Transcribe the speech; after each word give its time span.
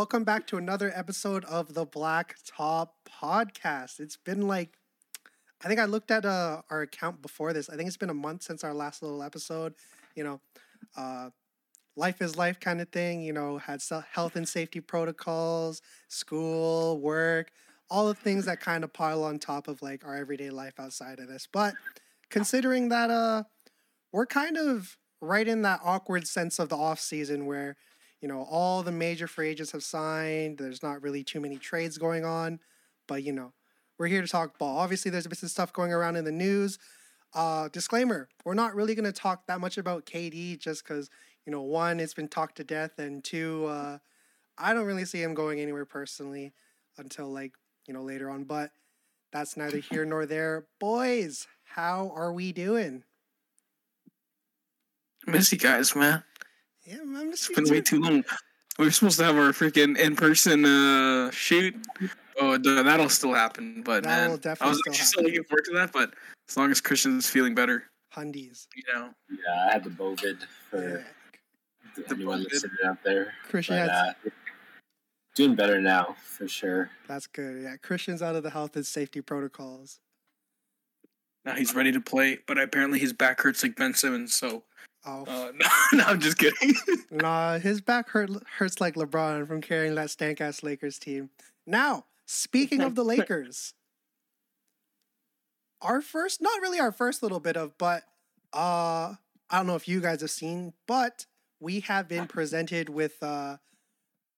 Welcome 0.00 0.24
back 0.24 0.46
to 0.46 0.56
another 0.56 0.90
episode 0.94 1.44
of 1.44 1.74
the 1.74 1.84
Black 1.84 2.36
Top 2.46 2.94
Podcast. 3.06 4.00
It's 4.00 4.16
been 4.16 4.48
like, 4.48 4.78
I 5.62 5.68
think 5.68 5.78
I 5.78 5.84
looked 5.84 6.10
at 6.10 6.24
uh, 6.24 6.62
our 6.70 6.80
account 6.80 7.20
before 7.20 7.52
this. 7.52 7.68
I 7.68 7.76
think 7.76 7.86
it's 7.86 7.98
been 7.98 8.08
a 8.08 8.14
month 8.14 8.44
since 8.44 8.64
our 8.64 8.72
last 8.72 9.02
little 9.02 9.22
episode. 9.22 9.74
You 10.16 10.24
know, 10.24 10.40
uh, 10.96 11.28
life 11.96 12.22
is 12.22 12.38
life 12.38 12.58
kind 12.58 12.80
of 12.80 12.88
thing. 12.88 13.20
You 13.20 13.34
know, 13.34 13.58
had 13.58 13.82
health 14.10 14.36
and 14.36 14.48
safety 14.48 14.80
protocols, 14.80 15.82
school, 16.08 16.98
work, 16.98 17.50
all 17.90 18.08
the 18.08 18.14
things 18.14 18.46
that 18.46 18.58
kind 18.58 18.84
of 18.84 18.94
pile 18.94 19.22
on 19.22 19.38
top 19.38 19.68
of 19.68 19.82
like 19.82 20.06
our 20.06 20.16
everyday 20.16 20.48
life 20.48 20.80
outside 20.80 21.18
of 21.18 21.28
this. 21.28 21.46
But 21.52 21.74
considering 22.30 22.88
that, 22.88 23.10
uh, 23.10 23.42
we're 24.12 24.24
kind 24.24 24.56
of 24.56 24.96
right 25.20 25.46
in 25.46 25.60
that 25.60 25.80
awkward 25.84 26.26
sense 26.26 26.58
of 26.58 26.70
the 26.70 26.76
off 26.78 27.00
season 27.00 27.44
where 27.44 27.76
you 28.20 28.28
know 28.28 28.46
all 28.50 28.82
the 28.82 28.92
major 28.92 29.26
free 29.26 29.48
agents 29.48 29.72
have 29.72 29.82
signed 29.82 30.58
there's 30.58 30.82
not 30.82 31.02
really 31.02 31.24
too 31.24 31.40
many 31.40 31.56
trades 31.56 31.98
going 31.98 32.24
on 32.24 32.60
but 33.06 33.22
you 33.22 33.32
know 33.32 33.52
we're 33.98 34.06
here 34.06 34.22
to 34.22 34.28
talk 34.28 34.58
ball. 34.58 34.78
Obviously 34.78 35.10
there's 35.10 35.26
a 35.26 35.28
bit 35.28 35.42
of 35.42 35.50
stuff 35.50 35.74
going 35.74 35.92
around 35.92 36.16
in 36.16 36.24
the 36.24 36.32
news. 36.32 36.78
Uh 37.34 37.68
disclaimer 37.68 38.28
we're 38.44 38.54
not 38.54 38.74
really 38.74 38.94
going 38.94 39.04
to 39.04 39.12
talk 39.12 39.46
that 39.46 39.60
much 39.60 39.78
about 39.78 40.04
kd 40.04 40.58
just 40.58 40.82
because 40.82 41.10
you 41.46 41.52
know 41.52 41.62
one 41.62 42.00
it's 42.00 42.14
been 42.14 42.28
talked 42.28 42.56
to 42.56 42.64
death 42.64 42.98
and 42.98 43.22
two 43.22 43.66
uh 43.66 43.98
i 44.58 44.74
don't 44.74 44.84
really 44.84 45.04
see 45.04 45.22
him 45.22 45.32
going 45.32 45.60
anywhere 45.60 45.84
personally 45.84 46.52
until 46.98 47.30
like 47.30 47.52
you 47.86 47.94
know 47.94 48.02
later 48.02 48.28
on 48.28 48.42
but 48.42 48.72
that's 49.32 49.56
neither 49.56 49.78
here 49.78 50.04
nor 50.04 50.26
there. 50.26 50.66
Boys 50.80 51.46
how 51.70 52.10
are 52.16 52.32
we 52.32 52.52
doing? 52.52 53.04
Miss 55.26 55.52
you 55.52 55.58
guys, 55.58 55.94
man. 55.94 56.24
Yeah, 56.90 56.98
I 57.02 57.24
miss 57.24 57.48
it's 57.48 57.60
been 57.60 57.72
way 57.72 57.80
too 57.80 58.00
long. 58.00 58.24
We 58.78 58.86
were 58.86 58.90
supposed 58.90 59.18
to 59.18 59.24
have 59.24 59.36
our 59.36 59.52
freaking 59.52 59.96
in 59.96 60.16
person 60.16 60.64
uh, 60.64 61.30
shoot. 61.30 61.76
Oh, 62.40 62.58
that'll 62.58 63.08
still 63.08 63.32
happen. 63.34 63.82
But 63.84 64.02
that'll 64.02 64.38
man, 64.44 64.56
I 64.60 64.68
was 64.68 64.82
actually 64.88 65.04
still 65.04 65.22
looking 65.22 65.44
forward 65.44 65.64
to 65.66 65.72
that. 65.74 65.92
But 65.92 66.14
as 66.48 66.56
long 66.56 66.70
as 66.72 66.80
Christian's 66.80 67.28
feeling 67.28 67.54
better, 67.54 67.84
Hundies. 68.12 68.66
You 68.74 68.82
know. 68.92 69.10
Yeah, 69.30 69.66
I 69.68 69.72
had 69.72 69.84
the 69.84 69.90
COVID 69.90 70.42
for 70.68 71.04
yeah. 71.96 72.04
anyone 72.10 72.42
listening 72.42 72.72
out 72.84 72.98
there. 73.04 73.34
Christian 73.48 73.86
but, 73.86 73.94
uh, 73.94 74.12
doing 75.36 75.54
better 75.54 75.80
now 75.80 76.16
for 76.24 76.48
sure. 76.48 76.90
That's 77.06 77.28
good. 77.28 77.62
Yeah, 77.62 77.76
Christian's 77.76 78.22
out 78.22 78.34
of 78.34 78.42
the 78.42 78.50
health 78.50 78.74
and 78.74 78.84
safety 78.84 79.20
protocols. 79.20 80.00
Now 81.44 81.54
he's 81.54 81.74
ready 81.74 81.92
to 81.92 82.00
play, 82.00 82.38
but 82.48 82.58
apparently 82.58 82.98
his 82.98 83.12
back 83.12 83.40
hurts 83.40 83.62
like 83.62 83.76
Ben 83.76 83.94
Simmons. 83.94 84.34
So 84.34 84.64
Oh 85.04 85.24
uh, 85.26 85.52
no, 85.54 85.66
no, 85.98 86.04
I'm 86.04 86.20
just 86.20 86.38
kidding. 86.38 86.74
nah, 87.10 87.58
his 87.58 87.80
back 87.80 88.10
hurt 88.10 88.30
hurts 88.58 88.80
like 88.80 88.94
LeBron 88.94 89.46
from 89.46 89.60
carrying 89.60 89.94
that 89.94 90.10
stank 90.10 90.40
ass 90.40 90.62
Lakers 90.62 90.98
team. 90.98 91.30
Now, 91.66 92.04
speaking 92.26 92.82
of 92.82 92.94
the 92.94 93.04
Lakers, 93.04 93.74
our 95.80 96.02
first, 96.02 96.42
not 96.42 96.60
really 96.60 96.80
our 96.80 96.92
first 96.92 97.22
little 97.22 97.40
bit 97.40 97.56
of, 97.56 97.78
but 97.78 98.04
uh, 98.52 99.14
I 99.48 99.56
don't 99.56 99.66
know 99.66 99.76
if 99.76 99.88
you 99.88 100.00
guys 100.00 100.20
have 100.20 100.30
seen, 100.30 100.74
but 100.86 101.24
we 101.60 101.80
have 101.80 102.08
been 102.08 102.26
presented 102.26 102.88
with 102.88 103.22
uh 103.22 103.56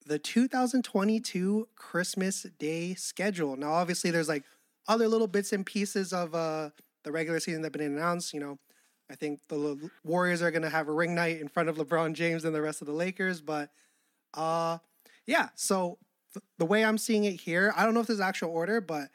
the 0.04 0.18
2022 0.18 1.68
Christmas 1.76 2.42
Day 2.58 2.94
schedule. 2.94 3.56
Now, 3.56 3.72
obviously, 3.72 4.10
there's 4.10 4.28
like 4.28 4.44
other 4.88 5.06
little 5.08 5.28
bits 5.28 5.52
and 5.52 5.66
pieces 5.66 6.12
of 6.12 6.34
uh 6.34 6.70
the 7.04 7.12
regular 7.12 7.40
season 7.40 7.62
that 7.62 7.66
have 7.66 7.72
been 7.72 7.96
announced. 7.96 8.32
You 8.32 8.40
know, 8.40 8.58
I 9.12 9.14
think 9.14 9.40
the 9.48 9.90
Warriors 10.04 10.40
are 10.40 10.50
going 10.50 10.62
to 10.62 10.70
have 10.70 10.88
a 10.88 10.92
ring 10.92 11.14
night 11.14 11.38
in 11.38 11.46
front 11.46 11.68
of 11.68 11.76
LeBron 11.76 12.14
James 12.14 12.46
and 12.46 12.54
the 12.54 12.62
rest 12.62 12.80
of 12.80 12.86
the 12.86 12.94
Lakers. 12.94 13.42
But 13.42 13.68
uh, 14.32 14.78
yeah, 15.26 15.50
so 15.54 15.98
th- 16.32 16.42
the 16.56 16.64
way 16.64 16.82
I'm 16.82 16.96
seeing 16.96 17.24
it 17.24 17.42
here, 17.42 17.74
I 17.76 17.84
don't 17.84 17.92
know 17.92 18.00
if 18.00 18.06
there's 18.06 18.20
actual 18.20 18.48
order, 18.48 18.80
but 18.80 19.10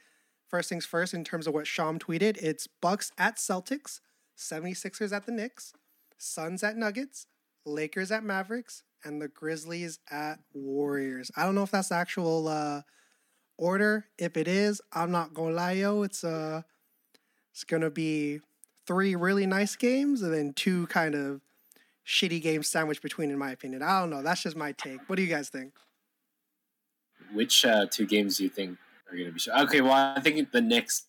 first 0.47 0.69
things 0.69 0.85
first, 0.85 1.15
in 1.15 1.23
terms 1.23 1.47
of 1.47 1.55
what 1.55 1.65
Sham 1.65 1.97
tweeted, 1.97 2.37
it's 2.37 2.67
Bucks 2.67 3.11
at 3.17 3.37
Celtics, 3.37 3.99
76ers 4.37 5.11
at 5.11 5.25
the 5.25 5.31
Knicks, 5.31 5.73
Suns 6.19 6.63
at 6.63 6.77
Nuggets, 6.77 7.25
Lakers 7.65 8.11
at 8.11 8.23
Mavericks, 8.23 8.83
and 9.03 9.19
the 9.19 9.27
Grizzlies 9.27 9.97
at 10.11 10.37
Warriors. 10.53 11.31
I 11.35 11.43
don't 11.43 11.55
know 11.55 11.63
if 11.63 11.71
that's 11.71 11.91
actual 11.91 12.47
uh, 12.47 12.81
order. 13.57 14.05
If 14.19 14.37
it 14.37 14.47
is, 14.47 14.79
I'm 14.93 15.11
not 15.11 15.33
gonna 15.33 15.55
lie, 15.55 15.71
yo. 15.73 16.03
It's 16.03 16.23
uh, 16.23 16.61
it's 17.51 17.63
gonna 17.63 17.89
be 17.89 18.41
three 18.87 19.15
really 19.15 19.45
nice 19.45 19.75
games 19.75 20.21
and 20.21 20.33
then 20.33 20.53
two 20.53 20.87
kind 20.87 21.13
of 21.13 21.41
shitty 22.05 22.41
games 22.41 22.67
sandwiched 22.67 23.01
between, 23.01 23.29
in 23.29 23.37
my 23.37 23.51
opinion. 23.51 23.83
I 23.83 23.99
don't 23.99 24.09
know. 24.09 24.23
That's 24.23 24.41
just 24.41 24.55
my 24.55 24.71
take. 24.71 25.01
What 25.07 25.17
do 25.17 25.21
you 25.21 25.27
guys 25.27 25.49
think? 25.49 25.73
Which 27.33 27.65
uh, 27.65 27.85
two 27.91 28.07
games 28.07 28.37
do 28.37 28.43
you 28.43 28.49
think 28.49 28.77
are 29.11 29.15
going 29.15 29.27
to 29.27 29.33
be? 29.33 29.39
Sh- 29.39 29.49
okay, 29.49 29.81
well, 29.81 29.91
I 29.91 30.21
think 30.21 30.51
the 30.51 30.61
Knicks 30.61 31.03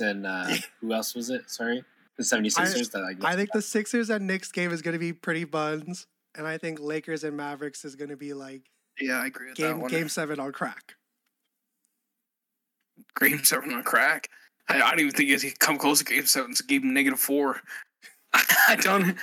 and 0.00 0.26
uh, 0.26 0.48
who 0.80 0.92
else 0.92 1.14
was 1.14 1.30
it? 1.30 1.50
Sorry, 1.50 1.84
the 2.16 2.22
76ers. 2.22 2.94
I, 2.94 3.16
that 3.16 3.24
I, 3.26 3.32
I 3.32 3.36
think 3.36 3.50
the 3.52 3.62
Sixers 3.62 4.10
and 4.10 4.26
Knicks 4.26 4.50
game 4.50 4.72
is 4.72 4.80
going 4.80 4.94
to 4.94 4.98
be 4.98 5.12
pretty 5.12 5.44
buns, 5.44 6.06
and 6.34 6.46
I 6.46 6.56
think 6.56 6.80
Lakers 6.80 7.24
and 7.24 7.36
Mavericks 7.36 7.84
is 7.84 7.96
going 7.96 8.10
to 8.10 8.16
be 8.16 8.32
like 8.32 8.62
yeah, 9.00 9.20
I 9.20 9.26
agree 9.26 9.48
with 9.48 9.56
game, 9.56 9.66
that 9.68 9.78
one. 9.78 9.90
Game 9.90 10.08
seven 10.08 10.40
on 10.40 10.52
crack. 10.52 10.94
Game 13.20 13.44
seven 13.44 13.72
on 13.72 13.82
crack. 13.82 14.28
I, 14.68 14.76
I 14.76 14.90
don't 14.90 15.00
even 15.00 15.12
think 15.12 15.42
he 15.42 15.50
come 15.58 15.78
close 15.78 15.98
to 15.98 16.04
game 16.04 16.26
seven. 16.26 16.54
So 16.54 16.64
gave 16.66 16.82
him 16.82 16.94
negative 16.94 17.20
four. 17.20 17.60
I 18.32 18.76
don't. 18.80 19.16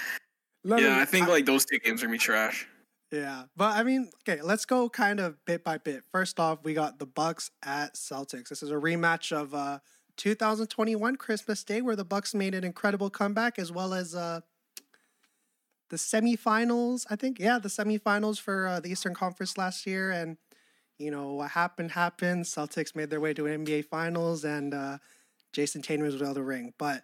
yeah, 0.63 0.99
I 0.99 1.05
think 1.05 1.27
I, 1.27 1.31
like 1.31 1.45
those 1.45 1.65
two 1.65 1.79
games 1.79 2.01
are 2.01 2.07
gonna 2.07 2.15
be 2.15 2.19
trash. 2.19 2.67
Yeah, 3.11 3.43
but 3.55 3.75
I 3.75 3.83
mean, 3.83 4.09
okay, 4.27 4.41
let's 4.41 4.65
go 4.65 4.89
kind 4.89 5.19
of 5.19 5.43
bit 5.45 5.63
by 5.63 5.77
bit. 5.77 6.03
First 6.11 6.39
off, 6.39 6.59
we 6.63 6.73
got 6.73 6.99
the 6.99 7.05
Bucks 7.05 7.51
at 7.63 7.95
Celtics. 7.95 8.49
This 8.49 8.63
is 8.63 8.71
a 8.71 8.75
rematch 8.75 9.31
of 9.31 9.53
uh 9.53 9.79
2021 10.17 11.15
Christmas 11.17 11.63
Day, 11.63 11.81
where 11.81 11.95
the 11.95 12.05
Bucks 12.05 12.33
made 12.33 12.55
an 12.55 12.63
incredible 12.63 13.09
comeback, 13.09 13.59
as 13.59 13.71
well 13.71 13.93
as 13.93 14.15
uh 14.15 14.41
the 15.89 15.97
semifinals. 15.97 17.05
I 17.09 17.15
think, 17.15 17.39
yeah, 17.39 17.59
the 17.59 17.69
semifinals 17.69 18.39
for 18.39 18.67
uh, 18.67 18.79
the 18.79 18.89
Eastern 18.89 19.13
Conference 19.13 19.57
last 19.57 19.85
year, 19.85 20.11
and 20.11 20.37
you 20.97 21.11
know 21.11 21.33
what 21.33 21.51
happened 21.51 21.91
happened. 21.91 22.45
Celtics 22.45 22.95
made 22.95 23.09
their 23.09 23.21
way 23.21 23.33
to 23.33 23.45
an 23.45 23.65
NBA 23.65 23.85
Finals, 23.85 24.43
and 24.43 24.73
uh, 25.55 25.61
Jayson 25.61 25.83
Tatum 25.83 26.05
is 26.05 26.13
without 26.19 26.35
the 26.35 26.43
ring. 26.43 26.73
But 26.77 27.03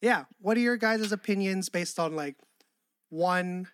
yeah, 0.00 0.24
what 0.40 0.56
are 0.56 0.60
your 0.60 0.76
guys' 0.76 1.12
opinions 1.12 1.68
based 1.68 1.98
on 1.98 2.16
like 2.16 2.36
one? 3.10 3.68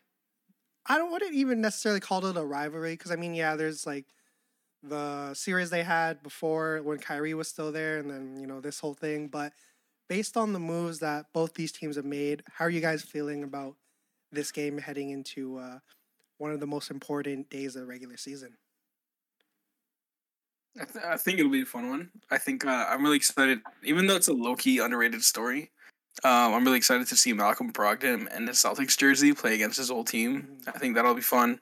I 0.87 0.97
don't 0.97 1.11
wouldn't 1.12 1.34
even 1.34 1.61
necessarily 1.61 2.00
call 2.00 2.25
it 2.27 2.37
a 2.37 2.44
rivalry 2.44 2.94
because 2.94 3.11
I 3.11 3.17
mean, 3.17 3.34
yeah, 3.34 3.56
there's 3.56 3.87
like 3.87 4.06
the 4.83 5.34
series 5.34 5.71
they 5.71 5.83
had 5.83 6.22
before 6.22 6.81
when 6.83 6.99
Kyrie 6.99 7.34
was 7.34 7.49
still 7.49 7.72
there, 7.72 7.99
and 7.99 8.11
then 8.11 8.37
you 8.41 8.47
know 8.47 8.61
this 8.61 8.81
whole 8.81 8.94
thing. 8.94 9.28
But 9.28 9.53
based 10.09 10.37
on 10.37 10.53
the 10.53 10.61
moves 10.61 11.00
that 11.00 11.27
both 11.33 11.55
these 11.55 11.72
teams 11.72 11.97
have 11.97 12.05
made, 12.05 12.43
how 12.55 12.67
are 12.67 12.71
you 12.71 12.81
guys 12.81 13.03
feeling 13.03 13.43
about 13.43 13.77
this 14.33 14.53
game 14.53 14.78
heading 14.78 15.11
into 15.11 15.59
uh, 15.59 15.78
one 16.38 16.53
of 16.53 16.61
the 16.61 16.67
most 16.67 16.91
important 16.91 17.50
days 17.50 17.77
of 17.77 17.83
the 17.83 17.87
regular 17.87 18.17
season? 18.17 18.56
I, 20.81 20.84
th- 20.84 21.05
I, 21.05 21.16
think 21.16 21.39
it'll 21.39 21.50
be 21.50 21.62
a 21.62 21.66
fun 21.66 21.89
one. 21.89 22.11
I 22.31 22.39
think 22.39 22.65
uh, 22.65 22.87
I'm 22.89 23.03
really 23.03 23.16
excited, 23.16 23.61
even 23.83 24.06
though 24.06 24.16
it's 24.16 24.28
a 24.28 24.33
low 24.33 24.56
key 24.56 24.78
underrated 24.78 25.22
story. 25.22 25.71
Um, 26.25 26.55
I'm 26.55 26.65
really 26.65 26.78
excited 26.78 27.06
to 27.09 27.16
see 27.16 27.33
Malcolm 27.33 27.72
Brogdon 27.72 28.27
and 28.34 28.49
his 28.49 28.59
Celtics 28.59 28.97
jersey 28.97 29.33
play 29.33 29.55
against 29.55 29.78
his 29.78 29.91
old 29.91 30.09
team. 30.09 30.59
I 30.67 30.78
think 30.78 30.94
that'll 30.94 31.15
be 31.15 31.21
fun. 31.21 31.61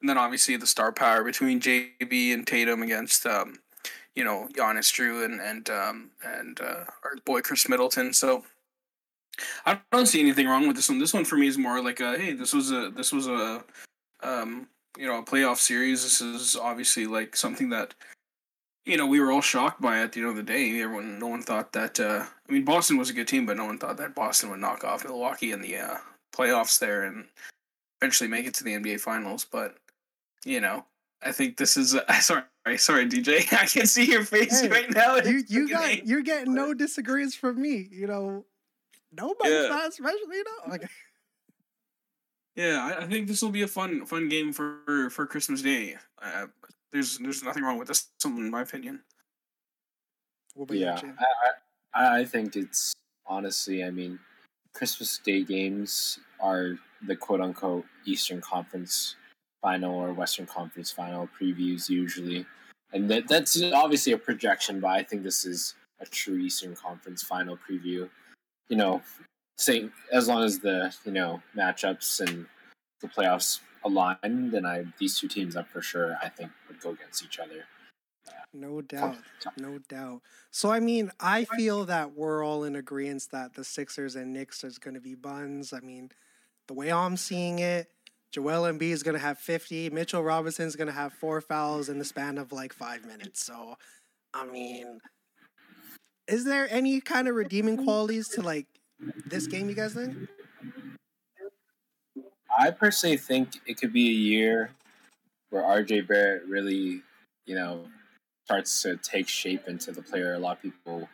And 0.00 0.08
then 0.08 0.18
obviously 0.18 0.56
the 0.56 0.66
star 0.66 0.92
power 0.92 1.24
between 1.24 1.60
JB 1.60 2.34
and 2.34 2.46
Tatum 2.46 2.82
against, 2.82 3.24
um, 3.24 3.60
you 4.14 4.22
know, 4.22 4.48
Giannis, 4.52 4.92
Jrue, 4.92 5.24
and 5.24 5.40
and 5.40 5.70
um, 5.70 6.10
and 6.22 6.60
uh, 6.60 6.84
our 7.02 7.16
boy 7.24 7.40
Khris 7.40 7.68
Middleton. 7.68 8.12
So 8.12 8.44
I 9.64 9.80
don't 9.90 10.06
see 10.06 10.20
anything 10.20 10.46
wrong 10.46 10.66
with 10.66 10.76
this 10.76 10.88
one. 10.88 10.98
This 10.98 11.14
one 11.14 11.24
for 11.24 11.36
me 11.36 11.46
is 11.46 11.56
more 11.56 11.82
like 11.82 12.00
a 12.00 12.18
hey, 12.18 12.32
this 12.32 12.52
was 12.52 12.70
a 12.70 12.90
this 12.90 13.12
was 13.12 13.26
a 13.26 13.64
um, 14.22 14.68
you 14.98 15.06
know 15.06 15.18
a 15.18 15.24
playoff 15.24 15.56
series. 15.56 16.02
This 16.02 16.20
is 16.20 16.56
obviously 16.56 17.06
like 17.06 17.34
something 17.34 17.70
that 17.70 17.94
you 18.84 18.96
know, 18.96 19.06
we 19.06 19.20
were 19.20 19.32
all 19.32 19.40
shocked 19.40 19.80
by 19.80 20.00
it 20.00 20.04
at 20.04 20.12
the 20.12 20.20
end 20.20 20.30
of 20.30 20.36
the 20.36 20.42
day. 20.42 20.80
Everyone, 20.80 21.18
no 21.18 21.28
one 21.28 21.42
thought 21.42 21.72
that. 21.72 21.98
Uh, 21.98 22.24
I 22.48 22.52
mean, 22.52 22.64
Boston 22.64 22.98
was 22.98 23.10
a 23.10 23.14
good 23.14 23.28
team, 23.28 23.46
but 23.46 23.56
no 23.56 23.64
one 23.64 23.78
thought 23.78 23.96
that 23.96 24.14
Boston 24.14 24.50
would 24.50 24.60
knock 24.60 24.84
off 24.84 25.04
Milwaukee 25.04 25.52
in 25.52 25.62
the 25.62 25.76
uh, 25.76 25.96
playoffs 26.34 26.78
there 26.78 27.04
and 27.04 27.26
eventually 28.00 28.28
make 28.28 28.46
it 28.46 28.54
to 28.54 28.64
the 28.64 28.74
NBA 28.74 29.00
Finals. 29.00 29.46
But 29.50 29.76
you 30.44 30.60
know, 30.60 30.84
I 31.22 31.32
think 31.32 31.56
this 31.56 31.76
is. 31.76 31.94
Uh, 31.94 32.12
sorry, 32.20 32.44
sorry, 32.76 33.06
DJ. 33.06 33.50
I 33.58 33.66
can 33.66 33.86
see 33.86 34.04
your 34.04 34.24
face 34.24 34.60
hey, 34.60 34.68
right 34.68 34.90
now. 34.90 35.16
You 35.16 35.42
you 35.48 35.68
got 35.68 36.06
you're 36.06 36.22
getting 36.22 36.54
no 36.54 36.74
disagreements 36.74 37.34
from 37.34 37.60
me. 37.60 37.88
You 37.90 38.06
know, 38.06 38.44
nobody's 39.12 39.52
yeah. 39.52 39.68
not 39.68 39.88
especially 39.88 40.18
you 40.32 40.44
know. 40.44 40.70
Like, 40.70 40.90
yeah, 42.54 42.96
I, 42.98 43.04
I 43.04 43.06
think 43.06 43.28
this 43.28 43.40
will 43.40 43.50
be 43.50 43.62
a 43.62 43.68
fun 43.68 44.04
fun 44.04 44.28
game 44.28 44.52
for 44.52 45.08
for 45.10 45.26
Christmas 45.26 45.62
Day. 45.62 45.96
Uh, 46.20 46.46
there's 46.94 47.18
there's 47.18 47.42
nothing 47.42 47.64
wrong 47.64 47.76
with 47.76 47.88
this, 47.88 48.08
in 48.24 48.36
mm. 48.36 48.50
my 48.50 48.62
opinion. 48.62 49.00
yeah, 50.70 50.98
I, 51.92 52.02
I, 52.02 52.18
I 52.20 52.24
think 52.24 52.54
it's 52.54 52.94
honestly, 53.26 53.82
I 53.84 53.90
mean, 53.90 54.18
Christmas 54.72 55.18
Day 55.18 55.42
games 55.42 56.20
are 56.40 56.78
the 57.06 57.16
quote 57.16 57.40
unquote 57.40 57.84
Eastern 58.06 58.40
Conference 58.40 59.16
final 59.60 59.94
or 59.94 60.12
Western 60.12 60.46
Conference 60.46 60.92
final 60.92 61.28
previews 61.38 61.88
usually, 61.90 62.46
and 62.92 63.10
that 63.10 63.26
that's 63.26 63.60
obviously 63.74 64.12
a 64.12 64.18
projection, 64.18 64.78
but 64.78 64.88
I 64.88 65.02
think 65.02 65.24
this 65.24 65.44
is 65.44 65.74
a 66.00 66.06
true 66.06 66.38
Eastern 66.38 66.76
Conference 66.76 67.24
final 67.24 67.58
preview. 67.68 68.08
You 68.68 68.76
know, 68.76 69.02
saying 69.58 69.90
as 70.12 70.28
long 70.28 70.44
as 70.44 70.60
the 70.60 70.94
you 71.04 71.10
know 71.10 71.42
matchups 71.56 72.20
and 72.20 72.46
the 73.00 73.08
playoffs 73.08 73.58
align, 73.84 74.50
then 74.50 74.66
I 74.66 74.84
these 74.98 75.18
two 75.18 75.28
teams 75.28 75.56
up 75.56 75.68
for 75.68 75.82
sure. 75.82 76.16
I 76.22 76.28
think 76.28 76.50
would 76.68 76.80
go 76.80 76.90
against 76.90 77.24
each 77.24 77.38
other. 77.38 77.66
No 78.52 78.80
doubt. 78.80 79.16
No 79.58 79.78
doubt. 79.88 80.22
So 80.50 80.70
I 80.70 80.80
mean, 80.80 81.10
I 81.20 81.44
feel 81.44 81.84
that 81.86 82.16
we're 82.16 82.44
all 82.44 82.64
in 82.64 82.76
agreement 82.76 83.26
that 83.32 83.54
the 83.54 83.64
Sixers 83.64 84.16
and 84.16 84.32
Knicks 84.32 84.62
is 84.64 84.78
going 84.78 84.94
to 84.94 85.00
be 85.00 85.14
buns. 85.14 85.72
I 85.72 85.80
mean, 85.80 86.10
the 86.68 86.74
way 86.74 86.92
I'm 86.92 87.16
seeing 87.16 87.58
it, 87.58 87.88
Joel 88.30 88.72
Embiid 88.72 88.92
is 88.92 89.02
going 89.02 89.14
to 89.16 89.20
have 89.20 89.38
50. 89.38 89.90
Mitchell 89.90 90.22
Robinson 90.22 90.66
is 90.66 90.76
going 90.76 90.86
to 90.86 90.92
have 90.92 91.12
four 91.12 91.40
fouls 91.40 91.88
in 91.88 91.98
the 91.98 92.04
span 92.04 92.38
of 92.38 92.52
like 92.52 92.72
five 92.72 93.04
minutes. 93.04 93.44
So, 93.44 93.76
I 94.32 94.46
mean, 94.46 95.00
is 96.26 96.44
there 96.44 96.68
any 96.70 97.00
kind 97.00 97.28
of 97.28 97.34
redeeming 97.34 97.84
qualities 97.84 98.28
to 98.30 98.42
like 98.42 98.66
this 99.26 99.46
game? 99.46 99.68
You 99.68 99.74
guys 99.74 99.94
think? 99.94 100.16
I 102.58 102.70
personally 102.70 103.16
think 103.16 103.60
it 103.66 103.78
could 103.78 103.92
be 103.92 104.08
a 104.08 104.12
year 104.12 104.70
where 105.50 105.62
RJ 105.62 106.08
Barrett 106.08 106.44
really, 106.46 107.02
you 107.46 107.54
know, 107.54 107.84
starts 108.44 108.82
to 108.82 108.96
take 108.96 109.28
shape 109.28 109.68
into 109.68 109.92
the 109.92 110.02
player 110.02 110.34
a 110.34 110.38
lot 110.38 110.56
of 110.56 110.62
people 110.62 111.08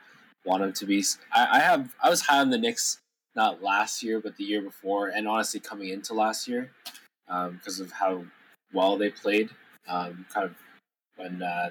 want 0.44 0.62
him 0.62 0.72
to 0.72 0.87
be. 0.87 1.04
I, 1.32 1.58
I 1.58 1.60
have 1.60 1.94
I 2.02 2.10
was 2.10 2.22
high 2.22 2.40
on 2.40 2.50
the 2.50 2.58
Knicks 2.58 2.98
not 3.37 3.62
last 3.62 4.02
year 4.02 4.20
but 4.20 4.37
the 4.37 4.44
year 4.44 4.62
before, 4.62 5.08
and 5.08 5.28
honestly 5.28 5.60
coming 5.60 5.90
into 5.90 6.14
last 6.14 6.48
year 6.48 6.70
because 7.26 7.81
um, 7.81 7.87
of 7.87 7.92
how 7.92 8.25
well 8.72 8.96
they 8.96 9.10
played. 9.10 9.50
Um, 9.88 10.26
kind 10.32 10.46
of 10.46 10.54
when 11.16 11.42
uh, 11.42 11.70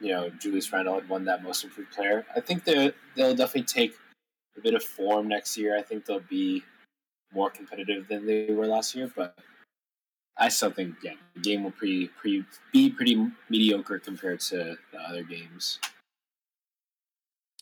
you 0.00 0.12
know 0.12 0.30
Julius 0.30 0.72
Randle 0.72 0.94
had 0.94 1.08
won 1.08 1.24
that 1.26 1.42
Most 1.42 1.64
Improved 1.64 1.92
Player. 1.92 2.24
I 2.34 2.40
think 2.40 2.64
they 2.64 2.92
they'll 3.14 3.34
definitely 3.34 3.62
take 3.62 3.94
a 4.56 4.60
bit 4.60 4.74
of 4.74 4.82
form 4.82 5.28
next 5.28 5.56
year. 5.56 5.76
I 5.78 5.82
think 5.82 6.04
they'll 6.04 6.20
be 6.20 6.64
more 7.32 7.50
competitive 7.50 8.08
than 8.08 8.26
they 8.26 8.52
were 8.52 8.66
last 8.66 8.94
year, 8.94 9.10
but 9.14 9.36
I 10.36 10.48
still 10.48 10.70
think 10.70 10.94
yeah, 11.02 11.14
the 11.34 11.40
game 11.40 11.64
will 11.64 11.72
pretty, 11.72 12.08
pretty 12.08 12.44
be 12.72 12.90
pretty 12.90 13.30
mediocre 13.50 13.98
compared 13.98 14.40
to 14.40 14.76
the 14.92 14.98
other 15.00 15.22
games. 15.22 15.78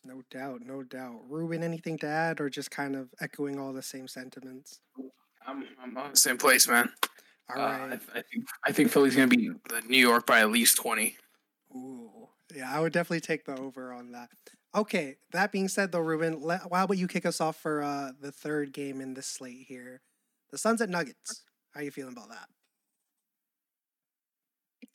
No 0.05 0.23
doubt, 0.31 0.61
no 0.65 0.83
doubt. 0.83 1.23
Ruben, 1.29 1.65
anything 1.65 1.99
to 1.99 2.07
add, 2.07 2.41
or 2.41 2.49
just 2.49 2.71
kind 2.71 2.95
of 2.95 3.09
echoing 3.21 3.59
all 3.59 3.73
the 3.73 3.83
same 3.83 4.07
sentiments? 4.07 4.81
I'm 5.47 5.65
I'm 5.83 5.97
on 5.97 6.11
the 6.13 6.17
same 6.17 6.39
place, 6.39 6.69
man. 6.69 6.91
All 7.49 7.57
right. 7.57 7.93
Uh, 7.93 7.97
I, 8.15 8.19
I, 8.19 8.23
think 8.23 8.49
I 8.67 8.73
think 8.73 8.91
Philly's 8.91 9.17
gonna 9.17 9.29
beat 9.29 9.51
New 9.89 9.99
York 9.99 10.27
by 10.27 10.41
at 10.41 10.51
least 10.51 10.77
twenty. 10.77 11.17
Ooh, 11.75 12.29
yeah, 12.55 12.73
I 12.73 12.81
would 12.81 12.93
definitely 12.93 13.21
take 13.21 13.45
the 13.45 13.59
over 13.59 13.93
on 13.93 14.13
that. 14.13 14.29
Okay, 14.77 15.17
that 15.33 15.53
being 15.53 15.69
said, 15.69 15.91
though, 15.91 16.01
Ruben, 16.01 16.43
let, 16.43 16.61
how 16.61 16.85
about 16.85 16.99
you 16.99 17.09
kick 17.09 17.25
us 17.25 17.41
off 17.41 17.57
for 17.57 17.83
uh, 17.83 18.13
the 18.21 18.31
third 18.31 18.73
game 18.73 19.01
in 19.01 19.15
this 19.15 19.27
slate 19.27 19.65
here? 19.67 20.03
The 20.51 20.59
Suns 20.59 20.83
at 20.83 20.91
Nuggets. 20.91 21.45
How 21.73 21.81
are 21.81 21.83
you 21.83 21.91
feeling 21.91 22.13
about 22.13 22.29
that? 22.29 22.49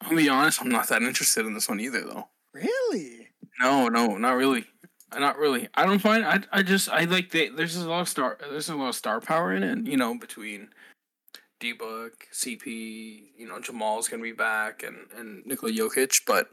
I'll 0.01 0.16
be 0.16 0.30
honest, 0.30 0.62
I'm 0.62 0.69
not 0.69 0.88
that 0.89 1.01
interested 1.01 1.48
in 1.48 1.56
this 1.56 1.68
one 1.68 1.80
either, 1.80 2.01
though. 2.01 2.30
Really? 2.54 3.30
No, 3.60 3.88
no, 3.88 4.18
not 4.18 4.33
really. 4.33 4.66
Not 5.18 5.38
really. 5.38 5.68
I 5.74 5.86
don't 5.86 6.00
find. 6.00 6.24
I 6.25 6.39
I 6.54 6.63
just 6.63 6.88
I 6.89 7.04
like 7.04 7.31
the, 7.31 7.50
there's 7.50 7.75
a 7.75 7.89
lot 7.89 8.00
of 8.00 8.07
star 8.07 8.38
there's 8.50 8.69
a 8.69 8.75
lot 8.75 8.89
of 8.89 8.95
star 8.95 9.19
power 9.19 9.54
in 9.54 9.62
it. 9.62 9.86
You 9.86 9.98
know, 9.98 10.18
between 10.18 10.69
D 11.60 11.74
Book, 11.74 12.27
CP, 12.34 12.66
you 13.38 13.45
know, 13.45 13.60
Jamal's 13.60 14.07
gonna 14.07 14.24
be 14.24 14.31
back, 14.31 14.84
and 14.84 15.07
and 15.18 15.45
Nikola 15.45 15.74
Jokic, 15.74 16.22
but 16.25 16.48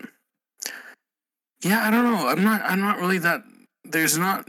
yeah, 1.63 1.87
I 1.87 1.91
don't 1.91 2.05
know. 2.05 2.29
I'm 2.29 2.45
not. 2.45 2.63
I'm 2.65 2.81
not 2.81 2.99
really 2.99 3.19
that. 3.19 3.43
There's 3.85 4.19
not 4.19 4.47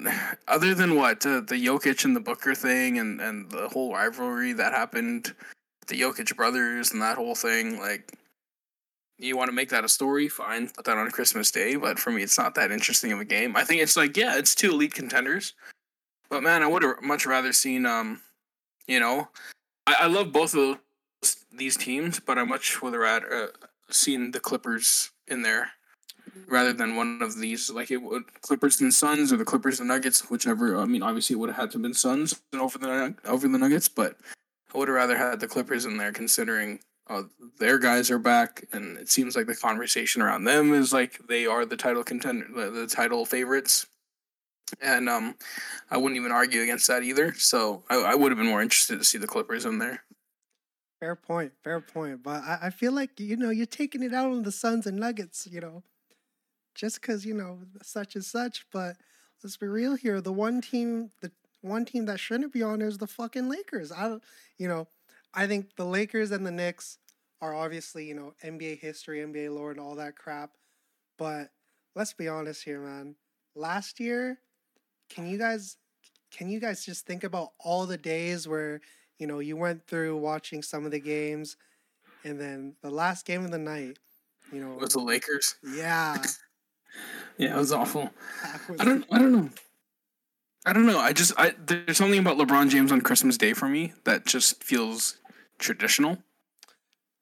other 0.48 0.76
than 0.76 0.96
what 0.96 1.26
uh, 1.26 1.42
the 1.42 1.56
Jokic 1.56 2.06
and 2.06 2.16
the 2.16 2.20
Booker 2.20 2.54
thing, 2.54 3.00
and 3.00 3.20
and 3.20 3.50
the 3.50 3.68
whole 3.70 3.94
rivalry 3.94 4.54
that 4.54 4.74
happened, 4.74 5.34
the 5.88 6.00
Jokic 6.00 6.36
brothers 6.36 6.92
and 6.92 7.02
that 7.02 7.18
whole 7.18 7.36
thing. 7.36 7.80
Like, 7.80 8.14
you 9.18 9.36
want 9.38 9.50
to 9.50 9.56
make 9.56 9.70
that 9.70 9.84
a 9.84 9.90
story, 9.90 10.28
fine, 10.28 10.70
put 10.70 10.86
that 10.86 10.98
on 10.98 11.10
Christmas 11.10 11.52
Day. 11.52 11.76
But 11.78 11.98
for 11.98 12.12
me, 12.12 12.22
it's 12.22 12.38
not 12.38 12.54
that 12.56 12.72
interesting 12.72 13.12
of 13.12 13.20
a 13.20 13.26
game. 13.26 13.56
I 13.56 13.64
think 13.64 13.82
it's 13.82 13.98
like, 13.98 14.16
yeah, 14.16 14.38
it's 14.38 14.54
two 14.54 14.72
elite 14.72 14.94
contenders, 14.94 15.54
but 16.30 16.44
man, 16.44 16.62
I 16.62 16.68
would 16.68 16.84
have 16.84 17.02
much 17.02 17.26
rather 17.26 17.54
seen, 17.54 17.86
um, 17.86 18.22
you 18.88 19.00
know, 19.00 19.30
I, 19.88 19.96
I 20.02 20.08
love 20.08 20.32
both 20.32 20.54
of 20.54 20.78
those, 21.22 21.38
these 21.52 21.76
teams, 21.76 22.20
but 22.20 22.38
I 22.38 22.44
much 22.44 22.82
would 22.82 22.94
have 22.94 23.02
rather 23.02 23.34
uh, 23.34 23.48
seen 23.90 24.32
the 24.32 24.40
Clippers 24.40 25.12
in 25.28 25.42
there 25.42 25.72
rather 26.48 26.74
than 26.74 26.96
one 26.96 27.22
of 27.22 27.38
these, 27.38 27.70
like 27.70 27.92
it 27.92 27.98
would 27.98 28.42
Clippers 28.42 28.81
and 28.81 28.94
Suns 28.94 29.31
or 29.31 29.38
the 29.38 29.46
Clippers 29.46 29.80
and 29.80 29.88
Nuggets, 29.88 30.30
whichever. 30.30 30.78
I 30.78 30.86
mean, 30.86 31.04
obviously, 31.04 31.36
it 31.36 31.40
would 31.40 31.50
have 31.50 31.58
had 31.58 31.72
to 31.72 31.78
have 31.78 31.84
been 31.84 31.94
Suns 31.94 32.40
over 32.54 32.78
the 32.78 33.16
over 33.26 33.48
the 33.48 33.58
Nuggets, 33.58 33.90
but 33.90 34.18
I 34.74 34.78
would 34.78 34.88
have 34.88 34.96
rather 34.96 35.18
had 35.18 35.40
the 35.40 35.48
Clippers 35.48 35.86
in 35.86 35.98
there, 35.98 36.12
considering 36.12 36.80
uh, 37.10 37.24
their 37.58 37.80
guys 37.80 38.12
are 38.12 38.20
back, 38.20 38.66
and 38.72 38.98
it 38.98 39.10
seems 39.10 39.36
like 39.36 39.48
the 39.48 39.56
conversation 39.56 40.22
around 40.22 40.44
them 40.44 40.74
is 40.74 40.94
like 40.94 41.20
they 41.28 41.46
are 41.46 41.66
the 41.66 41.78
title 41.78 42.04
contender, 42.04 42.48
the, 42.56 42.70
the 42.70 42.88
title 42.88 43.25
favorites, 43.25 43.88
and 44.82 45.10
um, 45.10 45.36
I 45.90 45.98
wouldn't 45.98 46.20
even 46.20 46.32
argue 46.32 46.62
against 46.62 46.88
that 46.88 47.04
either. 47.04 47.34
So 47.34 47.84
I, 47.90 47.96
I 47.96 48.16
would 48.16 48.32
have 48.32 48.38
been 48.38 48.48
more 48.48 48.62
interested 48.62 49.00
to 49.00 49.06
see 49.06 49.18
the 49.18 49.28
Clippers 49.28 49.66
in 49.66 49.80
there. 49.80 50.04
Fair 51.00 51.16
point, 51.16 51.54
fair 51.64 51.80
point. 51.80 52.22
But 52.22 52.44
I, 52.44 52.60
I 52.64 52.70
feel 52.70 52.92
like 52.92 53.20
you 53.20 53.38
know 53.38 53.50
you're 53.50 53.66
taking 53.66 54.04
it 54.04 54.14
out 54.14 54.32
on 54.32 54.44
the 54.44 54.52
Suns 54.52 54.86
and 54.86 54.98
Nuggets, 54.98 55.48
you 55.50 55.62
know, 55.62 55.84
just 56.80 57.02
because 57.02 57.26
you 57.26 57.34
know 57.34 57.60
such 57.84 58.16
and 58.16 58.24
such. 58.24 58.66
But 58.72 58.96
let's 59.44 59.58
be 59.58 59.68
real 59.68 59.96
here. 59.96 60.22
The 60.22 60.31
one 60.31 60.62
team, 60.62 61.12
the 61.22 61.31
one 61.62 61.84
team 61.84 62.06
that 62.06 62.20
shouldn't 62.20 62.54
be 62.54 62.64
on 62.64 62.81
is 62.81 62.98
the 62.98 63.08
fucking 63.08 63.50
Lakers. 63.50 63.92
I, 63.92 64.18
you 64.58 64.68
know, 64.68 64.88
I 65.34 65.46
think 65.46 65.76
the 65.76 65.86
Lakers 65.86 66.31
and 66.31 66.46
the 66.46 66.52
Knicks 66.52 66.98
are 67.42 67.54
obviously, 67.54 68.06
you 68.06 68.16
know, 68.16 68.34
NBA 68.44 68.80
history, 68.80 69.20
NBA 69.20 69.54
lore, 69.54 69.72
and 69.72 69.80
all 69.80 69.96
that 69.96 70.16
crap. 70.16 70.52
But 71.18 71.50
let's 71.96 72.13
be 72.13 72.30
honest 72.30 72.63
here, 72.63 72.80
man. 72.80 73.15
Last 73.56 74.00
year, 74.00 74.39
can 75.10 75.27
you 75.27 75.38
guys 75.38 75.75
can 76.32 76.48
you 76.48 76.60
guys 76.60 76.86
just 76.86 77.06
think 77.06 77.24
about 77.24 77.50
all 77.60 77.86
the 77.88 77.98
days 77.98 78.48
where, 78.48 78.82
you 79.18 79.27
know, 79.27 79.39
you 79.39 79.58
went 79.58 79.86
through 79.88 80.15
watching 80.18 80.62
some 80.62 80.86
of 80.86 80.92
the 80.92 81.00
games 81.00 81.58
and 82.24 82.39
then 82.39 82.75
the 82.84 82.92
last 82.92 83.25
game 83.25 83.44
of 83.44 83.51
the 83.51 83.58
night, 83.58 83.98
you 84.53 84.62
know, 84.62 84.74
it 84.74 84.80
was 84.80 84.94
the 84.94 85.00
Lakers. 85.00 85.56
Yeah. 85.75 86.15
Yeah, 87.39 87.55
it 87.55 87.58
was 87.58 87.72
awful. 87.72 88.10
I 88.77 88.84
don't 88.84 89.05
I 89.10 89.17
don't 89.17 89.31
know. 89.31 89.50
I 90.65 90.74
don't 90.74 90.86
know. 90.86 91.00
I 91.00 91.13
just 91.13 91.31
I 91.38 91.53
there's 91.65 91.98
something 91.98 92.19
about 92.19 92.38
LeBron 92.38 92.69
James 92.69 92.91
on 92.91 93.00
Christmas 93.00 93.38
Day 93.38 93.53
for 93.53 93.69
me 93.69 93.93
that 94.03 94.25
just 94.25 94.62
feels 94.62 95.17
traditional. 95.58 96.17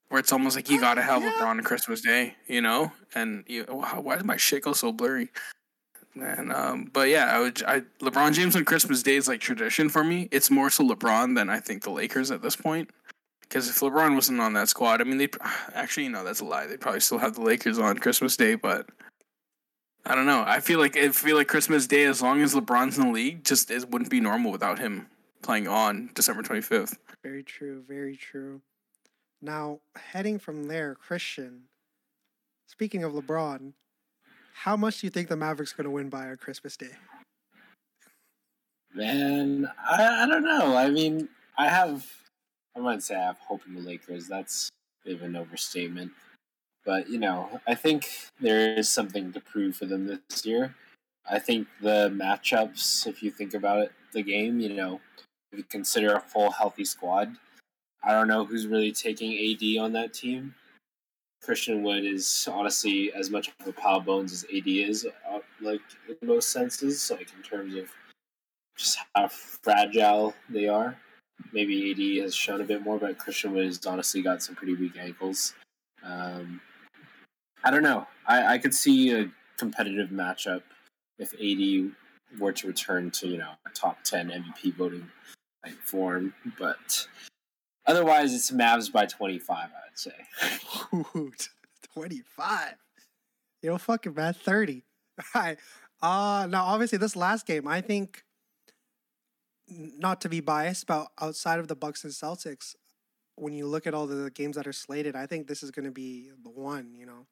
Where 0.09 0.19
it's 0.19 0.31
almost 0.31 0.55
like 0.55 0.71
you 0.71 0.79
gotta 0.79 1.03
have 1.03 1.21
yeah. 1.21 1.33
LeBron 1.33 1.47
on 1.47 1.61
Christmas 1.61 2.01
Day, 2.01 2.35
you 2.47 2.61
know? 2.61 2.91
And 3.13 3.43
you 3.47 3.65
wow, 3.69 4.01
why 4.01 4.15
does 4.15 4.25
my 4.25 4.37
shit 4.37 4.63
go 4.63 4.73
so 4.73 4.91
blurry? 4.91 5.29
And 6.15 6.51
um, 6.51 6.89
but 6.91 7.09
yeah, 7.09 7.25
I 7.25 7.39
would 7.39 7.61
I 7.63 7.81
LeBron 8.01 8.33
James 8.33 8.55
on 8.55 8.65
Christmas 8.65 9.03
Day 9.03 9.17
is 9.17 9.27
like 9.27 9.39
tradition 9.39 9.87
for 9.87 10.03
me. 10.03 10.29
It's 10.31 10.49
more 10.49 10.71
so 10.71 10.83
LeBron 10.83 11.35
than 11.35 11.47
I 11.47 11.59
think 11.59 11.83
the 11.83 11.91
Lakers 11.91 12.31
at 12.31 12.41
this 12.41 12.55
point. 12.55 12.89
Because 13.41 13.69
if 13.69 13.79
LeBron 13.81 14.15
wasn't 14.15 14.41
on 14.41 14.53
that 14.53 14.67
squad, 14.67 14.99
I 14.99 15.03
mean, 15.03 15.19
they 15.19 15.29
actually, 15.75 16.05
you 16.05 16.09
know, 16.09 16.23
that's 16.23 16.39
a 16.39 16.45
lie. 16.45 16.65
They'd 16.65 16.81
probably 16.81 17.01
still 17.01 17.19
have 17.19 17.35
the 17.35 17.41
Lakers 17.41 17.77
on 17.77 17.99
Christmas 17.99 18.35
Day, 18.35 18.55
but 18.55 18.87
I 20.09 20.15
don't 20.15 20.25
know. 20.25 20.41
I 20.47 20.61
feel 20.61 20.79
like 20.79 20.95
I 20.95 21.09
feel 21.09 21.35
like 21.35 21.49
Christmas 21.49 21.85
Day, 21.85 22.05
as 22.05 22.21
long 22.21 22.41
as 22.41 22.55
LeBron's 22.55 22.97
in 22.97 23.07
the 23.07 23.11
league, 23.11 23.43
just 23.43 23.69
it 23.69 23.89
wouldn't 23.89 24.09
be 24.09 24.21
normal 24.21 24.53
without 24.53 24.79
him 24.79 25.07
playing 25.41 25.67
on 25.67 26.11
December 26.13 26.43
twenty 26.43 26.61
fifth. 26.61 26.97
Very 27.23 27.43
true. 27.43 27.83
Very 27.85 28.15
true. 28.15 28.61
Now 29.41 29.81
heading 29.97 30.39
from 30.39 30.63
there, 30.69 30.95
Christian. 30.95 31.63
Speaking 32.67 33.03
of 33.03 33.11
LeBron, 33.11 33.73
how 34.53 34.77
much 34.77 35.01
do 35.01 35.07
you 35.07 35.11
think 35.11 35.27
the 35.27 35.35
Mavericks 35.35 35.73
going 35.73 35.85
to 35.85 35.91
win 35.91 36.09
by 36.09 36.29
on 36.29 36.37
Christmas 36.37 36.77
Day? 36.77 36.95
Man, 38.95 39.69
I, 39.89 40.23
I 40.23 40.25
don't 40.25 40.43
know. 40.43 40.75
I 40.77 40.89
mean, 40.89 41.27
I 41.57 41.67
have. 41.67 42.09
I 42.75 42.79
wouldn't 42.79 43.03
say 43.03 43.15
I 43.15 43.25
have 43.25 43.39
hope 43.39 43.61
in 43.67 43.75
the 43.75 43.81
Lakers. 43.81 44.27
That's 44.27 44.69
a 45.03 45.09
bit 45.09 45.17
of 45.17 45.23
an 45.23 45.35
overstatement. 45.35 46.11
But 46.87 47.09
you 47.09 47.19
know, 47.19 47.59
I 47.67 47.75
think 47.75 48.09
there 48.39 48.77
is 48.77 48.87
something 48.87 49.33
to 49.33 49.41
prove 49.41 49.75
for 49.75 49.85
them 49.85 50.07
this 50.07 50.45
year. 50.45 50.73
I 51.29 51.37
think 51.37 51.67
the 51.81 52.09
matchups, 52.15 53.05
if 53.05 53.21
you 53.21 53.29
think 53.29 53.53
about 53.53 53.79
it, 53.79 53.91
the 54.13 54.23
game, 54.23 54.61
you 54.61 54.73
know, 54.73 55.01
if 55.51 55.57
you 55.57 55.65
consider 55.65 56.13
a 56.13 56.21
full 56.21 56.49
healthy 56.49 56.85
squad, 56.85 57.35
I 58.01 58.13
don't 58.13 58.29
know 58.29 58.45
who's 58.45 58.67
really 58.67 58.93
taking 58.93 59.33
AD 59.33 59.83
on 59.83 59.91
that 59.91 60.13
team. 60.13 60.55
Christian 61.43 61.83
Wood 61.83 62.05
is 62.05 62.47
honestly 62.49 63.11
as 63.11 63.29
much 63.29 63.51
of 63.59 63.67
a 63.67 63.73
power 63.73 63.99
bones 63.99 64.31
as 64.31 64.45
AD 64.45 64.67
is, 64.67 65.05
uh, 65.29 65.39
like 65.59 65.81
in 66.07 66.25
most 66.25 66.51
senses, 66.51 67.11
like 67.11 67.33
in 67.35 67.43
terms 67.43 67.75
of 67.75 67.89
just 68.77 68.97
how 69.13 69.27
fragile 69.27 70.33
they 70.49 70.69
are. 70.69 70.97
maybe 71.51 71.91
AD 71.91 72.23
has 72.23 72.33
shown 72.33 72.61
a 72.61 72.63
bit 72.63 72.81
more, 72.81 72.97
but 72.97 73.17
Christian 73.17 73.51
Wood 73.51 73.65
has 73.65 73.85
honestly 73.85 74.21
got 74.21 74.41
some 74.41 74.55
pretty 74.55 74.75
weak 74.75 74.97
ankles. 74.97 75.53
Um, 76.01 76.61
I 77.63 77.71
don't 77.71 77.83
know. 77.83 78.07
I, 78.25 78.53
I 78.53 78.57
could 78.57 78.73
see 78.73 79.13
a 79.13 79.29
competitive 79.57 80.09
matchup 80.09 80.61
if 81.17 81.33
AD 81.33 81.91
were 82.39 82.51
to 82.51 82.67
return 82.67 83.11
to 83.11 83.27
you 83.27 83.37
know 83.37 83.51
a 83.65 83.69
top 83.71 84.03
ten 84.03 84.29
MVP 84.29 84.75
voting 84.75 85.09
form, 85.83 86.33
but 86.57 87.07
otherwise 87.85 88.33
it's 88.33 88.51
Mavs 88.51 88.91
by 88.91 89.05
twenty 89.05 89.39
five. 89.39 89.69
I'd 89.69 89.97
say. 89.97 90.11
twenty 91.93 92.21
five. 92.35 92.75
You 93.61 93.71
know, 93.71 93.77
fucking 93.77 94.13
man, 94.13 94.33
thirty. 94.33 94.83
All 95.35 95.41
right. 95.41 95.57
Uh 96.01 96.47
now 96.49 96.65
obviously 96.65 96.99
this 96.99 97.15
last 97.15 97.47
game, 97.47 97.67
I 97.67 97.81
think 97.81 98.23
not 99.69 100.21
to 100.21 100.29
be 100.29 100.39
biased, 100.39 100.87
but 100.87 101.07
outside 101.19 101.59
of 101.59 101.67
the 101.67 101.75
Bucks 101.75 102.03
and 102.03 102.13
Celtics, 102.13 102.75
when 103.35 103.53
you 103.53 103.67
look 103.67 103.85
at 103.85 103.93
all 103.93 104.07
the 104.07 104.31
games 104.31 104.55
that 104.55 104.67
are 104.67 104.73
slated, 104.73 105.15
I 105.15 105.25
think 105.25 105.47
this 105.47 105.61
is 105.61 105.71
going 105.71 105.85
to 105.85 105.91
be 105.91 106.29
the 106.43 106.49
one. 106.49 106.93
You 106.95 107.05
know, 107.05 107.25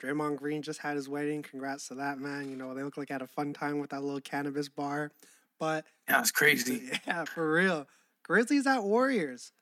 Draymond 0.00 0.36
Green 0.36 0.62
just 0.62 0.80
had 0.80 0.96
his 0.96 1.08
wedding. 1.08 1.42
Congrats 1.42 1.88
to 1.88 1.94
that 1.94 2.18
man. 2.18 2.50
You 2.50 2.56
know, 2.56 2.74
they 2.74 2.82
look 2.82 2.96
like 2.96 3.10
had 3.10 3.22
a 3.22 3.26
fun 3.26 3.52
time 3.52 3.78
with 3.78 3.90
that 3.90 4.02
little 4.02 4.20
cannabis 4.20 4.68
bar. 4.68 5.12
But 5.58 5.84
yeah, 6.08 6.20
it's 6.20 6.30
crazy. 6.32 6.90
Yeah, 7.06 7.24
for 7.24 7.52
real. 7.52 7.86
Grizzlies 8.24 8.66
at 8.66 8.82
Warriors. 8.82 9.52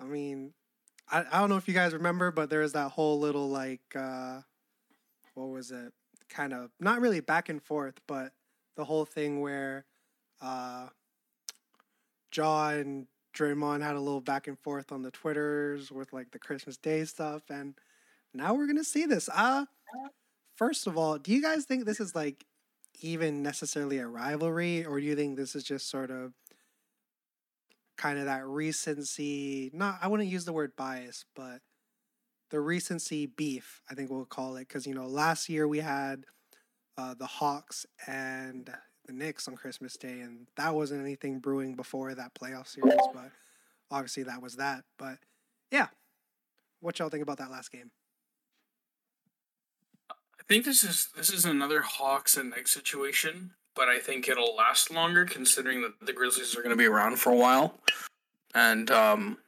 I 0.00 0.04
mean, 0.04 0.52
I, 1.08 1.24
I 1.30 1.38
don't 1.38 1.48
know 1.48 1.56
if 1.56 1.68
you 1.68 1.74
guys 1.74 1.92
remember, 1.92 2.30
but 2.30 2.50
there 2.50 2.60
was 2.60 2.72
that 2.72 2.90
whole 2.90 3.18
little 3.18 3.48
like 3.48 3.80
uh 3.94 4.40
what 5.34 5.48
was 5.48 5.70
it? 5.70 5.92
Kind 6.28 6.52
of 6.52 6.70
not 6.80 7.00
really 7.00 7.20
back 7.20 7.48
and 7.48 7.62
forth, 7.62 7.94
but 8.06 8.32
the 8.76 8.84
whole 8.84 9.04
thing 9.04 9.40
where 9.40 9.84
uh 10.42 10.88
Ja 12.34 12.70
and 12.70 13.06
Draymond 13.34 13.82
had 13.82 13.96
a 13.96 14.00
little 14.00 14.20
back 14.20 14.46
and 14.48 14.58
forth 14.58 14.90
on 14.92 15.02
the 15.02 15.10
Twitters 15.10 15.92
with 15.92 16.12
like 16.12 16.30
the 16.32 16.38
Christmas 16.38 16.76
Day 16.76 17.04
stuff, 17.04 17.42
and 17.50 17.74
now 18.34 18.54
we're 18.54 18.66
gonna 18.66 18.84
see 18.84 19.06
this. 19.06 19.28
Uh 19.32 19.66
first 20.56 20.86
of 20.86 20.96
all, 20.96 21.18
do 21.18 21.32
you 21.32 21.42
guys 21.42 21.64
think 21.64 21.84
this 21.84 22.00
is 22.00 22.14
like 22.14 22.44
even 23.00 23.42
necessarily 23.42 23.98
a 23.98 24.06
rivalry, 24.06 24.84
or 24.84 25.00
do 25.00 25.06
you 25.06 25.16
think 25.16 25.36
this 25.36 25.54
is 25.54 25.64
just 25.64 25.90
sort 25.90 26.10
of 26.10 26.32
kind 27.96 28.18
of 28.18 28.24
that 28.26 28.46
recency? 28.46 29.70
Not, 29.72 29.98
I 30.02 30.08
wouldn't 30.08 30.28
use 30.28 30.44
the 30.44 30.52
word 30.52 30.72
bias, 30.76 31.24
but 31.34 31.60
the 32.50 32.60
recency 32.60 33.26
beef. 33.26 33.82
I 33.90 33.94
think 33.94 34.10
we'll 34.10 34.24
call 34.24 34.56
it 34.56 34.68
because 34.68 34.86
you 34.86 34.94
know 34.94 35.06
last 35.06 35.48
year 35.48 35.66
we 35.68 35.80
had 35.80 36.24
uh, 36.96 37.14
the 37.14 37.26
Hawks 37.26 37.86
and 38.06 38.70
the 39.06 39.12
Knicks 39.12 39.46
on 39.48 39.56
Christmas 39.56 39.96
Day, 39.96 40.20
and 40.20 40.46
that 40.56 40.74
wasn't 40.74 41.02
anything 41.02 41.38
brewing 41.38 41.74
before 41.76 42.14
that 42.14 42.34
playoff 42.34 42.66
series, 42.66 42.94
but 43.12 43.30
obviously 43.90 44.24
that 44.24 44.42
was 44.42 44.56
that. 44.56 44.84
But 44.98 45.18
yeah, 45.70 45.88
what 46.80 46.98
y'all 46.98 47.08
think 47.08 47.22
about 47.22 47.38
that 47.38 47.50
last 47.50 47.70
game? 47.72 47.90
I 50.48 50.52
think 50.52 50.64
this 50.64 50.84
is 50.84 51.08
this 51.16 51.30
is 51.30 51.44
another 51.44 51.80
Hawks 51.80 52.36
and 52.36 52.50
Knicks 52.50 52.72
situation, 52.72 53.50
but 53.74 53.88
I 53.88 53.98
think 53.98 54.28
it'll 54.28 54.54
last 54.54 54.92
longer 54.92 55.24
considering 55.24 55.82
that 55.82 55.94
the 56.00 56.12
Grizzlies 56.12 56.56
are 56.56 56.62
going 56.62 56.70
to 56.70 56.76
be 56.76 56.86
around 56.86 57.18
for 57.18 57.32
a 57.32 57.36
while, 57.36 57.80
and 58.54 58.88
um, 58.92 59.38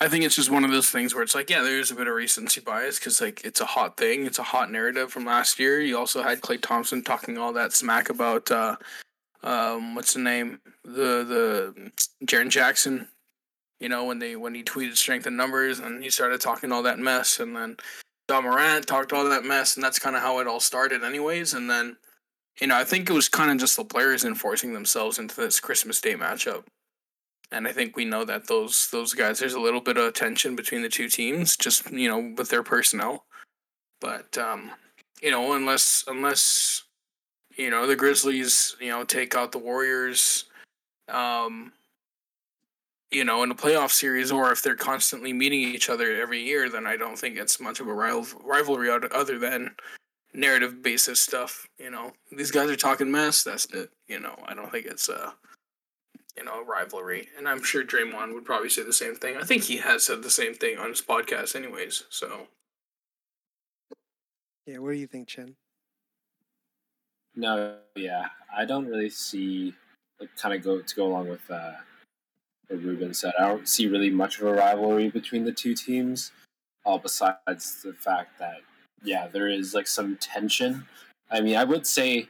I 0.00 0.08
think 0.08 0.24
it's 0.24 0.36
just 0.36 0.50
one 0.50 0.64
of 0.64 0.70
those 0.70 0.88
things 0.88 1.14
where 1.14 1.22
it's 1.22 1.34
like, 1.34 1.50
yeah, 1.50 1.60
there's 1.60 1.90
a 1.90 1.94
bit 1.94 2.08
of 2.08 2.14
recency 2.14 2.62
bias 2.62 2.98
because 2.98 3.20
like 3.20 3.44
it's 3.44 3.60
a 3.60 3.66
hot 3.66 3.98
thing, 3.98 4.24
it's 4.24 4.38
a 4.38 4.42
hot 4.42 4.72
narrative 4.72 5.12
from 5.12 5.26
last 5.26 5.58
year. 5.58 5.78
You 5.78 5.98
also 5.98 6.22
had 6.22 6.40
Klay 6.40 6.60
Thompson 6.60 7.04
talking 7.04 7.36
all 7.36 7.52
that 7.52 7.74
smack 7.74 8.08
about 8.08 8.50
uh, 8.50 8.76
um, 9.42 9.94
what's 9.94 10.14
the 10.14 10.20
name, 10.20 10.58
the 10.84 11.74
the 11.74 11.92
Jaren 12.24 12.48
Jackson. 12.48 13.08
You 13.78 13.90
know 13.90 14.06
when 14.06 14.20
they 14.20 14.36
when 14.36 14.54
he 14.54 14.62
tweeted 14.62 14.96
strength 14.96 15.26
in 15.26 15.36
numbers 15.36 15.80
and 15.80 16.02
he 16.02 16.08
started 16.08 16.40
talking 16.40 16.72
all 16.72 16.82
that 16.84 16.98
mess, 16.98 17.38
and 17.38 17.54
then 17.54 17.76
Ja 18.30 18.40
Morant 18.40 18.86
talked 18.86 19.12
all 19.12 19.28
that 19.28 19.44
mess, 19.44 19.76
and 19.76 19.84
that's 19.84 19.98
kind 19.98 20.16
of 20.16 20.22
how 20.22 20.38
it 20.38 20.46
all 20.46 20.60
started, 20.60 21.04
anyways. 21.04 21.54
And 21.54 21.68
then, 21.68 21.96
you 22.60 22.66
know, 22.68 22.76
I 22.76 22.84
think 22.84 23.10
it 23.10 23.12
was 23.12 23.28
kind 23.28 23.50
of 23.50 23.58
just 23.58 23.76
the 23.76 23.84
players 23.84 24.24
enforcing 24.24 24.72
themselves 24.72 25.18
into 25.18 25.36
this 25.36 25.60
Christmas 25.60 26.00
Day 26.00 26.14
matchup 26.14 26.64
and 27.52 27.66
I 27.66 27.72
think 27.72 27.96
we 27.96 28.04
know 28.04 28.24
that 28.24 28.46
those 28.46 28.88
those 28.90 29.12
guys 29.12 29.38
there's 29.38 29.54
a 29.54 29.60
little 29.60 29.80
bit 29.80 29.96
of 29.96 30.14
tension 30.14 30.54
between 30.54 30.82
the 30.82 30.88
two 30.88 31.08
teams, 31.08 31.56
just 31.56 31.90
you 31.90 32.08
know 32.08 32.32
with 32.36 32.48
their 32.48 32.62
personnel. 32.62 33.24
But 34.00 34.36
um, 34.38 34.70
you 35.22 35.30
know, 35.30 35.54
unless 35.54 36.04
unless 36.06 36.84
you 37.56 37.70
know 37.70 37.86
the 37.86 37.96
Grizzlies, 37.96 38.76
you 38.80 38.88
know, 38.88 39.04
take 39.04 39.34
out 39.34 39.52
the 39.52 39.58
Warriors, 39.58 40.44
um, 41.08 41.72
you 43.10 43.24
know, 43.24 43.42
in 43.42 43.50
a 43.50 43.54
playoff 43.54 43.90
series, 43.90 44.30
or 44.30 44.52
if 44.52 44.62
they're 44.62 44.76
constantly 44.76 45.32
meeting 45.32 45.60
each 45.60 45.90
other 45.90 46.20
every 46.20 46.42
year, 46.42 46.68
then 46.68 46.86
I 46.86 46.96
don't 46.96 47.18
think 47.18 47.36
it's 47.36 47.60
much 47.60 47.80
of 47.80 47.88
a 47.88 47.92
rival- 47.92 48.40
rivalry 48.44 48.90
other 48.90 49.38
than 49.38 49.74
narrative 50.32 50.82
basis 50.82 51.20
stuff. 51.20 51.68
You 51.78 51.90
know, 51.90 52.12
these 52.30 52.50
guys 52.50 52.70
are 52.70 52.76
talking 52.76 53.10
mess. 53.10 53.42
That's 53.42 53.66
it. 53.66 53.90
You 54.06 54.20
know, 54.20 54.36
I 54.46 54.54
don't 54.54 54.70
think 54.70 54.86
it's 54.86 55.08
a 55.08 55.34
you 56.36 56.44
know, 56.44 56.64
rivalry. 56.64 57.28
And 57.36 57.48
I'm 57.48 57.62
sure 57.62 57.84
Draymond 57.84 58.34
would 58.34 58.44
probably 58.44 58.68
say 58.68 58.82
the 58.82 58.92
same 58.92 59.14
thing. 59.14 59.36
I 59.36 59.44
think 59.44 59.64
he 59.64 59.76
has 59.78 60.04
said 60.04 60.22
the 60.22 60.30
same 60.30 60.54
thing 60.54 60.78
on 60.78 60.88
his 60.88 61.02
podcast, 61.02 61.54
anyways. 61.54 62.04
So, 62.08 62.46
yeah, 64.66 64.78
what 64.78 64.92
do 64.92 64.98
you 64.98 65.06
think, 65.06 65.28
Chen? 65.28 65.56
No, 67.36 67.76
yeah, 67.96 68.26
I 68.56 68.64
don't 68.64 68.86
really 68.86 69.10
see 69.10 69.74
like 70.18 70.34
kind 70.36 70.54
of 70.54 70.62
go 70.62 70.80
to 70.80 70.94
go 70.94 71.06
along 71.06 71.28
with 71.28 71.48
uh, 71.50 71.72
what 72.70 72.82
Ruben 72.82 73.12
said. 73.12 73.32
I 73.38 73.48
don't 73.48 73.68
see 73.68 73.88
really 73.88 74.10
much 74.10 74.40
of 74.40 74.46
a 74.46 74.54
rivalry 74.54 75.08
between 75.08 75.44
the 75.44 75.52
two 75.52 75.74
teams, 75.74 76.32
all 76.84 76.98
besides 76.98 77.82
the 77.82 77.94
fact 77.98 78.38
that 78.38 78.58
yeah, 79.02 79.28
there 79.28 79.48
is 79.48 79.74
like 79.74 79.86
some 79.86 80.16
tension. 80.16 80.86
I 81.30 81.40
mean, 81.40 81.56
I 81.56 81.64
would 81.64 81.86
say 81.86 82.28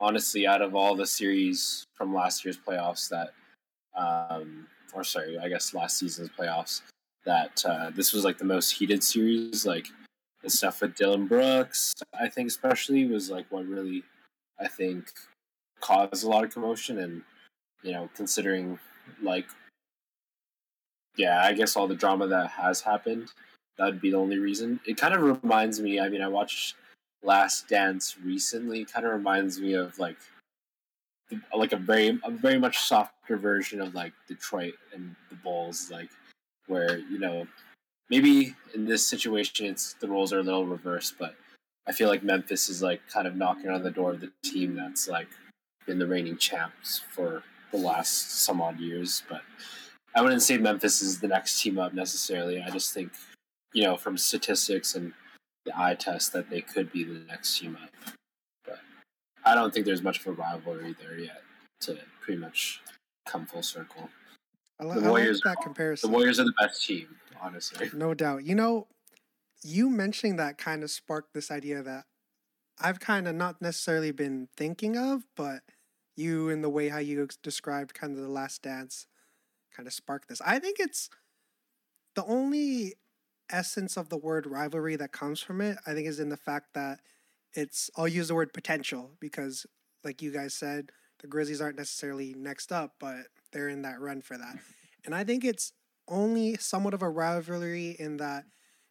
honestly, 0.00 0.46
out 0.46 0.60
of 0.60 0.74
all 0.74 0.94
the 0.94 1.06
series 1.06 1.84
from 1.94 2.12
last 2.12 2.44
year's 2.44 2.58
playoffs, 2.58 3.08
that 3.08 3.30
um, 3.96 4.66
or 4.92 5.04
sorry, 5.04 5.38
I 5.38 5.48
guess 5.48 5.74
last 5.74 5.98
season's 5.98 6.30
playoffs, 6.30 6.82
that 7.24 7.62
uh, 7.64 7.90
this 7.90 8.12
was 8.12 8.24
like 8.24 8.38
the 8.38 8.44
most 8.44 8.70
heated 8.70 9.02
series. 9.02 9.64
Like 9.64 9.86
the 10.42 10.50
stuff 10.50 10.80
with 10.80 10.96
Dillon 10.96 11.26
Brooks, 11.26 11.94
I 12.18 12.28
think 12.28 12.48
especially 12.48 13.06
was 13.06 13.30
like 13.30 13.46
what 13.50 13.66
really, 13.66 14.02
I 14.60 14.68
think, 14.68 15.06
caused 15.80 16.24
a 16.24 16.28
lot 16.28 16.44
of 16.44 16.52
commotion. 16.52 16.98
And 16.98 17.22
you 17.82 17.92
know, 17.92 18.10
considering 18.14 18.78
like, 19.22 19.46
yeah, 21.16 21.42
I 21.42 21.52
guess 21.52 21.76
all 21.76 21.86
the 21.86 21.94
drama 21.94 22.26
that 22.28 22.50
has 22.50 22.80
happened, 22.80 23.28
that'd 23.78 24.00
be 24.00 24.10
the 24.10 24.16
only 24.16 24.38
reason. 24.38 24.80
It 24.86 24.96
kind 24.96 25.14
of 25.14 25.22
reminds 25.22 25.80
me. 25.80 26.00
I 26.00 26.08
mean, 26.08 26.22
I 26.22 26.28
watched 26.28 26.76
Last 27.22 27.68
Dance 27.68 28.16
recently. 28.22 28.84
Kind 28.84 29.06
of 29.06 29.12
reminds 29.12 29.60
me 29.60 29.74
of 29.74 29.98
like 29.98 30.16
like 31.54 31.72
a 31.72 31.76
very 31.76 32.18
a 32.24 32.30
very 32.30 32.58
much 32.58 32.78
softer 32.78 33.36
version 33.36 33.80
of 33.80 33.94
like 33.94 34.12
Detroit 34.28 34.74
and 34.94 35.14
the 35.30 35.36
Bulls, 35.36 35.90
like 35.90 36.10
where 36.66 36.98
you 36.98 37.18
know 37.18 37.46
maybe 38.10 38.54
in 38.74 38.84
this 38.84 39.06
situation 39.06 39.66
it's 39.66 39.94
the 39.94 40.08
roles 40.08 40.32
are 40.32 40.40
a 40.40 40.42
little 40.42 40.66
reversed, 40.66 41.14
but 41.18 41.34
I 41.86 41.92
feel 41.92 42.08
like 42.08 42.22
Memphis 42.22 42.68
is 42.68 42.82
like 42.82 43.00
kind 43.08 43.26
of 43.26 43.36
knocking 43.36 43.70
on 43.70 43.82
the 43.82 43.90
door 43.90 44.12
of 44.12 44.20
the 44.20 44.30
team 44.42 44.76
that's 44.76 45.08
like 45.08 45.28
been 45.86 45.98
the 45.98 46.06
reigning 46.06 46.36
champs 46.36 47.00
for 47.10 47.42
the 47.72 47.78
last 47.78 48.44
some 48.44 48.60
odd 48.60 48.78
years. 48.78 49.22
But 49.28 49.42
I 50.14 50.22
wouldn't 50.22 50.42
say 50.42 50.58
Memphis 50.58 51.00
is 51.02 51.20
the 51.20 51.28
next 51.28 51.60
team 51.62 51.78
up 51.78 51.94
necessarily. 51.94 52.62
I 52.62 52.70
just 52.70 52.92
think 52.92 53.12
you 53.72 53.84
know 53.84 53.96
from 53.96 54.16
statistics 54.18 54.94
and 54.94 55.12
the 55.64 55.72
eye 55.78 55.94
test 55.94 56.32
that 56.32 56.50
they 56.50 56.60
could 56.60 56.92
be 56.92 57.04
the 57.04 57.20
next 57.28 57.58
team 57.58 57.78
up. 57.82 58.14
But 58.64 58.80
I 59.44 59.54
don't 59.54 59.72
think 59.72 59.86
there's 59.86 60.02
much 60.02 60.20
of 60.20 60.26
a 60.26 60.32
rivalry 60.32 60.94
there 61.00 61.18
yet 61.18 61.42
to 61.82 61.98
pretty 62.20 62.40
much 62.40 62.80
come 63.26 63.46
full 63.46 63.62
circle. 63.62 64.08
I, 64.80 64.84
the 64.84 65.06
I 65.06 65.08
Warriors 65.08 65.40
like 65.44 65.56
that 65.56 65.62
comparison. 65.62 66.10
The 66.10 66.16
Warriors 66.16 66.40
are 66.40 66.44
the 66.44 66.54
best 66.60 66.84
team, 66.84 67.08
honestly. 67.40 67.90
No 67.94 68.14
doubt. 68.14 68.44
You 68.44 68.54
know, 68.54 68.88
you 69.62 69.88
mentioning 69.88 70.36
that 70.36 70.58
kind 70.58 70.82
of 70.82 70.90
sparked 70.90 71.34
this 71.34 71.50
idea 71.50 71.82
that 71.82 72.04
I've 72.80 73.00
kind 73.00 73.28
of 73.28 73.34
not 73.34 73.62
necessarily 73.62 74.10
been 74.10 74.48
thinking 74.56 74.96
of, 74.96 75.24
but 75.36 75.60
you 76.16 76.48
in 76.48 76.62
the 76.62 76.68
way 76.68 76.88
how 76.88 76.98
you 76.98 77.28
described 77.42 77.94
kind 77.94 78.16
of 78.16 78.22
the 78.22 78.28
last 78.28 78.62
dance 78.62 79.06
kind 79.74 79.86
of 79.86 79.92
sparked 79.92 80.28
this. 80.28 80.40
I 80.44 80.58
think 80.58 80.78
it's 80.78 81.08
the 82.14 82.24
only 82.24 82.94
essence 83.50 83.96
of 83.96 84.08
the 84.08 84.16
word 84.16 84.46
rivalry 84.46 84.96
that 84.96 85.12
comes 85.12 85.40
from 85.40 85.60
it, 85.60 85.78
I 85.86 85.94
think 85.94 86.06
is 86.06 86.20
in 86.20 86.28
the 86.28 86.36
fact 86.36 86.74
that 86.74 87.00
it's 87.54 87.90
I'll 87.96 88.08
use 88.08 88.28
the 88.28 88.34
word 88.34 88.52
potential 88.52 89.12
because 89.20 89.66
like 90.04 90.22
you 90.22 90.32
guys 90.32 90.54
said, 90.54 90.90
the 91.20 91.28
Grizzlies 91.28 91.60
aren't 91.60 91.76
necessarily 91.76 92.34
next 92.34 92.72
up, 92.72 92.94
but 92.98 93.26
they're 93.52 93.68
in 93.68 93.82
that 93.82 94.00
run 94.00 94.20
for 94.22 94.36
that. 94.36 94.56
And 95.04 95.14
I 95.14 95.24
think 95.24 95.44
it's 95.44 95.72
only 96.08 96.56
somewhat 96.56 96.94
of 96.94 97.02
a 97.02 97.08
rivalry 97.08 97.96
in 97.98 98.18
that, 98.18 98.44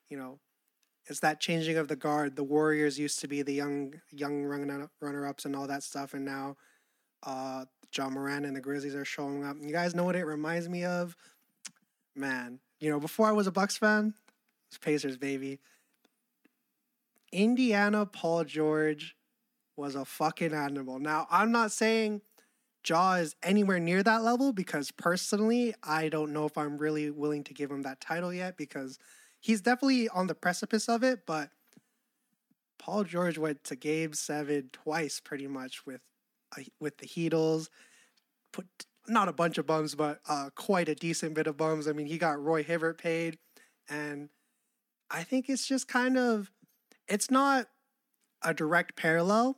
you 0.09 0.17
know, 0.17 0.39
it's 1.07 1.21
that 1.21 1.39
changing 1.39 1.77
of 1.77 1.87
the 1.87 1.95
guard. 1.95 2.35
The 2.35 2.43
Warriors 2.43 2.99
used 2.99 3.19
to 3.21 3.27
be 3.27 3.41
the 3.41 3.53
young 3.53 3.93
young 4.11 4.43
runner 4.43 5.25
ups 5.25 5.45
and 5.45 5.55
all 5.55 5.67
that 5.67 5.83
stuff, 5.83 6.13
and 6.13 6.25
now 6.25 6.57
uh, 7.23 7.65
Ja 7.95 8.09
Morant 8.09 8.45
and 8.45 8.55
the 8.55 8.61
Grizzlies 8.61 8.95
are 8.95 9.05
showing 9.05 9.43
up. 9.43 9.57
You 9.59 9.71
guys 9.71 9.95
know 9.95 10.03
what 10.03 10.15
it 10.15 10.25
reminds 10.25 10.69
me 10.69 10.85
of? 10.85 11.15
Man, 12.15 12.59
you 12.79 12.89
know, 12.89 12.99
before 12.99 13.27
I 13.27 13.31
was 13.31 13.47
a 13.47 13.51
Bucks 13.51 13.77
fan, 13.77 14.13
it's 14.69 14.77
Pacers 14.77 15.17
baby. 15.17 15.59
Indiana 17.31 18.05
Paul 18.05 18.43
George 18.43 19.15
was 19.77 19.95
a 19.95 20.05
fucking 20.05 20.53
animal. 20.53 20.99
Now, 20.99 21.27
I'm 21.31 21.51
not 21.51 21.71
saying 21.71 22.21
Ja 22.85 23.13
is 23.13 23.35
anywhere 23.43 23.79
near 23.79 24.03
that 24.03 24.23
level 24.23 24.53
because 24.53 24.91
personally, 24.91 25.73
I 25.83 26.09
don't 26.09 26.33
know 26.33 26.45
if 26.45 26.57
I'm 26.57 26.77
really 26.77 27.09
willing 27.09 27.43
to 27.45 27.53
give 27.53 27.71
him 27.71 27.83
that 27.83 28.01
title 28.01 28.33
yet 28.33 28.57
because 28.57 28.99
he's 29.39 29.61
definitely 29.61 30.09
on 30.09 30.27
the 30.27 30.35
precipice 30.35 30.89
of 30.89 31.03
it, 31.03 31.25
but 31.25 31.49
Paul 32.77 33.03
George 33.03 33.37
went 33.37 33.63
to 33.65 33.75
game 33.75 34.13
7 34.13 34.69
twice 34.73 35.19
pretty 35.19 35.47
much 35.47 35.85
with 35.85 36.01
with 36.79 36.97
the 36.97 37.07
Heatles. 37.07 37.69
Put 38.51 38.67
not 39.07 39.27
a 39.27 39.33
bunch 39.33 39.57
of 39.57 39.65
bums, 39.65 39.95
but 39.95 40.19
uh, 40.27 40.49
quite 40.55 40.89
a 40.89 40.95
decent 40.95 41.33
bit 41.33 41.47
of 41.47 41.57
bums. 41.57 41.87
I 41.87 41.91
mean, 41.93 42.05
he 42.05 42.17
got 42.17 42.41
Roy 42.41 42.63
Hibbert 42.63 42.97
paid 42.97 43.37
and 43.89 44.29
I 45.09 45.23
think 45.23 45.49
it's 45.49 45.67
just 45.67 45.87
kind 45.87 46.17
of 46.17 46.51
it's 47.07 47.29
not 47.29 47.67
a 48.41 48.53
direct 48.53 48.95
parallel, 48.95 49.57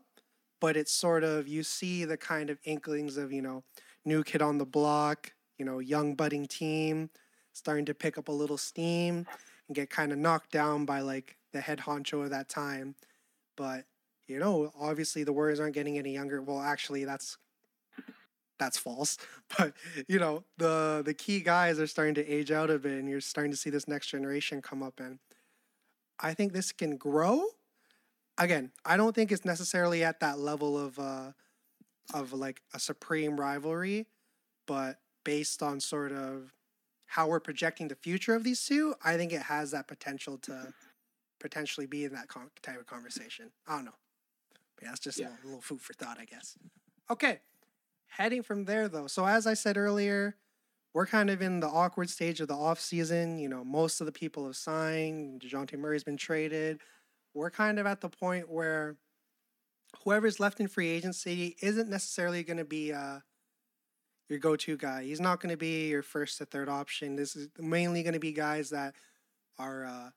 but 0.59 0.75
it's 0.75 0.91
sort 0.91 1.23
of 1.23 1.47
you 1.47 1.63
see 1.63 2.05
the 2.05 2.17
kind 2.17 2.49
of 2.49 2.57
inklings 2.63 3.17
of, 3.17 3.31
you 3.31 3.41
know, 3.41 3.63
new 4.05 4.23
kid 4.23 4.41
on 4.41 4.57
the 4.57 4.65
block, 4.65 5.33
you 5.57 5.65
know, 5.65 5.79
young 5.79 6.15
budding 6.15 6.47
team 6.47 7.09
starting 7.53 7.85
to 7.85 7.93
pick 7.93 8.17
up 8.17 8.27
a 8.27 8.31
little 8.31 8.57
steam 8.57 9.27
and 9.67 9.75
get 9.75 9.89
kind 9.89 10.11
of 10.11 10.17
knocked 10.17 10.51
down 10.51 10.85
by 10.85 11.01
like 11.01 11.37
the 11.51 11.61
head 11.61 11.79
honcho 11.79 12.23
of 12.23 12.31
that 12.31 12.49
time. 12.49 12.95
But, 13.55 13.85
you 14.33 14.39
know, 14.39 14.73
obviously 14.79 15.23
the 15.23 15.31
Warriors 15.31 15.59
aren't 15.59 15.75
getting 15.75 15.99
any 15.99 16.11
younger. 16.11 16.41
Well, 16.41 16.59
actually 16.59 17.05
that's 17.05 17.37
that's 18.59 18.77
false. 18.77 19.17
But, 19.55 19.73
you 20.07 20.17
know, 20.17 20.43
the 20.57 21.03
the 21.05 21.13
key 21.13 21.39
guys 21.41 21.79
are 21.79 21.85
starting 21.85 22.15
to 22.15 22.27
age 22.27 22.49
out 22.49 22.71
a 22.71 22.79
bit 22.79 22.93
and 22.93 23.07
you're 23.07 23.21
starting 23.21 23.51
to 23.51 23.57
see 23.57 23.69
this 23.69 23.87
next 23.87 24.07
generation 24.07 24.63
come 24.63 24.81
up 24.81 24.99
and 24.99 25.19
I 26.19 26.33
think 26.33 26.53
this 26.53 26.71
can 26.71 26.97
grow. 26.97 27.45
Again, 28.39 28.71
I 28.83 28.97
don't 28.97 29.13
think 29.13 29.31
it's 29.31 29.45
necessarily 29.45 30.03
at 30.03 30.19
that 30.21 30.39
level 30.39 30.77
of 30.77 30.97
uh 30.97 31.31
of 32.13 32.33
like 32.33 32.61
a 32.73 32.79
supreme 32.79 33.39
rivalry, 33.39 34.07
but 34.65 34.97
based 35.23 35.61
on 35.61 35.79
sort 35.79 36.11
of 36.11 36.51
how 37.05 37.27
we're 37.27 37.39
projecting 37.39 37.87
the 37.89 37.95
future 37.95 38.33
of 38.33 38.43
these 38.43 38.65
two, 38.65 38.95
I 39.05 39.17
think 39.17 39.31
it 39.31 39.43
has 39.43 39.69
that 39.71 39.87
potential 39.87 40.39
to 40.39 40.73
potentially 41.39 41.85
be 41.85 42.05
in 42.05 42.13
that 42.13 42.27
con- 42.27 42.49
type 42.63 42.79
of 42.79 42.87
conversation. 42.87 43.51
I 43.67 43.75
don't 43.75 43.85
know. 43.85 43.91
But 44.77 44.85
that's 44.87 44.99
just 44.99 45.19
Yeah. 45.19 45.29
a, 45.43 45.45
little, 45.45 45.61
food 45.61 45.81
for 45.81 45.93
thought, 45.93 46.19
I 46.19 46.25
guess. 46.25 46.57
Okay. 47.09 47.39
Heading 48.07 48.43
from 48.43 48.65
there 48.65 48.87
though. 48.87 49.07
So 49.07 49.25
as 49.25 49.47
I 49.47 49.53
said 49.53 49.77
earlier, 49.77 50.35
we're 50.93 51.07
kind 51.07 51.29
of 51.29 51.41
in 51.41 51.59
the 51.59 51.67
awkward 51.67 52.09
stage 52.09 52.39
of 52.41 52.47
the 52.47 52.53
off 52.55 52.79
season. 52.79 53.39
You 53.39 53.49
know, 53.49 53.63
most 53.63 53.99
of 53.99 54.05
the 54.05 54.11
people 54.11 54.45
have 54.45 54.55
signed. 54.55 55.41
DeJounte 55.41 55.77
Murray's 55.77 56.03
been 56.03 56.17
traded. 56.17 56.81
We're 57.33 57.49
kind 57.49 57.79
of 57.79 57.87
at 57.87 58.01
the 58.01 58.09
point 58.09 58.47
where 58.49 58.97
whoever's 60.03 60.39
left 60.39 60.59
in 60.59 60.67
free 60.67 60.89
agency 60.89 61.55
isn't 61.61 61.89
necessarily 61.89 62.43
going 62.43 62.57
to 62.57 62.65
be 62.65 62.93
uh, 62.93 63.19
your 64.29 64.37
go-to 64.39 64.77
guy. 64.77 65.03
He's 65.03 65.19
not 65.19 65.39
going 65.39 65.49
to 65.51 65.57
be 65.57 65.89
your 65.89 66.03
first 66.03 66.37
to 66.37 66.45
third 66.45 66.69
option. 66.69 67.15
This 67.15 67.35
is 67.35 67.49
mainly 67.59 68.03
going 68.03 68.13
to 68.13 68.19
be 68.19 68.31
guys 68.31 68.69
that 68.69 68.93
are 69.57 69.85
uh, 69.85 70.09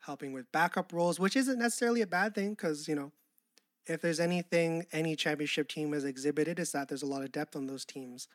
helping 0.00 0.32
with 0.32 0.50
backup 0.50 0.92
roles, 0.92 1.20
which 1.20 1.36
isn't 1.36 1.58
necessarily 1.58 2.00
a 2.02 2.06
bad 2.06 2.34
thing 2.34 2.50
because 2.50 2.88
you 2.88 2.96
know 2.96 3.12
if 3.86 4.00
there's 4.00 4.20
anything 4.20 4.86
any 4.92 5.16
championship 5.16 5.68
team 5.68 5.92
has 5.92 6.04
exhibited 6.04 6.58
is 6.58 6.72
that 6.72 6.88
there's 6.88 7.02
a 7.02 7.06
lot 7.06 7.22
of 7.22 7.32
depth 7.32 7.56
on 7.56 7.66
those 7.66 7.84
teams. 7.84 8.28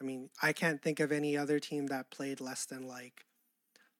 I 0.00 0.04
mean, 0.04 0.30
I 0.42 0.52
can't 0.52 0.82
think 0.82 1.00
of 1.00 1.12
any 1.12 1.36
other 1.36 1.58
team 1.58 1.86
that 1.88 2.10
played 2.10 2.40
less 2.40 2.66
than 2.66 2.86
like 2.86 3.24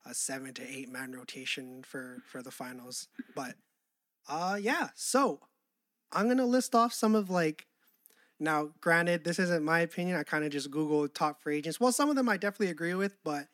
a 0.04 0.14
seven 0.14 0.52
to 0.54 0.62
eight 0.62 0.88
man 0.90 1.12
rotation 1.12 1.82
for 1.82 2.22
for 2.26 2.42
the 2.42 2.50
finals. 2.50 3.08
But 3.34 3.54
uh 4.28 4.58
yeah, 4.60 4.88
so 4.94 5.40
I'm 6.12 6.28
gonna 6.28 6.46
list 6.46 6.74
off 6.74 6.92
some 6.92 7.14
of 7.14 7.30
like 7.30 7.66
now 8.38 8.70
granted 8.80 9.24
this 9.24 9.38
isn't 9.38 9.64
my 9.64 9.80
opinion, 9.80 10.16
I 10.18 10.22
kind 10.24 10.44
of 10.44 10.50
just 10.50 10.70
Googled 10.70 11.14
top 11.14 11.42
free 11.42 11.58
agents. 11.58 11.80
Well 11.80 11.92
some 11.92 12.10
of 12.10 12.16
them 12.16 12.28
I 12.28 12.36
definitely 12.36 12.70
agree 12.70 12.94
with, 12.94 13.16
but 13.24 13.46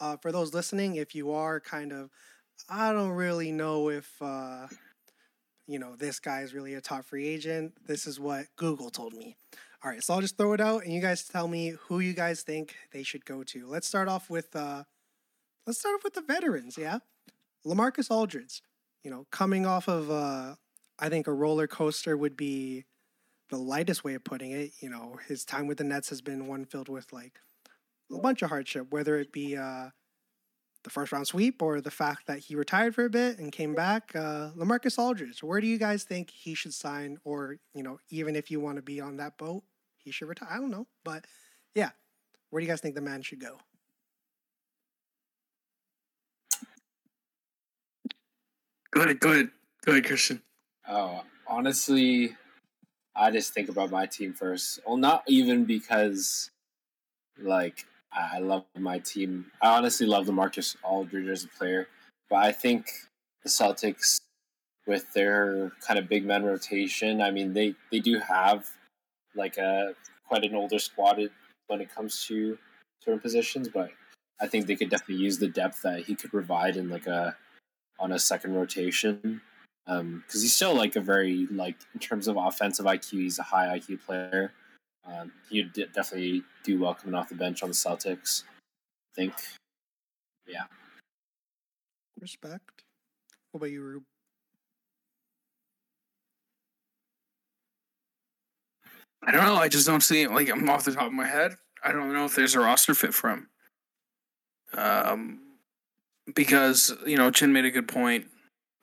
uh 0.00 0.16
for 0.16 0.30
those 0.32 0.54
listening, 0.54 0.96
if 0.96 1.14
you 1.14 1.32
are 1.32 1.60
kind 1.60 1.92
of 1.92 2.10
I 2.68 2.92
don't 2.92 3.10
really 3.10 3.52
know 3.52 3.88
if 3.90 4.10
uh 4.20 4.68
you 5.68 5.78
know 5.78 5.94
this 5.94 6.18
guy 6.18 6.40
is 6.40 6.54
really 6.54 6.74
a 6.74 6.80
top 6.80 7.04
free 7.04 7.28
agent. 7.28 7.74
This 7.86 8.06
is 8.06 8.18
what 8.18 8.46
Google 8.56 8.90
told 8.90 9.12
me. 9.12 9.36
All 9.84 9.90
right, 9.90 10.02
so 10.02 10.14
I'll 10.14 10.20
just 10.20 10.36
throw 10.36 10.54
it 10.54 10.60
out 10.60 10.82
and 10.82 10.92
you 10.92 11.00
guys 11.00 11.22
tell 11.22 11.46
me 11.46 11.74
who 11.86 12.00
you 12.00 12.14
guys 12.14 12.42
think 12.42 12.74
they 12.92 13.04
should 13.04 13.24
go 13.24 13.44
to. 13.44 13.68
Let's 13.68 13.86
start 13.86 14.08
off 14.08 14.28
with 14.28 14.56
uh 14.56 14.84
let's 15.66 15.78
start 15.78 15.94
off 15.96 16.04
with 16.04 16.14
the 16.14 16.22
veterans, 16.22 16.76
yeah? 16.76 16.98
LaMarcus 17.64 18.10
Aldridge, 18.10 18.62
you 19.04 19.10
know, 19.10 19.26
coming 19.30 19.66
off 19.66 19.88
of 19.88 20.10
uh 20.10 20.54
I 20.98 21.08
think 21.10 21.26
a 21.26 21.32
roller 21.32 21.68
coaster 21.68 22.16
would 22.16 22.36
be 22.36 22.86
the 23.50 23.58
lightest 23.58 24.02
way 24.02 24.14
of 24.14 24.24
putting 24.24 24.50
it. 24.50 24.72
You 24.80 24.88
know, 24.88 25.18
his 25.28 25.44
time 25.44 25.66
with 25.66 25.78
the 25.78 25.84
Nets 25.84 26.08
has 26.08 26.22
been 26.22 26.48
one 26.48 26.64
filled 26.64 26.88
with 26.88 27.12
like 27.12 27.40
a 28.10 28.18
bunch 28.18 28.40
of 28.40 28.48
hardship, 28.48 28.90
whether 28.90 29.18
it 29.18 29.32
be 29.32 29.54
uh 29.56 29.90
the 30.84 30.90
first 30.90 31.12
round 31.12 31.26
sweep 31.26 31.60
or 31.62 31.80
the 31.80 31.90
fact 31.90 32.26
that 32.26 32.38
he 32.38 32.54
retired 32.54 32.94
for 32.94 33.04
a 33.04 33.10
bit 33.10 33.38
and 33.38 33.52
came 33.52 33.74
back. 33.74 34.12
Uh, 34.14 34.50
Lamarcus 34.56 34.98
Aldridge, 34.98 35.42
where 35.42 35.60
do 35.60 35.66
you 35.66 35.78
guys 35.78 36.04
think 36.04 36.30
he 36.30 36.54
should 36.54 36.74
sign? 36.74 37.18
Or, 37.24 37.58
you 37.74 37.82
know, 37.82 37.98
even 38.10 38.36
if 38.36 38.50
you 38.50 38.60
want 38.60 38.76
to 38.76 38.82
be 38.82 39.00
on 39.00 39.16
that 39.16 39.36
boat, 39.38 39.62
he 39.96 40.10
should 40.10 40.28
retire. 40.28 40.48
I 40.50 40.56
don't 40.56 40.70
know. 40.70 40.86
But 41.04 41.24
yeah, 41.74 41.90
where 42.50 42.60
do 42.60 42.66
you 42.66 42.70
guys 42.70 42.80
think 42.80 42.94
the 42.94 43.00
man 43.00 43.22
should 43.22 43.40
go? 43.40 43.58
Go 48.90 49.02
ahead, 49.02 49.20
go 49.20 49.32
ahead, 49.32 49.50
go 49.84 49.92
ahead, 49.92 50.06
Christian. 50.06 50.42
Oh, 50.88 51.22
honestly, 51.46 52.34
I 53.14 53.30
just 53.30 53.52
think 53.52 53.68
about 53.68 53.90
my 53.90 54.06
team 54.06 54.32
first. 54.32 54.80
Well, 54.86 54.96
not 54.96 55.24
even 55.26 55.66
because, 55.66 56.50
like, 57.38 57.84
I 58.12 58.38
love 58.38 58.64
my 58.76 58.98
team. 58.98 59.46
I 59.62 59.76
honestly 59.76 60.06
love 60.06 60.26
LaMarcus 60.26 60.76
Aldridge 60.82 61.28
as 61.28 61.44
a 61.44 61.48
player, 61.48 61.88
but 62.30 62.36
I 62.36 62.52
think 62.52 62.86
the 63.42 63.48
Celtics, 63.48 64.20
with 64.86 65.12
their 65.12 65.72
kind 65.86 65.98
of 65.98 66.08
big 66.08 66.24
man 66.24 66.44
rotation, 66.44 67.20
I 67.20 67.30
mean, 67.30 67.52
they 67.52 67.74
they 67.92 68.00
do 68.00 68.18
have 68.18 68.68
like 69.34 69.58
a 69.58 69.94
quite 70.26 70.44
an 70.44 70.54
older 70.54 70.78
squad 70.78 71.20
when 71.66 71.80
it 71.80 71.94
comes 71.94 72.24
to 72.26 72.58
certain 73.04 73.20
positions, 73.20 73.68
but 73.68 73.90
I 74.40 74.46
think 74.46 74.66
they 74.66 74.76
could 74.76 74.90
definitely 74.90 75.22
use 75.22 75.38
the 75.38 75.48
depth 75.48 75.82
that 75.82 76.04
he 76.04 76.14
could 76.14 76.30
provide 76.30 76.76
in 76.76 76.88
like 76.88 77.06
a 77.06 77.36
on 78.00 78.12
a 78.12 78.18
second 78.18 78.54
rotation 78.54 79.40
um, 79.88 80.22
because 80.26 80.42
he's 80.42 80.54
still 80.54 80.74
like 80.74 80.96
a 80.96 81.00
very 81.00 81.46
like 81.50 81.76
in 81.94 82.00
terms 82.00 82.28
of 82.28 82.36
offensive 82.36 82.86
IQ, 82.86 83.10
he's 83.10 83.38
a 83.38 83.42
high 83.42 83.78
IQ 83.78 84.04
player. 84.04 84.52
Um, 85.08 85.32
he'd 85.50 85.72
de- 85.72 85.86
definitely 85.86 86.42
do 86.64 86.80
well 86.80 86.94
coming 86.94 87.14
off 87.14 87.28
the 87.28 87.34
bench 87.34 87.62
on 87.62 87.70
the 87.70 87.74
Celtics. 87.74 88.44
I 88.44 89.14
think. 89.14 89.34
Yeah. 90.46 90.64
Respect. 92.20 92.84
What 93.52 93.60
about 93.60 93.70
you, 93.70 93.82
Rube? 93.82 94.02
I 99.26 99.32
don't 99.32 99.44
know. 99.44 99.56
I 99.56 99.68
just 99.68 99.86
don't 99.86 100.02
see 100.02 100.22
it. 100.22 100.30
Like 100.30 100.50
I'm 100.50 100.68
off 100.68 100.84
the 100.84 100.92
top 100.92 101.06
of 101.06 101.12
my 101.12 101.26
head. 101.26 101.56
I 101.84 101.92
don't 101.92 102.12
know 102.12 102.24
if 102.24 102.34
there's 102.34 102.54
a 102.54 102.60
roster 102.60 102.94
fit 102.94 103.14
for 103.14 103.30
him. 103.30 103.48
Um, 104.74 105.40
because 106.34 106.94
you 107.06 107.16
know 107.16 107.30
Chin 107.30 107.52
made 107.52 107.64
a 107.64 107.70
good 107.70 107.88
point, 107.88 108.26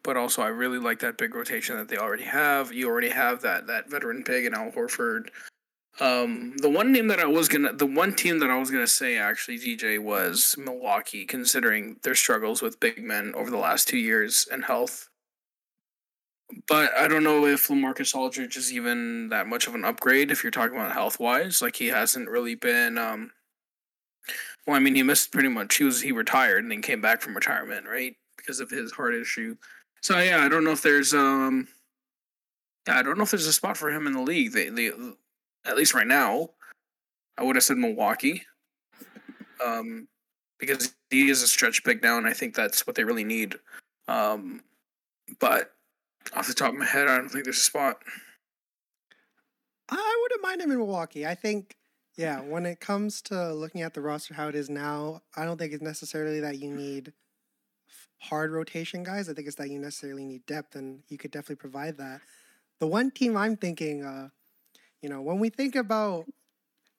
but 0.04 0.18
also 0.18 0.42
I 0.42 0.48
really 0.48 0.80
like 0.80 1.00
that 1.00 1.18
big 1.18 1.36
rotation 1.36 1.78
that 1.78 1.88
they 1.88 1.98
already 1.98 2.24
have. 2.24 2.74
You 2.74 2.90
already 2.90 3.10
have 3.10 3.42
that 3.42 3.68
that 3.68 3.90
veteran 3.90 4.24
big 4.26 4.46
and 4.46 4.56
Al 4.56 4.72
Horford. 4.72 5.30
Um, 6.00 6.56
the 6.58 6.70
one 6.70 6.92
name 6.92 7.08
that 7.08 7.20
I 7.20 7.26
was 7.26 7.48
gonna, 7.48 7.72
the 7.72 7.86
one 7.86 8.14
team 8.16 8.40
that 8.40 8.50
I 8.50 8.58
was 8.58 8.70
gonna 8.70 8.88
say 8.88 9.18
actually, 9.18 9.60
DJ 9.60 9.98
was 9.98 10.56
Milwaukee, 10.58 11.26
considering 11.26 11.98
their 12.04 12.16
struggles 12.16 12.62
with 12.62 12.80
big 12.80 13.02
men 13.02 13.34
over 13.36 13.50
the 13.50 13.58
last 13.58 13.88
two 13.88 13.98
years 13.98 14.48
and 14.52 14.66
health. 14.66 15.10
But 16.68 16.92
I 16.96 17.08
don't 17.08 17.24
know 17.24 17.46
if 17.46 17.70
Lamarcus 17.70 18.14
Aldridge 18.14 18.58
is 18.58 18.74
even 18.74 19.30
that 19.30 19.48
much 19.48 19.68
of 19.68 19.76
an 19.76 19.86
upgrade 19.86 20.32
if 20.32 20.44
you're 20.44 20.52
talking 20.52 20.78
about 20.78 20.92
health 20.92 21.20
wise. 21.20 21.62
Like 21.62 21.78
he 21.78 21.88
hasn't 21.88 22.30
really 22.30 22.56
been. 22.56 22.98
Um, 22.98 23.32
well, 24.68 24.76
I 24.76 24.80
mean, 24.80 24.96
he 24.96 25.04
missed 25.04 25.32
pretty 25.32 25.50
much. 25.50 25.78
He 25.78 25.86
was 25.86 26.02
he 26.02 26.12
retired 26.12 26.64
and 26.64 26.72
then 26.72 26.82
came 26.82 27.02
back 27.02 27.22
from 27.22 27.36
retirement, 27.36 27.88
right, 27.88 28.16
because 28.38 28.60
of 28.60 28.70
his 28.70 28.92
heart 28.92 29.14
issue. 29.16 29.56
So 30.02 30.20
yeah, 30.20 30.44
I 30.44 30.50
don't 30.50 30.64
know 30.64 30.72
if 30.72 30.82
there's 30.82 31.14
um, 31.14 31.68
yeah, 32.88 33.00
I 33.00 33.04
don't 33.04 33.18
know 33.18 33.24
if 33.24 33.32
there's 33.32 33.48
a 33.48 33.54
spot 33.54 33.78
for 33.78 33.90
him 33.90 34.08
in 34.08 34.14
the 34.14 34.22
league. 34.22 34.52
They, 34.52 34.70
they 34.70 34.92
at 35.66 35.76
least 35.76 35.94
right 35.94 36.08
now, 36.08 36.50
I 37.38 37.44
would 37.44 37.56
have 37.56 37.64
said 37.64 37.78
Milwaukee, 37.78 38.44
um, 39.66 40.08
because 40.60 40.96
he 41.10 41.30
is 41.30 41.42
a 41.42 41.48
stretch 41.48 41.84
big 41.84 42.02
now, 42.02 42.18
and 42.18 42.28
I 42.28 42.34
think 42.34 42.56
that's 42.56 42.88
what 42.88 42.96
they 42.96 43.04
really 43.04 43.24
need. 43.24 43.56
Um, 44.08 44.62
but 45.40 45.72
off 46.36 46.48
the 46.48 46.54
top 46.54 46.72
of 46.72 46.80
my 46.80 46.86
head, 46.86 47.08
I 47.08 47.18
don't 47.18 47.30
think 47.30 47.44
there's 47.44 47.58
a 47.58 47.62
spot. 47.62 48.02
I 49.90 50.20
wouldn't 50.22 50.42
mind 50.42 50.62
him 50.62 50.72
in 50.72 50.78
Milwaukee. 50.78 51.26
I 51.28 51.36
think, 51.36 51.76
yeah, 52.16 52.40
when 52.42 52.66
it 52.66 52.80
comes 52.80 53.22
to 53.24 53.54
looking 53.54 53.82
at 53.82 53.94
the 53.94 54.02
roster 54.02 54.34
how 54.34 54.48
it 54.48 54.56
is 54.56 54.70
now, 54.70 55.22
I 55.36 55.46
don't 55.46 55.58
think 55.58 55.74
it's 55.74 55.84
necessarily 55.84 56.40
that 56.40 56.60
you 56.60 56.74
need 56.74 57.14
hard 58.20 58.52
rotation 58.52 59.04
guys. 59.04 59.30
I 59.30 59.34
think 59.34 59.48
it's 59.48 59.58
that 59.58 59.70
you 59.70 59.80
necessarily 59.80 60.26
need 60.26 60.46
depth, 60.46 60.76
and 60.76 61.02
you 61.10 61.18
could 61.18 61.32
definitely 61.32 61.58
provide 61.58 61.98
that. 61.98 62.22
The 62.80 62.88
one 62.88 63.12
team 63.12 63.38
I'm 63.38 63.56
thinking, 63.58 64.04
uh, 64.04 64.30
you 65.06 65.10
know, 65.10 65.22
when 65.22 65.38
we 65.38 65.50
think 65.50 65.76
about 65.76 66.26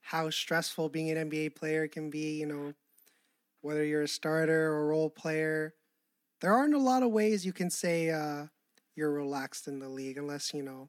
how 0.00 0.30
stressful 0.30 0.90
being 0.90 1.10
an 1.10 1.28
NBA 1.28 1.56
player 1.56 1.88
can 1.88 2.08
be, 2.08 2.38
you 2.38 2.46
know, 2.46 2.72
whether 3.62 3.84
you're 3.84 4.02
a 4.02 4.08
starter 4.08 4.72
or 4.72 4.82
a 4.82 4.86
role 4.86 5.10
player, 5.10 5.74
there 6.40 6.52
aren't 6.52 6.74
a 6.74 6.78
lot 6.78 7.02
of 7.02 7.10
ways 7.10 7.44
you 7.44 7.52
can 7.52 7.68
say 7.68 8.10
uh, 8.10 8.46
you're 8.94 9.10
relaxed 9.10 9.66
in 9.66 9.80
the 9.80 9.88
league 9.88 10.18
unless, 10.18 10.54
you 10.54 10.62
know, 10.62 10.88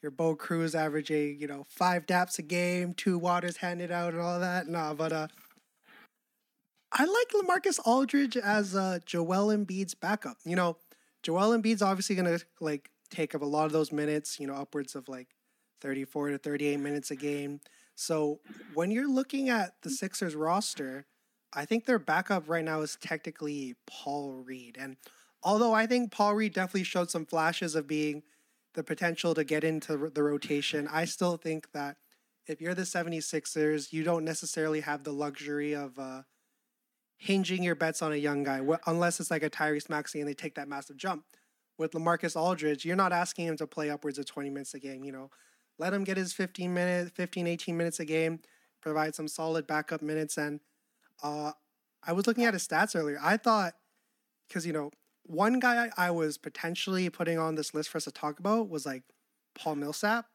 your 0.00 0.10
Bo 0.10 0.34
Cruz 0.34 0.74
averaging, 0.74 1.38
you 1.38 1.46
know, 1.46 1.66
five 1.68 2.06
daps 2.06 2.38
a 2.38 2.42
game, 2.42 2.94
two 2.94 3.18
waters 3.18 3.58
handed 3.58 3.90
out 3.90 4.14
and 4.14 4.22
all 4.22 4.40
that. 4.40 4.66
Nah, 4.66 4.94
but 4.94 5.12
uh 5.12 5.28
I 6.90 7.04
like 7.04 7.32
Lamarcus 7.34 7.78
Aldridge 7.84 8.38
as 8.38 8.74
uh 8.74 9.00
Joel 9.04 9.54
Embiid's 9.54 9.94
backup. 9.94 10.38
You 10.46 10.56
know, 10.56 10.78
Joel 11.22 11.54
Embiid's 11.54 11.82
obviously 11.82 12.16
gonna 12.16 12.38
like 12.62 12.88
take 13.10 13.34
up 13.34 13.42
a 13.42 13.46
lot 13.46 13.66
of 13.66 13.72
those 13.72 13.92
minutes, 13.92 14.40
you 14.40 14.46
know, 14.46 14.54
upwards 14.54 14.94
of 14.94 15.06
like 15.06 15.28
34 15.80 16.30
to 16.30 16.38
38 16.38 16.78
minutes 16.78 17.10
a 17.10 17.16
game. 17.16 17.60
So 17.94 18.40
when 18.74 18.90
you're 18.90 19.10
looking 19.10 19.48
at 19.48 19.74
the 19.82 19.90
Sixers 19.90 20.34
roster, 20.34 21.06
I 21.52 21.64
think 21.64 21.86
their 21.86 21.98
backup 21.98 22.48
right 22.48 22.64
now 22.64 22.82
is 22.82 22.98
technically 23.00 23.74
Paul 23.86 24.32
Reed. 24.32 24.76
And 24.78 24.96
although 25.42 25.72
I 25.72 25.86
think 25.86 26.12
Paul 26.12 26.34
Reed 26.34 26.52
definitely 26.52 26.84
showed 26.84 27.10
some 27.10 27.24
flashes 27.24 27.74
of 27.74 27.86
being 27.86 28.22
the 28.74 28.84
potential 28.84 29.34
to 29.34 29.44
get 29.44 29.64
into 29.64 29.96
the 30.12 30.22
rotation, 30.22 30.88
I 30.92 31.06
still 31.06 31.38
think 31.38 31.72
that 31.72 31.96
if 32.46 32.60
you're 32.60 32.74
the 32.74 32.82
76ers, 32.82 33.92
you 33.92 34.04
don't 34.04 34.24
necessarily 34.24 34.80
have 34.80 35.02
the 35.02 35.12
luxury 35.12 35.74
of 35.74 35.98
uh, 35.98 36.22
hinging 37.16 37.62
your 37.62 37.74
bets 37.74 38.02
on 38.02 38.12
a 38.12 38.16
young 38.16 38.42
guy, 38.44 38.60
unless 38.86 39.18
it's 39.20 39.30
like 39.30 39.42
a 39.42 39.50
Tyrese 39.50 39.88
Maxey 39.88 40.20
and 40.20 40.28
they 40.28 40.34
take 40.34 40.54
that 40.56 40.68
massive 40.68 40.96
jump. 40.96 41.24
With 41.78 41.92
Lamarcus 41.92 42.36
Aldridge, 42.36 42.84
you're 42.86 42.96
not 42.96 43.12
asking 43.12 43.46
him 43.46 43.56
to 43.58 43.66
play 43.66 43.90
upwards 43.90 44.18
of 44.18 44.26
20 44.26 44.48
minutes 44.48 44.72
a 44.74 44.78
game. 44.78 45.04
You 45.04 45.12
know, 45.12 45.30
let 45.78 45.92
him 45.92 46.04
get 46.04 46.16
his 46.16 46.32
15 46.32 46.72
minutes, 46.72 47.10
15, 47.14 47.46
18 47.46 47.76
minutes 47.76 48.00
a 48.00 48.04
game, 48.04 48.40
provide 48.80 49.14
some 49.14 49.28
solid 49.28 49.66
backup 49.66 50.02
minutes. 50.02 50.36
And 50.36 50.60
uh, 51.22 51.52
I 52.04 52.12
was 52.12 52.26
looking 52.26 52.44
at 52.44 52.54
his 52.54 52.66
stats 52.66 52.96
earlier. 52.96 53.18
I 53.22 53.36
thought, 53.36 53.74
because, 54.48 54.66
you 54.66 54.72
know, 54.72 54.90
one 55.24 55.58
guy 55.58 55.90
I 55.96 56.10
was 56.10 56.38
potentially 56.38 57.10
putting 57.10 57.38
on 57.38 57.56
this 57.56 57.74
list 57.74 57.90
for 57.90 57.98
us 57.98 58.04
to 58.04 58.12
talk 58.12 58.38
about 58.38 58.68
was 58.68 58.86
like 58.86 59.02
Paul 59.54 59.76
Millsap. 59.76 60.26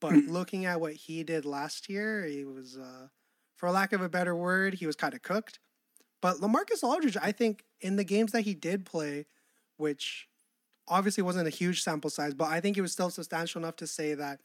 But 0.00 0.12
mm. 0.12 0.28
looking 0.28 0.66
at 0.66 0.80
what 0.80 0.92
he 0.92 1.22
did 1.22 1.44
last 1.44 1.88
year, 1.88 2.24
he 2.24 2.44
was, 2.44 2.76
uh, 2.76 3.08
for 3.56 3.70
lack 3.70 3.92
of 3.92 4.02
a 4.02 4.08
better 4.08 4.36
word, 4.36 4.74
he 4.74 4.86
was 4.86 4.96
kind 4.96 5.14
of 5.14 5.22
cooked. 5.22 5.58
But 6.20 6.36
Lamarcus 6.36 6.82
Aldridge, 6.82 7.16
I 7.20 7.32
think 7.32 7.64
in 7.80 7.96
the 7.96 8.04
games 8.04 8.32
that 8.32 8.42
he 8.42 8.54
did 8.54 8.84
play, 8.84 9.26
which 9.76 10.28
obviously 10.88 11.22
wasn't 11.22 11.46
a 11.46 11.50
huge 11.50 11.82
sample 11.82 12.10
size, 12.10 12.34
but 12.34 12.48
I 12.48 12.60
think 12.60 12.76
it 12.76 12.82
was 12.82 12.92
still 12.92 13.10
substantial 13.10 13.60
enough 13.60 13.76
to 13.76 13.86
say 13.86 14.14
that 14.14 14.40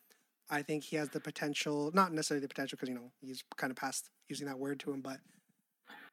I 0.51 0.61
think 0.61 0.83
he 0.83 0.97
has 0.97 1.09
the 1.09 1.21
potential, 1.21 1.89
not 1.93 2.11
necessarily 2.11 2.41
the 2.41 2.49
potential 2.49 2.75
because, 2.75 2.89
you 2.89 2.95
know, 2.95 3.11
he's 3.21 3.43
kind 3.55 3.71
of 3.71 3.77
past 3.77 4.09
using 4.27 4.47
that 4.47 4.59
word 4.59 4.79
to 4.81 4.91
him, 4.91 5.01
but 5.01 5.17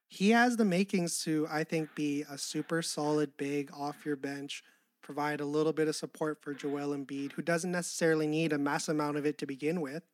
he 0.07 0.31
has 0.31 0.57
the 0.57 0.65
makings 0.65 1.23
to, 1.25 1.47
I 1.51 1.65
think, 1.65 1.95
be 1.95 2.25
a 2.31 2.39
super 2.39 2.81
solid 2.81 3.37
big 3.37 3.71
off 3.77 4.07
your 4.07 4.17
bench, 4.17 4.63
provide 5.03 5.41
a 5.41 5.45
little 5.45 5.73
bit 5.73 5.89
of 5.89 5.97
support 5.97 6.39
for 6.41 6.55
Joel 6.55 6.97
Embiid, 6.97 7.33
who 7.33 7.43
doesn't 7.43 7.73
necessarily 7.73 8.27
need 8.27 8.53
a 8.53 8.59
mass 8.59 8.89
amount 8.89 9.17
of 9.19 9.27
it 9.27 9.37
to 9.39 9.47
begin 9.47 9.81
with. 9.81 10.05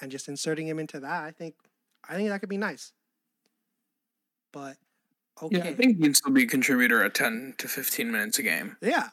And 0.00 0.10
just 0.10 0.28
inserting 0.28 0.66
him 0.66 0.78
into 0.78 1.00
that, 1.00 1.24
I 1.24 1.32
think 1.32 1.54
I 2.08 2.14
think 2.14 2.30
that 2.30 2.40
could 2.40 2.48
be 2.48 2.56
nice. 2.56 2.92
But 4.50 4.78
okay. 5.42 5.58
Yeah, 5.58 5.64
I 5.64 5.74
think 5.74 5.98
he 5.98 6.02
can 6.02 6.14
still 6.14 6.32
be 6.32 6.44
a 6.44 6.46
contributor 6.46 7.04
at 7.04 7.14
ten 7.14 7.54
to 7.58 7.68
fifteen 7.68 8.10
minutes 8.10 8.38
a 8.38 8.42
game. 8.42 8.78
Yeah. 8.80 9.08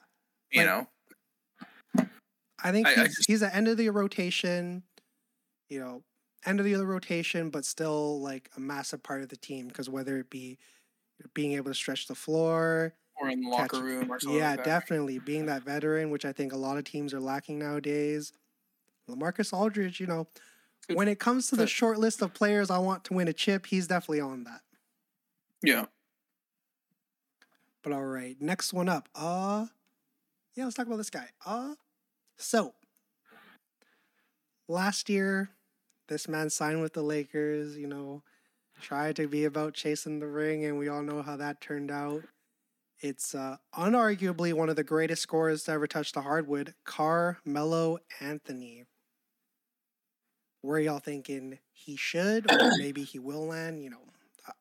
You 0.51 0.61
like, 0.61 0.67
know. 0.67 0.87
I 2.63 2.71
think 2.71 2.87
I, 2.87 2.91
he's, 2.91 2.99
I 2.99 3.07
just, 3.07 3.27
he's 3.27 3.43
at 3.43 3.55
end 3.55 3.67
of 3.67 3.77
the 3.77 3.89
rotation, 3.89 4.83
you 5.69 5.79
know, 5.79 6.03
end 6.45 6.59
of 6.59 6.65
the 6.65 6.75
other 6.75 6.85
rotation, 6.85 7.49
but 7.49 7.65
still 7.65 8.21
like 8.21 8.49
a 8.55 8.59
massive 8.59 9.03
part 9.03 9.21
of 9.21 9.29
the 9.29 9.37
team 9.37 9.67
because 9.67 9.89
whether 9.89 10.17
it 10.17 10.29
be 10.29 10.57
being 11.33 11.53
able 11.53 11.71
to 11.71 11.75
stretch 11.75 12.07
the 12.07 12.15
floor 12.15 12.93
or 13.19 13.29
in 13.29 13.41
the 13.41 13.49
locker 13.49 13.81
room 13.81 14.11
or 14.11 14.19
something. 14.19 14.39
Yeah, 14.39 14.51
like 14.51 14.63
definitely 14.63 15.19
being 15.19 15.47
that 15.47 15.63
veteran, 15.63 16.09
which 16.09 16.25
I 16.25 16.31
think 16.31 16.53
a 16.53 16.57
lot 16.57 16.77
of 16.77 16.85
teams 16.85 17.13
are 17.13 17.19
lacking 17.19 17.59
nowadays. 17.59 18.31
Lamarcus 19.09 19.51
Aldridge, 19.51 19.99
you 19.99 20.07
know, 20.07 20.27
when 20.93 21.07
it 21.07 21.19
comes 21.19 21.47
to 21.49 21.55
the 21.55 21.67
short 21.67 21.97
list 21.97 22.21
of 22.21 22.33
players 22.33 22.69
I 22.69 22.77
want 22.77 23.03
to 23.05 23.13
win 23.13 23.27
a 23.27 23.33
chip, 23.33 23.65
he's 23.65 23.87
definitely 23.87 24.21
on 24.21 24.43
that. 24.45 24.61
Yeah. 25.61 25.85
But 27.81 27.93
all 27.93 28.05
right, 28.05 28.39
next 28.39 28.73
one 28.73 28.89
up. 28.89 29.09
Uh 29.13 29.67
yeah, 30.55 30.63
let's 30.63 30.75
talk 30.75 30.87
about 30.87 30.97
this 30.97 31.09
guy. 31.09 31.29
Uh 31.45 31.75
so 32.39 32.73
last 34.67 35.09
year 35.09 35.51
this 36.09 36.27
man 36.27 36.49
signed 36.49 36.81
with 36.81 36.93
the 36.93 37.03
Lakers, 37.03 37.77
you 37.77 37.87
know, 37.87 38.23
tried 38.81 39.15
to 39.17 39.27
be 39.27 39.45
about 39.45 39.73
chasing 39.73 40.19
the 40.19 40.27
ring, 40.27 40.65
and 40.65 40.77
we 40.77 40.89
all 40.89 41.03
know 41.03 41.21
how 41.21 41.37
that 41.37 41.61
turned 41.61 41.91
out. 41.91 42.23
It's 42.99 43.33
uh, 43.33 43.57
unarguably 43.77 44.53
one 44.53 44.69
of 44.69 44.75
the 44.75 44.83
greatest 44.83 45.21
scorers 45.21 45.63
to 45.63 45.71
ever 45.71 45.87
touch 45.87 46.11
the 46.11 46.21
hardwood, 46.21 46.73
Carmelo 46.83 47.99
Anthony. 48.19 48.85
Were 50.63 50.79
y'all 50.79 50.99
thinking 50.99 51.59
he 51.71 51.95
should, 51.95 52.51
or 52.51 52.71
maybe 52.77 53.03
he 53.03 53.19
will 53.19 53.45
land? 53.45 53.81
You 53.81 53.91
know, 53.91 54.01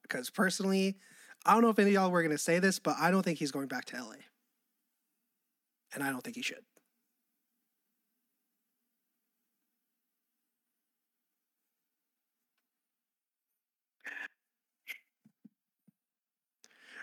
because 0.03 0.29
uh, 0.29 0.33
personally, 0.35 0.97
I 1.45 1.53
don't 1.53 1.63
know 1.63 1.71
if 1.71 1.79
any 1.79 1.91
of 1.91 1.95
y'all 1.95 2.11
were 2.11 2.23
going 2.23 2.31
to 2.31 2.39
say 2.39 2.59
this, 2.59 2.79
but 2.79 2.97
I 3.01 3.11
don't 3.11 3.23
think 3.23 3.39
he's 3.39 3.51
going 3.51 3.69
back 3.69 3.87
to 3.87 3.97
LA. 3.97 4.15
And 5.95 6.05
I 6.05 6.11
don't 6.11 6.23
think 6.23 6.37
he 6.37 6.43
should. 6.43 6.63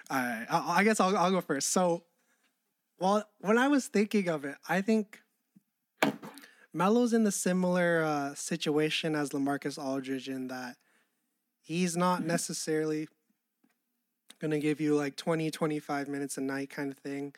All 0.09 0.17
right, 0.17 0.45
I, 0.49 0.79
I 0.79 0.83
guess 0.83 0.99
I'll, 0.99 1.15
I'll 1.17 1.31
go 1.31 1.41
first. 1.41 1.71
So, 1.71 2.03
well, 2.99 3.23
when 3.39 3.57
I 3.57 3.67
was 3.67 3.87
thinking 3.87 4.29
of 4.29 4.45
it, 4.45 4.55
I 4.69 4.81
think 4.81 5.21
Melo's 6.73 7.13
in 7.13 7.23
the 7.23 7.31
similar 7.31 8.03
uh, 8.03 8.35
situation 8.35 9.15
as 9.15 9.29
Lamarcus 9.29 9.81
Aldridge 9.81 10.29
in 10.29 10.47
that 10.49 10.75
he's 11.61 11.97
not 11.97 12.23
necessarily 12.23 13.07
going 14.39 14.51
to 14.51 14.59
give 14.59 14.79
you 14.79 14.95
like 14.95 15.15
20, 15.15 15.49
25 15.49 16.07
minutes 16.07 16.37
a 16.37 16.41
night 16.41 16.69
kind 16.69 16.91
of 16.91 16.97
thing. 16.97 17.33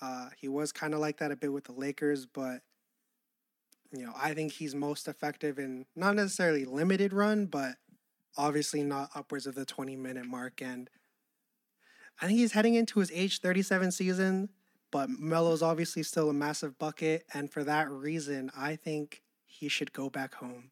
Uh, 0.00 0.28
he 0.36 0.46
was 0.46 0.72
kind 0.72 0.94
of 0.94 1.00
like 1.00 1.18
that 1.18 1.32
a 1.32 1.36
bit 1.36 1.52
with 1.52 1.64
the 1.64 1.72
Lakers, 1.72 2.26
but 2.26 2.60
you 3.92 4.04
know, 4.04 4.12
I 4.16 4.34
think 4.34 4.52
he's 4.52 4.74
most 4.74 5.08
effective 5.08 5.58
in 5.58 5.86
not 5.94 6.14
necessarily 6.14 6.64
limited 6.64 7.12
run, 7.12 7.46
but 7.46 7.76
obviously 8.36 8.82
not 8.82 9.10
upwards 9.14 9.46
of 9.46 9.54
the 9.54 9.64
20 9.64 9.96
minute 9.96 10.26
mark. 10.26 10.60
And 10.60 10.90
I 12.20 12.26
think 12.26 12.38
he's 12.38 12.52
heading 12.52 12.74
into 12.74 13.00
his 13.00 13.10
age 13.12 13.40
37 13.40 13.92
season, 13.92 14.48
but 14.90 15.10
Melo's 15.10 15.62
obviously 15.62 16.02
still 16.02 16.30
a 16.30 16.34
massive 16.34 16.78
bucket. 16.78 17.26
And 17.34 17.50
for 17.50 17.62
that 17.64 17.90
reason, 17.90 18.50
I 18.56 18.76
think 18.76 19.22
he 19.44 19.68
should 19.68 19.92
go 19.92 20.08
back 20.08 20.34
home. 20.34 20.70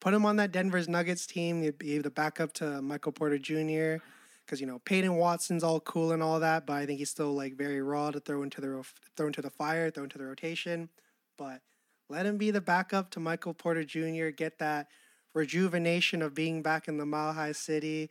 Put 0.00 0.14
him 0.14 0.24
on 0.24 0.36
that 0.36 0.52
Denver's 0.52 0.88
Nuggets 0.88 1.26
team, 1.26 1.62
he'd 1.62 1.78
be 1.78 1.98
the 1.98 2.10
backup 2.10 2.52
to 2.54 2.80
Michael 2.80 3.12
Porter 3.12 3.38
Jr. 3.38 4.02
Because 4.44 4.60
you 4.60 4.66
know 4.66 4.80
Peyton 4.80 5.16
Watson's 5.16 5.62
all 5.62 5.78
cool 5.80 6.12
and 6.12 6.22
all 6.22 6.40
that, 6.40 6.66
but 6.66 6.74
I 6.74 6.86
think 6.86 6.98
he's 6.98 7.10
still 7.10 7.34
like 7.34 7.54
very 7.54 7.82
raw 7.82 8.10
to 8.10 8.18
throw 8.18 8.42
into 8.42 8.60
the 8.60 8.82
throw 9.16 9.26
into 9.26 9.42
the 9.42 9.50
fire, 9.50 9.90
throw 9.90 10.04
into 10.04 10.18
the 10.18 10.24
rotation. 10.24 10.88
But 11.36 11.60
let 12.08 12.26
him 12.26 12.38
be 12.38 12.50
the 12.50 12.60
backup 12.60 13.10
to 13.10 13.20
Michael 13.20 13.54
Porter 13.54 13.84
Jr. 13.84 14.30
Get 14.30 14.58
that 14.58 14.88
rejuvenation 15.34 16.22
of 16.22 16.34
being 16.34 16.62
back 16.62 16.88
in 16.88 16.96
the 16.96 17.06
Mile 17.06 17.32
High 17.32 17.52
City, 17.52 18.10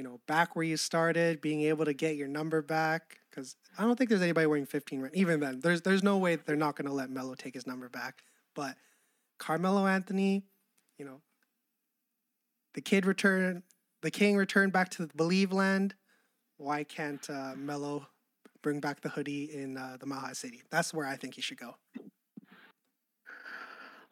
you 0.00 0.04
know, 0.04 0.18
back 0.26 0.56
where 0.56 0.64
you 0.64 0.78
started, 0.78 1.42
being 1.42 1.60
able 1.60 1.84
to 1.84 1.92
get 1.92 2.16
your 2.16 2.26
number 2.26 2.62
back. 2.62 3.18
Because 3.28 3.56
I 3.78 3.82
don't 3.82 3.96
think 3.96 4.08
there's 4.08 4.22
anybody 4.22 4.46
wearing 4.46 4.64
15 4.64 5.02
right. 5.02 5.14
Even 5.14 5.40
then, 5.40 5.60
there's 5.60 5.82
there's 5.82 6.02
no 6.02 6.16
way 6.16 6.36
they're 6.36 6.56
not 6.56 6.74
going 6.74 6.86
to 6.86 6.92
let 6.94 7.10
Melo 7.10 7.34
take 7.34 7.52
his 7.52 7.66
number 7.66 7.90
back. 7.90 8.22
But 8.54 8.76
Carmelo 9.38 9.86
Anthony, 9.86 10.46
you 10.98 11.04
know, 11.04 11.20
the 12.72 12.80
kid 12.80 13.04
returned, 13.04 13.62
the 14.00 14.10
king 14.10 14.38
returned 14.38 14.72
back 14.72 14.88
to 14.92 15.04
the 15.04 15.14
Believe 15.14 15.52
land. 15.52 15.94
Why 16.56 16.82
can't 16.82 17.28
uh, 17.28 17.52
Melo 17.54 18.06
bring 18.62 18.80
back 18.80 19.02
the 19.02 19.10
hoodie 19.10 19.54
in 19.54 19.76
uh, 19.76 19.98
the 20.00 20.06
High 20.14 20.32
City? 20.32 20.62
That's 20.70 20.94
where 20.94 21.06
I 21.06 21.16
think 21.16 21.34
he 21.34 21.42
should 21.42 21.58
go. 21.58 21.74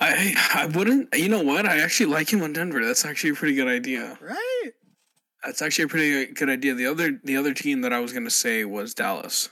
I 0.01 0.35
I 0.53 0.67
wouldn't. 0.67 1.17
You 1.17 1.31
know 1.31 1.43
what? 1.43 1.65
I 1.65 1.79
actually 1.79 2.13
like 2.13 2.31
him 2.31 2.43
on 2.43 2.53
Denver. 2.53 2.85
That's 2.85 3.07
actually 3.07 3.31
a 3.31 3.35
pretty 3.35 3.55
good 3.55 3.69
idea. 3.69 4.19
Right. 4.21 4.73
That's 5.45 5.63
actually 5.63 5.85
a 5.85 5.89
pretty 5.89 6.33
good 6.33 6.51
idea. 6.51 6.75
The 6.75 6.87
other 6.87 7.21
the 7.23 7.37
other 7.37 7.55
team 7.55 7.81
that 7.83 7.93
I 7.93 8.01
was 8.01 8.13
gonna 8.13 8.31
say 8.31 8.65
was 8.65 8.95
Dallas. 8.95 9.51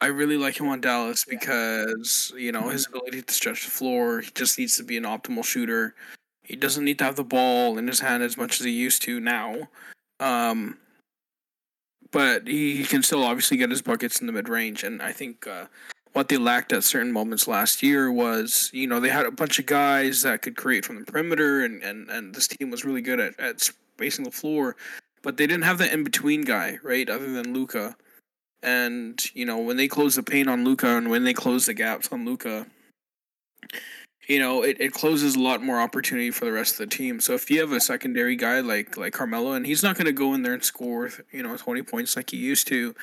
I 0.00 0.06
really 0.06 0.38
like 0.38 0.58
him 0.58 0.68
on 0.68 0.80
Dallas 0.80 1.24
because 1.24 2.32
you 2.36 2.52
know 2.52 2.68
his 2.68 2.86
ability 2.86 3.22
to 3.22 3.34
stretch 3.34 3.64
the 3.64 3.70
floor. 3.70 4.20
He 4.20 4.30
just 4.34 4.58
needs 4.58 4.76
to 4.76 4.84
be 4.84 4.96
an 4.96 5.04
optimal 5.04 5.44
shooter. 5.44 5.94
He 6.42 6.56
doesn't 6.56 6.84
need 6.84 6.98
to 6.98 7.04
have 7.04 7.16
the 7.16 7.24
ball 7.24 7.78
in 7.78 7.86
his 7.86 8.00
hand 8.00 8.22
as 8.22 8.36
much 8.36 8.60
as 8.60 8.64
he 8.64 8.72
used 8.72 9.02
to 9.02 9.20
now. 9.20 9.68
Um, 10.18 10.78
but 12.10 12.46
he 12.46 12.84
can 12.84 13.02
still 13.02 13.22
obviously 13.22 13.56
get 13.56 13.70
his 13.70 13.82
buckets 13.82 14.20
in 14.20 14.26
the 14.26 14.32
mid 14.32 14.48
range, 14.48 14.82
and 14.84 15.02
I 15.02 15.12
think 15.12 15.46
uh, 15.46 15.66
what 16.12 16.28
they 16.28 16.36
lacked 16.36 16.72
at 16.72 16.84
certain 16.84 17.12
moments 17.12 17.46
last 17.46 17.82
year 17.82 18.10
was 18.10 18.70
you 18.72 18.86
know 18.86 19.00
they 19.00 19.08
had 19.08 19.26
a 19.26 19.30
bunch 19.30 19.58
of 19.58 19.66
guys 19.66 20.22
that 20.22 20.42
could 20.42 20.56
create 20.56 20.84
from 20.84 20.98
the 20.98 21.04
perimeter, 21.04 21.64
and 21.64 21.82
and 21.82 22.08
and 22.10 22.34
this 22.34 22.48
team 22.48 22.70
was 22.70 22.84
really 22.84 23.02
good 23.02 23.20
at 23.20 23.38
at 23.38 23.60
spacing 23.60 24.24
the 24.24 24.30
floor, 24.30 24.76
but 25.22 25.36
they 25.36 25.46
didn't 25.46 25.64
have 25.64 25.78
the 25.78 25.92
in 25.92 26.04
between 26.04 26.42
guy, 26.42 26.78
right? 26.82 27.08
Other 27.08 27.32
than 27.32 27.54
Luka. 27.54 27.96
And 28.62 29.22
you 29.34 29.46
know 29.46 29.58
when 29.58 29.76
they 29.76 29.88
close 29.88 30.16
the 30.16 30.22
paint 30.22 30.48
on 30.48 30.64
Luka 30.64 30.88
and 30.88 31.10
when 31.10 31.24
they 31.24 31.32
close 31.32 31.66
the 31.66 31.74
gaps 31.74 32.08
on 32.12 32.26
Luka, 32.26 32.66
you 34.28 34.38
know 34.38 34.62
it, 34.62 34.78
it 34.80 34.92
closes 34.92 35.34
a 35.34 35.40
lot 35.40 35.62
more 35.62 35.80
opportunity 35.80 36.30
for 36.30 36.44
the 36.44 36.52
rest 36.52 36.72
of 36.72 36.78
the 36.90 36.94
team. 36.94 37.20
So 37.20 37.34
if 37.34 37.50
you 37.50 37.60
have 37.60 37.72
a 37.72 37.80
secondary 37.80 38.36
guy 38.36 38.60
like 38.60 38.98
like 38.98 39.14
Carmelo, 39.14 39.52
and 39.52 39.64
he's 39.64 39.82
not 39.82 39.96
going 39.96 40.06
to 40.06 40.12
go 40.12 40.34
in 40.34 40.42
there 40.42 40.52
and 40.52 40.64
score 40.64 41.10
you 41.30 41.42
know 41.42 41.56
twenty 41.56 41.82
points 41.82 42.16
like 42.16 42.30
he 42.30 42.36
used 42.36 42.68
to, 42.68 42.94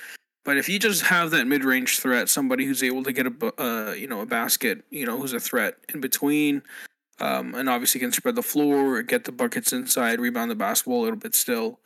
but 0.47 0.55
if 0.55 0.69
you 0.69 0.79
just 0.79 1.01
have 1.01 1.31
that 1.31 1.45
mid 1.45 1.65
range 1.65 1.99
threat, 1.99 2.29
somebody 2.29 2.65
who's 2.65 2.81
able 2.81 3.03
to 3.03 3.11
get 3.11 3.27
a 3.27 3.61
uh, 3.61 3.91
you 3.91 4.07
know 4.07 4.21
a 4.21 4.25
basket, 4.25 4.85
you 4.89 5.05
know 5.05 5.19
who's 5.19 5.33
a 5.33 5.41
threat 5.41 5.75
in 5.93 5.99
between, 5.99 6.61
um, 7.19 7.53
and 7.53 7.67
obviously 7.67 7.99
can 7.99 8.13
spread 8.13 8.35
the 8.35 8.41
floor, 8.41 9.03
get 9.03 9.25
the 9.25 9.33
buckets 9.33 9.73
inside, 9.73 10.21
rebound 10.21 10.49
the 10.49 10.55
basketball 10.55 11.01
a 11.01 11.03
little 11.03 11.19
bit 11.19 11.35
still. 11.35 11.81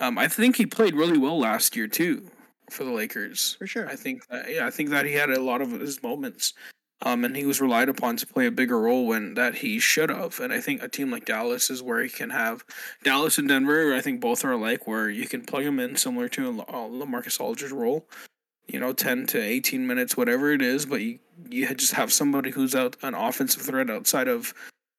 Um, 0.00 0.16
I 0.16 0.28
think 0.28 0.56
he 0.56 0.64
played 0.64 0.94
really 0.94 1.18
well 1.18 1.38
last 1.38 1.76
year 1.76 1.88
too 1.88 2.30
for 2.70 2.84
the 2.84 2.90
Lakers. 2.90 3.56
For 3.58 3.66
sure. 3.66 3.86
I 3.86 3.96
think 3.96 4.26
that, 4.28 4.50
yeah, 4.50 4.66
I 4.66 4.70
think 4.70 4.88
that 4.90 5.04
he 5.04 5.12
had 5.12 5.28
a 5.28 5.42
lot 5.42 5.60
of 5.60 5.72
his 5.72 6.02
moments. 6.02 6.54
Um, 7.02 7.24
and 7.24 7.36
he 7.36 7.44
was 7.44 7.60
relied 7.60 7.90
upon 7.90 8.16
to 8.16 8.26
play 8.26 8.46
a 8.46 8.50
bigger 8.50 8.80
role 8.80 9.06
when 9.06 9.34
that 9.34 9.56
he 9.56 9.78
should 9.78 10.08
have. 10.08 10.40
And 10.40 10.52
I 10.52 10.60
think 10.60 10.82
a 10.82 10.88
team 10.88 11.10
like 11.10 11.26
Dallas 11.26 11.68
is 11.68 11.82
where 11.82 12.02
he 12.02 12.08
can 12.08 12.30
have 12.30 12.64
Dallas 13.04 13.36
and 13.36 13.48
Denver. 13.48 13.94
I 13.94 14.00
think 14.00 14.20
both 14.20 14.44
are 14.44 14.52
alike, 14.52 14.86
where 14.86 15.10
you 15.10 15.28
can 15.28 15.44
plug 15.44 15.64
him 15.64 15.78
in 15.78 15.96
similar 15.96 16.28
to 16.30 16.62
uh, 16.62 16.88
Lamarcus 16.88 17.38
Aldridge's 17.38 17.72
role. 17.72 18.06
You 18.66 18.80
know, 18.80 18.92
ten 18.92 19.26
to 19.26 19.40
eighteen 19.40 19.86
minutes, 19.86 20.16
whatever 20.16 20.52
it 20.52 20.62
is, 20.62 20.86
but 20.86 21.02
you 21.02 21.18
you 21.50 21.72
just 21.74 21.92
have 21.92 22.12
somebody 22.12 22.50
who's 22.50 22.74
out 22.74 22.96
an 23.02 23.14
offensive 23.14 23.62
threat 23.62 23.90
outside 23.90 24.26
of, 24.26 24.54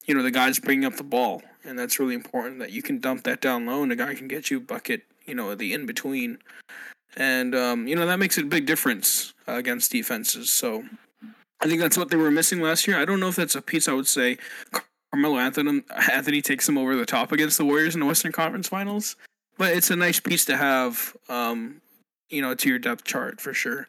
you 0.05 0.13
know, 0.13 0.21
the 0.21 0.31
guys 0.31 0.60
bringing 0.60 0.86
up 0.86 0.97
the 0.97 1.03
ball, 1.03 1.41
and 1.65 1.77
that's 1.77 1.99
really 1.99 2.13
important 2.13 2.60
that 2.60 2.71
you 2.71 2.83
can 2.83 2.99
dump 2.99 3.23
that 3.23 3.41
down 3.41 3.65
low 3.65 3.81
and 3.81 3.91
the 3.91 3.95
guy 3.95 4.13
can 4.13 4.27
get 4.27 4.51
you 4.51 4.57
a 4.57 4.62
bucket. 4.62 5.01
You 5.25 5.33
know, 5.36 5.55
the 5.55 5.73
in 5.73 5.86
between 5.86 6.38
and 7.17 7.55
um, 7.55 7.88
you 7.88 7.95
know 7.95 8.05
that 8.05 8.19
makes 8.19 8.38
a 8.38 8.43
big 8.43 8.65
difference 8.65 9.33
uh, 9.47 9.53
against 9.53 9.91
defenses. 9.91 10.49
So 10.51 10.86
I 11.62 11.67
think 11.67 11.82
that's 11.82 11.98
what 11.98 12.10
they 12.10 12.17
were 12.17 12.32
missing 12.32 12.62
last 12.62 12.88
year. 12.88 12.98
I 12.98 13.06
don't 13.06 13.20
know 13.20 13.30
if 13.30 13.36
that's 13.36 13.56
a 13.56 13.62
piece 13.62 13.88
I 13.88 13.93
would 13.93 14.08
say 14.08 14.38
Carmelo 15.12 15.38
Anthony 15.39 15.84
Anthony 16.12 16.41
takes 16.41 16.65
them 16.65 16.78
over 16.78 16.96
the 16.96 17.06
top 17.06 17.32
against 17.32 17.58
the 17.58 17.65
Warriors 17.65 17.96
in 17.96 18.00
the 18.02 18.06
Western 18.06 18.32
Conference 18.32 18.67
Finals, 18.67 19.15
but 19.58 19.76
it's 19.76 19.89
a 19.89 19.96
nice 19.96 20.20
piece 20.20 20.46
to 20.46 20.58
have. 20.58 21.15
Um, 21.30 21.82
you 22.30 22.41
know, 22.41 22.54
to 22.54 22.67
your 22.67 22.78
depth 22.78 23.06
chart 23.06 23.39
for 23.39 23.54
sure. 23.54 23.88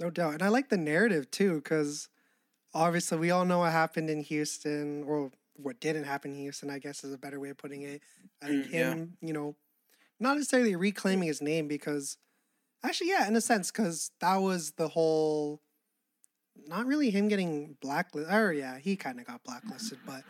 No 0.00 0.10
doubt. 0.10 0.34
And 0.34 0.42
I 0.42 0.48
like 0.48 0.70
the 0.70 0.76
narrative 0.76 1.30
too, 1.30 1.54
because 1.54 2.08
obviously 2.74 3.16
we 3.18 3.30
all 3.30 3.44
know 3.44 3.60
what 3.60 3.70
happened 3.70 4.10
in 4.10 4.22
Houston, 4.22 5.04
or 5.04 5.30
what 5.54 5.78
didn't 5.78 6.02
happen 6.02 6.32
in 6.32 6.38
Houston, 6.40 6.68
I 6.68 6.80
guess 6.80 7.04
is 7.04 7.14
a 7.14 7.18
better 7.18 7.38
way 7.38 7.50
of 7.50 7.58
putting 7.58 7.82
it. 7.82 8.02
I 8.42 8.46
think 8.48 8.66
Mm, 8.66 8.72
yeah. 8.72 8.90
him, 8.90 9.16
you 9.20 9.32
know, 9.32 9.54
not 10.18 10.34
necessarily 10.36 10.74
reclaiming 10.74 11.28
his 11.28 11.40
name 11.40 11.68
because 11.68 12.16
actually, 12.82 13.10
yeah, 13.10 13.28
in 13.28 13.36
a 13.36 13.40
sense, 13.40 13.70
because 13.70 14.10
that 14.20 14.38
was 14.38 14.72
the 14.72 14.88
whole 14.88 15.60
not 16.66 16.86
really 16.86 17.10
him 17.10 17.28
getting 17.28 17.76
blacklisted. 17.80 18.32
Or 18.32 18.52
yeah, 18.52 18.78
he 18.78 18.96
kind 18.96 19.20
of 19.20 19.26
got 19.26 19.42
blacklisted, 19.44 19.98
but 20.06 20.22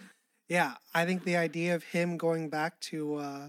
yeah, 0.48 0.74
I 0.94 1.04
think 1.04 1.24
the 1.24 1.36
idea 1.36 1.74
of 1.74 1.82
him 1.82 2.16
going 2.16 2.48
back 2.50 2.78
to 2.80 3.16
uh, 3.16 3.48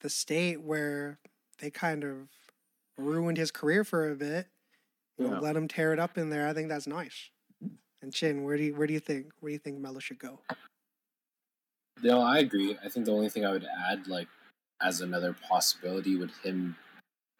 the 0.00 0.10
state 0.10 0.60
where 0.62 1.18
they 1.60 1.70
kind 1.70 2.04
of 2.04 2.28
ruined 2.98 3.38
his 3.38 3.50
career 3.50 3.84
for 3.84 4.10
a 4.10 4.14
bit, 4.14 4.46
you 5.18 5.28
know, 5.28 5.40
let 5.40 5.56
him 5.56 5.68
tear 5.68 5.92
it 5.92 5.98
up 5.98 6.18
in 6.18 6.30
there. 6.30 6.46
I 6.46 6.52
think 6.52 6.68
that's 6.68 6.86
nice. 6.86 7.30
And 8.02 8.12
Chin, 8.12 8.42
where 8.42 8.56
do 8.56 8.64
you 8.64 8.74
where 8.74 8.86
do 8.86 8.92
you 8.92 9.00
think 9.00 9.32
where 9.40 9.50
do 9.50 9.52
you 9.54 9.58
think 9.58 9.78
Melo 9.78 10.00
should 10.00 10.18
go? 10.18 10.40
No, 12.02 12.20
I 12.20 12.38
agree. 12.38 12.76
I 12.84 12.88
think 12.88 13.06
the 13.06 13.12
only 13.12 13.28
thing 13.28 13.46
I 13.46 13.52
would 13.52 13.66
add, 13.88 14.08
like, 14.08 14.26
as 14.80 15.00
another 15.00 15.36
possibility, 15.48 16.16
would 16.16 16.32
him, 16.42 16.76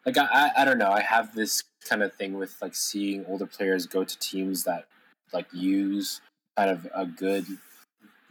like, 0.05 0.17
I, 0.17 0.25
I, 0.31 0.51
I 0.61 0.65
don't 0.65 0.77
know. 0.77 0.91
I 0.91 1.01
have 1.01 1.33
this 1.35 1.63
kind 1.87 2.03
of 2.03 2.13
thing 2.13 2.33
with 2.37 2.55
like 2.61 2.75
seeing 2.75 3.25
older 3.25 3.45
players 3.45 3.85
go 3.85 4.03
to 4.03 4.19
teams 4.19 4.63
that 4.63 4.85
like 5.33 5.47
use 5.53 6.21
kind 6.57 6.69
of 6.69 6.87
a 6.95 7.05
good 7.05 7.45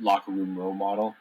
locker 0.00 0.30
room 0.30 0.58
role 0.58 0.74
model. 0.74 1.14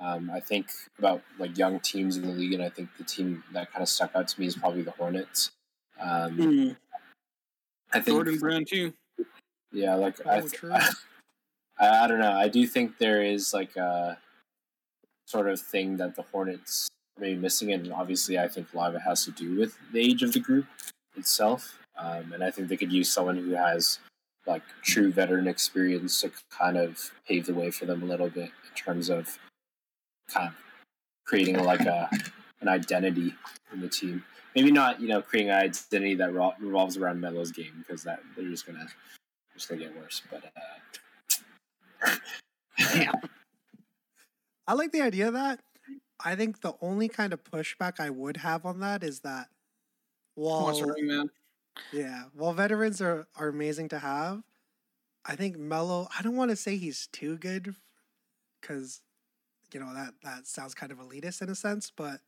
Um, 0.00 0.30
I 0.30 0.40
think 0.40 0.68
about 0.98 1.22
like 1.38 1.58
young 1.58 1.80
teams 1.80 2.16
in 2.16 2.22
the 2.22 2.32
league, 2.32 2.52
and 2.52 2.62
I 2.62 2.68
think 2.68 2.88
the 2.98 3.04
team 3.04 3.42
that 3.52 3.72
kind 3.72 3.82
of 3.82 3.88
stuck 3.88 4.12
out 4.14 4.28
to 4.28 4.40
me 4.40 4.46
is 4.46 4.56
probably 4.56 4.82
the 4.82 4.92
Hornets. 4.92 5.50
Um, 6.00 6.76
I 7.92 8.00
think 8.00 8.16
Jordan 8.16 8.38
Brand 8.38 8.68
too. 8.68 8.92
yeah, 9.72 9.94
like 9.96 10.24
I, 10.24 10.38
Oh, 10.38 10.48
th- 10.48 10.62
I, 11.80 12.04
I 12.04 12.06
don't 12.06 12.20
know. 12.20 12.32
I 12.32 12.48
do 12.48 12.64
think 12.66 12.98
there 12.98 13.22
is 13.24 13.52
like 13.52 13.76
a 13.76 14.18
sort 15.26 15.48
of 15.48 15.60
thing 15.60 15.96
that 15.96 16.14
the 16.14 16.22
Hornets 16.22 16.88
may 17.20 17.34
be 17.34 17.40
missing, 17.40 17.72
and 17.72 17.92
obviously, 17.92 18.38
I 18.38 18.48
think 18.48 18.72
a 18.72 18.76
lot 18.76 18.90
of 18.90 18.96
it 18.96 19.02
has 19.06 19.24
to 19.24 19.30
do 19.30 19.58
with 19.58 19.76
the 19.92 20.00
age 20.00 20.22
of 20.22 20.32
the 20.32 20.40
group 20.40 20.66
itself. 21.16 21.78
Um, 21.96 22.32
and 22.32 22.44
I 22.44 22.50
think 22.50 22.68
they 22.68 22.76
could 22.76 22.92
use 22.92 23.12
someone 23.12 23.36
who 23.36 23.50
has 23.52 23.98
like 24.46 24.62
true 24.82 25.12
veteran 25.12 25.46
experience 25.46 26.20
to 26.22 26.30
kind 26.50 26.76
of 26.76 27.12
pave 27.26 27.46
the 27.46 27.54
way 27.54 27.70
for 27.70 27.86
them 27.86 28.02
a 28.02 28.06
little 28.06 28.30
bit 28.30 28.50
in 28.68 28.74
terms 28.76 29.10
of 29.10 29.38
kind 30.32 30.48
of 30.48 30.54
creating 31.26 31.62
like 31.62 31.80
a 31.80 32.08
an 32.60 32.68
identity 32.68 33.34
in 33.72 33.80
the 33.80 33.88
team. 33.88 34.24
Maybe 34.56 34.72
not, 34.72 35.00
you 35.00 35.08
know, 35.08 35.22
creating 35.22 35.50
an 35.50 35.58
identity 35.58 36.14
that 36.16 36.32
ro- 36.32 36.54
revolves 36.58 36.96
around 36.96 37.20
Melo's 37.20 37.52
game 37.52 37.84
because 37.86 38.02
that 38.04 38.20
they're 38.36 38.48
just 38.48 38.66
gonna 38.66 38.86
just 39.54 39.68
gonna 39.68 39.82
get 39.82 39.96
worse. 39.96 40.22
But 40.30 40.44
uh, 42.04 42.16
yeah, 42.94 43.12
I 44.66 44.72
like 44.72 44.92
the 44.92 45.02
idea 45.02 45.28
of 45.28 45.34
that. 45.34 45.60
I 46.20 46.34
think 46.36 46.60
the 46.60 46.74
only 46.80 47.08
kind 47.08 47.32
of 47.32 47.44
pushback 47.44 48.00
I 48.00 48.10
would 48.10 48.38
have 48.38 48.64
on 48.66 48.80
that 48.80 49.02
is 49.04 49.20
that 49.20 49.50
while 50.34 50.98
yeah, 51.90 52.26
while 52.34 52.52
veterans 52.52 53.00
are, 53.00 53.28
are 53.36 53.48
amazing 53.48 53.88
to 53.90 53.98
have, 53.98 54.42
I 55.24 55.36
think 55.36 55.56
Melo. 55.58 56.08
I 56.18 56.22
don't 56.22 56.36
want 56.36 56.50
to 56.50 56.56
say 56.56 56.76
he's 56.78 57.08
too 57.08 57.38
good, 57.38 57.76
because 58.60 59.02
you 59.74 59.80
know 59.80 59.94
that 59.94 60.14
that 60.22 60.46
sounds 60.48 60.74
kind 60.74 60.92
of 60.92 60.98
elitist 60.98 61.42
in 61.42 61.50
a 61.50 61.56
sense. 61.56 61.90
But 61.90 62.22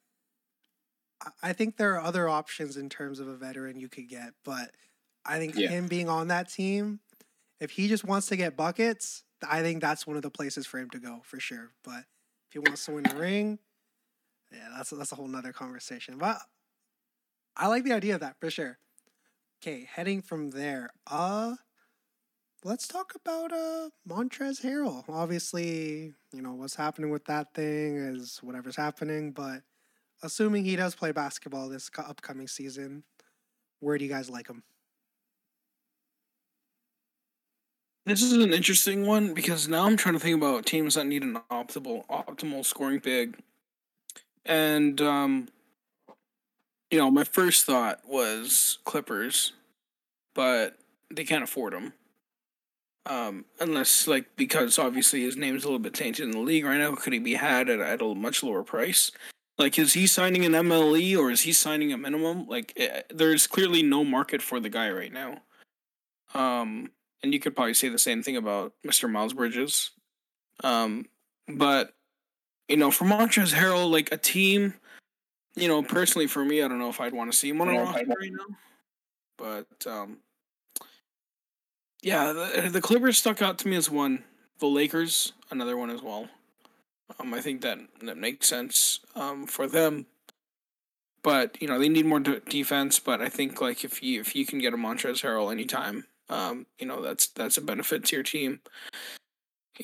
I- 1.21 1.33
I 1.43 1.53
think 1.53 1.77
there 1.77 1.95
are 1.95 2.01
other 2.01 2.29
options 2.29 2.77
in 2.77 2.89
terms 2.89 3.21
of 3.21 3.29
a 3.29 3.37
veteran 3.37 3.79
you 3.79 3.89
could 3.89 4.09
get. 4.09 4.35
But 4.45 4.75
I 5.25 5.39
think 5.39 5.55
Yeah. 5.55 5.69
him 5.69 5.89
being 5.89 6.09
on 6.09 6.29
that 6.29 6.49
team, 6.51 7.01
if 7.61 7.73
he 7.73 7.89
just 7.89 8.05
wants 8.05 8.29
to 8.29 8.37
get 8.37 8.57
buckets, 8.57 9.25
I 9.43 9.63
think 9.63 9.81
that's 9.83 10.07
one 10.07 10.17
of 10.17 10.23
the 10.23 10.31
places 10.31 10.67
for 10.67 10.79
him 10.81 10.91
to 10.91 10.99
go 11.01 11.23
for 11.25 11.41
sure. 11.41 11.75
But 11.85 12.07
if 12.49 12.55
he 12.55 12.59
wants 12.61 12.85
to 12.87 12.93
win 12.93 13.05
the 13.07 13.15
ring, 13.17 13.61
yeah, 14.53 14.69
that's 14.77 14.91
that's 14.91 15.13
a 15.13 15.15
whole 15.15 15.29
nother 15.29 15.53
conversation. 15.53 16.19
But 16.19 16.39
I 17.57 17.67
like 17.69 17.85
the 17.85 17.93
idea 17.93 18.15
of 18.15 18.21
that 18.21 18.37
for 18.41 18.51
sure. 18.51 18.79
Okay, 19.63 19.89
heading 19.93 20.23
from 20.23 20.51
there, 20.51 20.91
uh, 21.11 21.57
let's 22.65 22.89
talk 22.89 23.13
about 23.15 23.53
uh 23.53 23.91
Montrezl 24.09 24.63
Harrell. 24.65 25.05
Obviously, 25.09 26.15
you 26.33 26.43
know 26.43 26.53
what's 26.53 26.77
happening 26.77 27.11
with 27.11 27.25
that 27.27 27.55
thing 27.55 27.97
is 27.97 28.39
whatever's 28.43 28.77
happening. 28.77 29.33
But 29.33 29.63
assuming 30.23 30.65
he 30.65 30.77
does 30.77 30.95
play 30.95 31.13
basketball 31.13 31.69
this 31.69 31.91
upcoming 31.99 32.49
season, 32.49 33.05
where 33.81 33.99
do 33.99 34.05
you 34.05 34.11
guys 34.11 34.31
like 34.31 34.49
him? 34.49 34.63
This 38.07 38.23
is 38.23 38.33
an 38.33 38.53
interesting 38.53 39.07
one 39.07 39.35
because 39.35 39.69
now 39.69 39.85
I'm 39.87 39.97
trying 39.97 40.15
to 40.15 40.21
think 40.21 40.37
about 40.37 40.67
teams 40.67 40.95
that 40.95 41.07
need 41.07 41.23
an 41.23 41.39
optimal 41.51 42.07
optimal 42.09 42.65
scoring 42.65 42.99
big. 42.99 43.39
And 44.45 45.01
um 45.01 45.49
you 46.91 46.99
know, 46.99 47.11
my 47.11 47.25
first 47.25 47.67
thought 47.67 48.01
was 48.05 48.79
Clippers, 48.85 49.53
but 50.35 50.77
they 51.13 51.25
can't 51.25 51.45
afford 51.45 51.73
him. 51.75 51.93
Um 53.07 53.45
unless 53.59 54.07
like 54.07 54.37
because 54.37 54.79
obviously 54.79 55.23
his 55.23 55.37
name's 55.37 55.65
a 55.65 55.67
little 55.67 55.79
bit 55.79 55.95
tainted 55.95 56.25
in 56.25 56.33
the 56.33 56.39
league 56.39 56.65
right 56.65 56.79
now, 56.79 56.95
could 56.95 57.13
he 57.13 57.19
be 57.19 57.35
had 57.35 57.69
at, 57.69 57.81
at 57.81 58.03
a 58.03 58.15
much 58.15 58.43
lower 58.43 58.63
price? 58.63 59.11
Like 59.59 59.79
is 59.79 59.93
he 59.93 60.07
signing 60.07 60.45
an 60.45 60.53
MLE 60.53 61.17
or 61.19 61.31
is 61.31 61.43
he 61.43 61.53
signing 61.53 61.93
a 61.93 61.99
minimum? 61.99 62.47
Like 62.47 62.73
eh, 62.77 63.03
there's 63.11 63.47
clearly 63.47 63.83
no 63.83 64.05
market 64.05 64.43
for 64.43 64.61
the 64.61 64.71
guy 64.71 64.91
right 64.91 65.13
now. 65.13 65.43
Um 66.35 66.91
and 67.23 67.33
you 67.33 67.41
could 67.41 67.55
probably 67.55 67.75
say 67.75 67.89
the 67.89 67.99
same 67.99 68.23
thing 68.23 68.37
about 68.37 68.73
Mr. 68.87 69.11
Miles 69.11 69.35
Bridges. 69.35 69.91
Um, 70.65 71.07
but 71.49 71.93
you 72.71 72.77
know, 72.77 72.93
for 72.93 73.05
Montrezl 73.05 73.53
Harrell, 73.53 73.91
like 73.91 74.13
a 74.13 74.17
team, 74.17 74.75
you 75.57 75.67
know, 75.67 75.83
personally 75.83 76.29
for 76.29 76.45
me, 76.45 76.63
I 76.63 76.69
don't 76.69 76.79
know 76.79 76.89
if 76.89 77.01
I'd 77.01 77.13
want 77.13 77.33
to 77.33 77.37
see 77.37 77.49
him 77.49 77.61
on 77.61 77.69
a 77.69 77.73
roster 77.81 78.07
right 78.07 78.33
now. 78.33 78.47
but 79.37 79.87
um, 79.91 80.19
yeah, 82.01 82.33
the, 82.33 82.71
the 82.71 82.81
Clippers 82.81 83.19
stuck 83.19 83.43
out 83.43 83.59
to 83.59 83.69
me 83.69 83.77
as 83.77 83.91
one. 83.91 84.23
The 84.61 84.67
Lakers, 84.67 85.33
another 85.51 85.77
one 85.77 85.91
as 85.91 86.01
well. 86.01 86.29
Um, 87.19 87.35
I 87.35 87.41
think 87.41 87.63
that 87.63 87.79
that 88.03 88.17
makes 88.17 88.47
sense 88.47 89.01
um, 89.17 89.47
for 89.47 89.67
them. 89.67 90.07
But 91.23 91.61
you 91.61 91.67
know 91.67 91.79
they 91.79 91.89
need 91.89 92.07
more 92.07 92.21
de- 92.21 92.41
defense. 92.41 93.01
But 93.01 93.21
I 93.21 93.29
think 93.29 93.61
like 93.61 93.85
if 93.85 94.01
you 94.03 94.21
if 94.21 94.37
you 94.37 94.47
can 94.47 94.61
get 94.61 94.75
a 94.75 94.77
Montrezl 94.77 95.23
Harrell 95.23 95.51
anytime, 95.51 96.05
um, 96.29 96.67
you 96.79 96.87
know 96.87 97.03
that's 97.03 97.27
that's 97.27 97.59
a 97.59 97.63
benefit 97.63 98.05
to 98.05 98.17
your 98.17 98.23
team. 98.23 98.61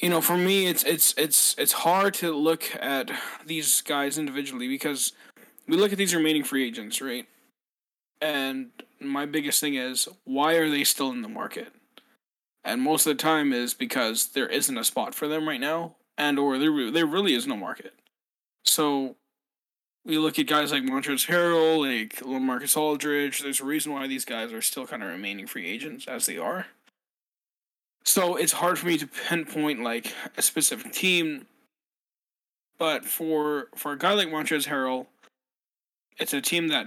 You 0.03 0.11
know, 0.11 0.21
for 0.21 0.37
me, 0.37 0.67
it's 0.67 0.85
it's 0.85 1.15
it's 1.17 1.55
it's 1.57 1.73
hard 1.73 2.13
to 2.15 2.31
look 2.37 2.65
at 2.79 3.11
these 3.47 3.81
guys 3.81 4.19
individually 4.19 4.69
because 4.69 5.13
we 5.67 5.79
look 5.79 5.91
at 5.91 5.97
these 5.97 6.15
remaining 6.15 6.45
free 6.45 6.67
agents, 6.67 7.01
right? 7.01 7.27
And 8.21 8.71
my 9.01 9.25
biggest 9.25 9.59
thing 9.59 9.75
is 9.75 10.07
why 10.25 10.55
are 10.55 10.69
they 10.69 10.85
still 10.85 11.11
in 11.11 11.23
the 11.23 11.29
market? 11.29 11.73
And 12.63 12.83
most 12.83 13.07
of 13.07 13.17
the 13.17 13.23
time 13.23 13.55
is 13.55 13.73
because 13.73 14.29
there 14.29 14.49
isn't 14.49 14.77
a 14.77 14.85
spot 14.85 15.15
for 15.15 15.29
them 15.29 15.49
right 15.49 15.61
now, 15.61 15.97
and 16.19 16.39
or 16.39 16.59
there 16.59 16.91
there 16.91 17.07
really 17.07 17.33
is 17.33 17.47
no 17.47 17.57
market. 17.57 17.95
So 18.65 19.17
we 20.05 20.19
look 20.19 20.39
at 20.39 20.47
guys 20.47 20.73
like 20.73 20.83
Montrezl 20.83 21.29
Harrell, 21.29 21.79
like 21.79 22.17
LaMarcus 22.17 22.77
Aldridge. 22.77 23.41
There's 23.41 23.61
a 23.61 23.65
reason 23.65 23.93
why 23.93 24.07
these 24.09 24.27
guys 24.27 24.53
are 24.53 24.61
still 24.61 24.87
kind 24.87 25.03
of 25.03 25.09
remaining 25.09 25.47
free 25.47 25.67
agents 25.67 26.07
as 26.07 26.27
they 26.27 26.37
are. 26.37 26.67
So 28.07 28.37
it's 28.37 28.53
hard 28.53 28.79
for 28.79 28.87
me 28.87 28.97
to 28.99 29.07
pinpoint 29.07 29.83
like 29.83 30.14
a 30.37 30.42
specific 30.42 30.92
team. 30.92 31.47
But 32.79 33.05
for 33.05 33.66
for 33.75 33.92
a 33.92 33.99
guy 33.99 34.12
like 34.14 34.29
Montrezl 34.29 34.69
Harrell, 34.69 35.07
it's 36.19 36.33
a 36.33 36.40
team 36.40 36.69
that 36.69 36.87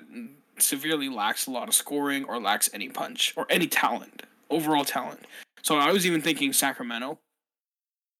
severely 0.57 1.09
lacks 1.09 1.45
a 1.45 1.51
lot 1.51 1.67
of 1.67 1.75
scoring 1.75 2.23
or 2.23 2.39
lacks 2.39 2.69
any 2.73 2.89
punch 2.89 3.33
or 3.35 3.45
any 3.49 3.67
talent, 3.67 4.23
overall 4.49 4.85
talent. 4.85 5.25
So 5.61 5.75
I 5.77 5.91
was 5.91 6.05
even 6.05 6.21
thinking 6.21 6.53
Sacramento, 6.53 7.19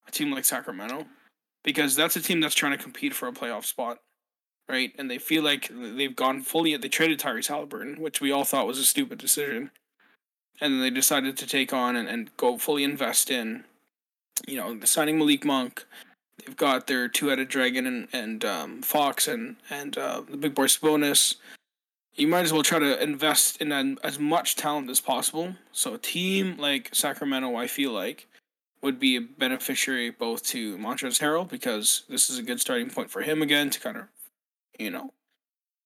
a 0.07 0.12
team 0.12 0.31
like 0.31 0.45
Sacramento, 0.45 1.05
because 1.63 1.95
that's 1.95 2.15
a 2.15 2.21
team 2.21 2.41
that's 2.41 2.55
trying 2.55 2.77
to 2.77 2.83
compete 2.83 3.13
for 3.13 3.27
a 3.27 3.33
playoff 3.33 3.65
spot, 3.65 3.99
right? 4.67 4.91
And 4.97 5.09
they 5.09 5.19
feel 5.19 5.43
like 5.43 5.69
they've 5.71 6.15
gone 6.15 6.41
fully. 6.41 6.75
They 6.75 6.89
traded 6.89 7.19
Tyrese 7.19 7.47
Halliburton, 7.47 8.01
which 8.01 8.19
we 8.19 8.31
all 8.31 8.43
thought 8.43 8.67
was 8.67 8.79
a 8.79 8.85
stupid 8.85 9.19
decision, 9.19 9.71
and 10.61 10.73
then 10.73 10.81
they 10.81 10.89
decided 10.89 11.37
to 11.37 11.47
take 11.47 11.73
on 11.73 11.95
and, 11.95 12.07
and 12.07 12.35
go 12.37 12.57
fully 12.57 12.83
invest 12.83 13.29
in, 13.29 13.63
you 14.47 14.57
know, 14.57 14.75
the 14.75 14.87
signing 14.87 15.17
Malik 15.17 15.45
Monk. 15.45 15.85
They've 16.37 16.55
got 16.55 16.87
their 16.87 17.07
two-headed 17.07 17.49
dragon 17.49 17.85
and 17.85 18.07
and 18.13 18.45
um, 18.45 18.81
Fox 18.81 19.27
and 19.27 19.57
and 19.69 19.97
uh, 19.97 20.21
the 20.29 20.37
big 20.37 20.55
boy 20.55 20.65
Sabonis 20.65 21.35
you 22.19 22.27
might 22.27 22.43
as 22.43 22.51
well 22.51 22.63
try 22.63 22.79
to 22.79 23.01
invest 23.01 23.61
in 23.61 23.71
as 23.71 24.19
much 24.19 24.57
talent 24.57 24.89
as 24.89 24.99
possible. 24.99 25.55
So 25.71 25.93
a 25.93 25.97
team 25.97 26.57
like 26.57 26.89
Sacramento, 26.91 27.55
I 27.55 27.67
feel 27.67 27.91
like, 27.91 28.27
would 28.81 28.99
be 28.99 29.15
a 29.15 29.21
beneficiary 29.21 30.09
both 30.09 30.43
to 30.47 30.77
Montrezl 30.77 31.21
Harrell 31.21 31.49
because 31.49 32.03
this 32.09 32.29
is 32.29 32.37
a 32.37 32.43
good 32.43 32.59
starting 32.59 32.89
point 32.89 33.09
for 33.09 33.21
him 33.21 33.41
again 33.41 33.69
to 33.69 33.79
kind 33.79 33.97
of, 33.97 34.03
you 34.77 34.91
know, 34.91 35.13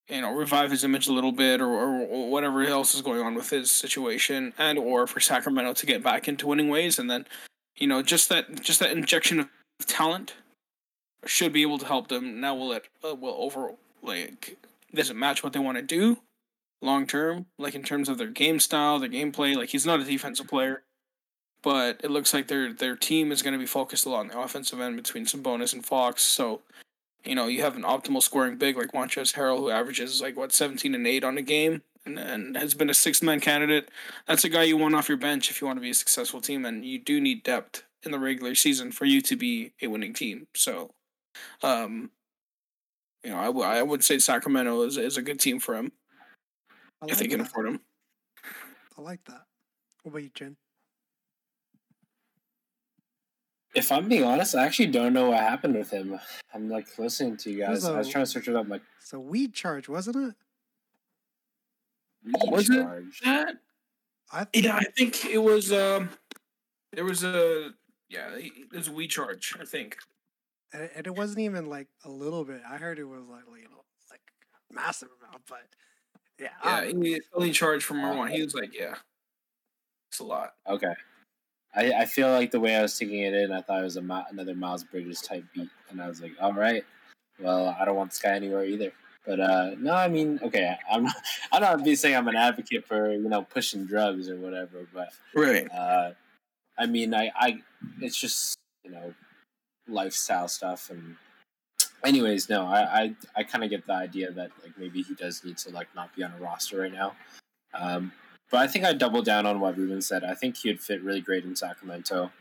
you 0.09 0.21
know, 0.21 0.33
revive 0.33 0.71
his 0.71 0.83
image 0.83 1.07
a 1.07 1.13
little 1.13 1.31
bit 1.31 1.61
or, 1.61 1.69
or 1.69 2.29
whatever 2.29 2.63
else 2.63 2.93
is 2.93 3.01
going 3.01 3.21
on 3.21 3.35
with 3.35 3.49
his 3.49 3.71
situation, 3.71 4.53
and 4.57 4.77
or 4.77 5.07
for 5.07 5.19
Sacramento 5.19 5.73
to 5.73 5.85
get 5.85 6.03
back 6.03 6.27
into 6.27 6.47
winning 6.47 6.69
ways, 6.69 6.99
and 6.99 7.09
then, 7.09 7.25
you 7.77 7.87
know, 7.87 8.01
just 8.01 8.29
that 8.29 8.61
just 8.61 8.79
that 8.79 8.91
injection 8.91 9.39
of 9.39 9.47
talent 9.85 10.33
should 11.25 11.53
be 11.53 11.61
able 11.61 11.77
to 11.77 11.85
help 11.85 12.07
them. 12.09 12.39
Now 12.39 12.55
will 12.55 12.73
it 12.73 12.87
uh, 13.07 13.15
will 13.15 13.35
over 13.37 13.73
like 14.01 14.57
does 14.93 15.09
it 15.09 15.15
match 15.15 15.43
what 15.43 15.53
they 15.53 15.59
want 15.59 15.77
to 15.77 15.83
do 15.83 16.17
long 16.83 17.07
term, 17.07 17.45
like 17.57 17.73
in 17.73 17.83
terms 17.83 18.09
of 18.09 18.17
their 18.17 18.27
game 18.27 18.59
style, 18.59 18.99
their 18.99 19.09
gameplay. 19.09 19.55
Like 19.55 19.69
he's 19.69 19.85
not 19.85 20.01
a 20.01 20.03
defensive 20.03 20.47
player, 20.47 20.83
but 21.63 22.01
it 22.03 22.11
looks 22.11 22.33
like 22.33 22.47
their 22.47 22.71
their 22.71 22.95
team 22.95 23.31
is 23.31 23.41
going 23.41 23.53
to 23.53 23.59
be 23.59 23.65
focused 23.65 24.05
a 24.05 24.09
lot 24.09 24.19
on 24.19 24.27
the 24.27 24.39
offensive 24.39 24.79
end 24.79 24.97
between 24.97 25.25
Sabonis 25.25 25.73
and 25.73 25.85
Fox. 25.85 26.21
So, 26.21 26.61
you 27.23 27.35
know, 27.35 27.47
you 27.47 27.61
have 27.61 27.75
an 27.75 27.83
optimal 27.83 28.21
scoring 28.21 28.57
big 28.57 28.77
like 28.77 28.91
Montrezl 28.91 29.33
Harrell 29.35 29.59
who 29.59 29.69
averages 29.69 30.21
like 30.21 30.37
what 30.37 30.51
seventeen 30.51 30.95
and 30.95 31.07
eight 31.07 31.23
on 31.23 31.37
a 31.37 31.41
game. 31.41 31.81
And, 32.05 32.19
and 32.19 32.57
has 32.57 32.73
been 32.73 32.89
a 32.89 32.93
six 32.93 33.21
man 33.21 33.39
candidate. 33.39 33.87
That's 34.27 34.43
a 34.43 34.49
guy 34.49 34.63
you 34.63 34.75
want 34.75 34.93
off 34.93 35.07
your 35.07 35.17
bench 35.17 35.49
if 35.49 35.61
you 35.61 35.67
want 35.67 35.77
to 35.77 35.81
be 35.81 35.91
a 35.91 35.93
successful 35.93 36.41
team, 36.41 36.65
and 36.65 36.83
you 36.83 36.99
do 36.99 37.21
need 37.21 37.43
depth 37.43 37.85
in 38.03 38.11
the 38.11 38.19
regular 38.19 38.55
season 38.55 38.91
for 38.91 39.05
you 39.05 39.21
to 39.21 39.37
be 39.37 39.71
a 39.81 39.87
winning 39.87 40.13
team. 40.13 40.47
So, 40.53 40.91
um, 41.61 42.11
you 43.23 43.29
know, 43.29 43.37
I, 43.39 43.45
w- 43.45 43.65
I 43.65 43.81
would 43.81 44.03
say 44.03 44.19
Sacramento 44.19 44.81
is, 44.81 44.97
is 44.97 45.15
a 45.15 45.21
good 45.21 45.39
team 45.39 45.61
for 45.61 45.75
him 45.75 45.93
I 47.01 47.05
if 47.05 47.11
like 47.11 47.19
they 47.19 47.27
can 47.27 47.39
that. 47.39 47.47
afford 47.47 47.67
him. 47.67 47.79
I 48.97 49.01
like 49.01 49.23
that. 49.27 49.45
What 50.01 50.11
about 50.11 50.23
you, 50.23 50.31
Jen? 50.35 50.57
If 53.75 53.91
I'm 53.91 54.07
being 54.07 54.23
honest, 54.23 54.55
I 54.55 54.65
actually 54.65 54.87
don't 54.87 55.13
know 55.13 55.29
what 55.29 55.39
happened 55.39 55.75
with 55.75 55.89
him. 55.89 56.19
I'm 56.53 56.69
like 56.69 56.87
listening 56.99 57.37
to 57.37 57.51
you 57.51 57.59
guys. 57.59 57.85
I 57.85 57.97
was 57.97 58.07
trying 58.09 58.25
to 58.25 58.29
search 58.29 58.47
it 58.47 58.55
up. 58.55 58.67
Like, 58.69 58.83
It's 59.01 59.13
a 59.13 59.19
weed 59.19 59.53
charge, 59.53 59.89
wasn't 59.89 60.17
it? 60.17 60.35
Was 62.51 62.69
it? 62.69 62.85
That 63.25 63.55
I 64.31 64.47
yeah, 64.53 64.75
I 64.75 64.83
think 64.97 65.25
it 65.25 65.39
was. 65.39 65.71
Um, 65.73 66.09
there 66.93 67.03
was 67.03 67.23
a 67.23 67.71
yeah, 68.09 68.29
it 68.35 68.71
was 68.71 68.87
a 68.87 68.91
we 68.93 69.07
charge. 69.07 69.55
I 69.59 69.65
think. 69.65 69.97
and 70.71 70.89
and 70.95 71.05
it 71.07 71.15
wasn't 71.15 71.39
even 71.39 71.65
like 71.65 71.87
a 72.05 72.09
little 72.09 72.45
bit. 72.45 72.61
I 72.69 72.77
heard 72.77 72.97
it 72.99 73.03
was 73.03 73.23
like 73.29 73.43
you 73.57 73.63
know 73.69 73.83
like 74.09 74.21
massive 74.71 75.09
amount, 75.19 75.43
but 75.49 75.63
yeah, 76.39 76.49
Yeah, 76.63 76.81
don't 76.85 76.97
know. 76.99 77.05
he 77.05 77.21
only 77.33 77.51
charged 77.51 77.83
for 77.85 77.95
marijuana. 77.95 78.29
He 78.29 78.41
was 78.43 78.55
like, 78.55 78.73
yeah, 78.77 78.95
it's 80.09 80.19
a 80.19 80.23
lot. 80.23 80.53
Okay. 80.67 80.93
I, 81.75 81.91
I 82.01 82.05
feel 82.05 82.29
like 82.31 82.51
the 82.51 82.59
way 82.59 82.75
I 82.75 82.81
was 82.81 82.97
taking 82.97 83.19
it 83.19 83.33
in, 83.33 83.51
I 83.51 83.61
thought 83.61 83.81
it 83.81 83.83
was 83.83 83.97
a 83.97 84.25
another 84.29 84.55
Miles 84.55 84.83
Bridges 84.83 85.21
type 85.21 85.43
beat, 85.53 85.69
and 85.89 86.01
I 86.01 86.07
was 86.07 86.21
like, 86.21 86.33
all 86.39 86.53
right, 86.53 86.83
well, 87.39 87.75
I 87.79 87.85
don't 87.85 87.95
want 87.95 88.11
this 88.11 88.19
guy 88.19 88.35
anywhere 88.35 88.65
either. 88.65 88.91
But 89.25 89.39
uh, 89.39 89.71
no, 89.79 89.93
I 89.93 90.07
mean, 90.07 90.39
okay, 90.43 90.75
I'm 90.91 91.03
not, 91.03 91.15
I'm 91.51 91.61
not 91.61 91.83
be 91.83 91.95
saying 91.95 92.15
I'm 92.15 92.27
an 92.27 92.35
advocate 92.35 92.85
for 92.85 93.11
you 93.11 93.29
know 93.29 93.43
pushing 93.43 93.85
drugs 93.85 94.29
or 94.29 94.37
whatever, 94.37 94.87
but 94.93 95.09
Right. 95.33 95.69
uh, 95.71 96.11
I 96.77 96.85
mean, 96.85 97.13
I, 97.13 97.31
I 97.35 97.59
it's 98.01 98.19
just 98.19 98.57
you 98.83 98.91
know 98.91 99.13
lifestyle 99.87 100.47
stuff, 100.47 100.89
and 100.89 101.15
anyways, 102.03 102.49
no, 102.49 102.65
I 102.65 103.01
I, 103.01 103.15
I 103.37 103.43
kind 103.43 103.63
of 103.63 103.69
get 103.69 103.87
the 103.87 103.93
idea 103.93 104.31
that 104.31 104.51
like 104.61 104.77
maybe 104.77 105.01
he 105.01 105.15
does 105.15 105.43
need 105.43 105.57
to 105.59 105.71
like 105.71 105.87
not 105.95 106.15
be 106.15 106.23
on 106.23 106.33
a 106.33 106.41
roster 106.41 106.81
right 106.81 106.91
now. 106.93 107.15
Um, 107.73 108.11
but 108.53 108.61
I 108.61 108.67
think 108.67 108.85
I 108.85 108.93
double 108.93 109.23
down 109.23 109.47
on 109.47 109.59
what 109.59 109.75
Ruben 109.75 109.99
said. 109.99 110.23
I 110.23 110.35
think 110.35 110.57
he'd 110.57 110.79
fit 110.79 111.01
really 111.01 111.21
great 111.21 111.43
in 111.43 111.55
Sacramento. 111.55 112.31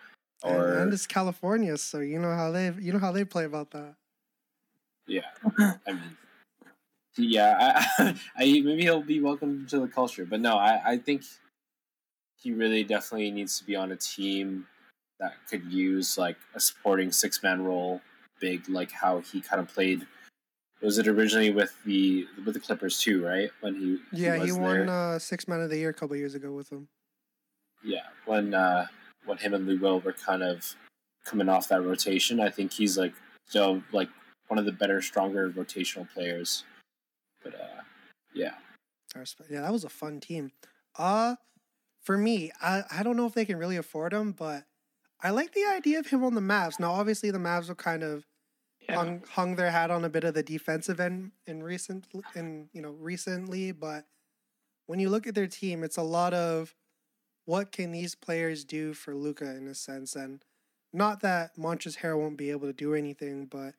And- 0.44 0.56
Or 0.56 0.78
and 0.78 0.92
it's 0.92 1.06
California, 1.06 1.78
so 1.78 2.00
you 2.00 2.18
know 2.18 2.34
how 2.34 2.50
they 2.52 2.70
you 2.78 2.92
know 2.92 2.98
how 2.98 3.12
they 3.12 3.24
play 3.24 3.44
about 3.44 3.70
that. 3.70 3.94
yeah, 5.06 5.30
I 5.86 5.92
mean, 5.92 6.16
yeah, 7.16 7.56
I, 7.98 8.14
I 8.36 8.44
maybe 8.60 8.82
he'll 8.82 9.02
be 9.02 9.20
welcome 9.20 9.66
to 9.68 9.78
the 9.80 9.88
culture, 9.88 10.26
but 10.26 10.40
no, 10.40 10.58
I 10.58 10.82
I 10.92 10.98
think 10.98 11.22
he 12.42 12.52
really 12.52 12.84
definitely 12.84 13.30
needs 13.30 13.58
to 13.60 13.64
be 13.64 13.74
on 13.76 13.90
a 13.92 13.96
team 13.96 14.66
that 15.18 15.32
could 15.48 15.64
use 15.72 16.18
like 16.18 16.36
a 16.54 16.60
supporting 16.60 17.10
six 17.10 17.42
man 17.42 17.64
role, 17.64 18.02
big 18.38 18.68
like 18.68 18.90
how 18.92 19.20
he 19.20 19.40
kind 19.40 19.60
of 19.62 19.68
played. 19.68 20.06
Was 20.82 20.98
it 20.98 21.06
originally 21.06 21.50
with 21.50 21.74
the 21.84 22.26
with 22.44 22.54
the 22.54 22.60
Clippers 22.60 22.98
too? 23.00 23.24
Right 23.24 23.50
when 23.60 23.74
he 23.74 23.98
Yeah, 24.12 24.34
he 24.36 24.50
was 24.52 24.58
won 24.58 24.88
uh, 24.88 25.18
six 25.18 25.46
man 25.46 25.60
of 25.60 25.70
the 25.70 25.78
year 25.78 25.90
a 25.90 25.94
couple 25.94 26.16
years 26.16 26.34
ago 26.34 26.52
with 26.52 26.70
them. 26.70 26.88
yeah 27.84 28.06
when 28.26 28.54
uh 28.54 28.86
when 29.26 29.38
him 29.38 29.54
and 29.54 29.66
Lugo 29.66 29.98
were 29.98 30.12
kind 30.12 30.42
of 30.42 30.74
coming 31.24 31.48
off 31.48 31.68
that 31.68 31.82
rotation 31.82 32.38
i 32.40 32.48
think 32.48 32.72
he's 32.72 32.96
like 32.98 33.12
still 33.48 33.82
like 33.92 34.08
one 34.48 34.58
of 34.58 34.64
the 34.64 34.72
better 34.72 35.00
stronger 35.02 35.50
rotational 35.50 36.08
players 36.12 36.64
but 37.42 37.54
uh 37.54 37.80
yeah 38.34 38.54
Yeah, 39.50 39.60
that 39.62 39.72
was 39.72 39.84
a 39.84 39.88
fun 39.88 40.20
team. 40.20 40.52
Uh 40.98 41.36
for 42.02 42.16
me, 42.18 42.50
I, 42.60 42.82
I 42.90 43.02
don't 43.04 43.16
know 43.16 43.26
if 43.26 43.34
they 43.34 43.44
can 43.44 43.56
really 43.58 43.76
afford 43.76 44.12
him, 44.12 44.32
but 44.32 44.64
I 45.22 45.30
like 45.30 45.52
the 45.52 45.64
idea 45.64 46.00
of 46.00 46.06
him 46.08 46.24
on 46.24 46.34
the 46.34 46.40
Mavs. 46.40 46.80
Now, 46.80 46.90
obviously, 46.92 47.30
the 47.30 47.38
Mavs 47.38 47.68
will 47.68 47.76
kind 47.76 48.02
of 48.02 48.24
Yeah. 48.88 48.96
hung 48.96 49.22
hung 49.30 49.56
their 49.56 49.70
hat 49.70 49.90
on 49.90 50.04
a 50.04 50.08
bit 50.08 50.24
of 50.24 50.34
the 50.34 50.42
defensive 50.42 50.98
end 50.98 51.32
in 51.46 51.62
recent 51.62 52.06
in 52.34 52.68
you 52.72 52.82
know 52.82 52.90
recently, 52.90 53.72
but 53.72 54.06
when 54.86 54.98
you 54.98 55.08
look 55.08 55.26
at 55.26 55.34
their 55.34 55.46
team, 55.46 55.84
it's 55.84 55.96
a 55.96 56.02
lot 56.02 56.34
of 56.34 56.74
what 57.44 57.72
can 57.72 57.92
these 57.92 58.14
players 58.14 58.64
do 58.64 58.92
for 58.92 59.14
Luka 59.14 59.56
in 59.56 59.66
a 59.68 59.74
sense, 59.74 60.16
and 60.16 60.44
not 60.92 61.20
that 61.20 61.56
Montrezl 61.56 61.98
Harrell 61.98 62.18
won't 62.18 62.36
be 62.36 62.50
able 62.50 62.66
to 62.66 62.72
do 62.72 62.94
anything, 62.94 63.46
but 63.46 63.74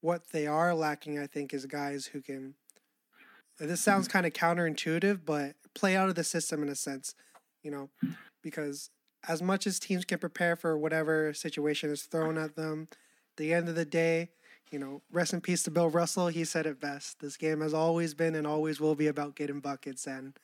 what 0.00 0.30
they 0.32 0.46
are 0.46 0.74
lacking, 0.74 1.18
I 1.18 1.26
think, 1.26 1.54
is 1.54 1.66
guys 1.66 2.06
who 2.06 2.20
can. 2.20 2.54
This 3.58 3.66
mm-hmm. 3.66 3.74
sounds 3.76 4.08
kind 4.08 4.26
of 4.26 4.32
counterintuitive, 4.32 5.20
but 5.24 5.54
play 5.74 5.96
out 5.96 6.08
of 6.08 6.14
the 6.14 6.24
system 6.24 6.62
in 6.62 6.68
a 6.68 6.74
sense, 6.74 7.14
you 7.62 7.70
know, 7.70 7.90
because 8.42 8.90
as 9.28 9.42
much 9.42 9.66
as 9.66 9.78
teams 9.78 10.04
can 10.04 10.18
prepare 10.18 10.56
for 10.56 10.76
whatever 10.76 11.32
situation 11.32 11.90
is 11.90 12.02
thrown 12.02 12.38
at 12.38 12.56
them, 12.56 12.88
the 13.36 13.52
end 13.52 13.68
of 13.68 13.74
the 13.74 13.84
day, 13.84 14.30
you 14.70 14.78
know, 14.78 15.02
rest 15.12 15.32
in 15.32 15.40
peace 15.40 15.62
to 15.64 15.70
Bill 15.70 15.88
Russell. 15.88 16.28
He 16.28 16.44
said 16.44 16.66
it 16.66 16.80
best. 16.80 17.20
This 17.20 17.36
game 17.36 17.60
has 17.60 17.72
always 17.72 18.14
been 18.14 18.34
and 18.34 18.46
always 18.46 18.80
will 18.80 18.94
be 18.94 19.06
about 19.06 19.36
getting 19.36 19.60
buckets. 19.60 20.06
And 20.06 20.34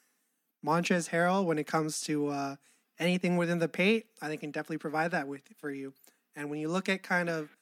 Montrezl 0.64 1.10
Harrell, 1.10 1.44
when 1.44 1.58
it 1.58 1.66
comes 1.66 2.00
to 2.02 2.28
uh, 2.28 2.56
anything 2.98 3.36
within 3.36 3.58
the 3.58 3.68
paint, 3.68 4.04
I 4.20 4.28
think 4.28 4.40
can 4.40 4.50
definitely 4.50 4.78
provide 4.78 5.10
that 5.10 5.28
with 5.28 5.42
for 5.58 5.70
you. 5.70 5.92
And 6.36 6.50
when 6.50 6.60
you 6.60 6.68
look 6.68 6.88
at 6.88 7.02
kind 7.02 7.28
of 7.28 7.56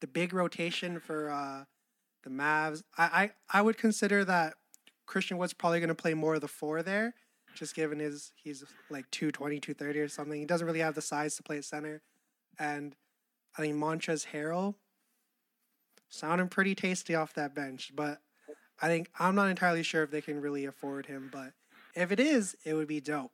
the 0.00 0.06
big 0.06 0.32
rotation 0.32 1.00
for 1.00 1.30
uh, 1.30 1.64
the 2.22 2.30
Mavs, 2.30 2.82
I, 2.96 3.04
I 3.50 3.58
I 3.58 3.62
would 3.62 3.76
consider 3.76 4.24
that 4.24 4.54
Christian 5.06 5.38
Wood's 5.38 5.52
probably 5.52 5.80
going 5.80 5.88
to 5.88 5.94
play 5.94 6.14
more 6.14 6.36
of 6.36 6.40
the 6.40 6.48
four 6.48 6.82
there, 6.82 7.14
just 7.54 7.74
given 7.74 7.98
his 7.98 8.32
he's 8.36 8.64
like 8.90 9.10
220, 9.10 9.60
230 9.60 10.00
or 10.00 10.08
something. 10.08 10.38
He 10.38 10.46
doesn't 10.46 10.66
really 10.66 10.80
have 10.80 10.94
the 10.94 11.02
size 11.02 11.36
to 11.36 11.42
play 11.42 11.58
at 11.58 11.64
center, 11.64 12.02
and 12.58 12.94
I 13.58 13.62
think 13.62 13.76
Montrezl 13.76 14.28
Harrell 14.28 14.76
sounding 16.08 16.48
pretty 16.48 16.74
tasty 16.74 17.14
off 17.14 17.34
that 17.34 17.54
bench, 17.54 17.92
but 17.94 18.20
I 18.80 18.88
think 18.88 19.10
I'm 19.18 19.34
not 19.34 19.48
entirely 19.48 19.82
sure 19.82 20.02
if 20.02 20.10
they 20.10 20.20
can 20.20 20.40
really 20.40 20.64
afford 20.64 21.06
him, 21.06 21.30
but 21.32 21.52
if 21.94 22.12
it 22.12 22.20
is, 22.20 22.56
it 22.64 22.74
would 22.74 22.88
be 22.88 23.00
dope. 23.00 23.32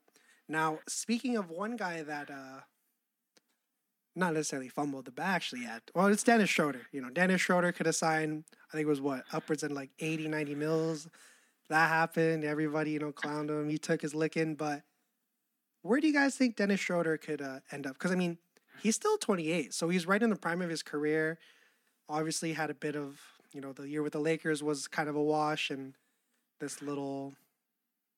Now, 0.49 0.79
speaking 0.89 1.37
of 1.37 1.51
one 1.51 1.77
guy 1.77 2.03
that 2.03 2.31
uh 2.31 2.61
not 4.15 4.35
necessarily 4.35 4.69
fumbled 4.69 5.07
the 5.07 5.11
bag 5.11 5.37
actually 5.37 5.63
yet. 5.63 5.83
Well, 5.95 6.07
it's 6.09 6.23
Dennis 6.23 6.51
Schroeder. 6.51 6.83
You 6.93 7.01
know, 7.01 7.11
Dennis 7.11 7.41
Schroeder 7.41 7.73
could 7.73 7.87
have 7.87 7.95
signed, 7.97 8.45
I 8.69 8.77
think 8.77 8.87
it 8.87 8.91
was 8.91 9.01
what, 9.01 9.25
upwards 9.33 9.63
of 9.63 9.73
like 9.73 9.91
80, 9.99 10.29
90 10.29 10.55
mils. 10.55 11.09
That 11.69 11.89
happened. 11.89 12.45
Everybody, 12.45 12.93
you 12.93 12.99
know, 12.99 13.13
clowned 13.13 13.49
him. 13.49 13.71
He 13.71 13.79
took 13.79 14.03
his 14.03 14.15
licking. 14.15 14.55
But 14.55 14.83
where 15.81 16.01
do 16.01 16.07
you 16.07 16.13
guys 16.13 16.37
think 16.37 16.57
Dennis 16.57 16.81
Schroeder 16.81 17.17
could 17.17 17.41
uh, 17.41 17.61
end 17.71 17.87
up? 17.87 17.95
Because, 17.95 18.13
I 18.13 18.17
mean, 18.17 18.37
he's 18.83 18.97
still 18.97 19.17
28. 19.17 19.73
So 19.73 19.89
he's 19.89 20.07
right 20.07 20.23
in 20.23 20.31
the 20.31 20.37
prime 20.37 20.61
of 20.61 20.69
his 20.69 20.83
career. 20.83 21.39
Obviously, 22.09 22.53
had 22.53 22.71
a 22.71 22.75
bit 22.75 22.97
of, 22.97 23.21
you 23.53 23.61
know, 23.61 23.73
the 23.73 23.89
year 23.89 24.03
with 24.03 24.13
the 24.13 24.21
Lakers 24.21 24.63
was 24.63 24.87
kind 24.89 25.09
of 25.09 25.17
a 25.17 25.23
wash. 25.23 25.71
And 25.71 25.95
this 26.61 26.81
little 26.81 27.35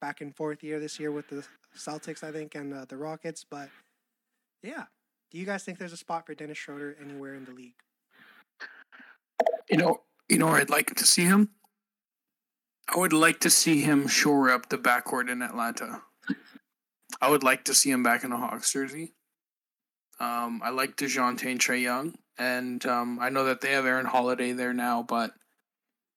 back 0.01 0.21
and 0.21 0.35
forth 0.35 0.63
year 0.63 0.79
this 0.79 1.01
year 1.01 1.11
with 1.11 1.29
the 1.29 1.45
Celtics, 1.77 2.23
I 2.23 2.31
think, 2.31 2.55
and 2.55 2.73
uh, 2.75 2.85
the 2.87 2.97
Rockets. 2.97 3.45
But 3.49 3.71
yeah, 4.63 4.85
do 5.31 5.39
you 5.39 5.47
guys 5.47 5.65
think 5.65 5.79
there's 5.79 5.93
a 5.93 5.97
spot 5.97 6.27
for 6.27 6.35
Dennis 6.35 6.59
Schroeder 6.59 6.97
anywhere 7.01 7.35
in 7.35 7.45
the 7.45 7.53
league? 7.53 7.75
You 9.71 9.79
know, 9.79 10.03
you 10.29 10.39
know 10.39 10.49
I'd 10.49 10.71
like 10.71 10.95
to 10.97 11.07
see 11.07 11.25
him. 11.25 11.51
I 12.95 12.99
would 12.99 13.15
like 13.15 13.41
to 13.41 13.51
see 13.51 13.81
him 13.81 14.07
shore 14.07 14.51
up 14.51 14.69
the 14.69 14.77
backcourt 14.77 15.31
in 15.31 15.41
Atlanta. 15.41 16.03
I 17.21 17.31
would 17.31 17.43
like 17.43 17.65
to 17.65 17.75
see 17.75 17.91
him 17.91 18.03
back 18.03 18.25
in 18.25 18.33
a 18.33 18.37
Hawks 18.37 18.73
jersey. 18.73 19.15
Um, 20.21 20.61
I 20.63 20.71
like 20.71 20.97
Dejounte 20.97 21.51
and 21.51 21.59
Trae 21.59 21.81
Young, 21.81 22.15
and 22.39 22.85
um, 22.87 23.19
I 23.21 23.29
know 23.29 23.45
that 23.45 23.61
they 23.61 23.73
have 23.73 23.87
Aaron 23.87 24.07
Holiday 24.07 24.53
there 24.53 24.75
now, 24.75 25.03
but 25.03 25.33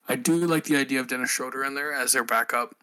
I 0.07 0.15
do 0.15 0.35
like 0.35 0.63
the 0.63 0.77
idea 0.77 0.99
of 0.99 1.07
Dennis 1.07 1.29
Schroeder 1.29 1.63
in 1.63 1.75
there 1.75 1.93
as 1.93 2.13
their 2.13 2.23
backup 2.23 2.75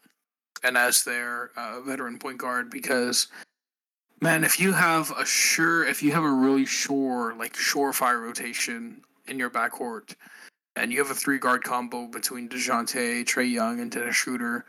and 0.63 0.77
as 0.77 1.05
their 1.05 1.51
uh, 1.57 1.81
veteran 1.81 2.19
point 2.19 2.39
guard 2.39 2.71
because 2.71 3.29
man, 4.21 4.45
if 4.45 4.59
you 4.59 4.73
have 4.73 5.11
a 5.19 5.27
sure, 5.27 5.85
if 5.85 6.03
you 6.03 6.13
have 6.13 6.25
a 6.25 6.31
really 6.31 6.67
sure, 6.67 7.35
like 7.39 7.55
surefire 7.55 8.23
rotation 8.23 9.03
in 9.27 9.39
your 9.39 9.51
backcourt, 9.51 10.15
and 10.77 10.93
you 10.93 10.99
have 10.99 11.11
a 11.11 11.15
three 11.15 11.39
guard 11.39 11.63
combo 11.63 12.07
between 12.07 12.49
Dejounte, 12.49 13.25
Trae 13.25 13.51
Young, 13.51 13.81
and 13.81 13.91
Dennis 13.91 14.17
Schroeder, 14.17 14.65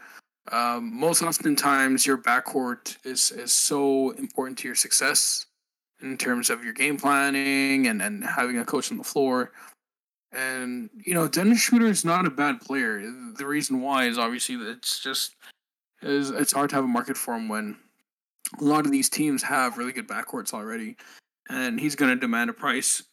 um, 0.51 0.93
most 0.93 1.21
oftentimes 1.23 2.05
your 2.05 2.17
backcourt 2.17 2.97
is 3.05 3.31
is 3.31 3.53
so 3.53 4.11
important 4.11 4.57
to 4.59 4.67
your 4.67 4.75
success 4.75 5.45
in 6.05 6.17
terms 6.17 6.49
of 6.49 6.63
your 6.63 6.73
game 6.73 6.97
planning 6.97 7.87
and, 7.87 8.01
and 8.01 8.23
having 8.23 8.57
a 8.57 8.65
coach 8.65 8.91
on 8.91 8.97
the 8.97 9.03
floor. 9.03 9.51
And 10.31 10.89
you 11.03 11.13
know, 11.13 11.27
Dennis 11.27 11.61
Schroeder 11.61 11.87
is 11.87 12.05
not 12.05 12.25
a 12.25 12.29
bad 12.29 12.61
player. 12.61 13.01
The 13.37 13.45
reason 13.45 13.81
why 13.81 14.05
is 14.05 14.17
obviously 14.17 14.55
it's 14.55 14.99
just 14.99 15.35
is 16.01 16.29
it's 16.29 16.53
hard 16.53 16.69
to 16.69 16.75
have 16.75 16.85
a 16.85 16.87
market 16.87 17.17
for 17.17 17.35
him 17.35 17.47
when 17.49 17.77
a 18.59 18.63
lot 18.63 18.85
of 18.85 18.91
these 18.91 19.09
teams 19.09 19.41
have 19.43 19.77
really 19.77 19.93
good 19.93 20.07
backcourts 20.07 20.53
already, 20.53 20.97
and 21.49 21.79
he's 21.79 21.95
going 21.95 22.13
to 22.13 22.19
demand 22.19 22.49
a 22.49 22.53
price 22.53 23.03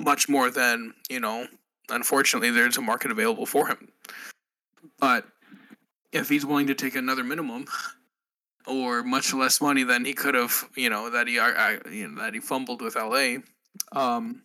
much 0.00 0.28
more 0.28 0.50
than 0.50 0.94
you 1.08 1.20
know. 1.20 1.46
Unfortunately, 1.90 2.50
there's 2.50 2.78
a 2.78 2.82
market 2.82 3.10
available 3.10 3.46
for 3.46 3.68
him. 3.68 3.88
But 4.98 5.26
if 6.12 6.28
he's 6.30 6.46
willing 6.46 6.66
to 6.68 6.74
take 6.74 6.96
another 6.96 7.22
minimum, 7.22 7.66
or 8.66 9.02
much 9.02 9.32
less 9.34 9.60
money 9.60 9.82
than 9.82 10.04
he 10.04 10.12
could 10.14 10.34
have, 10.34 10.68
you 10.76 10.88
know, 10.90 11.10
that 11.10 11.26
he, 11.28 11.38
I, 11.38 11.78
you 11.90 12.08
know, 12.08 12.22
that 12.22 12.34
he 12.34 12.40
fumbled 12.40 12.80
with 12.82 12.96
LA, 12.96 13.36
um, 13.92 14.42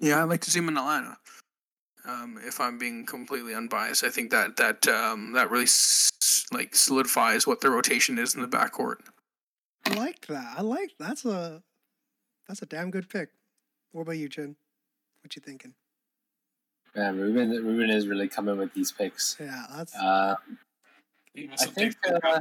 yeah, 0.00 0.22
I'd 0.22 0.28
like 0.28 0.40
to 0.42 0.50
see 0.50 0.60
him 0.60 0.68
in 0.68 0.76
Atlanta. 0.76 1.16
Um, 2.06 2.38
if 2.44 2.60
I'm 2.60 2.78
being 2.78 3.04
completely 3.04 3.54
unbiased, 3.54 4.04
I 4.04 4.08
think 4.10 4.30
that 4.30 4.56
that 4.56 4.86
um, 4.88 5.32
that 5.32 5.50
really 5.50 5.64
s- 5.64 6.46
like 6.52 6.74
solidifies 6.74 7.46
what 7.46 7.60
the 7.60 7.70
rotation 7.70 8.18
is 8.18 8.34
in 8.34 8.40
the 8.40 8.48
backcourt. 8.48 8.96
I 9.84 9.94
like 9.94 10.26
that. 10.28 10.54
I 10.56 10.62
like 10.62 10.92
that's 10.98 11.24
a 11.24 11.62
that's 12.46 12.62
a 12.62 12.66
damn 12.66 12.90
good 12.90 13.08
pick. 13.08 13.30
What 13.92 14.02
about 14.02 14.16
you, 14.16 14.28
Chin? 14.28 14.56
What 15.22 15.34
you 15.36 15.42
thinking? 15.44 15.74
Man, 16.94 17.18
Ruben, 17.18 17.50
Ruben 17.50 17.90
is 17.90 18.06
really 18.06 18.28
coming 18.28 18.56
with 18.56 18.72
these 18.72 18.90
picks. 18.92 19.36
Yeah, 19.38 19.66
that's 19.76 19.94
Uh, 19.94 20.36
I 21.36 21.66
think 21.66 21.96
uh, 22.06 22.40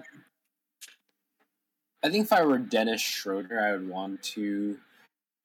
I 2.07 2.09
think 2.09 2.23
if 2.23 2.31
I 2.31 2.41
were 2.41 2.57
Dennis 2.57 3.01
Schroeder, 3.01 3.59
I 3.59 3.73
would 3.73 3.89
want 3.89 4.23
to 4.23 4.77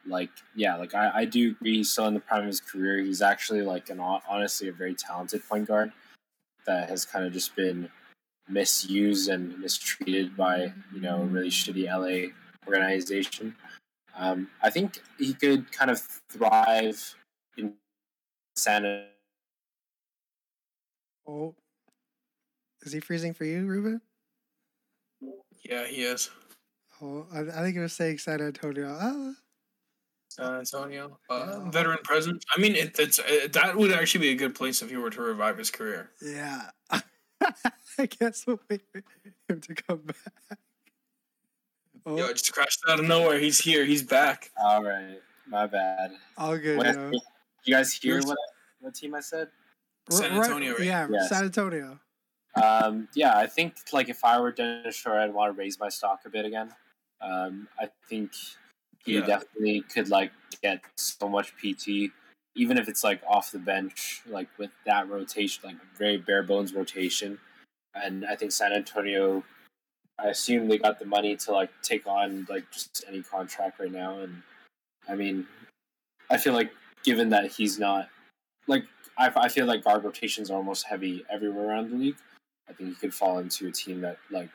like 0.06 0.30
yeah, 0.54 0.76
like 0.76 0.94
I, 0.94 1.10
I 1.12 1.24
do 1.24 1.50
agree 1.50 1.78
he's 1.78 1.90
still 1.90 2.06
in 2.06 2.14
the 2.14 2.20
prime 2.20 2.42
of 2.42 2.46
his 2.46 2.60
career. 2.60 2.98
He's 2.98 3.20
actually 3.20 3.62
like 3.62 3.90
an 3.90 3.98
honestly 3.98 4.68
a 4.68 4.72
very 4.72 4.94
talented 4.94 5.42
point 5.48 5.66
guard 5.66 5.90
that 6.64 6.88
has 6.88 7.04
kind 7.04 7.26
of 7.26 7.32
just 7.32 7.56
been 7.56 7.88
misused 8.48 9.28
and 9.28 9.58
mistreated 9.58 10.36
by 10.36 10.72
you 10.94 11.00
know 11.00 11.22
a 11.22 11.24
really 11.24 11.50
shitty 11.50 11.86
LA 11.86 12.32
organization. 12.68 13.56
Um, 14.16 14.48
I 14.62 14.70
think 14.70 15.02
he 15.18 15.34
could 15.34 15.72
kind 15.72 15.90
of 15.90 16.00
thrive 16.30 17.16
in 17.56 17.74
Santa. 18.54 19.06
oh. 21.26 21.56
Is 22.82 22.92
he 22.92 23.00
freezing 23.00 23.34
for 23.34 23.44
you, 23.44 23.66
Ruben? 23.66 24.00
Yeah, 25.64 25.86
he 25.86 26.02
is. 26.02 26.30
Oh, 27.02 27.26
I, 27.34 27.40
I 27.40 27.62
think 27.64 27.76
it 27.76 27.80
was 27.80 27.92
saying 27.92 28.18
San 28.18 28.40
Antonio. 28.40 28.96
Ah, 29.00 29.32
San 30.28 30.54
Antonio, 30.54 31.18
uh, 31.28 31.58
Yeah. 31.64 31.70
veteran 31.70 31.98
presence. 32.04 32.44
I 32.56 32.60
mean, 32.60 32.74
it, 32.76 32.98
it's 32.98 33.18
uh, 33.18 33.48
that 33.52 33.76
would 33.76 33.92
actually 33.92 34.20
be 34.22 34.30
a 34.30 34.34
good 34.36 34.54
place 34.54 34.80
if 34.82 34.90
he 34.90 34.96
were 34.96 35.10
to 35.10 35.20
revive 35.20 35.58
his 35.58 35.70
career. 35.70 36.10
yeah. 36.22 36.70
I 37.98 38.06
guess 38.06 38.46
we'll 38.46 38.60
wait 38.70 38.82
for 38.92 39.02
him 39.48 39.60
to 39.60 39.74
come 39.74 39.98
back. 39.98 40.58
Oh, 42.06 42.16
Yo, 42.16 42.26
it 42.26 42.34
just 42.34 42.52
crashed 42.52 42.80
out 42.88 43.00
of 43.00 43.04
nowhere. 43.06 43.38
He's 43.38 43.58
here. 43.58 43.84
He's 43.84 44.02
back. 44.02 44.50
All 44.62 44.82
right, 44.82 45.20
my 45.48 45.66
bad. 45.66 46.12
all 46.38 46.56
good. 46.56 46.78
What- 46.78 46.94
yo. 46.94 47.10
you 47.64 47.74
guys 47.74 47.92
hear 47.92 48.20
what 48.22 48.38
what 48.80 48.94
team 48.94 49.14
I 49.16 49.20
said? 49.20 49.48
San 50.08 50.32
Antonio, 50.32 50.72
right? 50.72 50.82
Yeah, 50.82 51.08
Yes. 51.10 51.28
San 51.28 51.44
Antonio. 51.44 51.98
Um, 52.60 53.08
yeah, 53.14 53.36
I 53.36 53.46
think 53.46 53.74
like 53.92 54.08
if 54.08 54.24
I 54.24 54.38
were 54.40 54.52
Dennis 54.52 54.96
Schroeder, 54.96 55.20
I'd 55.20 55.34
want 55.34 55.52
to 55.54 55.58
raise 55.58 55.78
my 55.80 55.88
stock 55.88 56.20
a 56.26 56.30
bit 56.30 56.44
again. 56.44 56.70
Um, 57.22 57.68
I 57.78 57.88
think 58.08 58.32
he 59.04 59.14
Yeah. 59.14 59.26
definitely 59.26 59.82
could 59.82 60.08
like 60.08 60.32
get 60.60 60.82
so 60.96 61.28
much 61.28 61.54
PT, 61.56 62.12
even 62.54 62.76
if 62.78 62.88
it's 62.88 63.04
like 63.04 63.22
off 63.26 63.52
the 63.52 63.58
bench, 63.58 64.22
like 64.26 64.48
with 64.58 64.70
that 64.84 65.08
rotation, 65.08 65.62
like 65.64 65.76
very 65.96 66.18
bare 66.18 66.42
bones 66.42 66.74
rotation. 66.74 67.38
And 67.94 68.24
I 68.26 68.36
think 68.36 68.52
San 68.52 68.72
Antonio, 68.72 69.44
I 70.18 70.28
assume 70.28 70.68
they 70.68 70.78
got 70.78 70.98
the 70.98 71.04
money 71.04 71.36
to 71.36 71.52
like 71.52 71.70
take 71.82 72.06
on 72.06 72.46
like 72.48 72.70
just 72.70 73.04
any 73.08 73.22
contract 73.22 73.78
right 73.78 73.92
now. 73.92 74.18
And 74.18 74.42
I 75.08 75.14
mean, 75.14 75.46
I 76.30 76.38
feel 76.38 76.52
like 76.52 76.72
given 77.04 77.28
that 77.30 77.50
he's 77.50 77.78
not 77.78 78.08
like 78.66 78.84
I, 79.18 79.30
I 79.34 79.48
feel 79.48 79.66
like 79.66 79.84
guard 79.84 80.04
rotations 80.04 80.50
are 80.50 80.56
almost 80.56 80.86
heavy 80.86 81.24
everywhere 81.30 81.68
around 81.68 81.90
the 81.90 81.96
league. 81.96 82.16
I 82.68 82.72
think 82.72 82.90
he 82.90 82.94
could 82.94 83.12
fall 83.14 83.38
into 83.38 83.68
a 83.68 83.72
team 83.72 84.00
that 84.02 84.18
like 84.30 84.48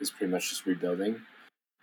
is 0.00 0.10
pretty 0.10 0.32
much 0.32 0.50
just 0.50 0.66
rebuilding 0.66 1.20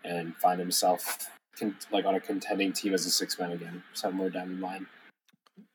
and 0.04 0.36
find 0.38 0.60
himself 0.60 1.30
con- 1.58 1.76
like 1.91 2.06
on 2.06 2.16
a 2.16 2.20
contending 2.20 2.74
team 2.74 2.93
as 2.93 3.06
a 3.06 3.10
six 3.10 3.39
man 3.39 3.52
again 3.52 3.84
somewhere 3.93 4.30
down 4.30 4.56
the 4.56 4.62
line. 4.62 4.86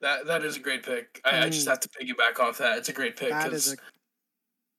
That 0.01 0.27
that 0.27 0.45
is 0.45 0.57
a 0.57 0.61
great 0.61 0.83
pick. 0.83 1.21
I, 1.25 1.45
I 1.45 1.51
just 1.51 1.67
Mm. 1.67 1.71
have 1.71 1.81
to 1.81 1.89
piggyback 1.89 2.41
off 2.41 2.59
that. 2.59 2.79
It's 2.79 2.89
a 2.89 2.93
great 2.93 3.17
pick 3.17 3.31
That 3.31 3.53
is 3.53 3.71
because 3.71 3.73
a 3.75 3.77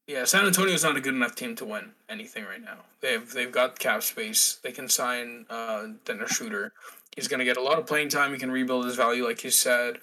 yeah, 0.07 0.23
San 0.23 0.45
Antonio's 0.45 0.83
not 0.85 0.95
a 0.95 1.01
good 1.01 1.15
enough 1.15 1.35
team 1.35 1.53
to 1.57 1.65
win 1.65 1.91
anything 2.07 2.45
right 2.45 2.63
now. 2.63 2.77
They've 3.01 3.29
they've 3.29 3.51
got 3.51 3.77
cap 3.77 4.03
space. 4.03 4.59
They 4.63 4.71
can 4.71 4.87
sign 4.87 5.45
uh, 5.49 5.87
Dennis 6.05 6.31
Schroeder. 6.31 6.71
He's 7.15 7.27
going 7.27 7.39
to 7.39 7.45
get 7.45 7.57
a 7.57 7.61
lot 7.61 7.77
of 7.77 7.85
playing 7.85 8.09
time. 8.09 8.31
He 8.31 8.39
can 8.39 8.51
rebuild 8.51 8.85
his 8.85 8.95
value, 8.95 9.25
like 9.25 9.43
you 9.43 9.49
said, 9.49 9.97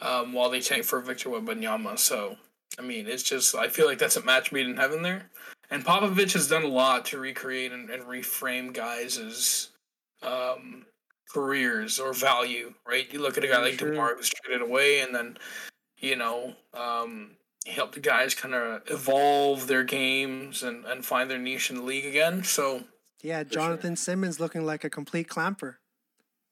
um, 0.00 0.32
while 0.32 0.48
they 0.50 0.60
tank 0.60 0.84
for 0.84 1.00
Victor 1.00 1.30
Wembanyama. 1.30 1.98
So 1.98 2.36
I 2.78 2.82
mean, 2.82 3.08
it's 3.08 3.24
just 3.24 3.56
I 3.56 3.68
feel 3.68 3.86
like 3.86 3.98
that's 3.98 4.16
a 4.16 4.22
match 4.24 4.52
made 4.52 4.66
in 4.66 4.76
heaven 4.76 5.02
there. 5.02 5.28
And 5.70 5.84
Popovich 5.84 6.32
has 6.32 6.48
done 6.48 6.64
a 6.64 6.68
lot 6.68 7.04
to 7.06 7.18
recreate 7.18 7.72
and, 7.72 7.90
and 7.90 8.02
reframe 8.04 8.72
guys' 8.72 9.68
um, 10.22 10.86
careers 11.30 11.98
or 11.98 12.12
value, 12.12 12.72
right? 12.86 13.06
You 13.12 13.20
look 13.20 13.36
at 13.36 13.44
a 13.44 13.48
guy 13.48 13.60
like 13.60 13.76
True. 13.76 13.92
DeMar 13.92 14.16
who's 14.16 14.30
traded 14.30 14.62
away, 14.62 15.00
and 15.00 15.14
then 15.14 15.36
you 15.98 16.16
know 16.16 16.54
um, 16.74 17.32
helped 17.66 17.94
the 17.94 18.00
guys 18.00 18.34
kind 18.34 18.54
of 18.54 18.82
evolve 18.90 19.66
their 19.66 19.84
games 19.84 20.62
and, 20.62 20.84
and 20.86 21.04
find 21.04 21.30
their 21.30 21.38
niche 21.38 21.70
in 21.70 21.76
the 21.76 21.82
league 21.82 22.06
again. 22.06 22.42
So 22.44 22.84
Yeah, 23.22 23.42
For 23.44 23.50
Jonathan 23.50 23.96
Simmons 23.96 24.40
looking 24.40 24.64
like 24.64 24.84
a 24.84 24.90
complete 24.90 25.28
clamper. 25.28 25.78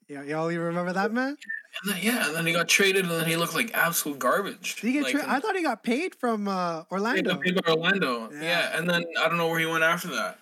Yeah, 0.09 0.23
y'all 0.23 0.51
even 0.51 0.67
remember 0.67 0.93
that 0.93 1.13
man? 1.13 1.37
And 1.83 1.93
then, 1.93 2.03
yeah, 2.03 2.27
and 2.27 2.35
then 2.35 2.47
he 2.47 2.53
got 2.53 2.69
traded, 2.69 3.05
and 3.05 3.11
then 3.11 3.27
he 3.27 3.37
looked 3.37 3.55
like 3.55 3.71
absolute 3.75 4.19
garbage. 4.19 4.77
Did 4.77 4.87
he 4.87 4.93
get 4.95 5.03
like, 5.05 5.15
tra- 5.15 5.31
I 5.31 5.41
thought 5.41 5.57
he 5.57 5.63
got 5.63 5.83
paid 5.83 6.15
from 6.15 6.49
uh, 6.49 6.85
Orlando. 6.91 7.35
got 7.35 7.43
paid 7.43 7.61
by 7.63 7.73
Orlando. 7.73 8.31
Yeah. 8.33 8.43
Yeah. 8.43 8.79
and 8.79 8.89
then 8.89 9.05
I 9.21 9.29
don't 9.29 9.37
know 9.37 9.49
where 9.49 9.59
he 9.59 9.67
went 9.67 9.85
after 9.85 10.09
that. 10.09 10.39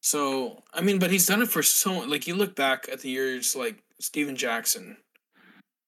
So 0.00 0.62
I 0.72 0.80
mean, 0.82 0.98
but 0.98 1.10
he's 1.10 1.26
done 1.26 1.40
it 1.40 1.48
for 1.48 1.62
so 1.62 2.00
like 2.00 2.26
you 2.26 2.34
look 2.34 2.54
back 2.54 2.88
at 2.92 3.00
the 3.00 3.08
years 3.08 3.56
like 3.56 3.82
Stephen 4.00 4.36
Jackson, 4.36 4.98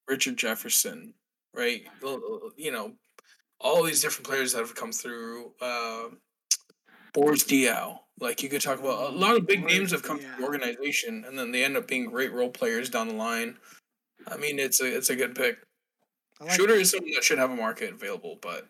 Richard 0.09 0.37
Jefferson, 0.39 1.13
right? 1.55 1.83
You 2.57 2.73
know, 2.73 2.93
all 3.61 3.83
these 3.83 4.01
different 4.01 4.27
players 4.27 4.53
that 4.53 4.61
have 4.61 4.75
come 4.75 4.93
through. 4.93 5.53
Uh, 5.61 6.09
Boris 7.13 7.45
Diaw, 7.45 7.99
like 8.21 8.43
you 8.43 8.51
could 8.51 8.61
talk 8.61 8.79
about 8.79 9.11
a 9.13 9.17
lot 9.17 9.37
of 9.37 9.47
big 9.47 9.65
names 9.65 9.91
have 9.91 10.03
come 10.03 10.19
to 10.19 10.25
Diaw. 10.25 10.37
the 10.39 10.45
organization, 10.45 11.25
and 11.27 11.39
then 11.39 11.51
they 11.51 11.65
end 11.65 11.77
up 11.77 11.89
being 11.89 12.05
great 12.05 12.33
role 12.33 12.51
players 12.51 12.91
down 12.91 13.09
the 13.09 13.15
line. 13.15 13.57
I 14.27 14.37
mean, 14.37 14.59
it's 14.59 14.81
a 14.81 14.97
it's 14.97 15.11
a 15.11 15.17
good 15.17 15.35
pick. 15.35 15.59
Like 16.41 16.51
Schroeder 16.53 16.75
is 16.75 16.91
someone 16.91 17.13
that 17.15 17.25
should 17.25 17.39
have 17.39 17.51
a 17.51 17.57
market 17.57 17.95
available, 17.95 18.39
but 18.41 18.67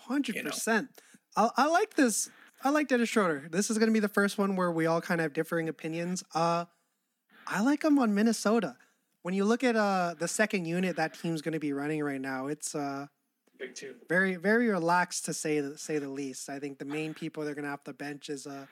Hundred 0.00 0.36
you 0.36 0.42
know. 0.42 0.50
percent. 0.50 0.88
I 1.36 1.50
I 1.56 1.66
like 1.66 1.94
this. 1.94 2.30
I 2.62 2.70
like 2.70 2.88
Dennis 2.88 3.08
Schroeder. 3.08 3.48
This 3.50 3.70
is 3.70 3.78
gonna 3.78 3.92
be 3.92 4.00
the 4.00 4.08
first 4.08 4.38
one 4.38 4.56
where 4.56 4.70
we 4.70 4.86
all 4.86 5.00
kind 5.00 5.20
of 5.20 5.24
have 5.24 5.32
differing 5.32 5.68
opinions. 5.68 6.24
Uh, 6.34 6.64
I 7.46 7.60
like 7.60 7.84
him 7.84 7.98
on 7.98 8.14
Minnesota. 8.14 8.76
When 9.22 9.34
you 9.34 9.44
look 9.44 9.64
at 9.64 9.76
uh 9.76 10.14
the 10.18 10.28
second 10.28 10.64
unit 10.66 10.96
that 10.96 11.14
team's 11.14 11.42
gonna 11.42 11.58
be 11.58 11.72
running 11.72 12.02
right 12.02 12.20
now, 12.20 12.46
it's 12.46 12.74
uh 12.74 13.06
pick 13.58 13.74
two. 13.74 13.94
very 14.08 14.36
very 14.36 14.68
relaxed 14.68 15.24
to 15.26 15.34
say 15.34 15.60
the, 15.60 15.76
say 15.76 15.98
the 15.98 16.08
least. 16.08 16.48
I 16.48 16.58
think 16.58 16.78
the 16.78 16.84
main 16.84 17.12
people 17.14 17.44
they're 17.44 17.54
gonna 17.54 17.68
have 17.68 17.84
to 17.84 17.92
bench 17.92 18.28
is 18.30 18.46
uh 18.46 18.66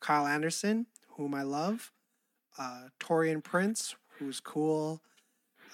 Kyle 0.00 0.26
Anderson, 0.26 0.86
whom 1.10 1.34
I 1.34 1.42
love, 1.42 1.92
uh 2.58 2.88
Taurean 3.00 3.42
Prince, 3.42 3.94
who's 4.18 4.40
cool, 4.40 5.00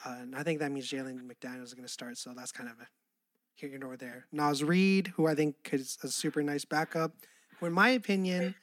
uh, 0.05 0.17
and 0.21 0.37
I 0.37 0.43
think 0.43 0.61
that 0.61 0.73
means 0.73 0.91
Jalen 0.91 1.21
McDaniels 1.23 1.65
is 1.65 1.75
gonna 1.75 1.89
start. 1.89 2.19
So 2.19 2.33
that's 2.37 2.53
kind 2.53 2.69
of 2.69 2.77
a 2.81 2.87
here 3.55 3.79
nor 3.79 3.97
there. 3.97 4.27
Naz 4.33 4.65
Reid, 4.65 5.09
who 5.17 5.27
I 5.27 5.35
think 5.35 5.57
is 5.73 5.99
a 6.03 6.09
super 6.09 6.43
nice 6.43 6.65
backup. 6.65 7.13
In 7.61 7.73
my 7.73 7.91
opinion, 7.91 8.57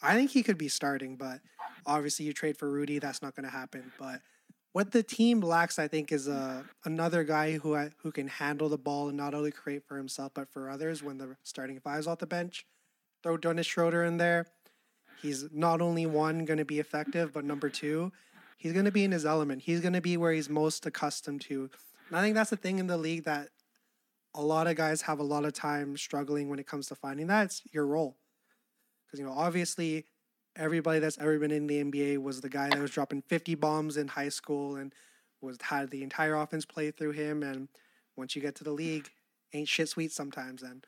I 0.00 0.14
think 0.14 0.30
he 0.30 0.42
could 0.42 0.56
be 0.56 0.68
starting, 0.68 1.16
but 1.16 1.40
obviously 1.84 2.24
you 2.24 2.32
trade 2.32 2.56
for 2.56 2.70
Rudy, 2.70 2.98
that's 2.98 3.20
not 3.20 3.34
going 3.34 3.44
to 3.44 3.50
happen. 3.50 3.92
But 3.98 4.20
what 4.72 4.92
the 4.92 5.02
team 5.02 5.40
lacks, 5.40 5.78
I 5.78 5.88
think, 5.88 6.12
is 6.12 6.28
uh, 6.28 6.62
another 6.84 7.24
guy 7.24 7.58
who 7.58 7.74
I, 7.74 7.90
who 8.02 8.12
can 8.12 8.28
handle 8.28 8.68
the 8.68 8.78
ball 8.78 9.08
and 9.08 9.16
not 9.16 9.34
only 9.34 9.50
create 9.50 9.84
for 9.86 9.96
himself 9.96 10.32
but 10.34 10.48
for 10.48 10.70
others 10.70 11.02
when 11.02 11.18
the 11.18 11.36
starting 11.42 11.80
five 11.80 12.00
is 12.00 12.06
off 12.06 12.18
the 12.18 12.26
bench. 12.26 12.64
Throw 13.22 13.36
Dennis 13.36 13.66
Schroeder 13.66 14.04
in 14.04 14.16
there. 14.16 14.46
He's 15.20 15.46
not 15.52 15.82
only 15.82 16.06
one 16.06 16.44
going 16.44 16.58
to 16.58 16.64
be 16.64 16.78
effective, 16.78 17.32
but 17.32 17.44
number 17.44 17.68
two, 17.68 18.12
he's 18.58 18.74
going 18.74 18.84
to 18.84 18.92
be 18.92 19.04
in 19.04 19.12
his 19.12 19.24
element. 19.24 19.62
He's 19.62 19.80
going 19.80 19.94
to 19.94 20.02
be 20.02 20.18
where 20.18 20.32
he's 20.32 20.50
most 20.50 20.84
accustomed 20.84 21.40
to. 21.42 21.70
And 22.08 22.18
I 22.18 22.20
think 22.20 22.34
that's 22.34 22.50
the 22.50 22.56
thing 22.56 22.78
in 22.78 22.88
the 22.88 22.98
league 22.98 23.24
that 23.24 23.48
a 24.34 24.42
lot 24.42 24.66
of 24.66 24.76
guys 24.76 25.02
have 25.02 25.20
a 25.20 25.24
lot 25.24 25.46
of 25.46 25.54
time 25.54 25.96
struggling 25.96 26.50
when 26.50 26.58
it 26.58 26.66
comes 26.66 26.88
to 26.88 26.94
finding 26.94 27.28
that. 27.28 27.46
It's 27.46 27.62
your 27.72 27.86
role. 27.86 28.18
Because, 29.06 29.20
you 29.20 29.26
know, 29.26 29.32
obviously 29.32 30.04
everybody 30.54 30.98
that's 30.98 31.18
ever 31.18 31.38
been 31.38 31.50
in 31.50 31.66
the 31.66 31.82
NBA 31.82 32.18
was 32.18 32.40
the 32.40 32.48
guy 32.48 32.68
that 32.68 32.78
was 32.78 32.90
dropping 32.90 33.22
50 33.22 33.54
bombs 33.54 33.96
in 33.96 34.08
high 34.08 34.28
school 34.28 34.76
and 34.76 34.92
was 35.40 35.56
had 35.62 35.90
the 35.90 36.02
entire 36.02 36.34
offense 36.34 36.64
play 36.64 36.90
through 36.90 37.12
him. 37.12 37.42
And 37.42 37.68
once 38.16 38.34
you 38.34 38.42
get 38.42 38.56
to 38.56 38.64
the 38.64 38.72
league, 38.72 39.08
ain't 39.54 39.68
shit 39.68 39.88
sweet 39.88 40.12
sometimes. 40.12 40.62
And 40.62 40.84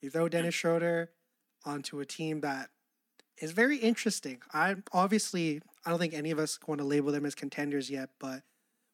you 0.00 0.10
throw 0.10 0.28
Dennis 0.28 0.54
Schroeder 0.54 1.10
onto 1.64 2.00
a 2.00 2.06
team 2.06 2.40
that 2.40 2.70
is 3.40 3.52
very 3.52 3.76
interesting. 3.76 4.38
I 4.52 4.76
obviously 4.92 5.60
I 5.84 5.90
don't 5.90 5.98
think 5.98 6.14
any 6.14 6.30
of 6.30 6.38
us 6.38 6.58
want 6.66 6.80
to 6.80 6.86
label 6.86 7.10
them 7.12 7.24
as 7.24 7.34
contenders 7.34 7.90
yet, 7.90 8.10
but 8.18 8.42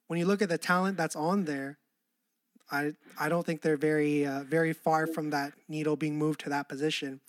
when 0.07 0.19
you 0.19 0.27
look 0.27 0.41
at 0.43 0.49
the 0.49 0.59
talent 0.59 0.97
that's 0.97 1.17
on 1.17 1.45
there, 1.45 1.79
I 2.71 2.93
I 3.19 3.29
don't 3.29 3.45
think 3.45 3.63
they're 3.63 3.77
very 3.77 4.25
uh, 4.27 4.45
very 4.45 4.73
far 4.73 5.07
from 5.07 5.31
that 5.31 5.53
needle 5.69 5.97
being 5.97 6.17
moved 6.19 6.41
to 6.41 6.51
that 6.51 6.69
position. 6.69 7.21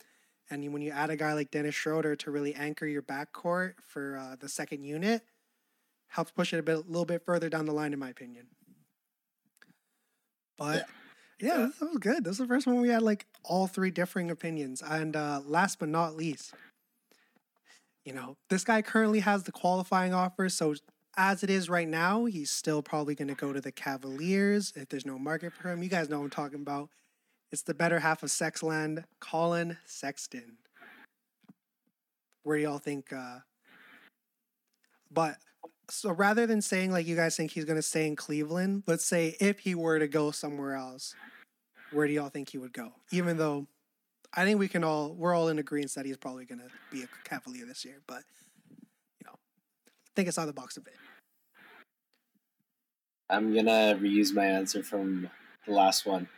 And 0.50 0.72
when 0.72 0.82
you 0.82 0.92
add 0.92 1.10
a 1.10 1.16
guy 1.18 1.34
like 1.34 1.52
Dennis 1.52 1.76
Schroeder 1.76 2.16
to 2.18 2.32
really 2.32 2.54
anchor 2.56 2.88
your 2.88 3.02
backcourt 3.02 3.74
for 3.86 4.18
uh, 4.18 4.36
the 4.40 4.48
second 4.48 4.84
unit, 4.86 5.24
helps 6.08 6.32
push 6.32 6.54
it 6.54 6.60
a 6.60 6.64
bit, 6.64 6.78
a 6.78 6.80
little 6.80 7.04
bit 7.06 7.26
further 7.26 7.50
down 7.50 7.66
the 7.66 7.74
line, 7.74 7.92
in 7.92 8.00
my 8.00 8.10
opinion. 8.10 8.48
But 10.58 10.86
yeah, 11.40 11.60
Yeah. 11.60 11.70
that 11.80 11.90
was 11.90 11.98
good. 11.98 12.24
This 12.24 12.32
is 12.34 12.38
the 12.40 12.48
first 12.48 12.66
one 12.66 12.82
we 12.82 12.90
had 12.90 13.02
like 13.02 13.26
all 13.44 13.68
three 13.68 13.92
differing 13.92 14.32
opinions. 14.32 14.82
And 14.82 15.16
uh, 15.16 15.42
last 15.46 15.80
but 15.80 15.90
not 15.90 16.16
least, 16.16 16.54
you 18.08 18.14
know, 18.14 18.38
this 18.50 18.64
guy 18.64 18.82
currently 18.82 19.20
has 19.20 19.44
the 19.44 19.52
qualifying 19.52 20.14
offer. 20.14 20.48
So 20.48 20.76
as 21.18 21.44
it 21.44 21.50
is 21.50 21.70
right 21.70 21.90
now, 21.90 22.24
he's 22.24 22.50
still 22.50 22.82
probably 22.82 23.16
going 23.16 23.28
to 23.28 23.36
go 23.36 23.52
to 23.52 23.60
the 23.60 23.72
Cavaliers 23.72 24.72
if 24.78 24.88
there's 24.88 25.06
no 25.06 25.20
market 25.20 25.52
for 25.52 25.70
him. 25.70 25.84
You 25.84 25.90
guys 25.90 26.08
know 26.08 26.20
what 26.20 26.24
I'm 26.24 26.30
talking 26.30 26.62
about. 26.62 26.90
It's 27.52 27.64
the 27.64 27.74
better 27.74 28.00
half 28.00 28.24
of 28.24 28.30
Sexland, 28.30 29.04
Collin 29.20 29.78
Sexton. 29.86 30.56
Where 32.44 32.56
do 32.56 32.64
y'all 32.64 32.78
think? 32.78 33.12
Uh, 33.12 33.40
but 35.12 35.36
so 35.90 36.12
rather 36.12 36.48
than 36.48 36.62
saying 36.62 36.94
like 36.94 37.08
you 37.08 37.18
guys 37.18 37.36
think 37.36 37.52
he's 37.52 37.66
going 37.66 37.76
to 37.76 37.82
stay 37.82 38.08
in 38.08 38.16
Cleveland, 38.16 38.84
let's 38.88 39.06
say 39.06 39.36
if 39.42 39.60
he 39.60 39.76
were 39.76 40.00
to 40.00 40.08
go 40.08 40.32
somewhere 40.32 40.76
else, 40.76 41.14
where 41.92 42.08
do 42.08 42.14
y'all 42.14 42.30
think 42.30 42.52
he 42.52 42.58
would 42.58 42.74
go? 42.74 42.94
Even 43.12 43.36
though 43.36 43.68
I 44.38 44.46
think 44.46 44.60
we 44.60 44.68
can 44.68 44.84
all 44.84 45.16
we're 45.16 45.34
all 45.34 45.48
in 45.48 45.58
agreement 45.58 45.96
that 45.96 46.06
he's 46.06 46.16
probably 46.16 46.46
going 46.46 46.60
to 46.60 46.70
be 46.92 47.02
a 47.02 47.08
Cavalier 47.28 47.66
this 47.66 47.84
year, 47.84 48.02
but 48.06 48.22
you 48.70 49.26
know, 49.26 49.34
think 50.16 50.28
it's 50.28 50.38
out 50.38 50.44
of 50.44 50.48
the 50.48 50.54
box 50.54 50.78
a 50.78 50.82
bit. 50.82 50.94
I'm 53.30 53.54
gonna 53.54 53.98
reuse 54.00 54.34
my 54.34 54.46
answer 54.46 54.84
from 54.84 55.28
the 55.66 55.74
last 55.74 56.06
one. 56.06 56.30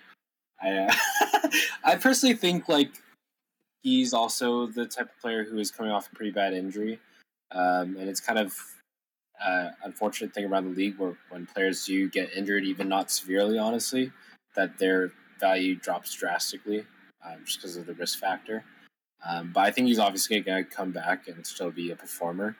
I 0.63 0.71
uh, 0.71 0.93
I 1.83 1.95
personally 1.97 2.35
think 2.35 2.69
like 2.69 2.89
he's 3.83 4.13
also 4.13 4.65
the 4.65 4.85
type 4.85 5.09
of 5.09 5.21
player 5.21 5.43
who 5.43 5.59
is 5.59 5.69
coming 5.69 5.91
off 5.91 6.09
a 6.09 6.15
pretty 6.15 6.31
bad 6.31 6.53
injury, 6.53 6.99
um, 7.51 7.97
and 7.97 8.09
it's 8.09 8.21
kind 8.21 8.39
of 8.39 8.57
uh, 9.43 9.71
unfortunate 9.83 10.33
thing 10.33 10.45
around 10.45 10.63
the 10.63 10.75
league 10.75 10.97
where 10.97 11.17
when 11.29 11.45
players 11.45 11.85
do 11.85 12.09
get 12.09 12.33
injured, 12.33 12.63
even 12.63 12.87
not 12.87 13.11
severely, 13.11 13.59
honestly, 13.59 14.11
that 14.55 14.79
their 14.79 15.11
value 15.39 15.75
drops 15.75 16.15
drastically 16.15 16.85
um, 17.25 17.37
just 17.45 17.59
because 17.59 17.77
of 17.77 17.85
the 17.85 17.93
risk 17.93 18.19
factor. 18.19 18.63
Um, 19.27 19.51
but 19.53 19.61
I 19.61 19.71
think 19.71 19.87
he's 19.87 19.99
obviously 19.99 20.39
going 20.39 20.63
to 20.63 20.69
come 20.69 20.91
back 20.91 21.27
and 21.27 21.45
still 21.45 21.71
be 21.71 21.91
a 21.91 21.95
performer. 21.95 22.55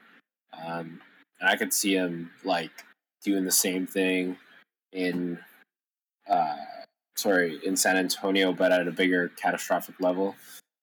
Um, 0.53 1.01
and 1.39 1.49
I 1.49 1.55
could 1.55 1.73
see 1.73 1.93
him 1.93 2.31
like 2.43 2.71
doing 3.23 3.45
the 3.45 3.51
same 3.51 3.87
thing 3.87 4.37
in, 4.91 5.39
uh, 6.29 6.57
sorry, 7.15 7.59
in 7.65 7.77
San 7.77 7.97
Antonio, 7.97 8.51
but 8.51 8.71
at 8.71 8.87
a 8.87 8.91
bigger 8.91 9.29
catastrophic 9.29 9.95
level. 9.99 10.35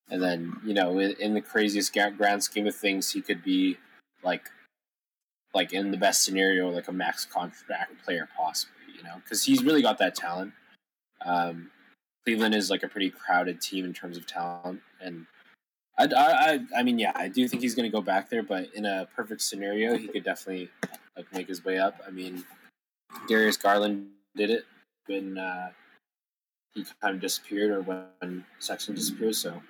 And 0.08 0.22
then 0.22 0.56
you 0.64 0.72
know, 0.72 0.98
in, 0.98 1.14
in 1.18 1.34
the 1.34 1.40
craziest 1.40 1.92
grand 2.16 2.42
scheme 2.42 2.66
of 2.66 2.76
things, 2.76 3.10
he 3.10 3.20
could 3.20 3.42
be 3.42 3.76
like, 4.22 4.48
like 5.52 5.72
in 5.72 5.90
the 5.90 5.96
best 5.96 6.24
scenario, 6.24 6.70
like 6.70 6.88
a 6.88 6.92
max 6.92 7.24
contract 7.24 8.04
player 8.04 8.28
possibly. 8.36 8.72
You 8.96 9.02
know, 9.02 9.16
because 9.22 9.44
he's 9.44 9.62
really 9.62 9.82
got 9.82 9.98
that 9.98 10.14
talent. 10.14 10.52
Um, 11.24 11.70
Cleveland 12.26 12.54
is 12.54 12.70
like 12.70 12.82
a 12.82 12.88
pretty 12.88 13.10
crowded 13.10 13.60
team 13.60 13.84
in 13.84 13.94
terms 13.94 14.16
of 14.16 14.26
talent, 14.26 14.80
and 15.00 15.26
I, 15.98 16.08
I, 16.14 16.60
I, 16.78 16.82
mean, 16.82 16.98
yeah, 16.98 17.12
I 17.14 17.28
do 17.28 17.46
think 17.48 17.62
he's 17.62 17.74
going 17.74 17.90
to 17.90 17.94
go 17.94 18.02
back 18.02 18.28
there, 18.28 18.42
but 18.42 18.68
in 18.74 18.84
a 18.84 19.08
perfect 19.16 19.40
scenario, 19.40 19.96
he 19.96 20.08
could 20.08 20.24
definitely 20.24 20.68
like 21.16 21.32
make 21.32 21.48
his 21.48 21.64
way 21.64 21.78
up. 21.78 22.00
I 22.06 22.10
mean, 22.10 22.44
Darius 23.28 23.56
Garland 23.56 24.08
did 24.34 24.50
it 24.50 24.64
when 25.06 25.38
uh, 25.38 25.70
he 26.74 26.84
kind 27.00 27.14
of 27.14 27.20
disappeared, 27.20 27.70
or 27.70 27.82
when 27.82 28.44
Sexton 28.58 28.94
disappeared. 28.94 29.36
So 29.36 29.62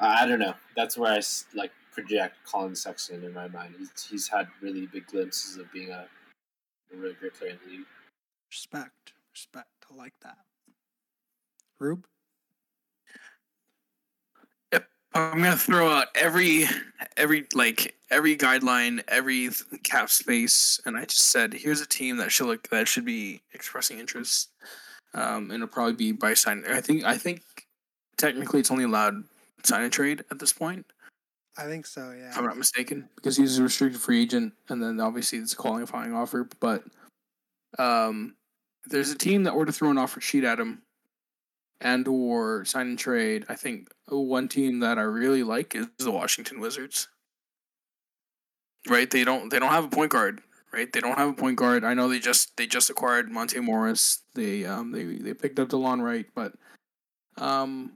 I 0.00 0.22
I 0.22 0.26
don't 0.26 0.38
know. 0.38 0.54
That's 0.76 0.96
where 0.96 1.12
I 1.12 1.20
like 1.54 1.72
project 1.92 2.36
Collin 2.44 2.76
Sexton 2.76 3.24
in 3.24 3.32
my 3.32 3.48
mind. 3.48 3.74
He's, 3.78 4.06
he's 4.08 4.28
had 4.28 4.46
really 4.60 4.86
big 4.86 5.06
glimpses 5.06 5.56
of 5.56 5.72
being 5.72 5.90
a, 5.90 6.06
a 6.92 6.96
really 6.96 7.14
great 7.14 7.34
player 7.34 7.52
in 7.52 7.58
the 7.64 7.78
league. 7.78 7.86
Respect, 8.50 9.14
respect. 9.32 9.68
I 9.90 9.96
like 9.96 10.12
that. 10.22 10.36
Rube, 11.78 12.06
Yep. 14.72 14.88
I'm 15.14 15.42
gonna 15.42 15.56
throw 15.56 15.88
out 15.88 16.08
every 16.14 16.66
every 17.16 17.46
like 17.54 17.94
every 18.10 18.36
guideline, 18.36 19.02
every 19.08 19.50
cap 19.84 20.10
space, 20.10 20.80
and 20.86 20.96
I 20.96 21.04
just 21.04 21.22
said 21.30 21.52
here's 21.54 21.80
a 21.80 21.86
team 21.86 22.16
that 22.18 22.32
should 22.32 22.46
look 22.46 22.68
that 22.70 22.88
should 22.88 23.04
be 23.04 23.42
expressing 23.52 23.98
interest, 23.98 24.50
um, 25.14 25.44
and 25.50 25.54
it'll 25.54 25.68
probably 25.68 25.94
be 25.94 26.12
by 26.12 26.34
sign. 26.34 26.64
I 26.68 26.80
think 26.80 27.04
I 27.04 27.16
think 27.18 27.42
technically 28.16 28.60
it's 28.60 28.70
only 28.70 28.84
allowed 28.84 29.24
sign 29.64 29.82
and 29.84 29.92
trade 29.92 30.24
at 30.30 30.38
this 30.38 30.52
point, 30.52 30.86
I 31.58 31.64
think 31.64 31.86
so. 31.86 32.12
Yeah. 32.12 32.30
if 32.30 32.38
I'm 32.38 32.44
not 32.44 32.58
mistaken, 32.58 33.08
because 33.16 33.36
he's 33.36 33.58
a 33.58 33.62
restricted 33.64 34.00
free 34.00 34.22
agent, 34.22 34.54
and 34.68 34.82
then 34.82 35.00
obviously 35.00 35.38
it's 35.38 35.54
a 35.54 35.56
qualifying 35.56 36.14
offer. 36.14 36.48
But 36.60 36.84
um, 37.78 38.36
there's 38.86 39.10
a 39.10 39.18
team 39.18 39.44
that 39.44 39.54
were 39.54 39.66
to 39.66 39.72
throw 39.72 39.90
an 39.90 39.98
offer 39.98 40.20
sheet 40.20 40.44
at 40.44 40.60
him, 40.60 40.82
and 41.80 42.06
or 42.08 42.64
sign 42.64 42.88
and 42.88 42.98
trade, 42.98 43.44
I 43.48 43.54
think 43.54 43.88
one 44.08 44.48
team 44.48 44.80
that 44.80 44.98
I 44.98 45.02
really 45.02 45.42
like 45.42 45.74
is 45.74 45.86
the 45.98 46.10
Washington 46.10 46.60
Wizards. 46.60 47.08
Right? 48.88 49.10
They 49.10 49.24
don't 49.24 49.50
they 49.50 49.58
don't 49.58 49.72
have 49.72 49.84
a 49.84 49.88
point 49.88 50.12
guard, 50.12 50.42
right? 50.72 50.92
They 50.92 51.00
don't 51.00 51.18
have 51.18 51.28
a 51.28 51.34
point 51.34 51.56
guard. 51.56 51.84
I 51.84 51.94
know 51.94 52.08
they 52.08 52.20
just 52.20 52.56
they 52.56 52.66
just 52.66 52.88
acquired 52.88 53.30
Monte 53.30 53.58
Morris. 53.60 54.22
They 54.34 54.64
um 54.64 54.92
they 54.92 55.04
they 55.04 55.34
picked 55.34 55.58
up 55.58 55.68
DeLon 55.68 56.00
Wright, 56.02 56.26
but 56.34 56.52
um 57.36 57.92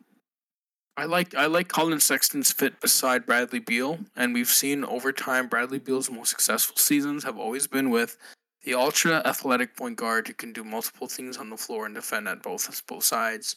I 0.97 1.05
like 1.05 1.35
I 1.35 1.47
like 1.47 1.69
Collin 1.69 2.01
Sexton's 2.01 2.53
fit 2.53 2.79
beside 2.81 3.25
Bradley 3.25 3.61
Beal, 3.61 4.01
and 4.17 4.35
we've 4.35 4.49
seen 4.49 4.85
over 4.85 5.13
time 5.13 5.49
Bradley 5.49 5.79
Beal's 5.79 6.11
most 6.11 6.31
successful 6.31 6.77
seasons 6.77 7.25
have 7.25 7.39
always 7.39 7.67
been 7.67 7.89
with 7.89 8.19
the 8.65 8.75
ultra 8.75 9.23
athletic 9.25 9.75
point 9.77 9.97
guard 9.97 10.27
who 10.27 10.35
can 10.35 10.53
do 10.53 10.63
multiple 10.63 11.07
things 11.07 11.39
on 11.39 11.49
the 11.49 11.57
floor 11.57 11.87
and 11.87 11.95
defend 11.95 12.29
at 12.29 12.43
both 12.43 12.83
both 12.87 13.05
sides. 13.05 13.57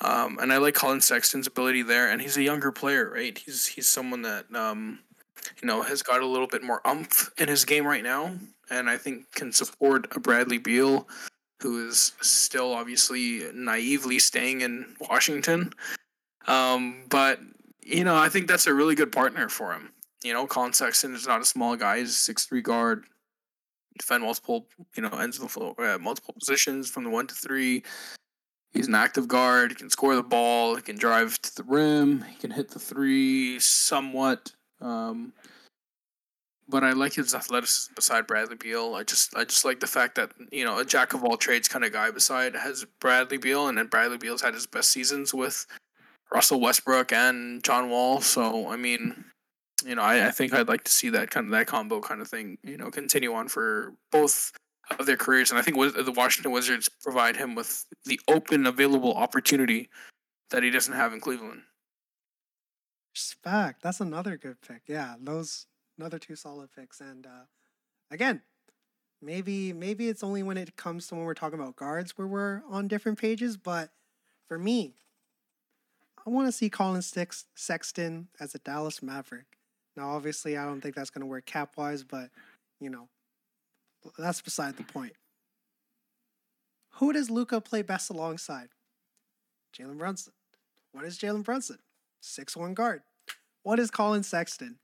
Um, 0.00 0.38
and 0.40 0.52
I 0.52 0.58
like 0.58 0.74
Collin 0.74 1.00
Sexton's 1.00 1.46
ability 1.46 1.82
there, 1.82 2.10
and 2.10 2.20
he's 2.20 2.36
a 2.36 2.42
younger 2.42 2.72
player, 2.72 3.10
right? 3.10 3.36
He's 3.36 3.66
he's 3.66 3.88
someone 3.88 4.22
that 4.22 4.46
um, 4.54 5.00
you 5.60 5.66
know 5.66 5.82
has 5.82 6.02
got 6.02 6.20
a 6.20 6.26
little 6.26 6.46
bit 6.46 6.62
more 6.62 6.80
umph 6.86 7.30
in 7.38 7.48
his 7.48 7.64
game 7.64 7.86
right 7.86 8.02
now, 8.02 8.32
and 8.70 8.90
I 8.90 8.96
think 8.96 9.30
can 9.32 9.52
support 9.52 10.06
a 10.16 10.20
Bradley 10.20 10.58
Beal, 10.58 11.08
who 11.60 11.88
is 11.88 12.12
still 12.20 12.72
obviously 12.72 13.42
naively 13.54 14.18
staying 14.18 14.60
in 14.60 14.94
Washington. 15.00 15.72
Um, 16.46 17.04
but 17.08 17.40
you 17.82 18.04
know, 18.04 18.16
I 18.16 18.28
think 18.28 18.48
that's 18.48 18.66
a 18.66 18.74
really 18.74 18.94
good 18.94 19.12
partner 19.12 19.48
for 19.48 19.72
him. 19.72 19.92
You 20.22 20.32
know, 20.32 20.46
Collin 20.46 20.72
Sexton 20.72 21.14
is 21.14 21.26
not 21.26 21.40
a 21.40 21.44
small 21.44 21.76
guy; 21.76 21.98
he's 21.98 22.10
a 22.10 22.12
six 22.12 22.46
three 22.46 22.62
guard, 22.62 23.04
defend 23.98 24.24
multiple 24.24 24.66
you 24.96 25.02
know 25.02 25.10
ends 25.10 25.36
of 25.36 25.42
the 25.42 25.48
floor, 25.48 25.74
uh, 25.78 25.98
multiple 25.98 26.34
positions 26.38 26.90
from 26.90 27.04
the 27.04 27.10
one 27.10 27.26
to 27.26 27.34
three. 27.34 27.82
He's 28.76 28.88
an 28.88 28.94
active 28.94 29.26
guard. 29.26 29.70
He 29.70 29.74
can 29.74 29.90
score 29.90 30.14
the 30.14 30.22
ball. 30.22 30.76
He 30.76 30.82
can 30.82 30.96
drive 30.96 31.40
to 31.42 31.56
the 31.56 31.62
rim. 31.62 32.22
He 32.22 32.36
can 32.36 32.50
hit 32.50 32.70
the 32.70 32.78
three 32.78 33.58
somewhat. 33.58 34.52
Um, 34.80 35.32
but 36.68 36.84
I 36.84 36.92
like 36.92 37.14
his 37.14 37.34
athleticism 37.34 37.94
beside 37.94 38.26
Bradley 38.26 38.56
Beal. 38.56 38.94
I 38.94 39.04
just 39.04 39.34
I 39.36 39.44
just 39.44 39.64
like 39.64 39.80
the 39.80 39.86
fact 39.86 40.16
that 40.16 40.32
you 40.50 40.64
know 40.64 40.78
a 40.78 40.84
jack 40.84 41.14
of 41.14 41.24
all 41.24 41.36
trades 41.36 41.68
kind 41.68 41.84
of 41.84 41.92
guy 41.92 42.10
beside 42.10 42.54
has 42.54 42.84
Bradley 43.00 43.38
Beal, 43.38 43.68
and 43.68 43.78
then 43.78 43.86
Bradley 43.86 44.18
Beal's 44.18 44.42
had 44.42 44.54
his 44.54 44.66
best 44.66 44.90
seasons 44.90 45.32
with 45.32 45.66
Russell 46.32 46.60
Westbrook 46.60 47.12
and 47.12 47.62
John 47.62 47.88
Wall. 47.88 48.20
So 48.20 48.68
I 48.68 48.76
mean, 48.76 49.24
you 49.84 49.94
know, 49.94 50.02
I, 50.02 50.26
I 50.26 50.30
think 50.30 50.52
I'd 50.52 50.68
like 50.68 50.84
to 50.84 50.92
see 50.92 51.08
that 51.10 51.30
kind 51.30 51.46
of 51.46 51.52
that 51.52 51.66
combo 51.66 52.00
kind 52.00 52.20
of 52.20 52.28
thing, 52.28 52.58
you 52.62 52.76
know, 52.76 52.90
continue 52.90 53.32
on 53.32 53.48
for 53.48 53.94
both 54.10 54.52
of 54.98 55.06
their 55.06 55.16
careers. 55.16 55.50
And 55.50 55.58
I 55.58 55.62
think 55.62 55.76
the 55.76 56.12
Washington 56.12 56.52
Wizards 56.52 56.88
provide 56.88 57.36
him 57.36 57.54
with 57.54 57.84
the 58.04 58.20
open, 58.28 58.66
available 58.66 59.14
opportunity 59.14 59.88
that 60.50 60.62
he 60.62 60.70
doesn't 60.70 60.94
have 60.94 61.12
in 61.12 61.20
Cleveland. 61.20 61.62
Respect. 63.14 63.82
That's 63.82 64.00
another 64.00 64.36
good 64.36 64.60
pick. 64.60 64.82
Yeah, 64.86 65.14
those 65.20 65.66
another 65.98 66.18
two 66.18 66.36
solid 66.36 66.70
picks. 66.72 67.00
And 67.00 67.26
uh, 67.26 67.46
again, 68.10 68.42
maybe 69.22 69.72
maybe 69.72 70.08
it's 70.08 70.22
only 70.22 70.42
when 70.42 70.58
it 70.58 70.76
comes 70.76 71.06
to 71.08 71.14
when 71.14 71.24
we're 71.24 71.34
talking 71.34 71.58
about 71.58 71.76
guards 71.76 72.16
where 72.18 72.26
we're 72.26 72.62
on 72.68 72.88
different 72.88 73.18
pages. 73.18 73.56
But 73.56 73.90
for 74.48 74.58
me, 74.58 74.94
I 76.26 76.30
want 76.30 76.48
to 76.48 76.52
see 76.52 76.68
Collin 76.68 77.02
Six 77.02 77.46
Sexton 77.54 78.28
as 78.38 78.54
a 78.54 78.58
Dallas 78.58 79.02
Maverick. 79.02 79.46
Now, 79.96 80.10
obviously, 80.10 80.58
I 80.58 80.64
don't 80.66 80.80
think 80.80 80.94
that's 80.94 81.10
going 81.10 81.22
to 81.22 81.26
work 81.26 81.46
cap 81.46 81.72
wise, 81.76 82.04
but 82.04 82.30
you 82.80 82.90
know, 82.90 83.08
that's 84.18 84.40
beside 84.40 84.76
the 84.76 84.84
point. 84.84 85.12
Who 86.94 87.12
does 87.12 87.30
Luka 87.30 87.60
play 87.60 87.82
best 87.82 88.10
alongside? 88.10 88.68
Jalen 89.76 89.98
Brunson. 89.98 90.32
What 90.92 91.04
is 91.04 91.18
Jalen 91.18 91.44
Brunson? 91.44 91.78
Six 92.20 92.56
one 92.56 92.74
guard. 92.74 93.02
What 93.62 93.78
is 93.78 93.90
Collin 93.90 94.22
Sexton? 94.22 94.78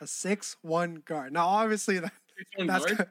A 0.00 0.06
six 0.06 0.56
one 0.62 1.02
guard. 1.04 1.32
Now, 1.32 1.46
obviously, 1.46 2.00
that, 2.00 2.12
that's 2.58 2.84
guard? 2.86 3.08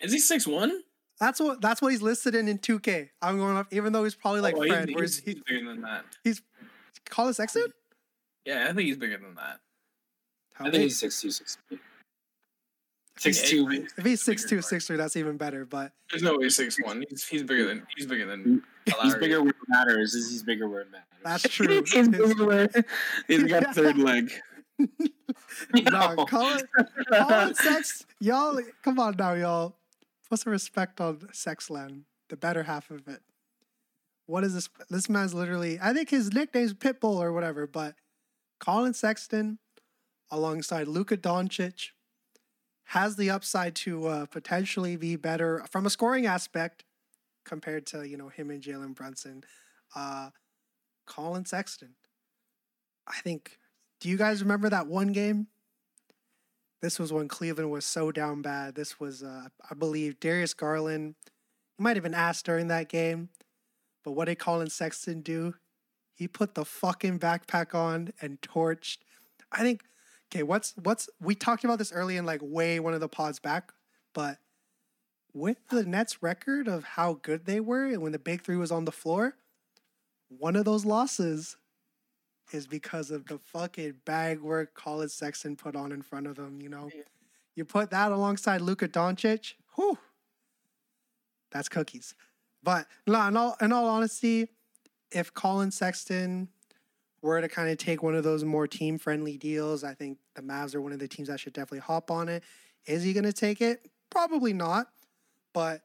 is 0.00 0.12
he 0.12 0.18
six 0.18 0.46
one? 0.46 0.82
That's 1.18 1.40
what 1.40 1.60
that's 1.60 1.80
what 1.80 1.92
he's 1.92 2.02
listed 2.02 2.34
in 2.34 2.48
in 2.48 2.58
2K. 2.58 3.10
I'm 3.22 3.38
going 3.38 3.56
up, 3.56 3.68
even 3.72 3.92
though 3.92 4.04
he's 4.04 4.14
probably 4.14 4.40
like 4.40 4.56
oh, 4.56 4.66
Fred. 4.66 4.88
He's, 4.88 4.98
he's, 4.98 5.18
he's 5.20 5.42
bigger 5.46 5.66
than 5.66 5.82
that. 5.82 6.04
He's 6.24 6.42
Collin 7.08 7.32
Sexton. 7.32 7.66
Yeah, 8.44 8.64
I 8.68 8.72
think 8.72 8.80
he's 8.80 8.96
bigger 8.96 9.18
than 9.18 9.34
that. 9.36 9.60
How 10.54 10.66
I 10.66 10.70
think 10.70 10.82
he's 10.82 10.98
six 10.98 11.20
two, 11.20 11.30
six 11.30 11.56
three. 11.68 11.78
Six 13.18 13.48
two. 13.48 13.86
If 13.96 14.04
he's 14.04 14.22
six 14.22 14.44
two, 14.44 14.62
six 14.62 14.86
three, 14.86 14.96
that's 14.96 15.16
even 15.16 15.36
better. 15.36 15.64
But 15.64 15.92
there's 16.10 16.22
no 16.22 16.38
way 16.38 16.48
six 16.48 16.76
one. 16.82 17.04
He's 17.08 17.24
he's 17.24 17.42
bigger 17.42 17.66
than 17.66 17.86
he's 17.96 18.06
bigger 18.06 18.26
than. 18.26 18.62
He's 19.02 19.14
bigger 19.14 19.40
where 19.40 19.50
it 19.50 19.56
matters. 19.68 20.14
Is 20.14 20.30
he's 20.30 20.42
bigger 20.42 20.68
where 20.68 20.80
it 20.80 20.90
matters. 20.90 21.06
That's 21.22 21.54
true. 21.54 21.82
he's 21.92 22.08
bigger 22.08 22.46
where 22.46 22.68
he's 23.28 23.44
got 23.44 23.74
third 23.74 23.98
leg. 23.98 24.32
no, 25.74 26.24
Collin, 26.26 26.62
Collin 27.12 27.54
Sex, 27.54 28.04
y'all, 28.20 28.60
come 28.82 28.98
on 28.98 29.14
now, 29.16 29.34
y'all. 29.34 29.76
Put 30.28 30.40
some 30.40 30.52
respect 30.52 31.00
on 31.00 31.18
Sexland, 31.32 32.02
the 32.30 32.36
better 32.36 32.62
half 32.64 32.90
of 32.90 33.06
it. 33.06 33.20
What 34.26 34.44
is 34.44 34.54
this? 34.54 34.68
This 34.88 35.08
man's 35.08 35.34
literally, 35.34 35.78
I 35.80 35.92
think 35.92 36.08
his 36.10 36.32
nickname's 36.32 36.74
Pitbull 36.74 37.16
or 37.16 37.32
whatever, 37.32 37.66
but 37.66 37.94
Collin 38.58 38.94
Sexton 38.94 39.58
alongside 40.30 40.88
Luka 40.88 41.16
Doncic 41.16 41.90
has 42.84 43.16
the 43.16 43.30
upside 43.30 43.74
to 43.76 44.06
uh, 44.06 44.26
potentially 44.26 44.96
be 44.96 45.16
better 45.16 45.64
from 45.70 45.86
a 45.86 45.90
scoring 45.90 46.26
aspect 46.26 46.84
compared 47.44 47.86
to, 47.86 48.06
you 48.06 48.16
know, 48.16 48.28
him 48.28 48.50
and 48.50 48.62
Jalen 48.62 48.94
Brunson. 48.94 49.44
Uh, 49.94 50.30
Collin 51.06 51.44
Sexton. 51.44 51.94
I 53.06 53.20
think, 53.20 53.58
do 54.00 54.08
you 54.08 54.16
guys 54.16 54.42
remember 54.42 54.68
that 54.70 54.86
one 54.86 55.12
game? 55.12 55.48
This 56.80 56.98
was 56.98 57.12
when 57.12 57.28
Cleveland 57.28 57.70
was 57.70 57.84
so 57.84 58.10
down 58.10 58.42
bad. 58.42 58.74
This 58.74 58.98
was, 58.98 59.22
uh, 59.22 59.48
I 59.70 59.74
believe, 59.74 60.18
Darius 60.18 60.54
Garland. 60.54 61.14
He 61.76 61.82
might 61.82 61.96
have 61.96 62.02
been 62.02 62.14
asked 62.14 62.44
during 62.44 62.68
that 62.68 62.88
game, 62.88 63.28
but 64.04 64.12
what 64.12 64.26
did 64.26 64.38
Collin 64.38 64.70
Sexton 64.70 65.20
do? 65.20 65.54
He 66.14 66.28
put 66.28 66.54
the 66.54 66.64
fucking 66.64 67.18
backpack 67.18 67.74
on 67.74 68.12
and 68.20 68.40
torched. 68.40 68.98
I 69.50 69.60
think 69.60 69.82
okay, 70.32 70.42
what's 70.42 70.74
what's 70.82 71.10
we 71.20 71.34
talked 71.34 71.64
about 71.64 71.78
this 71.78 71.92
early 71.92 72.16
in 72.16 72.24
like 72.24 72.40
way 72.42 72.80
one 72.80 72.94
of 72.94 73.00
the 73.00 73.08
pods 73.08 73.38
back, 73.38 73.72
but 74.14 74.38
with 75.34 75.58
the 75.68 75.84
Nets 75.84 76.22
record 76.22 76.68
of 76.68 76.84
how 76.84 77.18
good 77.22 77.44
they 77.44 77.60
were 77.60 77.86
and 77.86 78.02
when 78.02 78.12
the 78.12 78.18
big 78.18 78.42
three 78.42 78.56
was 78.56 78.72
on 78.72 78.84
the 78.84 78.92
floor, 78.92 79.36
one 80.28 80.56
of 80.56 80.64
those 80.64 80.84
losses 80.84 81.56
is 82.52 82.66
because 82.66 83.10
of 83.10 83.26
the 83.26 83.38
fucking 83.38 83.94
bag 84.04 84.40
work 84.40 84.74
Collin 84.74 85.08
Sexton 85.08 85.56
put 85.56 85.76
on 85.76 85.92
in 85.92 86.02
front 86.02 86.26
of 86.26 86.36
them, 86.36 86.60
you 86.60 86.68
know. 86.68 86.90
Yeah. 86.94 87.02
You 87.54 87.64
put 87.64 87.90
that 87.90 88.12
alongside 88.12 88.62
Luka 88.62 88.88
Doncic, 88.88 89.54
whew, 89.74 89.98
that's 91.50 91.68
cookies. 91.68 92.14
But 92.62 92.86
no, 93.06 93.26
in 93.26 93.36
all, 93.36 93.56
in 93.60 93.72
all 93.72 93.86
honesty, 93.86 94.48
if 95.10 95.34
Collin 95.34 95.70
Sexton 95.70 96.48
were 97.22 97.40
to 97.40 97.48
kind 97.48 97.70
of 97.70 97.78
take 97.78 98.02
one 98.02 98.14
of 98.14 98.24
those 98.24 98.44
more 98.44 98.66
team 98.66 98.98
friendly 98.98 99.38
deals, 99.38 99.84
I 99.84 99.94
think 99.94 100.18
the 100.34 100.42
Mavs 100.42 100.74
are 100.74 100.82
one 100.82 100.92
of 100.92 100.98
the 100.98 101.08
teams 101.08 101.28
that 101.28 101.40
should 101.40 101.52
definitely 101.52 101.78
hop 101.78 102.10
on 102.10 102.28
it. 102.28 102.42
Is 102.86 103.04
he 103.04 103.12
going 103.12 103.24
to 103.24 103.32
take 103.32 103.60
it? 103.60 103.88
Probably 104.10 104.52
not. 104.52 104.88
But 105.54 105.82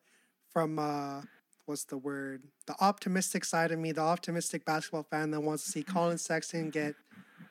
from 0.51 0.79
uh, 0.79 1.21
what's 1.65 1.83
the 1.85 1.97
word? 1.97 2.43
The 2.65 2.75
optimistic 2.81 3.45
side 3.45 3.71
of 3.71 3.79
me, 3.79 3.91
the 3.91 4.01
optimistic 4.01 4.65
basketball 4.65 5.03
fan 5.03 5.31
that 5.31 5.41
wants 5.41 5.63
to 5.65 5.71
see 5.71 5.83
Collin 5.83 6.17
Sexton 6.17 6.69
get 6.69 6.95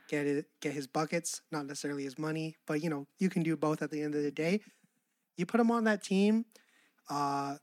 get 0.09 0.26
it 0.26 0.47
get 0.61 0.72
his 0.72 0.87
buckets, 0.87 1.43
not 1.53 1.66
necessarily 1.66 2.05
his 2.05 2.18
money, 2.18 2.57
but 2.66 2.82
you 2.82 2.91
know 2.91 3.07
you 3.18 3.28
can 3.28 3.43
do 3.43 3.57
both 3.57 3.82
at 3.82 3.91
the 3.91 4.03
end 4.03 4.14
of 4.14 4.22
the 4.22 4.30
day. 4.30 4.61
You 5.37 5.47
put 5.47 5.61
him 5.61 5.70
on 5.70 5.84
that 5.84 6.03
team. 6.03 6.47
Uh, 7.09 7.57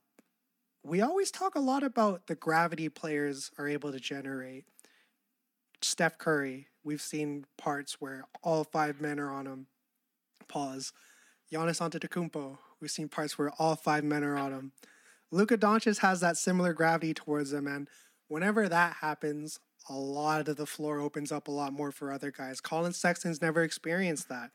we 0.83 1.01
always 1.01 1.31
talk 1.31 1.55
a 1.55 1.59
lot 1.59 1.83
about 1.83 2.27
the 2.27 2.35
gravity 2.35 2.89
players 2.89 3.49
are 3.57 3.67
able 3.67 3.91
to 3.91 3.99
generate. 3.99 4.65
Steph 5.83 6.17
Curry, 6.17 6.67
we've 6.83 7.01
seen 7.01 7.45
parts 7.57 7.99
where 7.99 8.25
all 8.41 8.63
five 8.63 9.01
men 9.01 9.19
are 9.19 9.31
on 9.31 9.45
him. 9.45 9.67
Pause. 10.47 10.93
Giannis 11.51 11.79
Antetokounmpo, 11.79 12.57
we've 12.79 12.91
seen 12.91 13.09
parts 13.09 13.37
where 13.37 13.51
all 13.59 13.75
five 13.75 14.03
men 14.03 14.23
are 14.23 14.37
on 14.37 14.51
him. 14.51 14.71
Luka 15.31 15.57
Doncic 15.57 15.99
has 15.99 16.19
that 16.19 16.37
similar 16.37 16.73
gravity 16.73 17.13
towards 17.13 17.53
him, 17.53 17.67
and 17.67 17.87
whenever 18.27 18.69
that 18.69 18.97
happens, 19.01 19.59
a 19.89 19.93
lot 19.93 20.47
of 20.47 20.55
the 20.55 20.65
floor 20.65 20.99
opens 20.99 21.31
up 21.31 21.47
a 21.47 21.51
lot 21.51 21.73
more 21.73 21.91
for 21.91 22.11
other 22.11 22.31
guys. 22.31 22.61
Collin 22.61 22.93
Sexton's 22.93 23.41
never 23.41 23.63
experienced 23.63 24.29
that. 24.29 24.51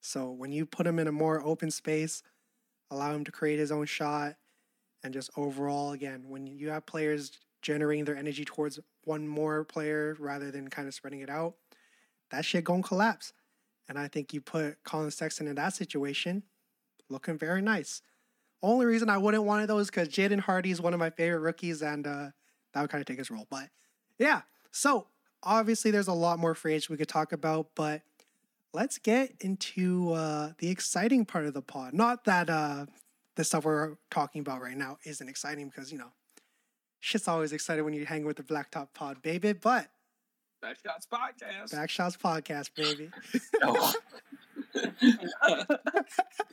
So 0.00 0.30
when 0.30 0.52
you 0.52 0.66
put 0.66 0.86
him 0.86 0.98
in 0.98 1.06
a 1.06 1.12
more 1.12 1.44
open 1.44 1.70
space, 1.70 2.22
allow 2.90 3.14
him 3.14 3.24
to 3.24 3.32
create 3.32 3.58
his 3.58 3.72
own 3.72 3.86
shot, 3.86 4.36
and 5.02 5.12
just 5.12 5.30
overall, 5.36 5.92
again, 5.92 6.24
when 6.28 6.46
you 6.46 6.70
have 6.70 6.86
players 6.86 7.32
generating 7.62 8.04
their 8.04 8.16
energy 8.16 8.44
towards 8.44 8.80
one 9.06 9.26
more 9.26 9.64
player 9.64 10.16
rather 10.18 10.50
than 10.50 10.68
kind 10.68 10.88
of 10.88 10.94
spreading 10.94 11.20
it 11.20 11.30
out, 11.30 11.54
that 12.30 12.44
shit 12.44 12.64
gonna 12.64 12.82
collapse. 12.82 13.32
And 13.88 13.98
I 13.98 14.08
think 14.08 14.34
you 14.34 14.40
put 14.40 14.82
Collin 14.84 15.10
Sexton 15.10 15.46
in 15.46 15.54
that 15.54 15.74
situation, 15.74 16.42
looking 17.08 17.38
very 17.38 17.62
nice. 17.62 18.02
Only 18.62 18.86
reason 18.86 19.08
I 19.08 19.18
wouldn't 19.18 19.44
want 19.44 19.62
it 19.62 19.66
though 19.66 19.78
is 19.78 19.88
because 19.88 20.08
Jaden 20.08 20.40
Hardy 20.40 20.70
is 20.70 20.80
one 20.80 20.92
of 20.92 20.98
my 20.98 21.10
favorite 21.10 21.40
rookies, 21.40 21.82
and 21.82 22.06
uh, 22.06 22.30
that 22.72 22.80
would 22.80 22.90
kind 22.90 23.00
of 23.00 23.06
take 23.06 23.18
his 23.18 23.30
role. 23.30 23.46
But 23.48 23.68
Yeah. 24.18 24.42
So 24.72 25.06
obviously, 25.42 25.90
there's 25.90 26.08
a 26.08 26.12
lot 26.12 26.38
more 26.38 26.54
free 26.54 26.72
agents 26.72 26.90
we 26.90 26.96
could 26.96 27.08
talk 27.08 27.32
about, 27.32 27.68
but 27.74 28.02
let's 28.72 28.98
get 28.98 29.32
into 29.40 30.12
uh, 30.12 30.52
the 30.58 30.68
exciting 30.68 31.24
part 31.24 31.46
of 31.46 31.54
the 31.54 31.62
pod. 31.62 31.94
Not 31.94 32.24
that 32.24 32.50
uh, 32.50 32.86
the 33.36 33.44
stuff 33.44 33.64
we're 33.64 33.96
talking 34.10 34.40
about 34.40 34.60
right 34.60 34.76
now 34.76 34.98
isn't 35.04 35.28
exciting 35.28 35.68
because 35.68 35.92
you 35.92 35.98
know, 35.98 36.12
shit's 37.06 37.28
always 37.28 37.52
excited 37.52 37.82
when 37.82 37.94
you 37.94 38.04
hang 38.04 38.24
with 38.24 38.36
the 38.36 38.42
Blacktop 38.42 38.88
Pod, 38.92 39.22
baby. 39.22 39.52
But 39.52 39.86
Backshots 40.62 41.06
podcast. 41.12 41.72
Backshots 41.72 42.18
Podcast, 42.18 42.70
baby. 42.74 43.10
Oh. 43.62 43.92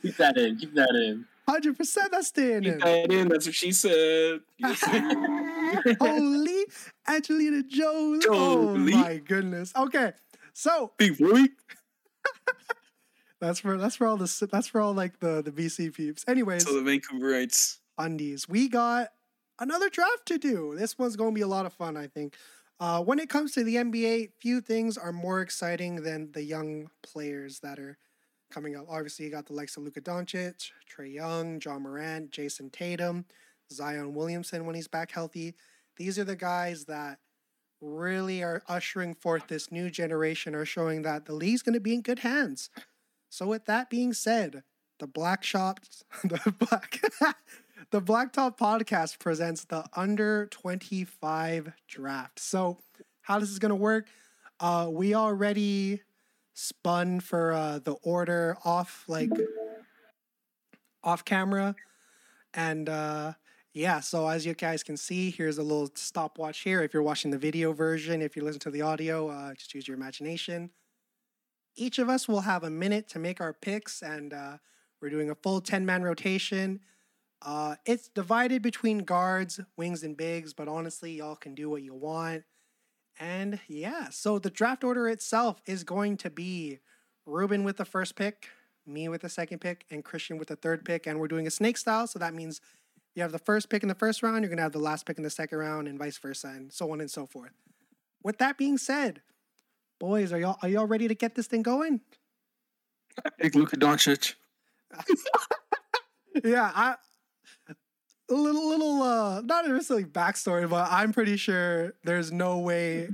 keep 0.02 0.16
that 0.16 0.36
in. 0.36 0.56
Keep 0.56 0.74
that 0.74 0.90
in. 0.94 1.24
Hundred 1.48 1.76
percent, 1.76 2.10
that's 2.12 2.28
staying 2.28 2.62
Keep 2.62 2.72
in. 2.74 2.78
that 2.78 3.12
in. 3.12 3.28
That's 3.28 3.46
what 3.46 3.54
she 3.54 3.72
said. 3.72 4.40
Holy 6.00 6.64
Angelina 7.08 7.62
Jolie. 7.64 8.20
Oh 8.28 8.76
my 8.76 9.16
goodness. 9.18 9.72
Okay. 9.76 10.12
So 10.52 10.92
Big 10.96 11.18
boy. 11.18 11.44
that's 13.40 13.60
for 13.60 13.76
that's 13.76 13.96
for 13.96 14.06
all 14.06 14.16
the 14.16 14.48
that's 14.50 14.68
for 14.68 14.80
all 14.80 14.94
like 14.94 15.18
the 15.20 15.42
the 15.42 15.50
BC 15.50 15.92
peeps. 15.94 16.24
Anyways, 16.28 16.64
So 16.64 16.80
the 16.80 16.88
Vancouverites. 16.88 17.78
undies. 17.98 18.48
We 18.48 18.68
got 18.68 19.08
another 19.58 19.88
draft 19.88 20.26
to 20.26 20.38
do. 20.38 20.74
This 20.76 20.98
one's 20.98 21.16
going 21.16 21.30
to 21.30 21.34
be 21.34 21.42
a 21.42 21.48
lot 21.48 21.66
of 21.66 21.72
fun, 21.72 21.96
I 21.96 22.06
think. 22.06 22.34
Uh, 22.80 23.00
when 23.00 23.18
it 23.18 23.28
comes 23.28 23.52
to 23.52 23.62
the 23.62 23.76
NBA, 23.76 24.30
few 24.40 24.60
things 24.60 24.98
are 24.98 25.12
more 25.12 25.40
exciting 25.40 26.02
than 26.02 26.32
the 26.32 26.42
young 26.42 26.90
players 27.02 27.60
that 27.60 27.78
are 27.78 27.98
coming 28.50 28.76
up. 28.76 28.86
Obviously, 28.88 29.24
you 29.24 29.30
got 29.30 29.46
the 29.46 29.52
likes 29.52 29.76
of 29.76 29.84
Luka 29.84 30.00
Doncic, 30.00 30.70
Trae 30.90 31.12
Young, 31.12 31.60
Ja 31.64 31.78
Morant, 31.78 32.30
Jayson 32.30 32.70
Tatum, 32.70 33.24
Zion 33.72 34.14
Williamson 34.14 34.66
when 34.66 34.74
he's 34.74 34.88
back 34.88 35.12
healthy. 35.12 35.54
These 35.96 36.18
are 36.18 36.24
the 36.24 36.36
guys 36.36 36.86
that 36.86 37.18
really 37.80 38.42
are 38.42 38.62
ushering 38.68 39.14
forth 39.14 39.48
this 39.48 39.70
new 39.70 39.90
generation, 39.90 40.54
are 40.54 40.64
showing 40.64 41.02
that 41.02 41.26
the 41.26 41.34
league's 41.34 41.62
going 41.62 41.74
to 41.74 41.80
be 41.80 41.94
in 41.94 42.00
good 42.00 42.20
hands. 42.20 42.70
So, 43.28 43.46
with 43.46 43.66
that 43.66 43.90
being 43.90 44.12
said, 44.12 44.62
the 44.98 45.06
Black 45.06 45.42
Shops, 45.44 46.04
the 46.24 46.54
Black, 46.58 47.00
the 47.90 48.00
Blacktop 48.00 48.56
Podcast 48.58 49.18
presents 49.18 49.64
the 49.64 49.84
Under 49.94 50.46
25 50.46 51.72
Draft. 51.88 52.38
So, 52.38 52.78
how 53.22 53.38
this 53.38 53.50
is 53.50 53.58
going 53.58 53.70
to 53.70 53.76
work? 53.76 54.06
Uh, 54.60 54.88
we 54.90 55.14
already 55.14 56.02
spun 56.52 57.20
for 57.20 57.52
uh, 57.52 57.78
the 57.80 57.92
order 58.02 58.56
off, 58.64 59.04
like 59.08 59.30
off 61.02 61.24
camera, 61.24 61.74
and 62.52 62.88
uh, 62.88 63.32
yeah. 63.72 64.00
So 64.00 64.28
as 64.28 64.46
you 64.46 64.54
guys 64.54 64.82
can 64.82 64.96
see, 64.96 65.30
here's 65.30 65.58
a 65.58 65.62
little 65.62 65.90
stopwatch 65.94 66.60
here. 66.60 66.82
If 66.82 66.94
you're 66.94 67.02
watching 67.02 67.30
the 67.30 67.38
video 67.38 67.72
version, 67.72 68.22
if 68.22 68.36
you 68.36 68.44
listen 68.44 68.60
to 68.60 68.70
the 68.70 68.82
audio, 68.82 69.28
uh, 69.28 69.54
just 69.54 69.74
use 69.74 69.88
your 69.88 69.96
imagination. 69.96 70.70
Each 71.76 71.98
of 71.98 72.08
us 72.08 72.28
will 72.28 72.42
have 72.42 72.62
a 72.62 72.70
minute 72.70 73.08
to 73.08 73.18
make 73.18 73.40
our 73.40 73.52
picks, 73.52 74.00
and 74.00 74.32
uh, 74.32 74.58
we're 75.00 75.10
doing 75.10 75.30
a 75.30 75.34
full 75.34 75.60
10 75.60 75.84
man 75.84 76.04
rotation. 76.04 76.80
Uh, 77.44 77.76
it's 77.84 78.08
divided 78.08 78.62
between 78.62 78.98
guards, 78.98 79.60
wings, 79.76 80.02
and 80.02 80.16
bigs, 80.16 80.54
but 80.54 80.66
honestly, 80.66 81.12
y'all 81.12 81.36
can 81.36 81.54
do 81.54 81.68
what 81.68 81.82
you 81.82 81.94
want. 81.94 82.42
And 83.20 83.60
yeah, 83.68 84.08
so 84.08 84.38
the 84.38 84.50
draft 84.50 84.82
order 84.82 85.08
itself 85.08 85.60
is 85.66 85.84
going 85.84 86.16
to 86.18 86.30
be 86.30 86.80
Ruben 87.26 87.62
with 87.62 87.76
the 87.76 87.84
first 87.84 88.16
pick, 88.16 88.48
me 88.86 89.08
with 89.08 89.20
the 89.20 89.28
second 89.28 89.60
pick, 89.60 89.84
and 89.90 90.02
Christian 90.02 90.38
with 90.38 90.48
the 90.48 90.56
third 90.56 90.84
pick. 90.84 91.06
And 91.06 91.20
we're 91.20 91.28
doing 91.28 91.46
a 91.46 91.50
snake 91.50 91.76
style, 91.76 92.06
so 92.06 92.18
that 92.18 92.34
means 92.34 92.62
you 93.14 93.22
have 93.22 93.32
the 93.32 93.38
first 93.38 93.68
pick 93.68 93.82
in 93.82 93.88
the 93.88 93.94
first 93.94 94.22
round, 94.22 94.42
you're 94.42 94.50
gonna 94.50 94.62
have 94.62 94.72
the 94.72 94.78
last 94.78 95.06
pick 95.06 95.18
in 95.18 95.22
the 95.22 95.30
second 95.30 95.58
round, 95.58 95.86
and 95.86 95.98
vice 95.98 96.18
versa, 96.18 96.48
and 96.48 96.72
so 96.72 96.90
on 96.90 97.00
and 97.00 97.10
so 97.10 97.26
forth. 97.26 97.52
With 98.22 98.38
that 98.38 98.56
being 98.56 98.78
said, 98.78 99.20
boys, 100.00 100.32
are 100.32 100.38
y'all 100.38 100.58
are 100.62 100.68
y'all 100.68 100.86
ready 100.86 101.08
to 101.08 101.14
get 101.14 101.34
this 101.34 101.46
thing 101.46 101.62
going? 101.62 102.00
Big 103.38 103.54
Luka 103.54 103.76
Doncic. 103.76 104.34
yeah, 106.44 106.72
I 106.74 106.96
a 108.30 108.34
little 108.34 108.68
little 108.68 109.02
uh 109.02 109.40
not 109.42 109.66
necessarily 109.66 110.04
backstory, 110.04 110.68
but 110.68 110.88
I'm 110.90 111.12
pretty 111.12 111.36
sure 111.36 111.94
there's 112.04 112.32
no 112.32 112.58
way 112.58 113.08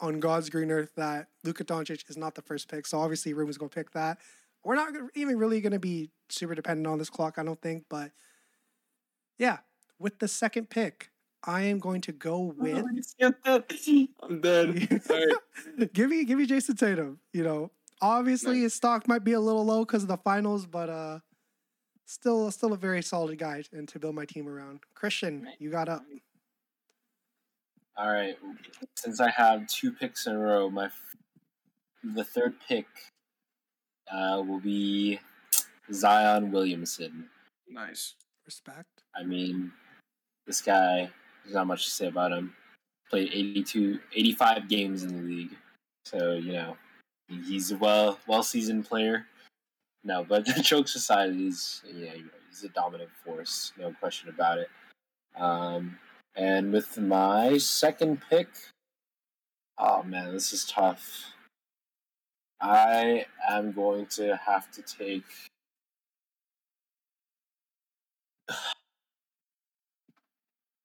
on 0.00 0.20
God's 0.20 0.50
green 0.50 0.70
earth 0.70 0.92
that 0.96 1.28
Luka 1.44 1.64
Doncic 1.64 2.08
is 2.08 2.16
not 2.16 2.34
the 2.34 2.42
first 2.42 2.68
pick. 2.68 2.86
So 2.86 2.98
obviously 2.98 3.32
Ruben's 3.32 3.58
gonna 3.58 3.68
pick 3.70 3.90
that. 3.92 4.18
We're 4.64 4.76
not 4.76 4.92
even 5.14 5.38
really 5.38 5.60
gonna 5.60 5.78
be 5.78 6.10
super 6.28 6.54
dependent 6.54 6.86
on 6.86 6.98
this 6.98 7.10
clock, 7.10 7.38
I 7.38 7.42
don't 7.44 7.60
think, 7.60 7.84
but 7.88 8.12
yeah, 9.38 9.58
with 9.98 10.18
the 10.20 10.28
second 10.28 10.70
pick, 10.70 11.10
I 11.42 11.62
am 11.62 11.78
going 11.78 12.00
to 12.02 12.12
go 12.12 12.54
with 12.56 12.76
I'm 14.22 14.40
dead. 14.40 14.88
Give 15.92 16.08
me 16.08 16.24
give 16.24 16.38
me 16.38 16.46
Jayson 16.46 16.76
Tatum. 16.76 17.18
You 17.32 17.42
know, 17.44 17.70
obviously 18.00 18.54
Nice. 18.54 18.62
his 18.62 18.74
stock 18.74 19.06
might 19.08 19.24
be 19.24 19.32
a 19.32 19.40
little 19.40 19.64
low 19.64 19.84
because 19.84 20.02
of 20.02 20.08
the 20.08 20.16
finals, 20.16 20.66
but 20.66 20.88
uh, 20.88 21.18
still 22.06 22.50
still 22.50 22.72
a 22.72 22.76
very 22.76 23.02
solid 23.02 23.38
guy 23.38 23.62
and 23.72 23.88
to 23.88 23.98
build 23.98 24.14
my 24.14 24.24
team 24.24 24.48
around. 24.48 24.80
Christian, 24.94 25.48
you 25.58 25.70
got 25.70 25.88
up. 25.88 26.04
All 27.96 28.10
right. 28.10 28.36
Since 28.96 29.20
I 29.20 29.30
have 29.30 29.66
two 29.68 29.92
picks 29.92 30.26
in 30.26 30.34
a 30.34 30.38
row, 30.38 30.68
my 30.68 30.86
f- 30.86 31.16
the 32.02 32.24
third 32.24 32.54
pick 32.68 32.86
uh, 34.12 34.42
will 34.46 34.60
be 34.60 35.20
Zion 35.92 36.50
Williamson. 36.50 37.28
Nice. 37.68 38.14
Respect. 38.44 39.04
I 39.16 39.22
mean, 39.22 39.72
this 40.46 40.60
guy, 40.60 41.08
there's 41.44 41.54
not 41.54 41.66
much 41.66 41.84
to 41.84 41.90
say 41.90 42.08
about 42.08 42.32
him. 42.32 42.54
Played 43.10 43.30
82, 43.32 44.00
85 44.14 44.68
games 44.68 45.02
in 45.04 45.16
the 45.16 45.22
league. 45.22 45.56
So, 46.04 46.32
you 46.34 46.52
know, 46.52 46.76
he's 47.28 47.70
a 47.70 47.76
well 47.76 48.18
well 48.26 48.42
seasoned 48.42 48.86
player. 48.86 49.26
No, 50.04 50.22
but 50.22 50.44
jokes 50.62 50.94
aside, 50.94 51.32
he's 51.32 51.82
yeah, 51.92 52.12
he's 52.48 52.64
a 52.64 52.68
dominant 52.68 53.10
force, 53.24 53.72
no 53.78 53.92
question 53.98 54.28
about 54.28 54.58
it. 54.58 54.68
Um, 55.36 55.98
and 56.36 56.72
with 56.72 56.98
my 56.98 57.58
second 57.58 58.20
pick, 58.28 58.48
oh 59.78 60.02
man, 60.02 60.32
this 60.32 60.52
is 60.52 60.64
tough. 60.66 61.32
I 62.60 63.26
am 63.48 63.72
going 63.72 64.06
to 64.06 64.36
have 64.46 64.70
to 64.72 64.82
take 64.82 65.24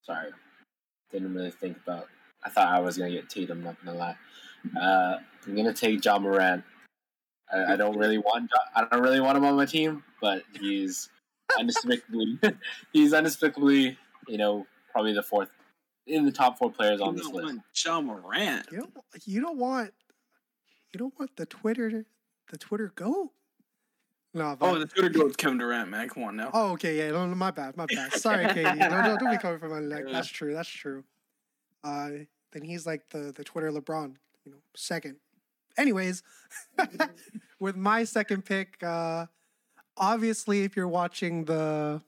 Sorry. 0.03 0.31
Didn't 1.11 1.33
really 1.33 1.51
think 1.51 1.77
about. 1.77 2.07
I 2.43 2.49
thought 2.49 2.67
I 2.67 2.79
was 2.79 2.97
gonna 2.97 3.11
get 3.11 3.29
Tatum. 3.29 3.63
Not 3.63 3.83
gonna 3.83 3.97
lie. 3.97 4.15
Uh, 4.79 5.17
I'm 5.45 5.55
gonna 5.55 5.73
take 5.73 6.03
Ja 6.03 6.19
Morant. 6.19 6.63
I, 7.53 7.73
I 7.73 7.75
don't 7.75 7.97
really 7.97 8.17
want. 8.17 8.51
I 8.75 8.85
don't 8.85 9.01
really 9.01 9.19
want 9.19 9.37
him 9.37 9.45
on 9.45 9.55
my 9.55 9.65
team, 9.65 10.03
but 10.21 10.43
he's 10.59 11.09
undespicably. 11.57 12.39
he's 12.93 13.13
undespicably. 13.13 13.97
You 14.27 14.37
know, 14.37 14.67
probably 14.91 15.13
the 15.13 15.23
fourth 15.23 15.49
in 16.05 16.25
the 16.25 16.31
top 16.31 16.57
four 16.57 16.71
players 16.71 17.01
on 17.01 17.15
this 17.15 17.25
list. 17.25 17.45
want 17.45 17.61
Ja 17.85 18.01
Morant. 18.01 18.67
You 18.71 18.77
don't 18.79 18.93
you 19.25 19.41
don't 19.41 19.57
want 19.57 19.93
you 20.93 20.97
don't 20.97 21.13
want 21.19 21.35
the 21.35 21.45
Twitter 21.45 22.05
the 22.51 22.57
Twitter 22.57 22.91
go. 22.95 23.31
No, 24.33 24.55
but, 24.59 24.69
Oh, 24.69 24.77
the 24.77 24.85
Twitter 24.85 25.09
goes 25.09 25.35
Kevin 25.35 25.57
Durant, 25.57 25.89
man. 25.89 26.07
Come 26.07 26.23
on 26.23 26.35
now. 26.35 26.51
Oh, 26.53 26.73
okay, 26.73 26.97
yeah, 26.97 27.09
no, 27.09 27.25
no, 27.25 27.33
my 27.33 27.49
bad, 27.49 27.75
my 27.75 27.87
bad. 27.87 28.13
Sorry, 28.13 28.45
KD. 28.45 28.77
No, 28.77 29.01
no, 29.01 29.17
don't 29.17 29.31
be 29.31 29.37
coming 29.37 29.57
for 29.57 29.69
my 29.69 29.79
neck. 29.79 30.03
That's 30.11 30.27
true. 30.27 30.53
That's 30.53 30.69
true. 30.69 31.03
Uh, 31.83 32.09
then 32.51 32.63
he's 32.63 32.85
like 32.85 33.09
the 33.09 33.31
the 33.35 33.43
Twitter 33.43 33.71
LeBron, 33.71 34.15
you 34.45 34.51
know, 34.51 34.59
second. 34.75 35.15
Anyways, 35.77 36.23
with 37.59 37.75
my 37.75 38.03
second 38.03 38.45
pick, 38.45 38.81
uh, 38.83 39.27
obviously, 39.97 40.63
if 40.63 40.75
you're 40.75 40.87
watching 40.87 41.45
the, 41.45 42.01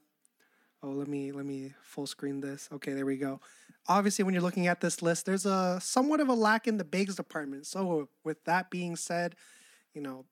oh, 0.82 0.88
let 0.88 1.08
me 1.08 1.32
let 1.32 1.46
me 1.46 1.72
full 1.82 2.06
screen 2.06 2.40
this. 2.40 2.68
Okay, 2.72 2.92
there 2.92 3.06
we 3.06 3.16
go. 3.16 3.40
Obviously, 3.88 4.24
when 4.24 4.34
you're 4.34 4.42
looking 4.42 4.66
at 4.66 4.80
this 4.80 5.02
list, 5.02 5.26
there's 5.26 5.46
a 5.46 5.78
somewhat 5.82 6.20
of 6.20 6.28
a 6.28 6.34
lack 6.34 6.66
in 6.68 6.76
the 6.76 6.84
bigs 6.84 7.16
department. 7.16 7.66
So, 7.66 8.08
with 8.24 8.44
that 8.44 8.70
being 8.70 8.96
said, 8.96 9.34
you 9.94 10.00
know, 10.00 10.24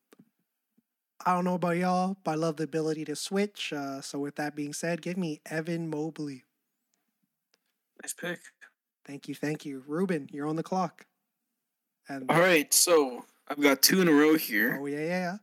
I 1.25 1.35
don't 1.35 1.45
know 1.45 1.55
about 1.55 1.77
y'all, 1.77 2.17
but 2.25 2.33
I 2.33 2.35
love 2.35 2.57
the 2.57 2.65
ability 2.65 3.05
to 3.07 3.17
switch. 3.17 3.73
Uh, 3.73 4.01
so 4.01 4.19
with 4.19 4.37
that 4.37 4.57
being 4.57 4.73
said, 4.73 5.03
give 5.03 5.19
me 5.19 5.41
Evan 5.47 5.91
Mobley. 5.91 6.45
Nice 8.03 8.15
pick. 8.15 8.41
Thank 9.05 9.29
you, 9.29 9.35
thank 9.35 9.67
you, 9.67 9.83
Ruben. 9.87 10.29
You're 10.33 10.47
on 10.47 10.57
the 10.57 10.63
clock. 10.63 11.07
And 12.11 12.29
All 12.29 12.41
right, 12.41 12.75
so 12.75 13.25
I've 13.47 13.61
got 13.61 13.83
two 13.83 14.03
in 14.03 14.09
a 14.09 14.13
row 14.13 14.35
here. 14.35 14.81
oh 14.83 14.87
yeah, 14.87 14.99
yeah, 14.99 15.07
yeah. 15.07 15.37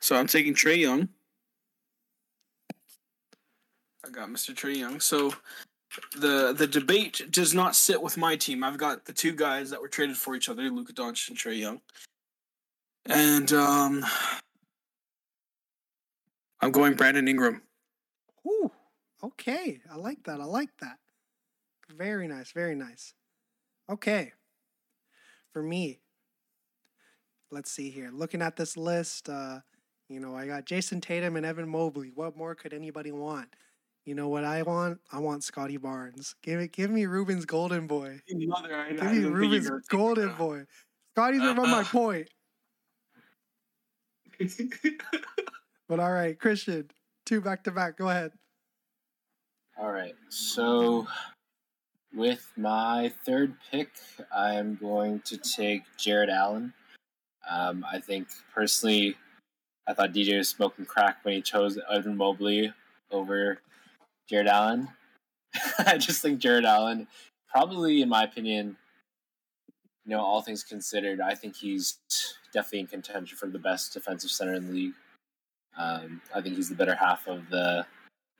So 0.00 0.16
I'm 0.16 0.26
taking 0.26 0.54
Trae 0.54 0.78
Young. 0.78 1.08
I 4.04 4.10
got 4.10 4.28
Mr. 4.28 4.52
Trae 4.52 4.76
Young. 4.76 4.98
So 4.98 5.32
the 6.16 6.52
the 6.52 6.66
debate 6.66 7.30
does 7.30 7.54
not 7.54 7.76
sit 7.76 8.02
with 8.02 8.16
my 8.16 8.34
team. 8.34 8.64
I've 8.64 8.76
got 8.76 9.04
the 9.04 9.12
two 9.12 9.30
guys 9.30 9.70
that 9.70 9.80
were 9.80 9.86
traded 9.86 10.16
for 10.16 10.34
each 10.34 10.48
other, 10.48 10.62
Luka 10.64 10.92
Doncic 10.92 11.28
and 11.28 11.38
Trae 11.38 11.60
Young. 11.60 11.80
And 13.06 13.52
um 13.52 14.04
I'm 16.60 16.72
going 16.72 16.94
Brandon 16.94 17.28
Ingram. 17.28 17.62
Ooh, 18.48 18.72
okay. 19.22 19.80
I 19.88 19.94
like 19.94 20.24
that. 20.24 20.40
I 20.40 20.44
like 20.44 20.76
that. 20.80 20.98
Very 21.96 22.26
nice, 22.26 22.50
very 22.50 22.74
nice. 22.74 23.14
Okay. 23.88 24.32
For 25.52 25.62
me, 25.62 26.00
let's 27.50 27.70
see 27.70 27.90
here. 27.90 28.10
Looking 28.12 28.42
at 28.42 28.56
this 28.56 28.76
list, 28.76 29.28
uh, 29.28 29.60
you 30.08 30.20
know, 30.20 30.36
I 30.36 30.46
got 30.46 30.64
Jayson 30.64 31.00
Tatum 31.00 31.36
and 31.36 31.44
Evan 31.46 31.68
Mobley. 31.68 32.12
What 32.14 32.36
more 32.36 32.54
could 32.54 32.72
anybody 32.72 33.12
want? 33.12 33.48
You 34.04 34.14
know 34.14 34.28
what 34.28 34.44
I 34.44 34.62
want? 34.62 35.00
I 35.12 35.18
want 35.18 35.44
Scottie 35.44 35.76
Barnes. 35.76 36.34
Give 36.42 36.58
it, 36.60 36.72
give 36.72 36.90
me 36.90 37.06
Ruben's 37.06 37.44
golden 37.44 37.86
boy. 37.86 38.20
Mother, 38.30 38.74
I, 38.74 38.92
Give 38.92 39.12
me 39.12 39.24
Ruben's 39.24 39.70
golden 39.88 40.34
boy. 40.34 40.64
Scotty's 41.14 41.42
uh, 41.42 41.50
on 41.50 41.56
my 41.56 41.78
Uh-uh. 41.80 41.84
point. 41.84 42.28
But 45.88 45.98
all 45.98 46.12
right, 46.12 46.38
Christian, 46.38 46.88
two 47.26 47.40
back 47.40 47.64
to 47.64 47.72
back. 47.72 47.98
Go 47.98 48.08
ahead. 48.08 48.30
All 49.76 49.90
right. 49.90 50.14
So 50.28 51.04
with 52.14 52.50
my 52.56 53.12
third 53.24 53.54
pick, 53.70 53.90
I'm 54.34 54.76
going 54.76 55.20
to 55.26 55.36
take 55.36 55.82
Jarrett 55.96 56.30
Allen. 56.30 56.72
Um, 57.48 57.84
I 57.90 57.98
think 57.98 58.28
personally, 58.54 59.16
I 59.86 59.94
thought 59.94 60.12
DJ 60.12 60.36
was 60.38 60.48
smoking 60.48 60.84
crack 60.84 61.18
when 61.22 61.34
he 61.34 61.42
chose 61.42 61.78
Evan 61.90 62.16
Mobley 62.16 62.72
over 63.10 63.60
Jarrett 64.28 64.48
Allen. 64.48 64.88
I 65.86 65.98
just 65.98 66.22
think 66.22 66.40
Jarrett 66.40 66.64
Allen, 66.64 67.08
probably 67.48 68.02
in 68.02 68.08
my 68.08 68.24
opinion, 68.24 68.76
you 70.04 70.16
know, 70.16 70.20
all 70.20 70.42
things 70.42 70.62
considered, 70.62 71.20
I 71.20 71.34
think 71.34 71.56
he's 71.56 71.98
definitely 72.52 72.80
in 72.80 72.86
contention 72.86 73.36
for 73.36 73.46
the 73.46 73.58
best 73.58 73.92
defensive 73.92 74.30
center 74.30 74.54
in 74.54 74.66
the 74.66 74.72
league. 74.72 74.94
Um, 75.78 76.20
I 76.34 76.40
think 76.40 76.56
he's 76.56 76.68
the 76.68 76.74
better 76.74 76.94
half 76.94 77.26
of 77.26 77.48
the 77.50 77.86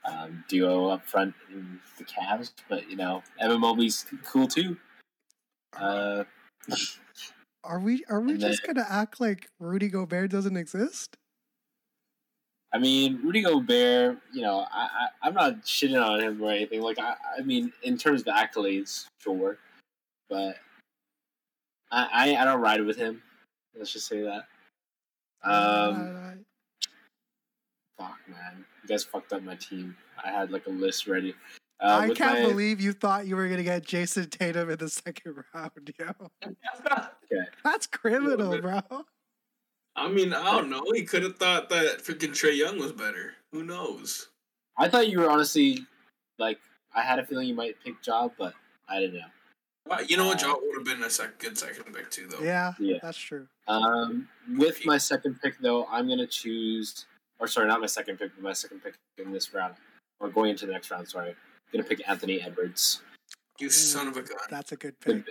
um, 0.05 0.45
duo 0.49 0.89
up 0.89 1.07
front 1.09 1.35
in 1.53 1.79
the 1.99 2.05
Cavs, 2.05 2.53
but 2.69 2.89
you 2.91 2.97
know, 2.97 3.23
Evan 3.41 3.61
Mobley's 3.61 4.07
cool 4.25 4.47
too. 4.47 4.77
Uh, 5.79 6.25
Are 7.63 7.79
we 7.79 8.05
are 8.09 8.21
we 8.21 8.39
just 8.39 8.63
gonna 8.63 8.87
act 8.89 9.21
like 9.21 9.49
Rudy 9.59 9.89
Gobert 9.89 10.31
doesn't 10.31 10.57
exist? 10.57 11.17
I 12.73 12.79
mean, 12.79 13.21
Rudy 13.23 13.43
Gobert, 13.43 14.19
you 14.33 14.43
know, 14.43 14.67
I, 14.73 14.83
I 14.83 15.29
I'm 15.29 15.35
not 15.35 15.63
shitting 15.63 16.03
on 16.03 16.21
him 16.21 16.43
or 16.43 16.51
anything. 16.51 16.81
Like, 16.81 16.99
I, 16.99 17.17
I 17.39 17.43
mean, 17.43 17.73
in 17.83 17.99
terms 17.99 18.23
of 18.23 18.29
accolades, 18.29 19.07
sure, 19.19 19.59
but 20.31 20.57
I, 21.91 22.09
I 22.13 22.43
I 22.43 22.45
don't 22.47 22.61
ride 22.61 22.83
with 22.83 22.97
him. 22.97 23.23
Let's 23.77 23.93
just 23.93 24.07
say 24.07 24.23
that. 24.23 24.47
Um, 25.43 26.45
fuck, 27.99 28.19
man, 28.27 28.65
guys 28.91 29.05
fucked 29.05 29.33
up 29.33 29.43
my 29.43 29.55
team. 29.57 29.97
I 30.23 30.31
had 30.31 30.51
like 30.51 30.67
a 30.67 30.71
list 30.71 31.07
ready. 31.07 31.35
Uh, 31.81 31.99
I 32.11 32.15
can't 32.15 32.43
my- 32.43 32.49
believe 32.49 32.81
you 32.81 32.93
thought 32.93 33.27
you 33.27 33.37
were 33.37 33.49
gonna 33.49 33.63
get 33.63 33.85
Jayson 33.87 34.29
Tatum 34.31 34.69
in 34.71 34.79
the 34.79 34.89
second 34.89 35.43
round, 35.55 35.95
yo. 35.99 36.11
Okay. 37.33 37.45
That's 37.65 37.87
criminal, 37.87 38.61
bro. 38.61 38.81
I 39.97 40.09
mean, 40.09 40.33
I 40.33 40.51
don't 40.53 40.69
know. 40.69 40.83
He 40.95 41.05
could 41.05 41.23
have 41.23 41.37
thought 41.37 41.69
that 41.71 41.99
freaking 42.03 42.31
Trae 42.31 42.57
Young 42.57 42.79
was 42.79 42.93
better. 42.93 43.35
Who 43.53 43.63
knows? 43.63 44.29
I 44.77 44.89
thought 44.89 45.09
you 45.09 45.21
were 45.21 45.31
honestly 45.31 45.79
like 46.39 46.59
I 46.95 47.03
had 47.03 47.19
a 47.21 47.25
feeling 47.25 47.47
you 47.49 47.55
might 47.55 47.77
pick 47.85 48.03
Job, 48.03 48.33
but 48.39 48.53
I 48.89 48.99
didn't 48.99 49.15
know. 49.17 49.27
Well, 49.87 50.05
you 50.05 50.17
know 50.17 50.27
what? 50.27 50.39
Job 50.41 50.59
would 50.63 50.75
have 50.77 50.85
been 50.85 51.03
a 51.07 51.11
sec- 51.11 51.39
good 51.39 51.57
second 51.57 51.95
pick 51.95 52.11
too, 52.11 52.27
though. 52.29 52.45
Yeah, 52.45 52.73
Yeah. 52.79 52.99
that's 53.03 53.17
true. 53.19 53.47
Um, 53.69 54.29
with 54.59 54.85
my 54.85 54.99
second 54.99 55.41
pick, 55.41 55.59
though, 55.61 55.87
I'm 55.87 56.09
gonna 56.09 56.27
choose, 56.27 57.07
or 57.41 57.49
sorry, 57.49 57.67
not 57.67 57.81
my 57.81 57.87
second 57.87 58.19
pick, 58.19 58.31
but 58.37 58.43
my 58.45 58.53
second 58.53 58.83
pick 58.83 58.95
in 59.19 59.33
this 59.33 59.53
round, 59.53 59.75
or 60.21 60.29
going 60.29 60.51
into 60.51 60.67
the 60.67 60.73
next 60.73 60.91
round. 60.91 61.09
Sorry, 61.09 61.31
I'm 61.31 61.35
gonna 61.73 61.85
pick 61.85 62.07
Anthony 62.09 62.41
Edwards, 62.41 63.01
You 63.59 63.69
son 63.71 64.09
of 64.09 64.17
a 64.17 64.23
gun. 64.23 64.37
That's 64.49 64.73
a 64.73 64.77
good 64.77 64.99
pick. 65.01 65.25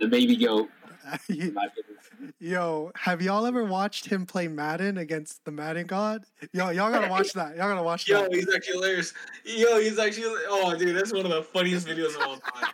the 0.00 0.08
baby 0.08 0.36
goat. 0.36 0.68
In 1.28 1.54
my 1.54 1.64
opinion. 1.66 2.32
Yo, 2.40 2.90
have 2.96 3.22
y'all 3.22 3.46
ever 3.46 3.64
watched 3.64 4.04
him 4.06 4.26
play 4.26 4.48
Madden 4.48 4.98
against 4.98 5.44
the 5.44 5.50
Madden 5.52 5.86
God? 5.86 6.24
Yo, 6.52 6.70
y'all 6.70 6.90
gotta 6.90 7.08
watch 7.08 7.32
that. 7.34 7.56
Y'all 7.56 7.68
gotta 7.68 7.82
watch 7.82 8.08
Yo, 8.08 8.22
that. 8.22 8.32
Yo, 8.32 8.36
he's 8.38 8.54
actually 8.54 8.74
hilarious. 8.74 9.14
Yo, 9.44 9.80
he's 9.80 9.98
actually. 9.98 10.24
Oh, 10.48 10.76
dude, 10.76 10.96
that's 10.96 11.12
one 11.12 11.24
of 11.24 11.30
the 11.30 11.42
funniest 11.42 11.86
videos 11.86 12.16
of 12.16 12.22
all 12.26 12.36
time. 12.38 12.72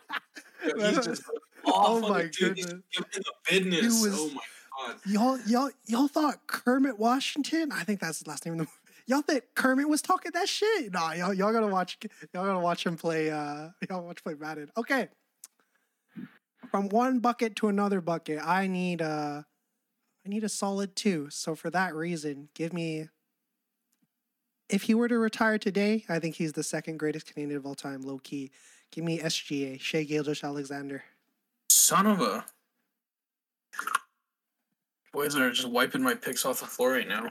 Yo, 0.78 0.86
he's 0.88 1.04
just. 1.04 1.22
Oh 1.66 1.70
awful, 1.96 2.08
my 2.10 2.22
dude. 2.22 2.56
He's 2.56 2.66
goodness. 2.66 2.82
giving 2.92 3.70
the 3.70 3.80
business. 3.80 3.80
He 4.02 4.08
was- 4.10 4.18
oh 4.20 4.28
my 4.34 4.40
god. 4.78 4.96
Y'all, 5.06 5.38
y'all, 5.46 5.70
y'all 5.86 6.08
thought 6.08 6.46
Kermit 6.46 6.98
Washington? 6.98 7.72
I 7.72 7.84
think 7.84 8.00
that's 8.00 8.20
the 8.20 8.30
last 8.30 8.44
name 8.46 8.60
of 8.60 8.66
the. 8.66 8.72
Y'all 9.06 9.22
think 9.22 9.44
Kermit 9.54 9.88
was 9.88 10.00
talking 10.00 10.32
that 10.32 10.48
shit? 10.48 10.92
Nah, 10.92 11.12
y'all, 11.12 11.34
y'all 11.34 11.52
gotta 11.52 11.66
watch. 11.66 11.98
Y'all 12.32 12.46
gotta 12.46 12.58
watch 12.58 12.86
him 12.86 12.96
play. 12.96 13.30
Uh, 13.30 13.68
y'all 13.88 14.04
watch 14.04 14.22
play 14.22 14.34
Madden. 14.34 14.70
Okay. 14.76 15.08
From 16.70 16.88
one 16.88 17.18
bucket 17.18 17.54
to 17.56 17.68
another 17.68 18.00
bucket, 18.00 18.40
I 18.42 18.66
need 18.66 19.02
uh, 19.02 19.42
I 20.24 20.28
need 20.28 20.44
a 20.44 20.48
solid 20.48 20.96
two. 20.96 21.28
So 21.30 21.54
for 21.54 21.70
that 21.70 21.94
reason, 21.94 22.48
give 22.54 22.72
me. 22.72 23.08
If 24.70 24.84
he 24.84 24.94
were 24.94 25.08
to 25.08 25.18
retire 25.18 25.58
today, 25.58 26.04
I 26.08 26.18
think 26.18 26.36
he's 26.36 26.54
the 26.54 26.62
second 26.62 26.98
greatest 26.98 27.26
Canadian 27.26 27.58
of 27.58 27.66
all 27.66 27.74
time, 27.74 28.00
low 28.00 28.18
key. 28.18 28.50
Give 28.90 29.04
me 29.04 29.18
SGA, 29.18 29.78
Shai 29.78 30.04
Gilgeous-Alexander. 30.04 31.04
Son 31.68 32.06
of 32.06 32.22
a. 32.22 32.46
Boys 35.14 35.36
are 35.36 35.48
just 35.48 35.68
wiping 35.68 36.02
my 36.02 36.14
picks 36.14 36.44
off 36.44 36.58
the 36.58 36.66
floor 36.66 36.90
right 36.90 37.06
now. 37.06 37.30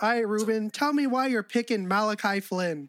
All 0.00 0.08
right, 0.10 0.26
Ruben, 0.26 0.70
tell 0.70 0.92
me 0.92 1.08
why 1.08 1.26
you're 1.26 1.42
picking 1.42 1.88
Malachi 1.88 2.38
Flynn. 2.38 2.88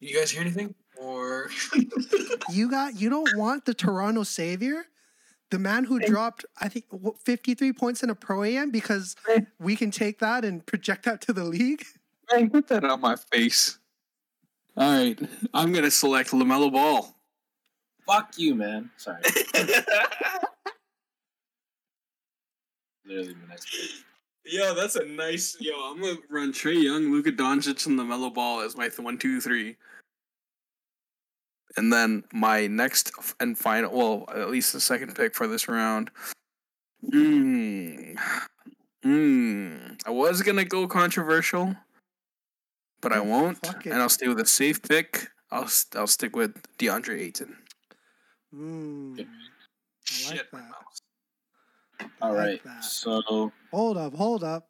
You 0.00 0.16
guys 0.16 0.30
hear 0.30 0.40
anything? 0.40 0.74
Or 0.96 1.50
You 2.50 2.70
got 2.70 2.98
you 2.98 3.10
don't 3.10 3.36
want 3.36 3.66
the 3.66 3.74
Toronto 3.74 4.22
Savior, 4.22 4.86
the 5.50 5.58
man 5.58 5.84
who 5.84 6.00
dropped 6.00 6.46
I 6.58 6.68
think 6.68 6.86
53 7.26 7.74
points 7.74 8.02
in 8.02 8.08
a 8.08 8.14
pro 8.14 8.42
am 8.42 8.70
because 8.70 9.16
we 9.60 9.76
can 9.76 9.90
take 9.90 10.18
that 10.20 10.46
and 10.46 10.64
project 10.64 11.04
that 11.04 11.20
to 11.22 11.34
the 11.34 11.44
league. 11.44 11.84
man, 12.32 12.48
get 12.48 12.68
that 12.68 12.84
on 12.84 13.02
my 13.02 13.16
face. 13.30 13.78
All 14.78 14.90
right, 14.90 15.20
I'm 15.52 15.74
gonna 15.74 15.90
select 15.90 16.30
LaMelo 16.30 16.72
Ball. 16.72 17.17
Fuck 18.08 18.38
you, 18.38 18.54
man. 18.54 18.90
Sorry, 18.96 19.20
literally 23.04 23.34
my 23.34 23.48
next 23.50 23.70
pick. 23.70 23.90
Yo, 24.50 24.74
that's 24.74 24.96
a 24.96 25.04
nice. 25.04 25.58
Yo, 25.60 25.74
I'm 25.74 26.00
gonna 26.00 26.16
run 26.30 26.50
Trae 26.52 26.82
Young, 26.82 27.12
Luka 27.12 27.30
Doncic, 27.32 27.86
and 27.86 28.00
LaMelo 28.00 28.32
Ball 28.32 28.60
as 28.60 28.78
my 28.78 28.88
th- 28.88 29.00
one, 29.00 29.18
two, 29.18 29.42
three. 29.42 29.76
And 31.76 31.92
then 31.92 32.24
my 32.32 32.66
next 32.66 33.12
and 33.40 33.58
final, 33.58 33.94
well, 33.94 34.24
at 34.34 34.48
least 34.48 34.72
the 34.72 34.80
second 34.80 35.14
pick 35.14 35.34
for 35.34 35.46
this 35.46 35.68
round. 35.68 36.10
Hmm. 37.12 38.14
Hmm. 39.02 39.76
I 40.06 40.10
was 40.10 40.40
gonna 40.40 40.64
go 40.64 40.88
controversial, 40.88 41.76
but 43.02 43.12
I 43.12 43.20
won't, 43.20 43.58
and 43.84 43.94
I'll 43.96 44.08
stay 44.08 44.28
with 44.28 44.40
a 44.40 44.46
safe 44.46 44.80
pick. 44.82 45.28
I'll 45.50 45.68
I'll 45.94 46.06
stick 46.06 46.34
with 46.34 46.56
DeAndre 46.78 47.20
Ayton. 47.20 47.54
Mm, 48.54 49.18
I 49.20 49.22
like 49.22 49.28
Shit, 50.04 50.46
my 50.52 50.60
that. 50.60 50.68
mouse. 50.70 52.10
All 52.22 52.32
like 52.32 52.38
right, 52.38 52.64
that. 52.64 52.84
so 52.84 53.50
Hold 53.72 53.96
up, 53.96 54.14
hold 54.14 54.44
up. 54.44 54.68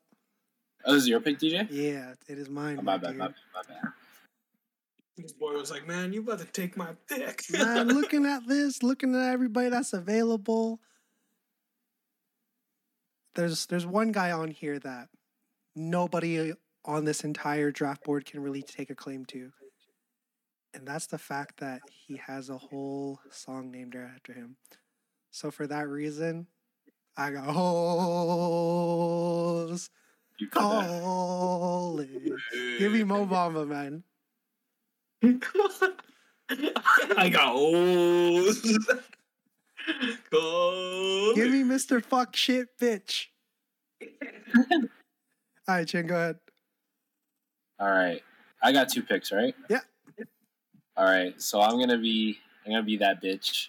oh, 0.84 0.94
this 0.94 1.02
is 1.04 1.08
your 1.08 1.20
pick, 1.20 1.38
DJ. 1.38 1.66
Yeah, 1.70 2.14
it 2.28 2.38
is 2.38 2.48
mine. 2.48 2.76
Oh, 2.80 2.82
my 2.82 2.92
my 2.92 2.98
bad, 2.98 3.08
dude. 3.10 3.18
my 3.18 3.26
bad, 3.28 3.34
my 3.54 3.62
bad. 3.74 3.92
This 5.16 5.32
boy 5.32 5.52
was 5.54 5.70
like, 5.70 5.86
"Man, 5.86 6.12
you 6.12 6.20
about 6.20 6.38
to 6.40 6.44
take 6.46 6.76
my 6.76 6.90
pick." 7.08 7.44
Man, 7.50 7.88
looking 7.94 8.24
at 8.26 8.46
this, 8.46 8.82
looking 8.82 9.14
at 9.14 9.32
everybody 9.32 9.68
that's 9.68 9.92
available. 9.92 10.80
There's 13.34 13.66
there's 13.66 13.86
one 13.86 14.10
guy 14.12 14.32
on 14.32 14.50
here 14.50 14.78
that 14.80 15.08
nobody 15.76 16.52
on 16.84 17.04
this 17.04 17.22
entire 17.24 17.70
draft 17.70 18.02
board 18.04 18.24
can 18.26 18.40
really 18.42 18.62
take 18.62 18.90
a 18.90 18.94
claim 18.94 19.24
to. 19.26 19.50
And 20.74 20.86
that's 20.86 21.06
the 21.06 21.18
fact 21.18 21.58
that 21.60 21.82
he 21.90 22.16
has 22.16 22.50
a 22.50 22.58
whole 22.58 23.20
song 23.30 23.70
named 23.70 23.96
after 23.96 24.32
him. 24.32 24.56
So 25.30 25.50
for 25.50 25.66
that 25.66 25.88
reason, 25.88 26.46
I 27.16 27.30
got 27.30 27.46
holes 27.46 28.70
You 30.38 30.48
got 30.48 30.82
that. 30.82 31.00
calling. 31.02 32.36
Give 32.78 32.92
me 32.92 33.02
Mo 33.04 33.26
Bamba, 33.26 33.66
man. 33.66 34.04
I 37.16 37.28
got 37.28 37.54
old. 37.54 38.54
Cold. 40.30 41.34
Give 41.34 41.50
me 41.50 41.62
Mr. 41.62 42.04
Fuck 42.04 42.36
Shit 42.36 42.68
Bitch. 42.78 43.26
All 44.56 44.88
right, 45.66 45.88
Chen, 45.88 46.06
go 46.06 46.14
ahead. 46.14 46.36
All 47.80 47.88
right, 47.90 48.22
I 48.62 48.72
got 48.72 48.88
two 48.90 49.02
picks, 49.02 49.32
right? 49.32 49.54
Yeah. 49.70 49.80
All 50.98 51.04
right, 51.04 51.40
so 51.40 51.60
I'm 51.60 51.78
gonna 51.78 51.96
be 51.96 52.38
I'm 52.66 52.72
gonna 52.72 52.82
be 52.82 52.96
that 52.96 53.22
bitch 53.22 53.68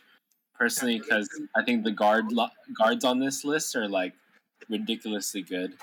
personally 0.57 0.97
because 0.99 1.29
I 1.55 1.63
think 1.63 1.83
the 1.83 1.91
guard 1.91 2.31
lo- 2.31 2.49
guards 2.75 3.05
on 3.05 3.19
this 3.19 3.45
list 3.45 3.75
are 3.75 3.87
like 3.87 4.13
ridiculously 4.67 5.43
good. 5.43 5.73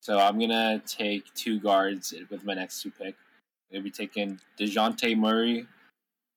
So 0.00 0.18
I'm 0.18 0.38
gonna 0.38 0.82
take 0.86 1.24
two 1.34 1.58
guards 1.58 2.12
with 2.30 2.44
my 2.44 2.52
next 2.52 2.82
two 2.82 2.90
pick. 2.90 3.14
I'm 3.70 3.78
gonna 3.78 3.84
be 3.84 3.90
taking 3.90 4.38
Dejounte 4.60 5.16
Murray 5.16 5.66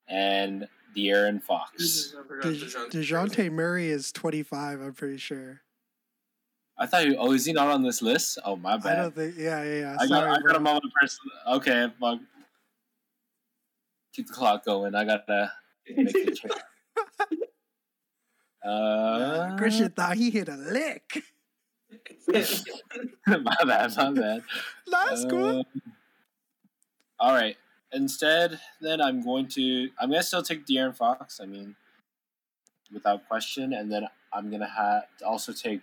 and 0.08 0.66
De'Aaron 0.95 1.43
Fox. 1.43 2.16
I 2.18 2.41
De- 2.41 2.54
DeJounte 2.54 2.91
Dejounte 2.91 3.52
Murray 3.52 3.89
is 3.89 4.14
25, 4.14 4.80
I'm 4.80 4.93
pretty 4.93 5.18
sure. 5.18 5.62
I 6.80 6.86
thought, 6.86 7.06
he, 7.06 7.16
oh, 7.18 7.34
is 7.34 7.43
he 7.43 7.52
not 7.54 7.68
on 7.68 7.84
this 7.84 8.02
list? 8.02 8.38
Oh, 8.45 8.56
my 8.56 8.78
bad. 8.78 8.86
I 8.86 8.93
bad. 8.95 9.02
don't 9.02 9.16
think, 9.16 9.36
yeah, 9.38 9.64
yeah, 9.64 9.80
yeah. 9.80 9.98
I 10.00 10.08
got, 10.08 10.08
Sorry, 10.08 10.30
I 10.30 10.34
got 10.36 10.43
bro. 10.43 10.56
him 10.56 10.68
on 10.68 10.76
the 10.82 10.91
person. 11.02 11.20
Okay, 11.48 11.91
fuck. 12.00 12.20
Keep 14.18 14.28
the 14.30 14.34
clock 14.34 14.65
going. 14.65 14.95
I 14.95 15.05
gotta 15.05 15.51
make 15.95 16.11
the 16.11 16.32
check. 16.41 16.51
Uh, 18.65 19.55
Christian 19.57 19.91
thought 19.91 20.18
he 20.18 20.32
hit 20.32 20.49
a 20.49 20.55
lick. 20.55 21.22
my 22.28 23.55
bad, 23.63 23.95
my 23.95 24.11
bad. 24.11 24.43
That's 24.88 25.24
cool. 25.26 25.59
Uh, 25.59 25.63
all 27.20 27.34
right. 27.36 27.57
Instead, 27.93 28.59
then 28.82 29.01
I'm 29.01 29.24
going 29.24 29.49
to. 29.49 29.89
I'm 29.99 30.09
gonna 30.09 30.24
still 30.24 30.41
take 30.41 30.65
De'Aaron 30.65 30.95
Fox. 30.95 31.39
I 31.39 31.45
mean, 31.45 31.76
without 32.91 33.28
question. 33.28 33.72
And 33.72 33.91
then 33.91 34.07
I'm 34.34 34.49
gonna 34.49 34.68
have 34.68 35.03
to 35.20 35.28
also 35.28 35.53
take. 35.53 35.82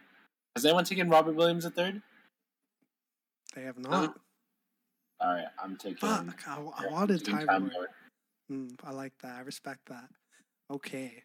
Has 0.56 0.64
anyone 0.64 0.84
taken 0.84 1.08
Robert 1.08 1.36
Williams 1.36 1.66
a 1.66 1.70
third? 1.70 2.02
They 3.54 3.62
have 3.62 3.78
not. 3.78 4.16
All 5.20 5.34
right, 5.34 5.46
I'm 5.62 5.76
taking. 5.76 5.98
Fuck, 5.98 6.48
I, 6.48 6.56
I 6.56 6.90
wanted 6.90 7.24
taking 7.24 7.70
time. 8.48 8.56
Time 8.56 8.68
Lord. 8.68 8.70
Lord. 8.80 8.88
Mm, 8.88 8.88
I 8.88 8.92
like 8.92 9.12
that. 9.22 9.36
I 9.36 9.40
respect 9.40 9.80
that. 9.88 10.08
Okay. 10.70 11.22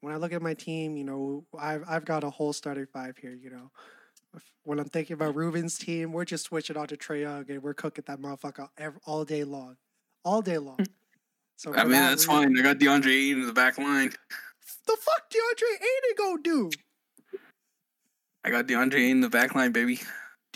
When 0.00 0.12
I 0.12 0.16
look 0.18 0.32
at 0.32 0.42
my 0.42 0.54
team, 0.54 0.96
you 0.96 1.04
know, 1.04 1.44
I've 1.58 1.82
I've 1.88 2.04
got 2.04 2.24
a 2.24 2.30
whole 2.30 2.52
starting 2.52 2.86
five 2.92 3.16
here. 3.18 3.32
You 3.34 3.50
know, 3.50 3.70
If- 4.34 4.52
when 4.64 4.78
I'm 4.78 4.88
thinking 4.88 5.14
about 5.14 5.34
Ruben's 5.34 5.78
team, 5.78 6.12
we're 6.12 6.24
just 6.24 6.44
switching 6.44 6.76
on 6.76 6.86
to 6.88 6.96
Trae 6.96 7.22
Young 7.22 7.44
and 7.50 7.62
we're 7.62 7.74
cooking 7.74 8.04
that 8.06 8.20
motherfucker 8.20 8.68
ev- 8.78 8.98
all 9.06 9.24
day 9.24 9.44
long, 9.44 9.76
all 10.24 10.42
day 10.42 10.58
long. 10.58 10.78
So 11.56 11.72
I 11.74 11.84
mean, 11.84 11.92
that 11.92 12.10
that's 12.10 12.28
reason- 12.28 12.54
fine. 12.54 12.58
I 12.58 12.62
got 12.62 12.78
DeAndre 12.78 13.06
Ayton 13.12 13.40
in 13.40 13.46
the 13.46 13.52
back 13.52 13.78
line. 13.78 14.10
The 14.86 14.96
fuck 15.00 15.30
DeAndre 15.30 15.74
Ayton 15.76 16.14
go 16.18 16.36
do? 16.36 16.70
I 18.44 18.50
got 18.50 18.66
DeAndre 18.66 18.94
Ayton 18.96 19.10
in 19.10 19.20
the 19.22 19.30
back 19.30 19.54
line, 19.54 19.72
baby. 19.72 20.00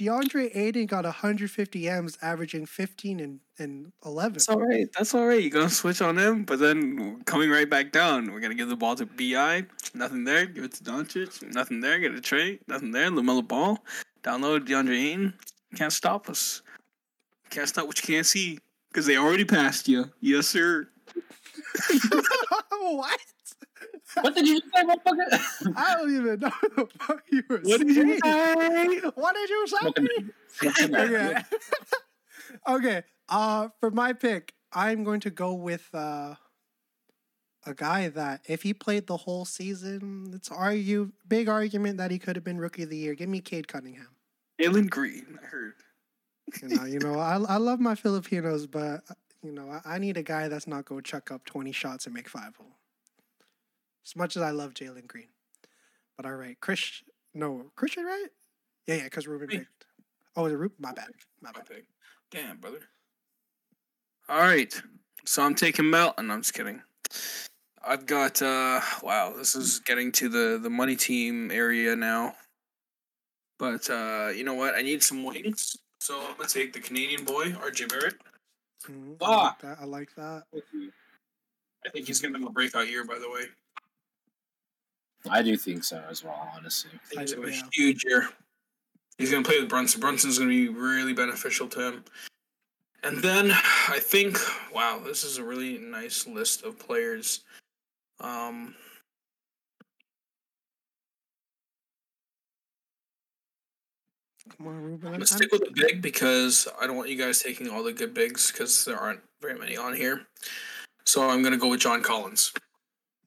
DeAndre 0.00 0.56
Ayton 0.56 0.86
got 0.86 1.04
150 1.04 1.88
M's, 1.88 2.16
averaging 2.22 2.64
15 2.64 3.20
and, 3.20 3.40
and 3.58 3.92
11. 4.06 4.32
That's 4.32 4.48
all 4.48 4.58
right. 4.58 4.88
That's 4.96 5.14
all 5.14 5.26
right. 5.26 5.42
You're 5.42 5.50
gonna 5.50 5.68
switch 5.68 6.00
on 6.00 6.16
him, 6.16 6.44
but 6.44 6.58
then 6.58 7.22
coming 7.24 7.50
right 7.50 7.68
back 7.68 7.92
down, 7.92 8.32
we're 8.32 8.40
gonna 8.40 8.54
give 8.54 8.70
the 8.70 8.76
ball 8.76 8.96
to 8.96 9.04
Bi. 9.04 9.66
Nothing 9.92 10.24
there. 10.24 10.46
Give 10.46 10.64
it 10.64 10.72
to 10.72 10.84
Doncic. 10.84 11.42
Nothing 11.52 11.80
there. 11.80 11.98
Get 11.98 12.14
a 12.14 12.20
trade. 12.20 12.60
Nothing 12.66 12.92
there. 12.92 13.10
LaMelo 13.10 13.46
Ball. 13.46 13.78
Download 14.22 14.66
DeAndre 14.66 14.96
Ayton. 14.96 15.34
Can't 15.76 15.92
stop 15.92 16.30
us. 16.30 16.62
Can't 17.50 17.68
stop 17.68 17.86
what 17.86 18.00
you 18.00 18.14
can't 18.14 18.26
see 18.26 18.58
because 18.90 19.04
they 19.04 19.18
already 19.18 19.44
passed 19.44 19.86
you. 19.86 20.06
Yes, 20.20 20.46
sir. 20.46 20.88
what? 22.70 23.20
What 24.20 24.34
did 24.34 24.46
you 24.48 24.60
say, 24.74 24.82
motherfucker? 24.84 25.72
I 25.76 25.94
don't 25.96 26.14
even 26.14 26.40
know 26.40 26.50
what 26.60 26.76
the 26.76 26.98
fuck 26.98 27.22
you 27.30 27.42
were 27.48 27.58
What 27.58 27.78
did 27.80 27.88
you 27.96 28.18
say? 28.18 29.10
What 29.14 29.34
did 29.34 29.50
you 29.50 29.66
say? 29.68 29.76
Smoking- 29.78 30.30
smoking 30.48 30.90
that. 30.92 31.46
okay. 32.68 32.68
okay. 32.68 33.02
Uh, 33.28 33.68
for 33.78 33.90
my 33.90 34.12
pick, 34.12 34.52
I'm 34.72 35.04
going 35.04 35.20
to 35.20 35.30
go 35.30 35.54
with 35.54 35.88
uh, 35.94 36.34
a 37.66 37.74
guy 37.74 38.08
that 38.08 38.40
if 38.48 38.62
he 38.62 38.74
played 38.74 39.06
the 39.06 39.16
whole 39.16 39.44
season, 39.44 40.32
it's 40.34 40.50
argue 40.50 41.12
big 41.28 41.48
argument 41.48 41.98
that 41.98 42.10
he 42.10 42.18
could 42.18 42.36
have 42.36 42.44
been 42.44 42.58
rookie 42.58 42.82
of 42.84 42.90
the 42.90 42.96
year. 42.96 43.14
Give 43.14 43.28
me 43.28 43.40
Cade 43.40 43.68
Cunningham. 43.68 44.08
Jalen 44.60 44.90
Green. 44.90 45.38
I 45.42 45.46
heard. 45.46 45.74
You 46.62 46.68
know, 46.76 46.84
you 46.84 46.98
know, 46.98 47.14
I 47.20 47.34
I 47.36 47.56
love 47.58 47.78
my 47.78 47.94
Filipinos, 47.94 48.66
but 48.66 49.04
you 49.42 49.52
know, 49.52 49.70
I, 49.70 49.94
I 49.94 49.98
need 49.98 50.16
a 50.16 50.22
guy 50.22 50.48
that's 50.48 50.66
not 50.66 50.84
going 50.84 51.00
to 51.02 51.08
chuck 51.08 51.30
up 51.30 51.44
20 51.44 51.70
shots 51.70 52.06
and 52.06 52.14
make 52.14 52.28
five. 52.28 52.58
As 54.10 54.16
much 54.16 54.36
as 54.36 54.42
I 54.42 54.50
love 54.50 54.74
Jalen 54.74 55.06
Green, 55.06 55.28
but 56.16 56.26
all 56.26 56.34
right, 56.34 56.58
Chris, 56.60 57.04
no 57.32 57.70
Christian, 57.76 58.04
right? 58.04 58.26
Yeah, 58.88 58.96
yeah, 58.96 59.04
because 59.04 59.28
Ruben 59.28 59.46
picked. 59.46 59.86
Oh, 60.34 60.48
the 60.48 60.56
Ruben. 60.56 60.74
My 60.80 60.92
bad. 60.92 61.10
My 61.40 61.52
bad. 61.52 61.64
Damn, 62.32 62.56
brother. 62.56 62.80
All 64.28 64.40
right. 64.40 64.74
So 65.24 65.44
I'm 65.44 65.54
taking 65.54 65.88
Melton. 65.88 66.28
I'm 66.28 66.42
just 66.42 66.54
kidding. 66.54 66.82
I've 67.86 68.04
got 68.04 68.42
uh 68.42 68.80
wow, 69.04 69.32
this 69.36 69.54
is 69.54 69.78
getting 69.78 70.10
to 70.12 70.28
the 70.28 70.58
the 70.60 70.70
money 70.70 70.96
team 70.96 71.52
area 71.52 71.94
now. 71.94 72.34
But 73.60 73.88
uh 73.90 74.32
you 74.34 74.42
know 74.42 74.54
what? 74.54 74.74
I 74.74 74.82
need 74.82 75.04
some 75.04 75.22
wings. 75.22 75.76
So 76.00 76.20
I'm 76.20 76.36
gonna 76.36 76.48
take 76.48 76.72
the 76.72 76.80
Canadian 76.80 77.24
boy, 77.24 77.52
RJ 77.52 77.88
Barrett. 77.88 78.14
Mhm, 78.88 79.18
I 79.22 79.44
like 79.44 79.58
that. 79.60 79.78
I 79.80 79.84
like 79.84 80.14
that. 80.16 80.42
I 81.86 81.90
think 81.90 82.08
he's 82.08 82.20
gonna 82.20 82.36
have 82.36 82.48
a 82.48 82.50
breakout 82.50 82.88
year, 82.88 83.04
by 83.04 83.20
the 83.20 83.30
way. 83.30 83.44
I 85.28 85.42
do 85.42 85.56
think 85.56 85.84
so 85.84 86.02
as 86.08 86.24
well, 86.24 86.50
honestly. 86.56 86.90
I 86.94 87.06
think 87.08 87.20
he's 87.22 87.32
I- 87.32 87.36
gonna 87.36 87.52
have 87.52 87.64
yeah. 87.64 87.70
huge 87.72 88.04
year. 88.04 88.28
He's 89.18 89.30
gonna 89.30 89.44
play 89.44 89.60
with 89.60 89.68
Brunson. 89.68 90.00
Brunson's 90.00 90.38
gonna 90.38 90.48
be 90.50 90.68
really 90.68 91.12
beneficial 91.12 91.68
to 91.68 91.80
him. 91.88 92.04
And 93.02 93.18
then 93.18 93.50
I 93.88 93.98
think, 94.00 94.38
wow, 94.74 94.98
this 95.02 95.24
is 95.24 95.38
a 95.38 95.44
really 95.44 95.78
nice 95.78 96.26
list 96.26 96.62
of 96.64 96.78
players. 96.78 97.40
Um, 98.20 98.74
Come 104.56 104.66
on, 104.68 104.82
Ruben. 104.82 105.00
I'm 105.02 105.06
I'm- 105.08 105.12
gonna 105.20 105.26
stick 105.26 105.52
with 105.52 105.62
the 105.64 105.70
big 105.74 106.02
because 106.02 106.66
I 106.80 106.86
don't 106.86 106.96
want 106.96 107.08
you 107.08 107.16
guys 107.16 107.40
taking 107.40 107.68
all 107.68 107.82
the 107.82 107.92
good 107.92 108.14
bigs 108.14 108.50
because 108.50 108.84
there 108.84 108.96
aren't 108.96 109.20
very 109.40 109.58
many 109.58 109.76
on 109.76 109.94
here. 109.94 110.26
So 111.04 111.28
I'm 111.28 111.42
gonna 111.42 111.56
go 111.56 111.68
with 111.68 111.80
John 111.80 112.02
Collins. 112.02 112.52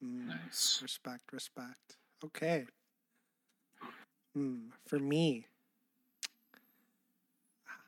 Mm, 0.03 0.27
Nice. 0.27 0.79
Respect, 0.81 1.31
respect. 1.31 1.97
Okay. 2.25 2.65
Hmm. 4.35 4.69
For 4.87 4.99
me, 4.99 5.45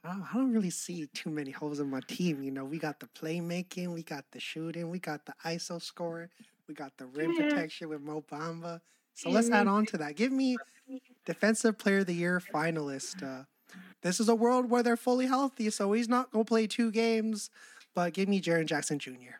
I 0.03 0.09
don't, 0.09 0.21
I 0.23 0.33
don't 0.37 0.53
really 0.53 0.69
see 0.69 1.07
too 1.07 1.29
many 1.31 1.51
holes 1.51 1.79
in 1.79 1.89
my 1.89 2.01
team. 2.07 2.43
You 2.43 2.51
know, 2.51 2.63
we 2.65 2.77
got 2.77 2.99
the 2.99 3.07
playmaking, 3.07 3.93
we 3.93 4.03
got 4.03 4.25
the 4.31 4.39
shooting, 4.39 4.89
we 4.91 4.99
got 4.99 5.25
the 5.25 5.33
ISO 5.45 5.81
scoring, 5.81 6.29
we 6.67 6.73
got 6.75 6.91
the 6.97 7.07
rim 7.07 7.35
protection 7.35 7.89
with 7.89 8.01
Mo 8.01 8.23
Bamba. 8.31 8.81
So 9.15 9.29
let's 9.29 9.49
add 9.49 9.67
on 9.67 9.85
to 9.87 9.97
that. 9.99 10.15
Give 10.15 10.31
me 10.31 10.57
Defensive 11.25 11.77
Player 11.77 11.99
of 11.99 12.05
the 12.05 12.13
Year 12.13 12.41
finalist. 12.53 13.23
Uh, 13.23 13.45
this 14.03 14.19
is 14.19 14.29
a 14.29 14.35
world 14.35 14.69
where 14.69 14.83
they're 14.83 14.97
fully 14.97 15.25
healthy, 15.25 15.69
so 15.69 15.93
he's 15.93 16.09
not 16.09 16.31
gonna 16.31 16.45
play 16.45 16.67
two 16.67 16.91
games. 16.91 17.49
But 17.95 18.13
give 18.13 18.27
me 18.27 18.41
Jaren 18.41 18.65
Jackson 18.65 18.99
Jr. 18.99 19.39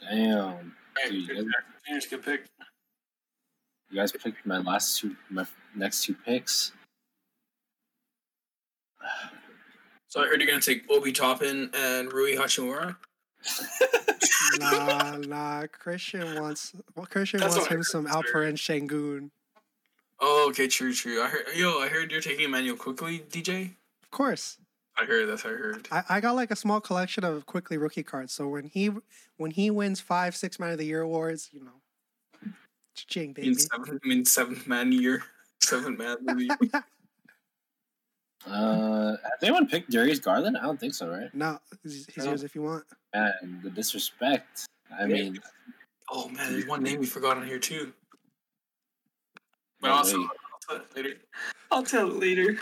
Damn. 0.00 0.76
Dude, 1.08 1.28
good, 1.28 1.36
you 1.36 1.52
Here's 1.86 2.12
a 2.12 2.18
pick. 2.18 2.46
You 3.90 3.96
guys 4.00 4.12
picked 4.12 4.44
my 4.46 4.58
last 4.58 5.00
two, 5.00 5.16
my 5.30 5.46
next 5.74 6.04
two 6.04 6.14
picks. 6.14 6.72
So 10.08 10.22
I 10.22 10.26
heard 10.26 10.40
you're 10.40 10.48
gonna 10.48 10.60
take 10.60 10.90
Obi 10.90 11.12
Toppin 11.12 11.70
and 11.74 12.12
Rui 12.12 12.36
Hachimura. 12.36 12.96
nah, 14.58 15.16
nah. 15.26 15.66
Christian 15.66 16.40
wants 16.40 16.72
well, 16.94 17.06
Christian 17.06 17.40
That's 17.40 17.56
wants 17.56 17.68
what 17.68 17.76
him 17.76 17.82
some 17.82 18.06
heard, 18.06 18.26
sir. 18.26 18.32
Alperen 18.32 18.54
Sengun. 18.54 19.30
Oh, 20.20 20.46
okay, 20.50 20.68
true, 20.68 20.94
true. 20.94 21.22
I 21.22 21.28
heard, 21.28 21.46
yo, 21.54 21.80
I 21.80 21.88
heard 21.88 22.12
you're 22.12 22.20
taking 22.20 22.46
Immanuel 22.46 22.76
Quickley, 22.76 23.20
DJ. 23.30 23.74
Of 24.02 24.10
course, 24.10 24.58
I 24.96 25.04
heard 25.04 25.28
that's 25.28 25.44
what 25.44 25.52
I 25.54 25.56
heard. 25.56 25.88
I, 25.90 26.02
I 26.08 26.20
got 26.20 26.36
like 26.36 26.50
a 26.50 26.56
small 26.56 26.80
collection 26.80 27.24
of 27.24 27.46
Quickley 27.46 27.78
rookie 27.78 28.02
cards. 28.02 28.32
So 28.32 28.48
when 28.48 28.66
he 28.66 28.90
when 29.36 29.50
he 29.50 29.70
wins 29.70 30.00
five, 30.00 30.36
six 30.36 30.58
man 30.58 30.70
of 30.72 30.78
the 30.78 30.84
year 30.86 31.00
awards, 31.02 31.50
you 31.52 31.60
know, 31.64 31.72
ching 32.94 33.34
I 33.36 33.40
mean 33.42 33.54
baby. 33.54 33.54
seventh, 33.54 34.00
I 34.04 34.08
mean 34.08 34.24
seventh 34.24 34.66
man 34.66 34.92
year, 34.92 35.24
seventh 35.62 35.98
man 35.98 36.16
of 36.28 36.36
the 36.36 36.44
year. 36.44 36.56
Uh, 38.46 39.12
has 39.22 39.42
anyone 39.42 39.66
picked 39.66 39.90
Darius 39.90 40.18
Garland? 40.18 40.58
I 40.58 40.64
don't 40.64 40.78
think 40.78 40.92
so, 40.92 41.08
right? 41.08 41.32
no, 41.34 41.58
he's, 41.82 42.04
he's 42.14 42.24
No. 42.24 42.32
yours 42.32 42.42
if 42.42 42.54
you 42.54 42.60
want. 42.60 42.84
Man, 43.14 43.60
the 43.62 43.70
disrespect. 43.70 44.66
I 44.92 45.06
Yeah. 45.06 45.14
mean, 45.14 45.40
Oh 46.10 46.28
man, 46.28 46.52
there's 46.52 46.66
one 46.66 46.82
name 46.82 47.00
we 47.00 47.06
forgot 47.06 47.38
on 47.38 47.46
here 47.46 47.58
too. 47.58 47.94
But 49.80 49.92
also. 49.92 50.18
I'll 50.20 50.28
tell 50.68 50.76
it 50.76 50.94
later. 50.94 51.16
I'll 51.70 51.82
tell 51.82 52.10
it 52.10 52.16
later. 52.18 52.58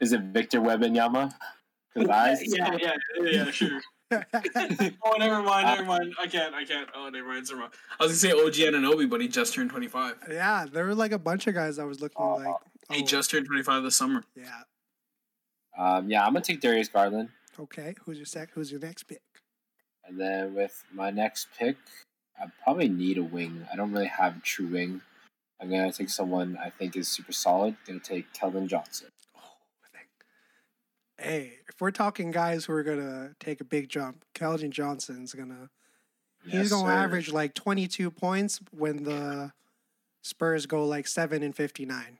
Is 0.00 0.12
it 0.12 0.20
Victor 0.22 0.60
Wembanyama? 0.60 1.32
His 1.94 2.08
eyes. 2.08 2.40
Yeah, 2.44 2.76
yeah, 2.80 2.92
yeah, 3.20 3.30
yeah, 3.30 3.50
sure. 3.50 3.80
oh, 4.12 5.16
never 5.18 5.42
mind, 5.42 5.66
never 5.66 5.84
mind. 5.84 6.14
I 6.20 6.26
can't, 6.26 6.54
I 6.54 6.64
can't. 6.64 6.88
Oh, 6.94 7.08
never 7.08 7.28
mind. 7.28 7.46
Never 7.48 7.60
mind. 7.60 7.72
I 8.00 8.04
was 8.04 8.22
gonna 8.22 8.34
say 8.34 8.46
OG 8.46 8.72
Anunoby, 8.74 9.08
but 9.08 9.20
he 9.20 9.28
just 9.28 9.54
turned 9.54 9.70
25. 9.70 10.16
yeah, 10.30 10.66
there 10.70 10.84
were 10.84 10.94
like 10.94 11.12
a 11.12 11.18
bunch 11.18 11.46
of 11.46 11.54
guys 11.54 11.78
I 11.78 11.84
was 11.84 12.00
looking 12.00 12.16
Oh, 12.18 12.34
like. 12.36 12.54
He 12.92 13.02
oh, 13.02 13.06
just 13.06 13.30
turned 13.30 13.46
25 13.46 13.82
this 13.82 13.96
summer. 13.96 14.22
yeah. 14.36 14.62
Um, 15.76 16.08
yeah, 16.08 16.24
I'm 16.24 16.32
gonna 16.32 16.44
take 16.44 16.60
Darius 16.60 16.88
Garland, 16.88 17.30
Okay, 17.58 17.94
who's 18.04 18.16
your 18.18 18.26
sec? 18.26 18.50
Who's 18.54 18.70
your 18.70 18.80
next 18.80 19.04
pick? 19.04 19.20
and 20.06 20.20
then 20.20 20.54
with 20.54 20.84
my 20.92 21.10
next 21.10 21.48
pick, 21.58 21.76
I 22.38 22.44
probably 22.62 22.88
need 22.88 23.16
a 23.16 23.22
wing. 23.22 23.66
I 23.72 23.76
don't 23.76 23.90
really 23.90 24.06
have 24.06 24.36
a 24.36 24.40
true 24.40 24.66
wing. 24.66 25.00
I'm 25.60 25.70
gonna 25.70 25.92
take 25.92 26.10
someone 26.10 26.58
I 26.62 26.70
think 26.70 26.94
is 26.96 27.08
super 27.08 27.32
solid. 27.32 27.76
Gonna 27.86 28.00
take 28.00 28.32
Keldon 28.34 28.66
Johnson. 28.68 29.08
Hey, 31.18 31.58
if 31.68 31.80
we're 31.80 31.90
talking 31.92 32.30
guys 32.30 32.64
who 32.64 32.72
are 32.72 32.82
gonna 32.82 33.34
take 33.38 33.60
a 33.60 33.64
big 33.64 33.88
jump, 33.88 34.24
Keldon 34.34 34.70
Johnson's 34.70 35.32
gonna 35.32 35.70
he's 36.46 36.68
Yes, 36.68 36.70
gonna 36.70 36.88
sir. 36.88 36.90
average 36.92 37.30
like 37.32 37.54
22 37.54 38.10
points 38.10 38.60
when 38.72 39.04
the 39.04 39.52
Spurs 40.22 40.66
go 40.66 40.86
like 40.86 41.06
seven 41.08 41.42
and 41.42 41.56
59. 41.56 42.18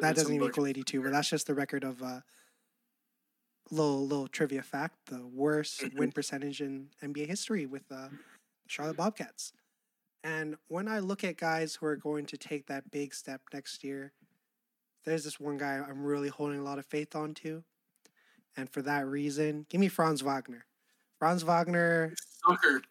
That 0.00 0.16
doesn't 0.16 0.34
even 0.34 0.46
equal 0.46 0.66
82, 0.66 1.02
but 1.02 1.12
that's 1.12 1.30
just 1.30 1.46
the 1.46 1.54
record 1.54 1.84
of 1.84 2.02
uh 2.02 2.22
little 3.70 4.06
little 4.06 4.28
trivia 4.28 4.62
fact: 4.62 5.06
the 5.06 5.26
worst 5.26 5.88
win 5.94 6.12
percentage 6.12 6.60
in 6.60 6.90
NBA 7.02 7.26
history 7.26 7.66
with 7.66 7.90
uh, 7.90 8.08
Charlotte 8.66 8.96
Bobcats. 8.96 9.52
And 10.24 10.56
when 10.68 10.88
I 10.88 11.00
look 11.00 11.24
at 11.24 11.36
guys 11.36 11.76
who 11.76 11.86
are 11.86 11.96
going 11.96 12.26
to 12.26 12.38
take 12.38 12.66
that 12.66 12.90
big 12.90 13.14
step 13.14 13.42
next 13.52 13.84
year, 13.84 14.12
there's 15.04 15.24
this 15.24 15.40
one 15.40 15.58
guy 15.58 15.76
I'm 15.78 16.04
really 16.04 16.28
holding 16.30 16.60
a 16.60 16.64
lot 16.64 16.78
of 16.78 16.86
faith 16.86 17.14
on 17.16 17.34
to, 17.36 17.64
and 18.56 18.68
for 18.70 18.82
that 18.82 19.06
reason, 19.06 19.66
give 19.68 19.80
me 19.80 19.88
Franz 19.88 20.22
Wagner. 20.22 20.64
Franz 21.18 21.42
Wagner, 21.44 22.14
Sucker. 22.46 22.82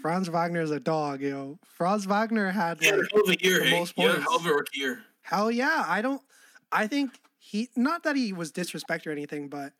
Franz 0.00 0.28
Wagner 0.30 0.60
is 0.60 0.70
a 0.70 0.80
dog, 0.80 1.20
yo. 1.22 1.30
Know? 1.30 1.58
Franz 1.66 2.06
Wagner 2.06 2.50
had 2.50 2.82
a 2.84 2.96
like 2.96 3.10
hell 3.12 3.22
of 3.28 3.42
year, 3.42 3.64
the 3.64 3.70
most 3.70 3.92
He 3.96 4.02
had 4.02 4.16
a 4.18 4.20
points. 4.22 4.46
a 4.46 4.52
rookie 4.52 4.80
year. 4.80 5.00
Hell 5.22 5.50
yeah. 5.50 5.84
I 5.86 6.02
don't 6.02 6.22
I 6.70 6.86
think 6.86 7.18
he 7.38 7.68
not 7.76 8.02
that 8.04 8.14
he 8.16 8.32
was 8.32 8.50
disrespect 8.52 9.06
or 9.06 9.10
anything, 9.12 9.48
but 9.48 9.72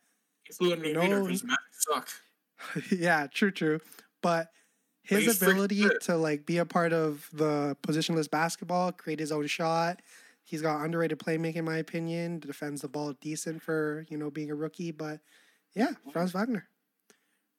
He 0.43 0.53
flew 0.53 0.73
under 0.73 0.87
the 0.87 0.93
No. 0.93 1.01
radar 1.01 1.23
because 1.23 1.43
Magic 1.43 1.59
suck. 1.71 2.09
yeah, 2.91 3.27
true, 3.27 3.51
true. 3.51 3.79
But 4.21 4.49
his 5.03 5.25
freaking 5.39 5.41
ability 5.51 5.85
to 6.01 6.17
like 6.17 6.45
be 6.45 6.57
a 6.57 6.65
part 6.65 6.91
of 6.93 7.27
the 7.31 7.77
positionless 7.87 8.29
basketball, 8.29 8.91
create 8.91 9.19
his 9.19 9.31
own 9.31 9.47
shot. 9.47 10.01
He's 10.49 10.63
got 10.63 10.83
underrated 10.83 11.19
playmaking, 11.19 11.57
in 11.57 11.65
my 11.65 11.77
opinion. 11.77 12.39
Defends 12.39 12.81
the 12.81 12.87
ball 12.87 13.13
decent 13.21 13.61
for 13.61 14.03
you 14.09 14.17
know 14.17 14.31
being 14.31 14.49
a 14.49 14.55
rookie, 14.55 14.89
but 14.89 15.19
yeah, 15.75 15.91
Franz 16.11 16.31
Wagner. 16.31 16.67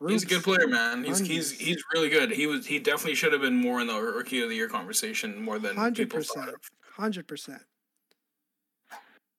He's 0.08 0.24
a 0.24 0.26
good 0.26 0.42
player, 0.42 0.66
man. 0.66 1.04
He's 1.04 1.20
he's 1.20 1.52
Hundreds. 1.52 1.52
he's 1.52 1.84
really 1.94 2.08
good. 2.08 2.32
He 2.32 2.48
was 2.48 2.66
he 2.66 2.80
definitely 2.80 3.14
should 3.14 3.32
have 3.32 3.42
been 3.42 3.54
more 3.54 3.80
in 3.80 3.86
the 3.86 3.94
rookie 3.94 4.42
of 4.42 4.48
the 4.48 4.56
year 4.56 4.68
conversation 4.68 5.40
more 5.40 5.60
than 5.60 5.76
hundred 5.76 6.10
percent, 6.10 6.50
hundred 6.96 7.28
percent. 7.28 7.62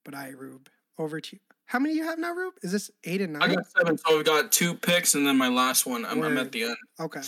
But 0.06 0.16
I, 0.16 0.30
Rube, 0.30 0.70
over 0.97 1.20
to 1.20 1.36
you. 1.36 1.41
How 1.66 1.80
many 1.80 1.93
you 1.95 2.06
have 2.06 2.20
now, 2.20 2.32
Rube? 2.32 2.54
Is 2.62 2.72
this 2.72 2.89
eight 3.04 3.20
and 3.20 3.34
nine? 3.34 3.41
I 3.41 3.47
nine? 3.47 3.56
got 3.58 3.66
seven, 3.78 3.97
so 3.97 4.18
I've 4.18 4.26
got 4.26 4.54
two 4.54 4.76
picks, 4.76 5.14
and 5.16 5.28
then 5.28 5.38
my 5.38 5.49
last 5.49 5.86
one. 5.86 6.06
I'm, 6.06 6.24
I'm 6.24 6.38
at 6.38 6.54
the 6.54 6.64
end. 6.64 6.78
Okay. 7.02 7.22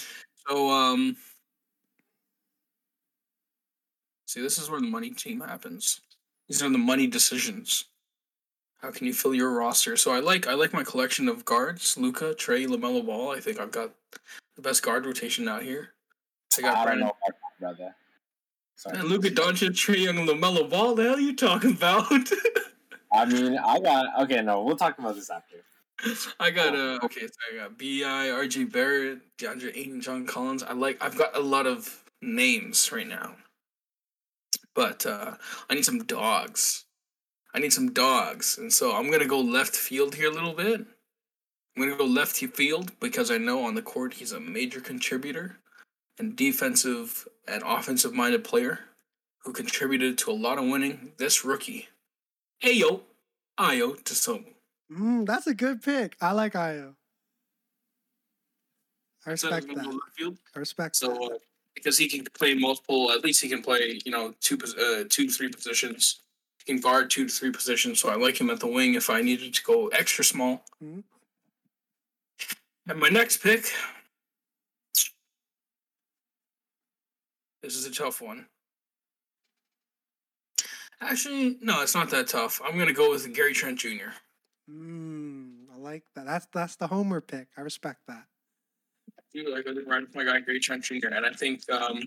So 0.48 0.70
um, 0.70 1.18
see, 4.26 4.40
this 4.40 4.58
is 4.58 4.70
where 4.70 4.80
the 4.80 4.88
money 4.88 5.10
team 5.10 5.42
happens. 5.42 6.00
These 6.54 6.62
are 6.62 6.70
the 6.70 6.78
money 6.78 7.08
decisions. 7.08 7.86
How 8.80 8.92
can 8.92 9.08
you 9.08 9.14
fill 9.16 9.34
your 9.34 9.56
roster? 9.56 9.98
So 9.98 10.12
I 10.12 10.20
like 10.20 10.46
I 10.46 10.54
like 10.54 10.72
my 10.72 10.84
collection 10.84 11.28
of 11.28 11.44
guards: 11.46 11.98
Luka, 11.98 12.36
Trae, 12.36 12.68
LaMelo 12.68 13.04
Ball. 13.04 13.32
I 13.32 13.40
think 13.40 13.60
I've 13.60 13.72
got 13.72 13.90
the 14.56 14.62
best 14.62 14.84
guard 14.84 15.08
rotation 15.08 15.48
out 15.48 15.64
here. 15.64 15.96
I 16.60 16.62
got 16.62 16.78
I 16.78 16.84
Brandon 16.84 17.08
know 17.08 17.14
about 17.58 17.80
that. 17.80 17.96
Sorry. 18.76 19.00
and 19.00 19.10
Luka 19.10 19.32
Doncic, 19.32 19.72
Trae 19.72 20.04
Young, 20.04 20.20
and 20.20 20.30
LaMelo 20.30 20.70
Ball. 20.70 20.94
The 20.94 21.02
hell 21.06 21.16
are 21.16 21.20
you 21.20 21.36
talking 21.36 21.72
about? 21.72 22.06
I 23.12 23.26
mean, 23.26 23.58
I 23.58 23.80
got 23.80 24.22
okay. 24.22 24.44
No, 24.44 24.62
we'll 24.62 24.78
talk 24.78 25.00
about 25.00 25.16
this 25.16 25.32
after. 25.32 25.56
I 26.40 26.52
got 26.52 26.76
uh 26.76 27.00
okay, 27.02 27.22
so 27.22 27.34
I 27.52 27.64
got 27.64 27.80
Bi, 27.80 27.86
RJ 27.86 28.72
Barrett, 28.72 29.22
DeAndre 29.40 29.76
Ayton, 29.76 30.02
John 30.02 30.28
Collins. 30.28 30.62
I 30.62 30.74
like 30.74 31.04
I've 31.04 31.18
got 31.18 31.36
a 31.36 31.42
lot 31.42 31.66
of 31.66 32.04
names 32.22 32.92
right 32.92 33.08
now. 33.08 33.38
But 34.76 35.06
uh 35.06 35.36
I 35.70 35.76
need 35.76 35.86
some 35.86 36.04
dogs. 36.04 36.86
I 37.54 37.60
need 37.60 37.74
some 37.74 37.94
dogs. 37.94 38.58
And 38.58 38.74
so 38.74 38.96
I'm 38.96 39.12
gonna 39.12 39.26
go 39.28 39.40
left 39.40 39.76
field 39.76 40.16
here 40.16 40.30
a 40.30 40.34
little 40.34 40.54
bit. 40.54 40.82
I'm 41.76 41.84
gonna 41.84 41.98
go 41.98 42.06
left 42.06 42.36
field 42.38 42.92
because 43.00 43.32
I 43.32 43.38
know 43.38 43.64
on 43.66 43.76
the 43.76 43.82
court 43.82 44.14
he's 44.16 44.32
a 44.32 44.40
major 44.40 44.80
contributor 44.82 45.58
and 46.20 46.36
defensive 46.36 47.28
and 47.48 47.64
offensive 47.66 48.14
minded 48.14 48.44
player 48.44 48.80
who 49.44 49.54
contributed 49.54 50.18
to 50.20 50.32
a 50.32 50.34
lot 50.34 50.58
of 50.58 50.66
winning. 50.66 51.14
This 51.18 51.44
rookie. 51.44 51.90
Ayo, 52.64 53.02
Ayo 53.60 54.02
Dosunmu. 54.04 54.54
Mm, 54.92 55.26
that's 55.26 55.48
a 55.48 55.54
good 55.54 55.82
pick. 55.82 56.16
I 56.22 56.32
like 56.32 56.54
Ayo. 56.54 56.96
I 59.26 59.30
I'm 59.30 59.32
respect 59.32 59.68
gonna 59.68 59.82
that. 59.82 59.88
left 59.90 60.16
field. 60.18 60.38
I 60.56 60.60
respect 60.60 61.00
that. 61.02 61.12
Uh, 61.12 61.38
because 61.76 61.98
he 61.98 62.08
can 62.08 62.24
play 62.38 62.54
multiple, 62.54 63.12
at 63.12 63.24
least 63.24 63.42
he 63.42 63.50
can 63.50 63.62
play 63.62 64.00
you 64.06 64.12
know 64.12 64.34
two 64.40 64.58
uh, 64.58 65.04
two 65.10 65.28
to 65.28 65.32
three 65.32 65.50
positions. 65.50 66.22
He 66.66 66.74
can 66.74 66.82
guard 66.82 67.10
two 67.10 67.28
to 67.28 67.34
three 67.34 67.52
positions. 67.52 68.00
So 68.00 68.10
I 68.10 68.16
like 68.16 68.40
him 68.40 68.50
at 68.50 68.60
the 68.60 68.68
wing 68.68 68.94
if 68.94 69.10
I 69.10 69.22
needed 69.22 69.54
to 69.54 69.64
go 69.64 69.88
extra 69.88 70.24
small. 70.24 70.64
Mhm. 70.84 71.04
And 72.88 73.00
my 73.00 73.10
next 73.10 73.38
pick. 73.38 73.72
This 77.62 77.78
is 77.78 77.86
a 77.86 77.92
tough 77.92 78.22
one. 78.22 78.48
Actually, 81.00 81.58
no, 81.62 81.82
it's 81.82 81.96
not 81.96 82.10
that 82.10 82.28
tough. 82.28 82.62
I'm 82.64 82.78
gonna 82.78 82.94
go 82.94 83.10
with 83.10 83.34
Gary 83.34 83.54
Trent 83.54 83.80
Jr. 83.80 84.12
Mm, 84.70 85.66
I 85.74 85.78
like 85.78 86.04
that. 86.16 86.26
That's 86.26 86.48
that's 86.54 86.76
the 86.76 86.88
homer 86.88 87.22
pick. 87.22 87.48
I 87.58 87.62
respect 87.62 88.02
that. 88.08 88.26
You 89.34 89.52
like 89.52 89.66
right 89.88 90.02
with 90.02 90.16
my 90.16 90.24
guy 90.24 90.42
Trent 90.62 90.84
Jr. 90.84 91.08
And 91.12 91.26
I 91.26 91.32
think 91.32 91.70
um, 91.72 92.04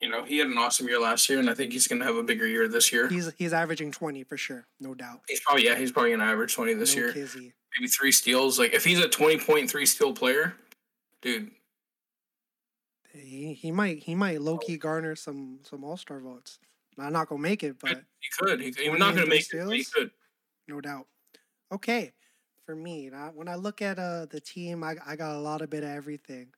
you 0.00 0.08
know 0.08 0.24
he 0.24 0.38
had 0.38 0.46
an 0.46 0.56
awesome 0.56 0.86
year 0.86 1.00
last 1.00 1.28
year, 1.28 1.40
and 1.40 1.50
I 1.50 1.54
think 1.54 1.72
he's 1.72 1.88
gonna 1.88 2.04
have 2.04 2.16
a 2.16 2.22
bigger 2.22 2.46
year 2.46 2.68
this 2.68 2.92
year. 2.92 3.08
He's 3.08 3.32
he's 3.36 3.52
averaging 3.52 3.90
twenty 3.90 4.22
for 4.22 4.36
sure, 4.36 4.66
no 4.80 4.94
doubt. 4.94 5.20
He's 5.28 5.40
probably 5.40 5.64
yeah, 5.64 5.76
he's 5.76 5.90
probably 5.90 6.12
gonna 6.12 6.24
average 6.24 6.54
twenty 6.54 6.74
this 6.74 6.94
no 6.94 7.02
year. 7.02 7.12
kizzy. 7.12 7.52
Maybe 7.76 7.88
three 7.88 8.12
steals. 8.12 8.58
Like 8.58 8.72
if 8.74 8.84
he's 8.84 9.00
a 9.00 9.08
twenty 9.08 9.38
point 9.38 9.68
three 9.68 9.86
steal 9.86 10.12
player, 10.12 10.54
dude, 11.20 11.50
He 13.12 13.54
he 13.54 13.72
might 13.72 13.98
he 13.98 14.14
might 14.14 14.40
low 14.40 14.58
key 14.58 14.76
garner 14.76 15.16
some 15.16 15.58
some 15.62 15.82
All 15.82 15.96
Star 15.96 16.20
votes. 16.20 16.58
I'm 16.96 17.12
not 17.12 17.28
gonna 17.28 17.40
make 17.42 17.64
it, 17.64 17.76
but 17.80 18.02
he 18.20 18.28
could. 18.38 18.60
He, 18.60 18.66
he's 18.66 18.76
20 18.76 18.98
not 19.00 19.14
gonna 19.16 19.26
make 19.26 19.42
steals? 19.42 19.64
it. 19.64 19.68
But 19.68 19.76
he 19.76 19.84
could. 19.84 20.10
no 20.68 20.80
doubt. 20.80 21.06
Okay, 21.72 22.12
for 22.64 22.74
me, 22.74 23.10
now, 23.10 23.30
when 23.34 23.48
I 23.48 23.54
look 23.56 23.82
at 23.82 23.98
uh 23.98 24.26
the 24.26 24.40
team, 24.40 24.82
I 24.82 24.96
I 25.06 25.16
got 25.16 25.36
a 25.36 25.40
lot 25.40 25.62
of 25.62 25.70
bit 25.70 25.84
of 25.84 25.90
everything. 25.90 26.48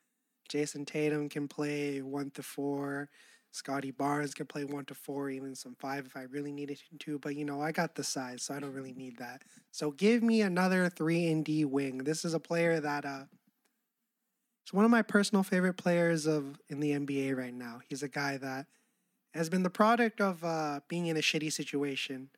Jayson 0.49 0.87
Tatum 0.87 1.29
can 1.29 1.49
play 1.49 2.03
one 2.03 2.31
to 2.33 2.43
four. 2.43 3.09
Scottie 3.53 3.91
Barnes 3.91 4.35
can 4.35 4.47
play 4.47 4.65
one 4.65 4.85
to 4.85 4.95
four, 4.95 5.31
even 5.31 5.55
some 5.55 5.75
five 5.81 6.05
if 6.05 6.17
I 6.17 6.23
really 6.25 6.53
needed 6.53 6.79
him 6.79 6.99
to. 7.01 7.19
But 7.19 7.37
you 7.37 7.45
know, 7.45 7.61
I 7.63 7.73
got 7.73 7.95
the 7.95 8.05
size, 8.05 8.43
so 8.43 8.55
I 8.55 8.61
don't 8.61 8.75
really 8.75 8.93
need 8.93 9.17
that. 9.19 9.43
So 9.73 9.91
give 9.91 10.23
me 10.23 10.43
another 10.43 10.89
three 10.91 11.31
and 11.31 11.45
D 11.45 11.65
wing. 11.65 11.99
This 11.99 12.25
is 12.25 12.35
a 12.35 12.41
player 12.41 12.81
that 12.81 13.05
uh, 13.05 13.25
is 14.67 14.73
one 14.73 14.85
of 14.85 14.91
my 14.91 15.03
personal 15.03 15.43
favorite 15.43 15.75
players 15.75 16.27
of 16.27 16.61
in 16.69 16.81
the 16.81 16.91
NBA 16.93 17.37
right 17.37 17.55
now. 17.55 17.81
He's 17.89 18.03
a 18.03 18.09
guy 18.09 18.37
that 18.37 18.67
has 19.33 19.49
been 19.49 19.63
the 19.63 19.71
product 19.71 20.21
of 20.21 20.45
uh, 20.45 20.81
being 20.89 21.07
in 21.07 21.17
a 21.17 21.21
shitty 21.21 21.53
situation, 21.53 22.31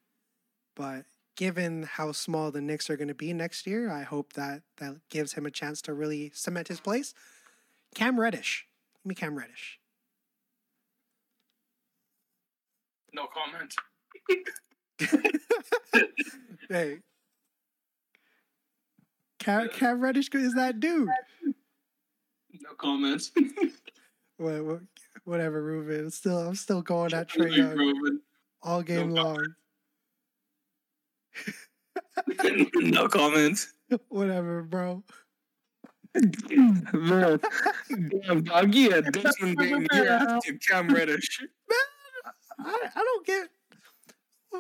but 0.77 1.05
given 1.39 1.85
how 1.85 2.11
small 2.11 2.51
the 2.51 2.61
Knicks 2.61 2.91
are 2.91 2.97
going 2.97 3.07
to 3.07 3.15
be 3.15 3.33
next 3.33 3.65
year, 3.65 3.89
I 3.91 4.03
hope 4.03 4.33
that 4.33 4.63
that 4.79 4.97
gives 5.09 5.35
him 5.35 5.47
a 5.47 5.53
chance 5.53 5.81
to 5.83 5.95
really 5.95 6.33
cement 6.35 6.67
his 6.67 6.81
place. 6.81 7.15
Cam 7.95 8.19
Reddish, 8.19 8.67
give 8.97 9.09
me 9.09 9.15
Cam 9.15 9.39
Reddish. 9.39 9.79
No 13.15 13.27
comment. 13.27 13.75
Hey, 16.71 16.99
Cam, 19.39 19.71
Cam 19.71 20.01
Reddish 20.01 20.29
is 20.35 20.53
that 20.53 20.81
dude. 20.81 21.09
No 22.61 22.71
comments. 22.77 23.33
What, 24.37 24.65
what, 24.65 24.81
whatever, 25.25 25.61
Ruben. 25.61 26.13
Still, 26.13 26.39
I'm 26.39 26.55
still 26.55 26.81
going 26.81 27.13
at 27.13 27.29
Trae 27.29 27.57
Young 27.57 28.21
all 28.63 28.83
game 28.83 29.13
No 29.13 29.25
long. 29.25 29.47
no 32.75 33.09
comments. 33.09 33.73
Whatever, 34.09 34.63
bro. 34.63 35.03
Man, 36.93 37.41
damn 38.27 38.43
dog, 38.43 38.75
yeah, 38.75 39.01
Desmond 39.01 39.57
Bane 39.57 39.87
here 39.93 40.39
to 40.43 40.59
Cam 40.59 40.89
Reddish. 40.89 41.41
Man, 41.41 42.67
I, 42.67 42.89
I 42.95 43.05
don't 43.05 43.27
get. 43.27 43.49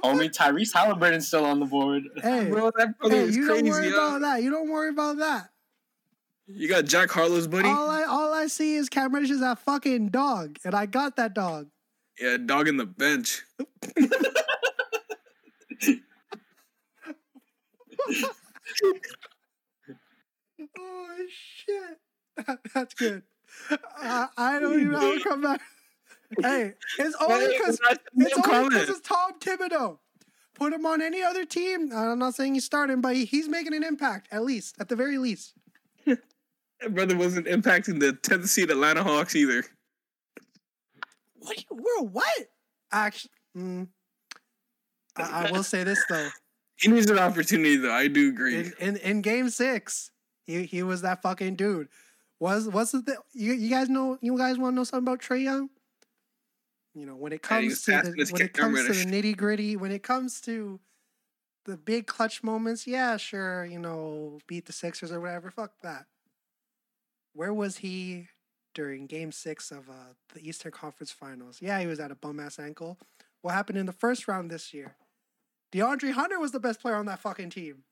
Only 0.02 0.28
Tyrese 0.28 0.72
Halliburton's 0.72 1.26
still 1.26 1.44
on 1.44 1.60
the 1.60 1.66
board. 1.66 2.02
Hey, 2.22 2.48
Bro, 2.50 2.72
that 2.76 2.98
brother 2.98 3.16
hey, 3.16 3.22
is 3.22 3.36
you 3.36 3.48
don't 3.48 3.64
worry 3.64 3.80
crazy. 3.80 3.94
about 3.94 4.20
that. 4.20 4.42
You 4.42 4.50
don't 4.50 4.70
worry 4.70 4.90
about 4.90 5.16
that. 5.18 5.48
You 6.46 6.68
got 6.68 6.84
Jack 6.84 7.10
Harlow's 7.10 7.46
buddy. 7.46 7.68
All 7.68 7.90
I 7.90 8.04
all 8.04 8.32
I 8.32 8.46
see 8.46 8.76
is 8.76 8.88
Cam 8.88 9.14
Reddish 9.14 9.30
is 9.30 9.40
that 9.40 9.58
fucking 9.58 10.08
dog, 10.08 10.58
and 10.64 10.74
I 10.74 10.86
got 10.86 11.16
that 11.16 11.34
dog. 11.34 11.68
Yeah, 12.20 12.36
dog 12.36 12.68
in 12.68 12.76
the 12.76 12.86
bench. 12.86 13.42
Oh 20.78 21.16
shit, 21.28 22.46
that's 22.74 22.94
good. 22.94 23.22
I, 23.96 24.28
I 24.36 24.58
don't 24.58 24.74
even 24.74 24.92
know 24.92 24.98
how 24.98 25.14
to 25.14 25.20
come 25.24 25.42
back. 25.42 25.60
Hey, 26.40 26.74
it's 26.98 27.16
only 27.20 27.48
because 27.56 27.80
it's 28.16 28.48
only 28.48 28.68
because 28.68 28.88
it's 28.90 29.00
Tom 29.00 29.38
Thibodeau. 29.40 29.98
put 30.54 30.72
him 30.72 30.84
on 30.84 31.00
any 31.00 31.22
other 31.22 31.44
team. 31.44 31.90
I'm 31.92 32.18
not 32.18 32.34
saying 32.34 32.54
he's 32.54 32.64
starting, 32.64 33.00
but 33.00 33.14
he, 33.16 33.24
he's 33.24 33.48
making 33.48 33.74
an 33.74 33.82
impact 33.84 34.28
at 34.30 34.44
least, 34.44 34.76
at 34.80 34.88
the 34.88 34.96
very 34.96 35.18
least. 35.18 35.54
That 36.80 36.94
brother 36.94 37.16
wasn't 37.16 37.46
impacting 37.46 37.98
the 37.98 38.12
10th 38.12 38.46
seed 38.48 38.70
Atlanta 38.70 39.02
Hawks 39.02 39.34
either. 39.34 39.64
What? 41.40 41.64
Bro, 41.68 42.08
what? 42.12 42.48
Actually, 42.92 43.30
mm, 43.56 43.88
I, 45.16 45.48
I 45.48 45.50
will 45.50 45.64
say 45.64 45.82
this 45.82 46.02
though. 46.08 46.28
He 46.78 46.88
needs 46.88 47.10
an 47.10 47.18
opportunity, 47.18 47.76
though. 47.76 47.92
I 47.92 48.08
do 48.08 48.28
agree. 48.28 48.56
In, 48.56 48.72
in 48.78 48.96
in 48.96 49.22
game 49.22 49.50
six, 49.50 50.10
he 50.44 50.64
he 50.64 50.82
was 50.82 51.02
that 51.02 51.22
fucking 51.22 51.56
dude. 51.56 51.88
Was 52.40 52.68
what's 52.68 52.92
the 52.92 53.02
thing? 53.02 53.16
You 53.34 53.52
you 53.52 53.68
guys 53.70 53.88
know? 53.88 54.18
You 54.20 54.36
guys 54.38 54.58
want 54.58 54.74
to 54.74 54.76
know 54.76 54.84
something 54.84 55.06
about 55.06 55.20
Trae 55.20 55.42
Young? 55.42 55.70
You 56.94 57.06
know 57.06 57.16
when 57.16 57.32
it 57.32 57.42
comes 57.42 57.66
was 57.66 57.82
to 57.82 57.90
the, 57.90 58.28
when 58.30 58.42
it 58.42 58.52
comes 58.52 58.86
to 58.86 58.92
the 58.92 59.04
nitty 59.04 59.36
gritty, 59.36 59.76
when 59.76 59.92
it 59.92 60.02
comes 60.02 60.40
to 60.42 60.80
the 61.64 61.76
big 61.76 62.06
clutch 62.06 62.42
moments, 62.42 62.86
yeah, 62.86 63.16
sure, 63.18 63.64
you 63.64 63.78
know, 63.78 64.38
beat 64.46 64.66
the 64.66 64.72
Sixers 64.72 65.12
or 65.12 65.20
whatever. 65.20 65.50
Fuck 65.50 65.72
that. 65.82 66.06
Where 67.34 67.52
was 67.52 67.78
he 67.78 68.28
during 68.74 69.06
Game 69.06 69.32
Six 69.32 69.70
of 69.70 69.88
uh, 69.90 70.14
the 70.32 70.48
Eastern 70.48 70.72
Conference 70.72 71.12
Finals? 71.12 71.58
Yeah, 71.60 71.78
he 71.78 71.86
was 71.86 72.00
at 72.00 72.10
a 72.10 72.14
bum 72.14 72.40
ass 72.40 72.58
ankle. 72.58 72.98
What 73.42 73.54
happened 73.54 73.78
in 73.78 73.86
the 73.86 73.92
first 73.92 74.26
round 74.26 74.50
this 74.50 74.72
year? 74.72 74.96
DeAndre 75.72 76.12
Hunter 76.12 76.38
was 76.38 76.52
the 76.52 76.60
best 76.60 76.80
player 76.80 76.94
on 76.96 77.06
that 77.06 77.20
fucking 77.20 77.50
team. 77.50 77.84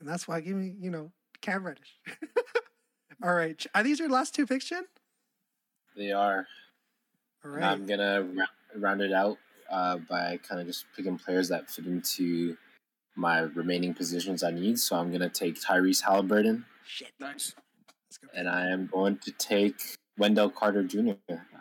And 0.00 0.08
that's 0.08 0.26
why 0.26 0.40
give 0.40 0.56
me, 0.56 0.74
you 0.80 0.90
know, 0.90 1.12
Cam 1.40 1.64
Reddish. 1.64 1.96
All 3.22 3.34
right. 3.34 3.56
Ch- 3.56 3.68
Are 3.74 3.82
these 3.82 3.98
your 4.00 4.08
last 4.08 4.34
two 4.34 4.46
picks, 4.46 4.64
Jen? 4.68 4.84
They 5.96 6.10
are. 6.12 6.46
All 7.44 7.50
And 7.52 7.54
right. 7.60 7.64
I'm 7.72 7.86
gonna 7.86 8.26
round 8.76 9.00
it 9.02 9.12
out 9.12 9.38
uh, 9.70 9.98
by 10.08 10.38
kind 10.48 10.60
of 10.60 10.66
just 10.66 10.86
picking 10.96 11.18
players 11.18 11.48
that 11.48 11.70
fit 11.70 11.86
into 11.86 12.56
my 13.14 13.40
remaining 13.40 13.92
positions 13.94 14.42
I 14.42 14.50
need. 14.50 14.78
So 14.78 14.96
I'm 14.96 15.12
gonna 15.12 15.28
take 15.28 15.60
Tyrese 15.60 16.02
Halliburton, 16.02 16.64
Shit. 16.86 17.12
Nice. 17.20 17.54
Let's 18.08 18.18
go. 18.18 18.28
and 18.34 18.48
I 18.48 18.68
am 18.70 18.86
going 18.92 19.18
to 19.18 19.32
take 19.32 19.80
Wendell 20.18 20.50
Carter 20.50 20.82
Jr. 20.82 21.12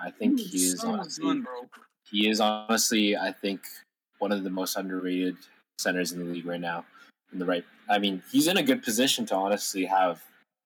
I 0.02 0.10
think 0.12 0.40
he 0.40 0.58
is 0.58 0.80
Son 0.80 0.90
of 0.90 0.96
a 0.96 1.00
honestly, 1.02 1.26
gun, 1.26 1.42
bro. 1.42 1.70
he 2.10 2.28
is 2.30 2.40
honestly, 2.42 3.16
I 3.18 3.32
think, 3.32 3.62
one 4.22 4.32
of 4.32 4.44
the 4.44 4.50
most 4.50 4.78
underrated 4.78 5.36
centers 5.80 6.12
in 6.12 6.20
the 6.20 6.26
league 6.26 6.46
right 6.46 6.62
now. 6.62 6.86
In 7.34 7.40
the 7.40 7.46
right, 7.46 7.66
I 7.90 7.98
mean, 7.98 8.22
he's 8.32 8.48
in 8.48 8.58
a 8.58 8.64
good 8.64 8.84
position 8.84 9.26
to 9.28 9.36
honestly 9.36 9.86
have 9.86 10.18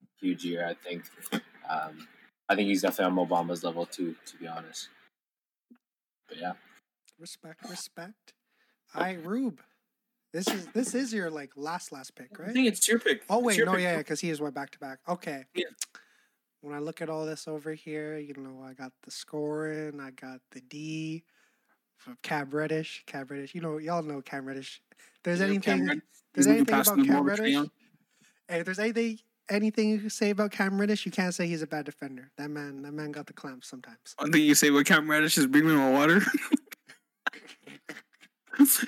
a 0.02 0.06
huge 0.20 0.44
year. 0.44 0.66
I 0.66 0.74
think. 0.74 1.04
Um, 1.68 2.06
I 2.48 2.54
think 2.54 2.68
he's 2.68 2.82
definitely 2.82 3.20
on 3.20 3.28
Obama's 3.28 3.64
level 3.64 3.86
too, 3.86 4.14
to 4.26 4.36
be 4.36 4.46
honest. 4.46 4.88
But 6.28 6.38
yeah. 6.38 6.52
Respect, 7.18 7.68
respect. 7.68 8.34
All 8.94 9.02
right, 9.02 9.24
Rube. 9.24 9.60
This 10.32 10.48
is 10.48 10.66
this 10.68 10.94
is 10.94 11.12
your 11.12 11.30
like 11.30 11.52
last 11.56 11.92
last 11.92 12.14
pick, 12.14 12.38
right? 12.38 12.50
I 12.50 12.52
think 12.52 12.68
it's 12.68 12.86
your 12.86 12.98
pick. 12.98 13.22
Oh 13.30 13.40
wait, 13.40 13.58
no, 13.64 13.72
pick, 13.72 13.80
yeah, 13.80 13.94
bro. 13.94 13.98
because 13.98 14.20
he 14.20 14.30
is 14.30 14.40
went 14.40 14.54
back 14.54 14.70
to 14.72 14.78
back. 14.78 14.98
Okay. 15.08 15.44
Yeah. 15.54 15.64
When 16.60 16.74
I 16.74 16.78
look 16.78 17.00
at 17.00 17.08
all 17.08 17.24
this 17.24 17.48
over 17.48 17.72
here, 17.72 18.18
you 18.18 18.34
know, 18.36 18.62
I 18.64 18.74
got 18.74 18.92
the 19.02 19.10
scoring, 19.10 20.00
I 20.00 20.10
got 20.10 20.40
the 20.50 20.60
D 20.60 21.24
from 21.98 22.16
Cam 22.22 22.50
Reddish. 22.50 23.04
Cam 23.06 23.26
Reddish, 23.26 23.54
you 23.54 23.60
know, 23.60 23.78
y'all 23.78 24.02
know 24.02 24.20
Cam 24.22 24.44
Reddish. 24.46 24.80
There's 25.24 25.40
Yeah, 25.40 25.46
anything, 25.46 25.86
Cam 25.86 26.02
there's 26.34 26.46
anything 26.46 26.80
about 26.80 27.04
Cam 27.04 27.24
Reddish. 27.24 27.54
Hey, 28.48 28.60
if 28.60 28.64
there's 28.64 28.78
anything 28.78 29.18
anything 29.48 29.88
you 29.90 29.98
can 30.00 30.10
say 30.10 30.30
about 30.30 30.50
Cam 30.50 30.80
Reddish, 30.80 31.06
you 31.06 31.12
can't 31.12 31.32
say 31.34 31.46
he's 31.46 31.62
a 31.62 31.66
bad 31.66 31.84
defender. 31.84 32.30
That 32.36 32.48
man, 32.50 32.82
that 32.82 32.92
man 32.92 33.12
got 33.12 33.26
the 33.26 33.32
clamps 33.32 33.68
sometimes. 33.68 34.14
Oh, 34.18 34.24
One 34.24 34.32
thing 34.32 34.42
you 34.42 34.54
say 34.54 34.68
about 34.68 34.86
Cam 34.86 35.08
Reddish 35.10 35.38
is 35.38 35.46
bring 35.46 35.66
me 35.66 35.74
my 35.74 35.90
water. 35.90 36.20
oh, 38.58 38.78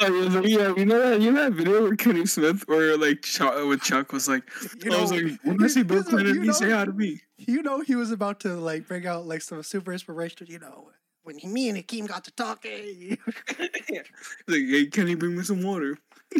yeah, 0.00 0.40
yeah, 0.44 0.74
you 0.76 0.84
know 0.84 0.98
that 1.10 1.20
you 1.20 1.30
know 1.30 1.42
that 1.44 1.52
video 1.52 1.82
where 1.82 1.96
Kenny 1.96 2.26
Smith 2.26 2.64
or 2.68 2.96
like 2.96 3.22
Chuck, 3.22 3.54
with 3.66 3.82
Chuck 3.82 4.12
was 4.12 4.28
like, 4.28 4.42
You 4.84 4.92
I 4.92 5.00
was 5.00 5.12
like, 5.12 5.38
when 5.44 5.62
I 5.62 5.66
see 5.68 5.82
Bill 5.82 5.98
this 5.98 6.06
what 6.12 6.22
Clinton, 6.22 6.40
he 6.42 6.46
know. 6.48 6.52
say 6.52 6.70
hi 6.70 6.84
to 6.84 6.92
me. 6.92 7.20
you 7.38 7.62
know 7.62 7.80
he 7.80 7.94
was 7.96 8.10
about 8.10 8.40
to 8.40 8.54
like 8.54 8.86
bring 8.88 9.06
out 9.06 9.26
like 9.26 9.42
some 9.42 9.62
super 9.62 9.92
inspirational, 9.92 10.50
you 10.50 10.58
know, 10.58 10.90
when 11.30 11.38
he, 11.38 11.46
me 11.46 11.68
and 11.68 11.78
Hakeem 11.78 12.06
got 12.06 12.24
to 12.24 12.32
talking. 12.32 13.16
Like, 14.48 14.62
hey, 14.66 14.86
can 14.86 15.06
you 15.06 15.16
bring 15.16 15.36
me 15.36 15.42
some 15.42 15.62
water? 15.62 15.98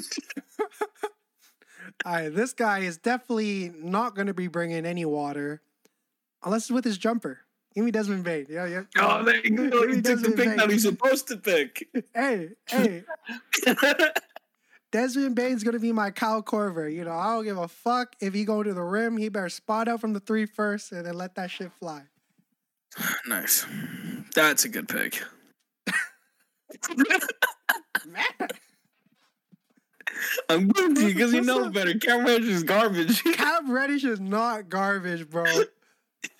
All 2.04 2.12
right, 2.12 2.28
this 2.28 2.52
guy 2.52 2.80
is 2.80 2.96
definitely 2.96 3.72
not 3.76 4.14
going 4.14 4.26
to 4.26 4.34
be 4.34 4.48
bringing 4.48 4.86
any 4.86 5.04
water 5.04 5.60
unless 6.42 6.62
it's 6.62 6.70
with 6.70 6.84
his 6.84 6.98
jumper. 6.98 7.40
Give 7.74 7.84
me 7.84 7.90
Desmond 7.90 8.24
Bane. 8.24 8.46
Yeah, 8.48 8.66
yeah. 8.66 8.82
Oh, 8.96 9.22
there 9.22 9.44
you 9.44 9.50
go. 9.70 9.86
He 9.88 10.00
took 10.00 10.20
the 10.22 10.30
pick 10.30 10.36
Bane. 10.36 10.56
that 10.56 10.70
he's 10.70 10.82
supposed 10.82 11.28
to 11.28 11.36
pick. 11.36 11.88
Hey, 12.14 12.50
hey, 12.66 13.04
Desmond 14.92 15.36
Bane's 15.36 15.62
going 15.62 15.74
to 15.74 15.80
be 15.80 15.92
my 15.92 16.10
Kyle 16.10 16.42
Korver. 16.42 16.92
You 16.92 17.04
know, 17.04 17.12
I 17.12 17.34
don't 17.34 17.44
give 17.44 17.58
a 17.58 17.68
fuck 17.68 18.16
if 18.20 18.34
he 18.34 18.44
go 18.44 18.62
to 18.62 18.72
the 18.72 18.82
rim. 18.82 19.16
He 19.16 19.28
better 19.28 19.48
spot 19.48 19.88
out 19.88 20.00
from 20.00 20.14
the 20.14 20.20
three 20.20 20.46
first 20.46 20.92
and 20.92 21.06
then 21.06 21.14
let 21.14 21.34
that 21.34 21.50
shit 21.50 21.72
fly. 21.72 22.04
nice. 23.26 23.66
That's 24.34 24.64
a 24.64 24.68
good 24.68 24.88
pick. 24.88 25.22
I'm 30.48 30.68
going 30.68 30.94
to 30.94 31.06
because 31.06 31.32
he 31.32 31.38
What's 31.38 31.46
knows 31.46 31.72
better. 31.72 31.94
Cam 31.94 32.24
Reddish 32.24 32.48
is 32.48 32.62
garbage. 32.62 33.22
Cam 33.32 33.70
Reddish 33.70 34.04
is 34.04 34.20
not 34.20 34.68
garbage, 34.68 35.28
bro. 35.28 35.44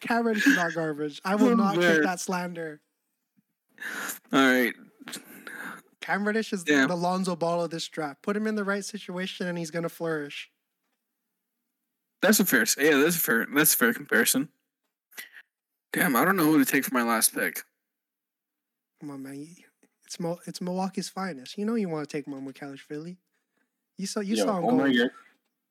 Cam 0.01 0.27
Reddish 0.27 0.47
is 0.47 0.57
not 0.57 0.75
garbage. 0.75 1.21
I 1.25 1.37
will 1.37 1.57
not 1.57 1.77
take 1.77 2.03
that 2.03 2.21
slander. 2.21 2.81
All 4.33 4.41
right. 4.41 4.75
Cam 6.01 6.27
Reddish 6.27 6.53
is 6.53 6.65
Damn. 6.65 6.89
the 6.89 6.97
Lonzo 6.97 7.37
Ball 7.37 7.65
of 7.65 7.71
this 7.71 7.87
draft. 7.89 8.23
Put 8.23 8.37
him 8.37 8.47
in 8.47 8.55
the 8.55 8.65
right 8.65 8.85
situation 8.85 9.47
and 9.47 9.57
he's 9.57 9.71
going 9.71 9.83
to 9.83 9.89
flourish. 9.89 10.51
That's 12.23 12.41
a 12.41 12.45
fair. 12.45 12.67
Yeah, 12.79 12.99
that's 12.99 13.17
a 13.17 13.21
fair. 13.21 13.47
That's 13.55 13.75
a 13.75 13.77
fair 13.77 13.95
comparison. 13.95 14.49
Damn, 15.93 16.17
I 16.17 16.25
don't 16.25 16.37
know 16.37 16.45
who 16.45 16.63
to 16.63 16.71
take 16.71 16.85
for 16.85 16.95
my 16.95 17.03
last 17.03 17.35
pick. 17.35 17.65
Come 19.01 19.11
on, 19.11 19.23
man. 19.23 19.47
It's 20.05 20.21
Mo- 20.21 20.41
it's 20.47 20.61
Milwaukee's 20.61 21.09
finest. 21.09 21.57
You 21.57 21.65
know 21.65 21.75
you 21.75 21.89
want 21.89 22.09
to 22.09 22.17
take 22.17 22.27
Momo 22.27 22.53
Kalish 22.53 22.81
Philly. 22.81 23.19
You 23.97 24.07
saw 24.07 24.21
you 24.21 24.37
Yo, 24.37 24.45
saw 24.47 24.59
him 24.59 24.65
Omar, 24.65 24.87
go. 24.87 24.93
you're 24.93 25.11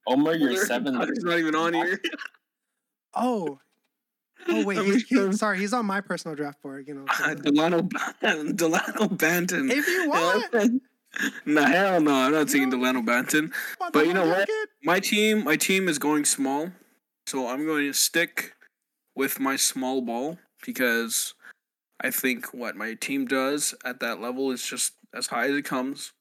Omar, 0.08 0.36
you're 0.36 0.50
He's 0.52 0.68
seven. 0.68 0.94
not 0.94 1.40
even 1.40 1.56
on 1.56 1.74
here. 1.74 2.00
Oh, 3.16 3.60
oh 4.48 4.66
wait. 4.66 4.78
I'm 4.80 4.86
He, 4.86 5.00
he, 5.00 5.32
sorry, 5.34 5.58
he's 5.58 5.74
on 5.74 5.86
my 5.88 6.00
personal 6.00 6.36
draft 6.36 6.62
board. 6.62 6.88
You 6.88 6.94
know. 6.94 7.06
Uh, 7.24 7.34
Delano, 7.34 7.82
Delano 8.22 9.08
Banton. 9.10 9.72
If 9.72 9.88
you 9.88 10.10
want. 10.10 10.82
no, 11.48 11.64
hell 11.64 12.00
no, 12.00 12.14
I'm 12.14 12.32
not 12.32 12.48
taking 12.50 12.70
Delano 12.70 13.02
Banton. 13.02 13.52
But 13.92 14.06
you 14.06 14.14
know 14.14 14.28
what? 14.28 14.48
My 14.84 15.00
team, 15.00 15.44
my 15.44 15.56
team 15.56 15.90
is 15.90 15.98
going 15.98 16.24
small, 16.26 16.70
so 17.26 17.48
I'm 17.48 17.66
going 17.66 17.88
to 17.88 17.94
stick 17.94 18.54
with 19.16 19.40
my 19.40 19.56
small 19.56 20.02
ball 20.02 20.38
because 20.64 21.34
I 22.02 22.12
think 22.12 22.54
what 22.54 22.76
my 22.76 22.94
team 22.94 23.26
does 23.26 23.76
at 23.84 24.00
that 24.00 24.22
level 24.22 24.52
is 24.52 24.66
just 24.66 24.94
as 25.14 25.28
high 25.28 25.48
as 25.48 25.56
it 25.56 25.66
comes. 25.66 26.14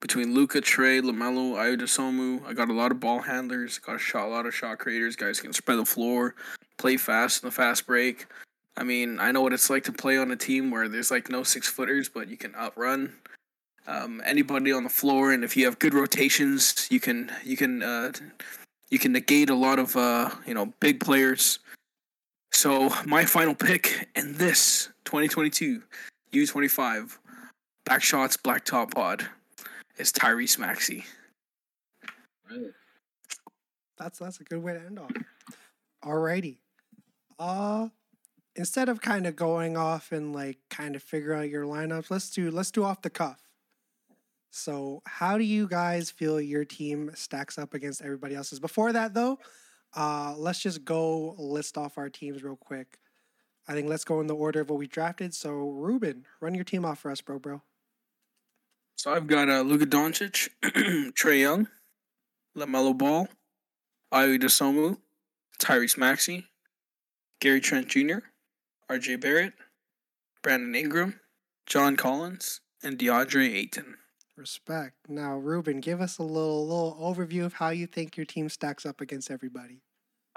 Between 0.00 0.34
Luka, 0.34 0.60
Trae, 0.60 1.00
LaMelo, 1.00 1.56
Ayodesomu, 1.56 2.46
I 2.46 2.52
got 2.52 2.68
a 2.68 2.72
lot 2.72 2.92
of 2.92 3.00
ball 3.00 3.20
handlers, 3.20 3.78
got 3.78 3.96
a 3.96 3.98
shot, 3.98 4.26
a 4.26 4.30
lot 4.30 4.46
of 4.46 4.54
shot 4.54 4.78
creators. 4.78 5.16
Guys 5.16 5.40
can 5.40 5.52
spread 5.52 5.78
the 5.78 5.84
floor, 5.84 6.34
play 6.76 6.96
fast 6.96 7.42
in 7.42 7.48
the 7.48 7.52
fast 7.52 7.86
break. 7.86 8.26
I 8.76 8.84
mean, 8.84 9.18
I 9.18 9.32
know 9.32 9.40
what 9.40 9.52
it's 9.52 9.70
like 9.70 9.82
to 9.84 9.92
play 9.92 10.18
on 10.18 10.30
a 10.30 10.36
team 10.36 10.70
where 10.70 10.88
there's 10.88 11.10
like 11.10 11.28
no 11.28 11.42
six 11.42 11.68
footers, 11.68 12.08
but 12.08 12.28
you 12.28 12.36
can 12.36 12.54
outrun 12.54 13.12
um, 13.88 14.22
anybody 14.24 14.70
on 14.70 14.84
the 14.84 14.90
floor, 14.90 15.32
and 15.32 15.42
if 15.42 15.56
you 15.56 15.64
have 15.64 15.78
good 15.78 15.94
rotations, 15.94 16.86
you 16.90 17.00
can 17.00 17.32
you 17.42 17.56
can 17.56 17.82
uh, 17.82 18.12
you 18.90 18.98
can 18.98 19.12
negate 19.12 19.50
a 19.50 19.54
lot 19.54 19.78
of 19.78 19.96
uh, 19.96 20.30
you 20.46 20.54
know 20.54 20.66
big 20.78 21.00
players. 21.00 21.58
So 22.52 22.90
my 23.06 23.24
final 23.24 23.54
pick 23.54 24.08
in 24.16 24.34
this 24.34 24.88
2022 25.04 25.82
U25 26.32 27.18
back 27.84 28.02
shots 28.02 28.36
black 28.36 28.64
top 28.64 28.94
pod 28.94 29.26
is 29.96 30.12
Tyrese 30.12 30.58
Maxey. 30.58 31.04
That's 33.98 34.18
that's 34.18 34.40
a 34.40 34.44
good 34.44 34.62
way 34.62 34.74
to 34.74 34.80
end 34.80 34.98
off. 34.98 35.10
Alrighty. 36.04 36.56
Uh 37.38 37.88
instead 38.56 38.88
of 38.88 39.00
kind 39.00 39.26
of 39.26 39.36
going 39.36 39.76
off 39.76 40.10
and 40.12 40.34
like 40.34 40.58
kind 40.68 40.96
of 40.96 41.02
figure 41.02 41.32
out 41.32 41.48
your 41.48 41.64
lineups, 41.64 42.10
let's 42.10 42.30
do 42.30 42.50
let's 42.50 42.70
do 42.70 42.84
off 42.84 43.02
the 43.02 43.10
cuff. 43.10 43.40
So 44.50 45.02
how 45.06 45.38
do 45.38 45.44
you 45.44 45.68
guys 45.68 46.10
feel 46.10 46.40
your 46.40 46.64
team 46.64 47.10
stacks 47.14 47.58
up 47.58 47.74
against 47.74 48.02
everybody 48.02 48.34
else's? 48.34 48.60
Before 48.60 48.92
that 48.92 49.14
though, 49.14 49.38
uh 49.96 50.34
let's 50.36 50.60
just 50.60 50.84
go 50.84 51.34
list 51.38 51.78
off 51.78 51.98
our 51.98 52.08
teams 52.08 52.42
real 52.42 52.56
quick. 52.56 52.98
I 53.66 53.74
think 53.74 53.88
let's 53.88 54.04
go 54.04 54.20
in 54.20 54.26
the 54.26 54.34
order 54.34 54.60
of 54.60 54.70
what 54.70 54.78
we 54.78 54.86
drafted. 54.86 55.34
So 55.34 55.50
Ruben, 55.50 56.26
run 56.40 56.54
your 56.54 56.64
team 56.64 56.84
off 56.84 57.00
for 57.00 57.10
us, 57.10 57.20
bro, 57.20 57.38
bro. 57.38 57.62
So 58.96 59.12
I've 59.12 59.26
got 59.26 59.48
uh, 59.48 59.60
Luka 59.60 59.86
Doncic, 59.86 60.48
Trae 61.12 61.40
Young, 61.40 61.68
LaMelo 62.56 62.96
Ball, 62.96 63.28
Ayo 64.12 64.40
Dosunmu, 64.40 64.96
Tyrese 65.60 65.96
Maxey, 65.96 66.46
Gary 67.40 67.60
Trent 67.60 67.86
Jr., 67.88 68.18
R.J. 68.88 69.16
Barrett, 69.16 69.52
Brandon 70.42 70.74
Ingram, 70.74 71.20
John 71.66 71.96
Collins, 71.96 72.60
and 72.82 72.98
DeAndre 72.98 73.54
Ayton. 73.54 73.96
Respect. 74.38 74.94
Now, 75.08 75.36
Ruben, 75.36 75.80
give 75.80 76.00
us 76.00 76.18
a 76.18 76.22
little 76.22 76.64
little 76.64 76.96
overview 77.00 77.44
of 77.44 77.54
how 77.54 77.70
you 77.70 77.88
think 77.88 78.16
your 78.16 78.24
team 78.24 78.48
stacks 78.48 78.86
up 78.86 79.00
against 79.00 79.32
everybody. 79.32 79.82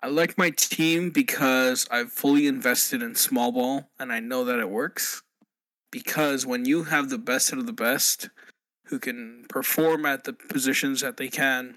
I 0.01 0.07
like 0.07 0.39
my 0.39 0.49
team 0.49 1.11
because 1.11 1.87
I've 1.91 2.11
fully 2.11 2.47
invested 2.47 3.03
in 3.03 3.13
small 3.13 3.51
ball 3.51 3.91
and 3.99 4.11
I 4.11 4.19
know 4.19 4.43
that 4.45 4.59
it 4.59 4.69
works. 4.69 5.21
Because 5.91 6.47
when 6.47 6.65
you 6.65 6.83
have 6.83 7.09
the 7.09 7.19
best 7.19 7.53
of 7.53 7.67
the 7.67 7.73
best 7.73 8.29
who 8.85 8.97
can 8.97 9.45
perform 9.49 10.07
at 10.07 10.23
the 10.23 10.33
positions 10.33 11.01
that 11.01 11.17
they 11.17 11.27
can, 11.27 11.75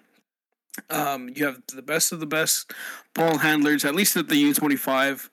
um, 0.89 1.29
you 1.35 1.45
have 1.45 1.61
the 1.75 1.83
best 1.83 2.11
of 2.11 2.21
the 2.21 2.27
best 2.27 2.73
ball 3.15 3.37
handlers, 3.37 3.85
at 3.85 3.95
least 3.95 4.17
at 4.17 4.29
the 4.29 4.53
U25. 4.53 5.29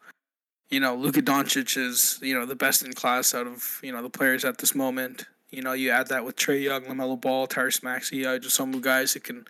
You 0.69 0.81
know, 0.81 0.95
Luka 0.95 1.21
Doncic 1.21 1.77
is, 1.77 2.19
you 2.21 2.37
know, 2.37 2.45
the 2.45 2.55
best 2.55 2.83
in 2.83 2.91
class 2.91 3.33
out 3.33 3.47
of, 3.47 3.79
you 3.81 3.93
know, 3.93 4.01
the 4.01 4.09
players 4.09 4.43
at 4.43 4.57
this 4.57 4.75
moment. 4.75 5.25
You 5.51 5.61
know, 5.61 5.73
you 5.73 5.91
add 5.91 6.07
that 6.07 6.23
with 6.23 6.35
Trae 6.35 6.63
Young, 6.63 6.83
LaMelo 6.83 7.19
Ball, 7.19 7.47
Tyrese 7.47 7.83
Maxey, 7.83 8.25
uh, 8.25 8.39
just 8.39 8.55
some 8.55 8.71
guys 8.79 9.13
that 9.13 9.23
can 9.23 9.45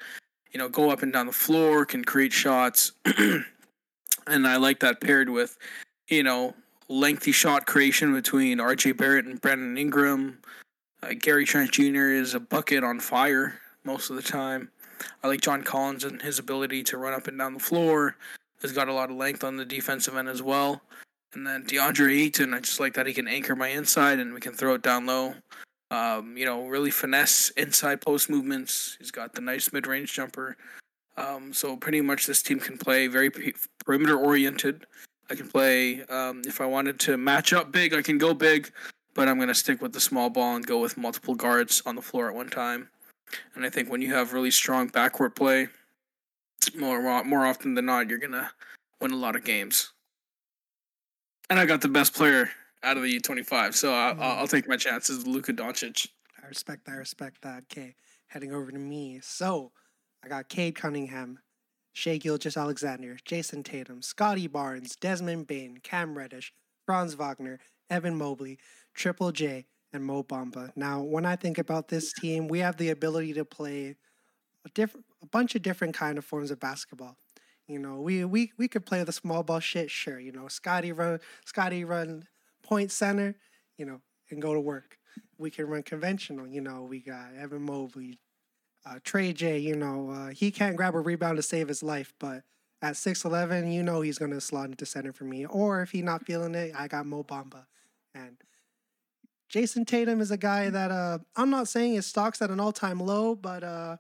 you 0.52 0.58
know, 0.58 0.70
go 0.70 0.90
up 0.90 1.02
and 1.02 1.14
down 1.14 1.28
the 1.28 1.32
floor, 1.32 1.86
can 1.86 2.04
create 2.04 2.34
shots. 2.34 2.92
and 4.28 4.48
I 4.48 4.58
like 4.58 4.80
that 4.82 5.02
paired 5.02 5.30
with, 5.30 5.58
you 6.08 6.24
know, 6.24 6.54
lengthy 6.90 7.32
shot 7.32 7.66
creation 7.66 8.14
between 8.14 8.58
RJ 8.58 8.98
Barrett 8.98 9.26
and 9.26 9.40
Brandon 9.40 9.78
Ingram. 9.78 10.40
Uh, 11.02 11.14
Gary 11.18 11.46
Trent 11.46 11.72
Jr. 11.72 12.10
is 12.12 12.34
a 12.34 12.40
bucket 12.40 12.84
on 12.84 13.00
fire 13.00 13.60
most 13.86 14.10
of 14.10 14.18
the 14.18 14.22
time. 14.22 14.70
I 15.24 15.28
like 15.28 15.42
John 15.42 15.64
Collins 15.64 16.04
and 16.04 16.22
his 16.22 16.38
ability 16.38 16.84
to 16.84 16.98
run 16.98 17.14
up 17.14 17.28
and 17.28 17.38
down 17.38 17.54
the 17.54 17.60
floor. 17.60 18.18
Has 18.62 18.74
got 18.74 18.90
a 18.90 18.94
lot 18.94 19.10
of 19.10 19.16
length 19.16 19.44
on 19.44 19.58
the 19.58 19.66
defensive 19.66 20.16
end 20.16 20.30
as 20.30 20.44
well. 20.44 20.82
And 21.34 21.48
then 21.48 21.64
DeAndre 21.64 22.26
Ayton, 22.26 22.54
I 22.54 22.60
just 22.60 22.80
like 22.80 22.94
that 22.94 23.08
he 23.08 23.14
can 23.14 23.28
anchor 23.28 23.56
my 23.56 23.70
inside 23.70 24.20
and 24.20 24.34
we 24.34 24.42
can 24.42 24.54
throw 24.54 24.76
it 24.76 24.84
down 24.84 25.08
low. 25.08 25.34
Um, 25.92 26.38
you 26.38 26.46
know, 26.46 26.68
really 26.68 26.90
finesse 26.90 27.50
inside 27.52 28.00
post 28.00 28.30
movements. 28.30 28.96
He's 28.98 29.12
got 29.12 29.34
the 29.34 29.42
nice 29.42 29.74
mid 29.74 29.86
range 29.86 30.14
jumper. 30.14 30.56
Um, 31.18 31.54
so 31.54 31.76
pretty 31.76 32.00
much 32.00 32.26
this 32.26 32.42
team 32.42 32.62
can 32.62 32.78
play 32.78 33.08
very 33.08 33.30
perimeter 33.86 34.18
oriented. 34.18 34.86
I 35.30 35.36
can 35.36 35.50
play 35.50 36.02
um, 36.04 36.44
if 36.46 36.62
I 36.62 36.66
wanted 36.66 36.98
to 37.02 37.18
match 37.18 37.52
up 37.52 37.74
big, 37.74 37.94
I 37.94 38.02
can 38.02 38.18
go 38.18 38.34
big, 38.34 38.72
but 39.14 39.28
I'm 39.28 39.38
gonna 39.38 39.54
stick 39.54 39.82
with 39.82 39.92
the 39.92 40.00
small 40.00 40.30
ball 40.30 40.56
and 40.56 40.66
go 40.66 40.80
with 40.80 40.98
multiple 40.98 41.36
guards 41.36 41.84
on 41.86 41.96
the 41.98 42.02
floor 42.02 42.30
at 42.30 42.36
one 42.36 42.50
time. 42.50 42.88
And 43.56 43.66
I 43.66 43.70
think 43.70 43.90
when 43.90 44.02
you 44.02 44.14
have 44.14 44.34
really 44.34 44.52
strong 44.52 44.90
backcourt 44.90 45.36
play, 45.36 45.68
more 46.74 47.24
more 47.26 47.46
often 47.46 47.76
than 47.76 47.86
not, 47.86 48.10
you're 48.10 48.18
gonna 48.18 48.52
win 49.02 49.12
a 49.12 49.18
lot 49.18 49.36
of 49.36 49.44
games. 49.44 49.92
And 51.50 51.60
I 51.60 51.66
got 51.66 51.82
the 51.82 51.90
best 51.90 52.14
player 52.14 52.50
out 52.84 52.98
of 52.98 53.04
the 53.04 53.20
U25. 53.20 53.76
So 53.76 53.94
I'll, 53.94 54.16
mm. 54.16 54.22
I'll 54.22 54.48
take 54.48 54.68
my 54.68 54.78
chances 54.78 55.26
Luka 55.28 55.54
Doncic. 55.54 56.08
I 56.44 56.48
respect 56.48 56.86
that. 56.86 56.94
I 56.94 56.96
respect 56.96 57.42
that. 57.44 57.64
Okay, 57.72 57.96
heading 58.28 58.54
over 58.54 58.72
to 58.72 58.80
me. 58.80 59.20
So 59.22 59.72
I 60.24 60.28
got 60.28 60.50
Cade 60.50 60.76
Cunningham, 60.76 61.40
Shai 61.94 62.18
Gilgeous-Alexander, 62.18 63.18
Jayson 63.26 63.64
Tatum, 63.64 64.02
Scottie 64.02 64.48
Barnes, 64.48 64.96
Desmond 64.96 65.48
Bane, 65.48 65.80
Cam 65.84 66.18
Reddish, 66.18 66.54
Franz 66.86 67.14
Wagner, 67.14 67.60
Evan 67.90 68.16
Mobley, 68.16 68.58
Triple 68.94 69.32
J, 69.32 69.66
and 69.94 70.06
Mo 70.06 70.24
Bamba. 70.24 70.72
Now, 70.76 71.02
when 71.02 71.26
I 71.26 71.36
think 71.36 71.58
about 71.58 71.90
this 71.90 72.14
team, 72.14 72.48
we 72.48 72.60
have 72.60 72.78
the 72.78 72.90
ability 72.90 73.34
to 73.34 73.46
play 73.46 73.96
a 74.66 74.70
different, 74.70 75.06
a 75.22 75.26
bunch 75.26 75.56
of 75.56 75.62
different 75.62 75.94
kind 75.94 76.18
of 76.18 76.26
forms 76.26 76.52
of 76.52 76.60
basketball. 76.60 77.18
You 77.68 77.80
know, 77.80 78.02
we 78.02 78.26
we 78.26 78.52
we 78.58 78.68
could 78.68 78.86
play 78.86 79.04
the 79.04 79.12
small 79.12 79.44
ball 79.44 79.60
shit, 79.60 79.90
sure. 79.90 80.20
You 80.20 80.32
know, 80.32 80.48
Scottie 80.48 80.92
run, 80.92 81.20
Scottie 81.46 81.86
run 81.86 82.28
point 82.72 82.90
center, 82.90 83.36
you 83.78 83.86
know, 83.86 84.00
and 84.30 84.42
go 84.42 84.54
to 84.54 84.60
work. 84.60 84.98
We 85.38 85.52
can 85.52 85.68
run 85.68 85.84
conventional, 85.84 86.48
you 86.48 86.62
know. 86.62 86.84
We 86.84 87.00
got 87.00 87.36
Evan 87.38 87.64
Mobley, 87.64 88.20
uh, 88.86 89.00
Trey 89.04 89.34
J. 89.34 89.60
You 89.60 89.76
know, 89.76 90.10
uh, 90.10 90.30
he 90.30 90.52
can't 90.52 90.78
grab 90.78 90.96
a 90.96 91.00
rebound 91.00 91.36
to 91.36 91.42
save 91.42 91.68
his 91.68 91.84
life, 91.84 92.14
but 92.18 92.44
at 92.82 92.96
six 92.96 93.26
eleven, 93.26 93.72
you 93.74 93.84
know 93.84 94.00
he's 94.00 94.18
gonna 94.18 94.40
slot 94.40 94.70
into 94.70 94.86
center 94.86 95.12
for 95.12 95.26
me. 95.26 95.46
Or 95.46 95.82
if 95.82 95.92
he's 95.92 96.04
not 96.04 96.26
feeling 96.26 96.56
it, 96.56 96.74
I 96.78 96.88
got 96.88 97.06
Mo 97.06 97.24
Bamba, 97.24 97.66
and 98.16 98.38
Jayson 99.52 99.86
Tatum 99.86 100.22
is 100.22 100.32
a 100.32 100.38
guy 100.38 100.70
that 100.70 100.92
uh, 100.92 101.20
I'm 101.36 101.50
not 101.50 101.68
saying 101.68 101.96
his 101.96 102.06
stock's 102.06 102.42
at 102.42 102.52
an 102.52 102.62
all 102.62 102.72
time 102.72 103.02
low, 103.02 103.36
but 103.36 103.66
uh, 103.66 103.98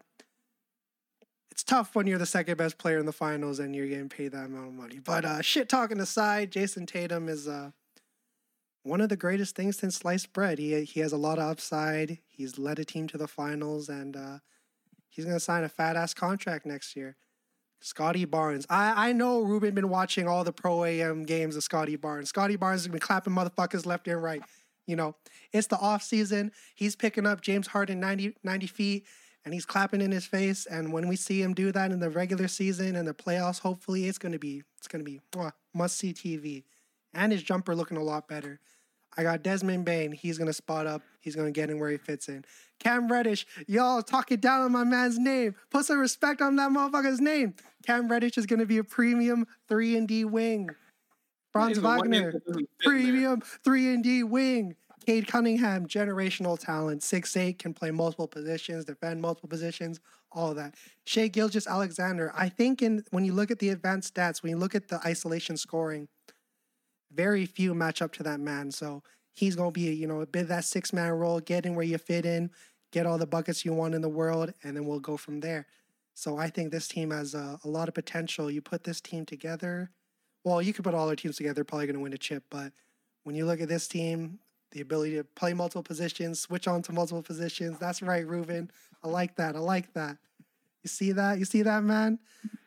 it's 1.51 1.63
tough 1.63 1.93
when 1.93 2.07
you're 2.07 2.17
the 2.17 2.25
second 2.25 2.55
best 2.55 2.77
player 2.77 2.99
in 2.99 3.05
the 3.05 3.11
finals 3.11 3.59
and 3.59 3.75
you're 3.75 3.87
getting 3.87 4.07
paid 4.07 4.31
that 4.31 4.45
amount 4.45 4.67
of 4.67 4.73
money. 4.73 4.99
But 4.99 5.25
uh, 5.25 5.41
shit 5.41 5.67
talking 5.67 5.99
aside, 5.99 6.51
Jayson 6.51 6.85
Tatum 6.87 7.27
is 7.27 7.49
uh, 7.49 7.71
one 8.83 9.01
of 9.01 9.09
the 9.09 9.17
greatest 9.17 9.55
things 9.55 9.77
since 9.77 9.97
sliced 9.97 10.33
bread. 10.33 10.59
He 10.59 10.83
he 10.83 10.99
has 11.01 11.11
a 11.11 11.17
lot 11.17 11.39
of 11.39 11.49
upside. 11.49 12.19
He's 12.27 12.57
led 12.57 12.79
a 12.79 12.85
team 12.85 13.07
to 13.09 13.17
the 13.17 13.27
finals, 13.27 13.89
and 13.89 14.15
uh, 14.15 14.39
he's 15.09 15.25
gonna 15.25 15.39
sign 15.39 15.63
a 15.63 15.69
fat 15.69 15.95
ass 15.95 16.13
contract 16.13 16.65
next 16.65 16.95
year. 16.95 17.17
Scottie 17.83 18.25
Barnes. 18.25 18.67
I, 18.69 19.09
I 19.09 19.11
know 19.11 19.41
Ruben 19.41 19.73
been 19.73 19.89
watching 19.89 20.27
all 20.27 20.43
the 20.43 20.53
pro 20.53 20.83
AM 20.83 21.23
games 21.23 21.55
of 21.55 21.63
Scottie 21.63 21.95
Barnes. 21.95 22.29
Scottie 22.29 22.55
Barnes 22.55 22.81
has 22.81 22.87
been 22.87 22.99
clapping 22.99 23.33
motherfuckers 23.33 23.85
left 23.85 24.07
and 24.07 24.21
right. 24.21 24.43
You 24.85 24.95
know, 24.95 25.15
it's 25.51 25.67
the 25.67 25.77
off 25.77 26.03
season. 26.03 26.51
He's 26.75 26.95
picking 26.95 27.25
up 27.25 27.41
James 27.41 27.67
Harden 27.67 27.99
90, 27.99 28.35
90 28.43 28.67
feet 28.67 29.05
and 29.43 29.53
he's 29.53 29.65
clapping 29.65 30.01
in 30.01 30.11
his 30.11 30.25
face. 30.25 30.65
And 30.65 30.93
when 30.93 31.07
we 31.07 31.15
see 31.15 31.41
him 31.41 31.53
do 31.53 31.71
that 31.71 31.91
in 31.91 31.99
the 31.99 32.09
regular 32.09 32.47
season 32.47 32.95
and 32.95 33.07
the 33.07 33.13
playoffs, 33.13 33.59
hopefully 33.59 34.05
it's 34.05 34.17
gonna 34.17 34.39
be 34.39 34.63
it's 34.77 34.87
gonna 34.87 35.03
be 35.03 35.19
must 35.73 35.97
see 35.97 36.13
TV. 36.13 36.63
And 37.13 37.31
his 37.31 37.43
jumper 37.43 37.75
looking 37.75 37.97
a 37.97 38.03
lot 38.03 38.27
better. 38.27 38.59
I 39.17 39.23
got 39.23 39.43
Desmond 39.43 39.83
Bane. 39.83 40.13
He's 40.13 40.37
gonna 40.37 40.53
spot 40.53 40.87
up. 40.87 41.01
He's 41.19 41.35
gonna 41.35 41.51
get 41.51 41.69
in 41.69 41.79
where 41.79 41.89
he 41.89 41.97
fits 41.97 42.29
in. 42.29 42.45
Cam 42.79 43.11
Reddish, 43.11 43.45
y'all 43.67 44.01
talking 44.01 44.39
down 44.39 44.61
on 44.61 44.71
my 44.71 44.85
man's 44.85 45.19
name. 45.19 45.55
Put 45.69 45.85
some 45.85 45.99
respect 45.99 46.41
on 46.41 46.55
that 46.55 46.71
motherfucker's 46.71 47.19
name. 47.19 47.55
Cam 47.85 48.07
Reddish 48.07 48.37
is 48.37 48.45
gonna 48.45 48.65
be 48.65 48.77
a 48.77 48.83
premium 48.83 49.45
three 49.67 49.97
and 49.97 50.07
D 50.07 50.23
wing. 50.23 50.69
Franz 51.51 51.79
Wagner, 51.79 52.41
premium 52.79 53.41
three 53.63 53.93
and 53.93 54.03
D 54.03 54.23
wing. 54.23 54.75
Cade 55.05 55.27
Cunningham, 55.27 55.87
generational 55.87 56.57
talent, 56.57 57.03
six 57.03 57.35
eight, 57.35 57.59
can 57.59 57.73
play 57.73 57.91
multiple 57.91 58.27
positions, 58.27 58.85
defend 58.85 59.19
multiple 59.19 59.49
positions, 59.49 59.99
all 60.31 60.51
of 60.51 60.55
that. 60.57 60.75
Shai 61.05 61.27
Gilgeous-Alexander, 61.27 62.31
I 62.35 62.49
think 62.49 62.83
in 62.83 63.03
when 63.09 63.25
you 63.25 63.33
look 63.33 63.49
at 63.49 63.57
the 63.59 63.69
advanced 63.69 64.13
stats, 64.13 64.43
when 64.43 64.51
you 64.51 64.57
look 64.57 64.75
at 64.75 64.87
the 64.87 64.99
isolation 65.05 65.57
scoring, 65.57 66.07
very 67.13 67.45
few 67.45 67.73
match 67.73 68.01
up 68.01 68.13
to 68.13 68.23
that 68.23 68.39
man. 68.39 68.71
So 68.71 69.03
he's 69.33 69.55
gonna 69.55 69.71
be, 69.71 69.93
you 69.93 70.07
know, 70.07 70.21
a 70.21 70.25
bit 70.25 70.47
that 70.47 70.65
six 70.65 70.93
man 70.93 71.11
role, 71.11 71.39
get 71.39 71.65
in 71.65 71.75
where 71.75 71.85
you 71.85 71.97
fit 71.97 72.25
in, 72.25 72.51
get 72.91 73.05
all 73.05 73.17
the 73.17 73.27
buckets 73.27 73.65
you 73.65 73.73
want 73.73 73.95
in 73.95 74.01
the 74.01 74.09
world, 74.09 74.53
and 74.63 74.75
then 74.75 74.85
we'll 74.85 74.99
go 74.99 75.17
from 75.17 75.39
there. 75.39 75.67
So 76.13 76.37
I 76.37 76.49
think 76.49 76.71
this 76.71 76.87
team 76.87 77.11
has 77.11 77.33
a, 77.33 77.59
a 77.63 77.67
lot 77.67 77.87
of 77.87 77.93
potential. 77.93 78.51
You 78.51 78.61
put 78.61 78.83
this 78.83 79.01
team 79.01 79.25
together. 79.25 79.89
Well, 80.43 80.61
you 80.61 80.73
could 80.73 80.83
put 80.83 80.93
all 80.93 81.07
our 81.07 81.15
teams 81.15 81.37
together, 81.37 81.63
probably 81.63 81.87
gonna 81.87 81.99
win 81.99 82.13
a 82.13 82.17
chip. 82.17 82.43
But 82.49 82.73
when 83.23 83.35
you 83.35 83.45
look 83.45 83.61
at 83.61 83.69
this 83.69 83.87
team, 83.87 84.39
the 84.71 84.81
ability 84.81 85.15
to 85.15 85.23
play 85.23 85.53
multiple 85.53 85.83
positions, 85.83 86.39
switch 86.39 86.67
on 86.67 86.81
to 86.83 86.93
multiple 86.93 87.21
positions. 87.21 87.77
That's 87.77 88.01
right, 88.01 88.25
Ruben. 88.25 88.71
I 89.03 89.07
like 89.07 89.35
that. 89.35 89.55
I 89.55 89.59
like 89.59 89.93
that. 89.93 90.17
You 90.83 90.87
see 90.87 91.11
that? 91.11 91.37
You 91.37 91.45
see 91.45 91.61
that, 91.61 91.83
man? 91.83 92.19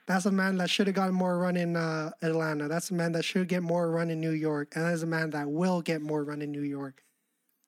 That's 0.06 0.26
a 0.26 0.30
man 0.30 0.58
that 0.58 0.68
should 0.68 0.86
have 0.86 0.96
gotten 0.96 1.14
more 1.14 1.38
run 1.38 1.56
in 1.56 1.76
uh, 1.76 2.10
Atlanta. 2.20 2.68
That's 2.68 2.90
a 2.90 2.94
man 2.94 3.12
that 3.12 3.24
should 3.24 3.48
get 3.48 3.62
more 3.62 3.90
run 3.90 4.10
in 4.10 4.20
New 4.20 4.32
York, 4.32 4.72
and 4.74 4.84
that 4.84 4.92
is 4.92 5.02
a 5.02 5.06
man 5.06 5.30
that 5.30 5.48
will 5.48 5.80
get 5.80 6.02
more 6.02 6.24
run 6.24 6.42
in 6.42 6.52
New 6.52 6.62
York. 6.62 7.02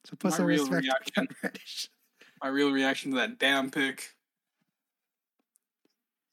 So 0.04 0.16
put 0.16 0.32
my 0.32 0.36
some 0.36 0.46
respect 0.46 0.84
reaction, 0.84 1.28
My 2.42 2.48
real 2.48 2.70
reaction 2.70 3.12
to 3.12 3.16
that 3.16 3.38
damn 3.38 3.70
pick. 3.70 4.14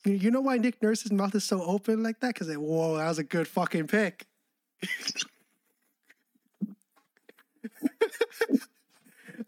You 0.05 0.31
know 0.31 0.41
why 0.41 0.57
Nick 0.57 0.83
Nurse's 0.83 1.13
mouth 1.13 1.33
is 1.33 1.45
so 1.45 1.63
open 1.63 2.03
like 2.03 2.19
that? 2.19 2.33
Because 2.33 2.53
whoa, 2.55 2.97
that 2.97 3.07
was 3.07 3.19
a 3.19 3.23
good 3.23 3.47
fucking 3.47 3.87
pick. 3.87 4.27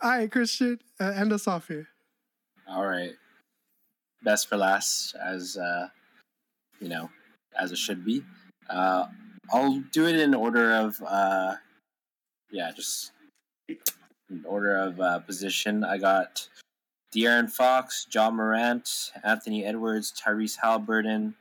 All 0.01 0.11
right, 0.11 0.31
Christian, 0.31 0.79
uh, 0.99 1.11
end 1.11 1.33
us 1.33 1.47
off 1.47 1.67
here. 1.67 1.89
All 2.67 2.85
right. 2.85 3.11
Best 4.23 4.47
for 4.47 4.55
last, 4.57 5.15
as 5.15 5.57
uh, 5.57 5.89
you 6.79 6.89
know, 6.89 7.09
as 7.59 7.71
it 7.71 7.77
should 7.77 8.05
be. 8.05 8.23
Uh, 8.69 9.05
I'll 9.51 9.79
do 9.91 10.07
it 10.07 10.15
in 10.15 10.33
order 10.33 10.73
of, 10.73 11.01
uh, 11.05 11.55
yeah, 12.51 12.71
just 12.75 13.11
in 13.67 14.43
order 14.45 14.75
of 14.75 14.99
uh, 14.99 15.19
position. 15.19 15.83
I 15.83 15.97
got 15.97 16.47
De'Aaron 17.15 17.49
Fox, 17.49 18.07
Ja 18.11 18.29
Morant, 18.29 19.11
Anthony 19.23 19.65
Edwards, 19.65 20.13
Tyrese 20.19 20.57
Halliburton. 20.61 21.35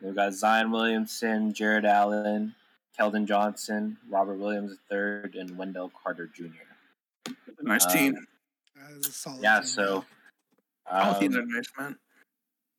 We've 0.00 0.14
got 0.14 0.32
Zion 0.32 0.70
Williamson, 0.70 1.52
Jarrett 1.52 1.84
Allen, 1.84 2.54
Keldon 2.98 3.26
Johnson, 3.26 3.96
Robert 4.08 4.38
Williams 4.38 4.76
III, 4.90 5.40
and 5.40 5.56
Wendell 5.56 5.92
Carter 6.02 6.28
Jr. 6.34 7.32
Nice 7.62 7.86
um, 7.86 7.92
team. 7.92 8.26
yeah, 9.40 9.60
team. 9.60 9.66
so. 9.66 10.04
Um, 10.90 11.08
All 11.08 11.20
teams 11.20 11.36
are 11.36 11.46
nice, 11.46 11.70
man. 11.78 11.96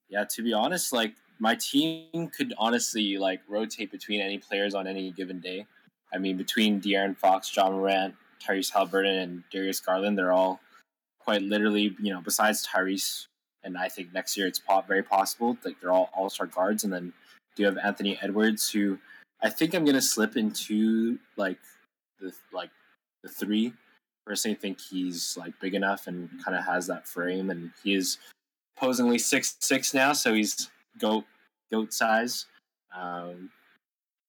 Yeah, 0.10 0.26
to 0.36 0.44
be 0.44 0.54
honest, 0.54 0.94
like 0.94 1.14
my 1.40 1.56
team 1.56 2.30
could 2.36 2.54
honestly 2.58 3.18
like 3.18 3.42
rotate 3.48 3.92
between 3.92 4.22
any 4.22 4.38
players 4.38 4.74
on 4.74 4.88
any 4.88 5.12
given 5.12 5.40
day. 5.40 5.66
I 6.14 6.18
mean, 6.18 6.38
between 6.38 6.80
De'Aaron 6.80 7.18
Fox, 7.18 7.56
Ja 7.56 7.70
Morant, 7.70 8.16
Tyrese 8.42 8.72
Halliburton, 8.72 9.16
and 9.16 9.44
Darius 9.52 9.80
Garland, 9.80 10.18
they're 10.18 10.32
all 10.32 10.60
quite 11.20 11.42
literally, 11.42 11.96
you 12.00 12.14
know, 12.14 12.22
besides 12.22 12.68
Tyrese, 12.68 13.28
and 13.64 13.78
I 13.78 13.90
think 13.90 14.14
next 14.14 14.38
year 14.38 14.48
it's 14.48 14.62
very 14.88 15.04
possible 15.04 15.58
like 15.64 15.80
they're 15.80 15.92
all 15.92 16.10
all 16.14 16.30
star 16.30 16.48
guards, 16.48 16.84
and 16.84 16.92
then 16.92 17.14
do 17.56 17.64
you 17.64 17.66
have 17.66 17.78
Anthony 17.78 18.18
Edwards, 18.22 18.70
who 18.70 19.00
I 19.42 19.50
think 19.50 19.74
I'm 19.74 19.86
gonna 19.86 20.02
slip 20.02 20.36
into 20.38 21.20
like 21.38 21.60
the 22.20 22.34
like 22.52 22.70
the 23.24 23.30
three. 23.30 23.74
Personally, 24.26 24.56
think 24.56 24.80
he's 24.80 25.36
like 25.38 25.54
big 25.60 25.74
enough 25.76 26.08
and 26.08 26.30
kind 26.44 26.56
of 26.58 26.64
has 26.64 26.88
that 26.88 27.08
frame, 27.08 27.50
and 27.50 27.72
he 27.84 27.96
is 27.96 28.18
posingly 28.80 29.20
six 29.20 29.56
six 29.60 29.94
now, 29.94 30.14
so 30.14 30.34
he's 30.34 30.70
goat 31.00 31.26
goat 31.72 31.94
size. 31.94 32.46
Um, 32.96 33.50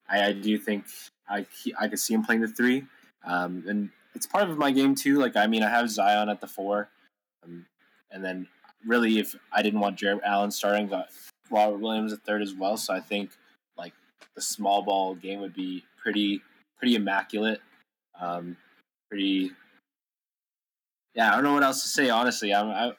I, 0.08 0.26
I 0.26 0.32
do 0.32 0.58
think 0.58 0.84
I 1.28 1.46
I 1.78 1.88
could 1.88 1.98
see 1.98 2.14
him 2.14 2.24
playing 2.24 2.42
the 2.42 2.48
three, 2.48 2.84
um, 3.24 3.64
and 3.66 3.90
it's 4.14 4.26
part 4.26 4.48
of 4.48 4.58
my 4.58 4.70
game 4.70 4.94
too. 4.94 5.18
Like 5.18 5.36
I 5.36 5.46
mean, 5.46 5.62
I 5.62 5.70
have 5.70 5.90
Zion 5.90 6.28
at 6.28 6.40
the 6.40 6.46
four, 6.46 6.88
um, 7.44 7.66
and 8.10 8.24
then 8.24 8.48
really, 8.86 9.18
if 9.18 9.34
I 9.52 9.62
didn't 9.62 9.80
want 9.80 9.96
Jarrett 9.96 10.22
Allen 10.24 10.50
starting, 10.50 10.88
got 10.88 11.08
Robert 11.50 11.78
Williams 11.78 12.12
at 12.12 12.22
third 12.24 12.42
as 12.42 12.54
well. 12.54 12.76
So 12.76 12.94
I 12.94 13.00
think 13.00 13.30
like 13.76 13.92
the 14.34 14.42
small 14.42 14.82
ball 14.82 15.14
game 15.14 15.40
would 15.40 15.54
be 15.54 15.84
pretty 16.02 16.42
pretty 16.78 16.96
immaculate, 16.96 17.60
um, 18.20 18.56
pretty. 19.08 19.52
Yeah, 21.14 21.30
I 21.30 21.34
don't 21.36 21.44
know 21.44 21.54
what 21.54 21.62
else 21.62 21.82
to 21.82 21.88
say. 21.88 22.10
Honestly, 22.10 22.52
I'm 22.52 22.68
I, 22.70 22.92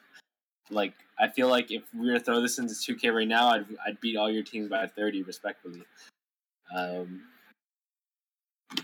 like 0.70 0.94
I 1.18 1.28
feel 1.28 1.48
like 1.48 1.70
if 1.70 1.82
we 1.94 2.10
were 2.10 2.18
to 2.18 2.24
throw 2.24 2.40
this 2.40 2.58
into 2.58 2.74
2K 2.74 3.14
right 3.14 3.28
now, 3.28 3.48
I'd 3.48 3.66
I'd 3.86 4.00
beat 4.00 4.16
all 4.16 4.30
your 4.30 4.42
teams 4.42 4.68
by 4.68 4.86
30 4.86 5.22
respectfully. 5.22 5.82
Um, 6.74 7.22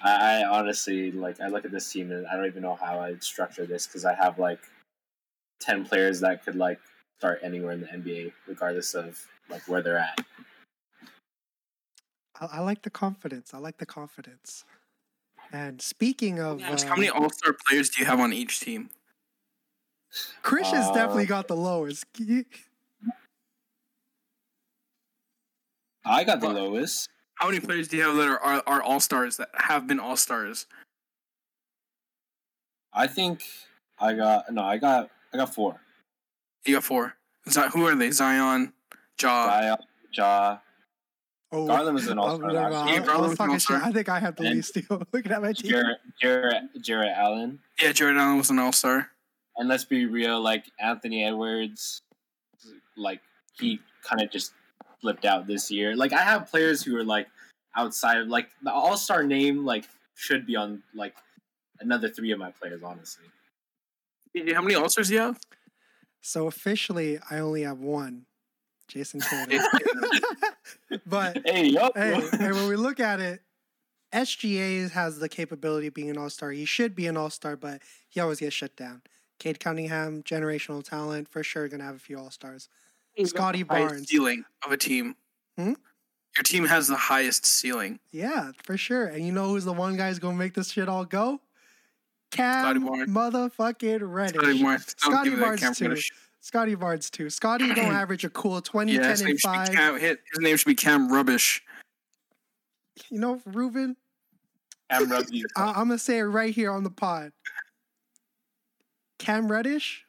I, 0.03 0.43
I 0.43 0.45
honestly 0.49 1.13
like 1.13 1.41
I 1.41 1.49
look 1.49 1.65
at 1.65 1.71
this 1.71 1.91
team 1.91 2.11
and 2.11 2.27
I 2.27 2.37
don't 2.37 2.47
even 2.47 2.63
know 2.63 2.79
how 2.81 3.01
I'd 3.01 3.23
structure 3.23 3.67
this 3.67 3.87
because 3.87 4.05
I 4.05 4.15
have 4.15 4.39
like 4.39 4.61
10 5.61 5.85
players 5.85 6.21
that 6.21 6.45
could 6.45 6.57
like 6.57 6.81
start 7.19 7.41
anywhere 7.43 7.73
in 7.73 7.81
the 7.81 7.87
NBA 7.87 8.33
regardless 8.47 8.95
of 8.95 9.27
like 9.49 9.67
where 9.69 9.83
they're 9.83 9.99
at. 9.99 10.19
I, 12.41 12.47
I 12.53 12.61
like 12.61 12.83
the 12.83 12.91
confidence. 12.91 13.53
I 13.53 13.59
like 13.59 13.79
the 13.79 13.87
confidence. 13.87 14.65
And 15.53 15.83
speaking 15.83 16.41
of, 16.41 16.63
Ask, 16.63 16.87
uh, 16.87 16.91
how 16.91 16.97
many 16.97 17.11
All 17.11 17.29
Star 17.29 17.55
players 17.69 17.91
do 17.91 18.01
you 18.01 18.07
have 18.07 18.21
on 18.21 18.33
each 18.33 18.61
team? 18.61 18.89
Chris 20.43 20.71
has 20.71 20.87
definitely 20.91 21.25
Uh, 21.25 21.29
got 21.29 21.49
the 21.49 21.57
lowest. 21.57 22.05
I 26.05 26.25
got 26.25 26.41
the 26.41 26.47
What? 26.47 26.57
lowest. 26.57 27.09
How 27.37 27.47
many 27.49 27.61
players 27.61 27.89
do 27.89 27.97
you 27.97 28.03
have 28.05 28.17
that 28.17 28.29
are, 28.29 28.39
are, 28.41 28.63
are 28.67 28.83
All 28.83 29.01
Stars 29.01 29.37
that 29.39 29.49
have 29.55 29.87
been 29.87 29.99
All 30.01 30.17
Stars? 30.17 30.67
I 32.93 33.07
think 33.07 33.43
I 33.99 34.13
got 34.15 34.53
no. 34.53 34.63
I 34.63 34.77
got 34.79 35.11
I 35.33 35.39
got 35.39 35.55
four. 35.55 35.81
You 36.67 36.75
got 36.75 36.85
four. 36.85 37.15
Z- 37.49 37.61
who 37.73 37.87
are 37.87 37.95
they? 37.95 38.11
Zion, 38.11 38.73
Ja. 39.21 39.47
Zion, 39.47 39.77
Ja. 40.13 40.59
Oh, 41.51 41.67
Garland 41.67 41.95
was 41.95 42.07
an 42.07 42.13
I'm 42.13 42.19
all-star 42.21 42.53
never- 42.53 42.71
last 42.71 42.89
I- 42.91 42.99
Garland 43.01 43.21
was 43.23 43.31
was 43.31 43.41
an 43.41 43.51
all-star. 43.51 43.83
I 43.83 43.93
think 43.93 44.09
I 44.09 44.21
have 44.21 44.37
the 44.37 44.45
And- 44.45 44.55
least. 44.57 44.75
Too. 44.75 44.85
Looking 45.13 45.33
at 45.33 45.43
my 45.43 45.53
team. 45.53 45.71
Jarrett, 45.71 45.99
Jarrett, 46.21 46.63
Jarrett 46.83 47.13
Allen. 47.17 47.61
Yeah, 47.81 47.93
Jarrett 47.93 48.17
Allen 48.17 48.39
was 48.39 48.51
an 48.51 48.59
All 48.59 48.73
Star. 48.73 49.11
And 49.57 49.69
let's 49.69 49.85
be 49.85 50.07
real, 50.07 50.41
like 50.41 50.65
Anthony 50.81 51.25
Edwards, 51.25 52.03
like 52.97 53.21
he 53.59 53.81
kind 54.03 54.23
of 54.23 54.31
just 54.31 54.53
flipped 55.01 55.25
out 55.25 55.47
this 55.47 55.71
year. 55.71 55.95
Like 55.95 56.13
I 56.13 56.23
have 56.23 56.51
players 56.51 56.83
who 56.83 56.97
are 56.97 57.05
like 57.05 57.29
outside 57.77 58.19
of 58.19 58.29
like 58.29 58.49
the 58.63 58.73
All 58.73 58.97
Star 58.97 59.23
name, 59.23 59.65
like 59.65 59.85
should 60.15 60.47
be 60.47 60.57
on 60.57 60.83
like 60.95 61.15
another 61.81 62.09
three 62.09 62.31
of 62.33 62.39
my 62.39 62.51
players, 62.51 62.83
honestly. 62.83 63.27
How 64.55 64.63
many 64.63 64.75
All 64.75 64.89
Stars 64.89 65.09
do 65.09 65.15
you 65.15 65.21
have? 65.21 65.39
So 66.23 66.47
officially, 66.47 67.19
I 67.31 67.41
only 67.41 67.63
have 67.63 67.81
one, 67.81 68.27
Jayson 68.89 69.21
Tatum. 69.49 69.61
but 71.07 71.39
Hey, 71.45 71.67
yo, 71.67 71.91
hey, 71.95 72.21
hey, 72.39 72.53
when 72.53 72.69
we 72.69 72.77
look 72.77 73.01
at 73.01 73.21
it, 73.21 73.43
SGA 74.15 74.91
has 74.91 75.19
the 75.19 75.29
capability 75.29 75.89
of 75.89 75.95
being 75.95 76.11
an 76.11 76.19
all 76.19 76.31
star. 76.31 76.51
He 76.51 76.65
should 76.65 76.95
be 76.95 77.07
an 77.07 77.17
all 77.17 77.31
star, 77.31 77.57
but 77.57 77.83
he 78.09 78.21
always 78.21 78.41
gets 78.41 78.55
shut 78.55 78.77
down. 78.77 79.03
Cade 79.43 79.59
Cunningham, 79.59 80.23
generational 80.23 80.85
talent, 80.85 81.29
for 81.29 81.43
sure, 81.43 81.67
gonna 81.67 81.83
have 81.83 81.97
a 81.97 81.99
few 81.99 82.17
all 82.17 82.31
stars. 82.31 82.69
Scottie 83.25 83.65
Barnes, 83.65 84.09
ceiling 84.09 84.45
of 84.65 84.71
a 84.71 84.77
team. 84.77 85.17
Hmm? 85.59 85.73
Your 86.37 86.45
team 86.45 86.65
has 86.67 86.87
the 86.87 86.95
highest 86.97 87.45
ceiling. 87.45 87.99
yeah, 88.13 88.53
for 88.63 88.77
sure. 88.77 89.07
And 89.07 89.27
you 89.27 89.33
know 89.33 89.49
who's 89.49 89.65
the 89.65 89.73
one 89.73 89.97
guy's 89.97 90.21
gonna 90.21 90.37
make 90.37 90.55
this 90.55 90.71
shit 90.71 90.89
all 90.89 91.05
go? 91.05 91.41
Scottie 92.33 92.79
Cam 92.79 93.09
motherfucking 93.09 93.99
Reddish. 94.01 94.37
Scottie 94.41 94.63
Barnes. 94.63 94.95
Don't 95.03 95.13
Scottie 95.13 95.31
Barnes 95.37 95.79
too. 95.79 95.97
Scottie 96.41 96.75
Barnes 96.77 97.11
too. 97.11 97.29
Scottie 97.29 97.67
gonna 97.75 97.89
average 97.89 98.25
a 98.25 98.31
cool 98.31 98.61
20, 98.63 98.93
Yeah, 98.93 99.01
10, 99.03 99.11
his 99.11 99.21
name, 99.23 99.31
and 99.33 99.41
should 99.41 99.51
be 99.53 99.59
5. 99.59 99.71
Cam, 99.73 99.99
his 99.99 100.17
name 100.39 100.57
should 100.57 100.69
be 100.69 100.75
Cam 100.77 101.13
Rubbish. 101.13 101.65
You 103.11 103.19
know, 103.19 103.43
Ruben, 103.45 103.97
I'm 104.89 105.11
Rubby. 105.11 105.43
I- 105.57 105.71
I'm 105.71 105.89
gonna 105.89 105.99
say 105.99 106.19
it 106.19 106.23
right 106.23 106.55
here 106.55 106.71
on 106.71 106.85
the 106.85 106.91
pod. 106.91 107.33
Cam 109.23 109.51
Reddish 109.53 110.05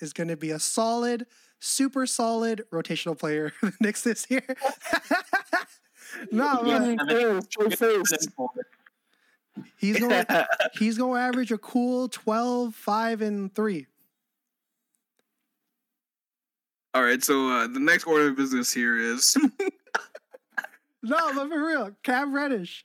is 0.00 0.14
gonna 0.14 0.36
be 0.36 0.50
a 0.52 0.58
solid, 0.58 1.26
super 1.58 2.06
solid 2.06 2.64
rotational 2.72 3.18
player 3.18 3.50
for 3.50 3.66
the 3.66 3.76
Knicks 3.78 4.00
this 4.00 4.26
year. 4.30 4.42
no, 6.32 6.62
man, 6.62 6.98
he's 9.76 9.98
gonna 9.98 10.48
he's 10.78 10.96
gonna 10.96 11.18
average 11.18 11.52
a 11.52 11.58
cool 11.58 12.08
12, 12.08 12.74
5, 12.74 13.20
and 13.20 13.54
3. 13.54 13.86
All 16.94 17.02
right, 17.02 17.22
so 17.22 17.50
uh, 17.50 17.66
the 17.66 17.80
next 17.80 18.04
order 18.04 18.28
of 18.28 18.36
business 18.36 18.72
here 18.72 18.96
is 18.98 19.36
No, 21.02 21.34
but 21.34 21.50
for 21.50 21.66
real, 21.66 21.90
Cam 22.02 22.34
Reddish. 22.34 22.82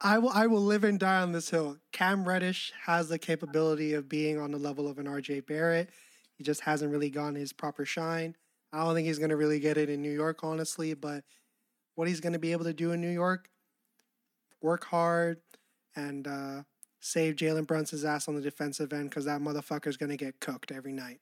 I 0.00 0.18
will 0.18 0.30
I 0.30 0.46
will 0.46 0.60
live 0.60 0.84
and 0.84 0.98
die 0.98 1.20
on 1.20 1.32
this 1.32 1.50
hill. 1.50 1.78
Cam 1.92 2.26
Reddish 2.26 2.72
has 2.86 3.08
the 3.08 3.18
capability 3.18 3.94
of 3.94 4.08
being 4.08 4.38
on 4.38 4.52
the 4.52 4.58
level 4.58 4.88
of 4.88 4.98
an 4.98 5.06
RJ 5.06 5.46
Barrett. 5.46 5.90
He 6.36 6.44
just 6.44 6.60
hasn't 6.60 6.92
really 6.92 7.10
gotten 7.10 7.34
his 7.34 7.52
proper 7.52 7.84
shine. 7.84 8.36
I 8.72 8.84
don't 8.84 8.94
think 8.94 9.08
he's 9.08 9.18
gonna 9.18 9.36
really 9.36 9.58
get 9.58 9.76
it 9.76 9.90
in 9.90 10.00
New 10.00 10.12
York, 10.12 10.44
honestly, 10.44 10.94
but 10.94 11.24
what 11.96 12.06
he's 12.06 12.20
gonna 12.20 12.38
be 12.38 12.52
able 12.52 12.64
to 12.64 12.72
do 12.72 12.92
in 12.92 13.00
New 13.00 13.10
York, 13.10 13.48
work 14.60 14.84
hard 14.84 15.40
and 15.96 16.28
uh, 16.28 16.62
save 17.00 17.34
Jalen 17.34 17.66
Brunson's 17.66 18.04
ass 18.04 18.28
on 18.28 18.36
the 18.36 18.40
defensive 18.40 18.92
end 18.92 19.10
because 19.10 19.24
that 19.24 19.40
motherfucker's 19.40 19.96
gonna 19.96 20.16
get 20.16 20.38
cooked 20.38 20.70
every 20.70 20.92
night. 20.92 21.18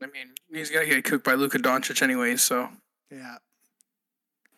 I 0.00 0.06
mean, 0.06 0.28
he's 0.52 0.70
gonna 0.70 0.86
get 0.86 1.02
cooked 1.02 1.24
by 1.24 1.34
Luka 1.34 1.58
Doncic 1.58 2.02
anyway. 2.02 2.36
So, 2.36 2.68
Yeah, 3.10 3.38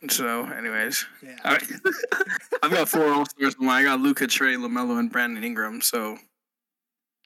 so, 0.08 0.46
anyways, 0.46 1.04
yeah. 1.22 1.36
All 1.44 1.52
right. 1.52 1.72
I've 2.62 2.70
got 2.70 2.88
four 2.88 3.06
All 3.06 3.24
Stars. 3.26 3.54
I 3.60 3.82
got 3.82 4.00
Luka, 4.00 4.26
Trae, 4.26 4.56
LaMelo, 4.56 4.98
and 4.98 5.10
Brandon 5.10 5.42
Ingram. 5.44 5.80
So, 5.80 6.18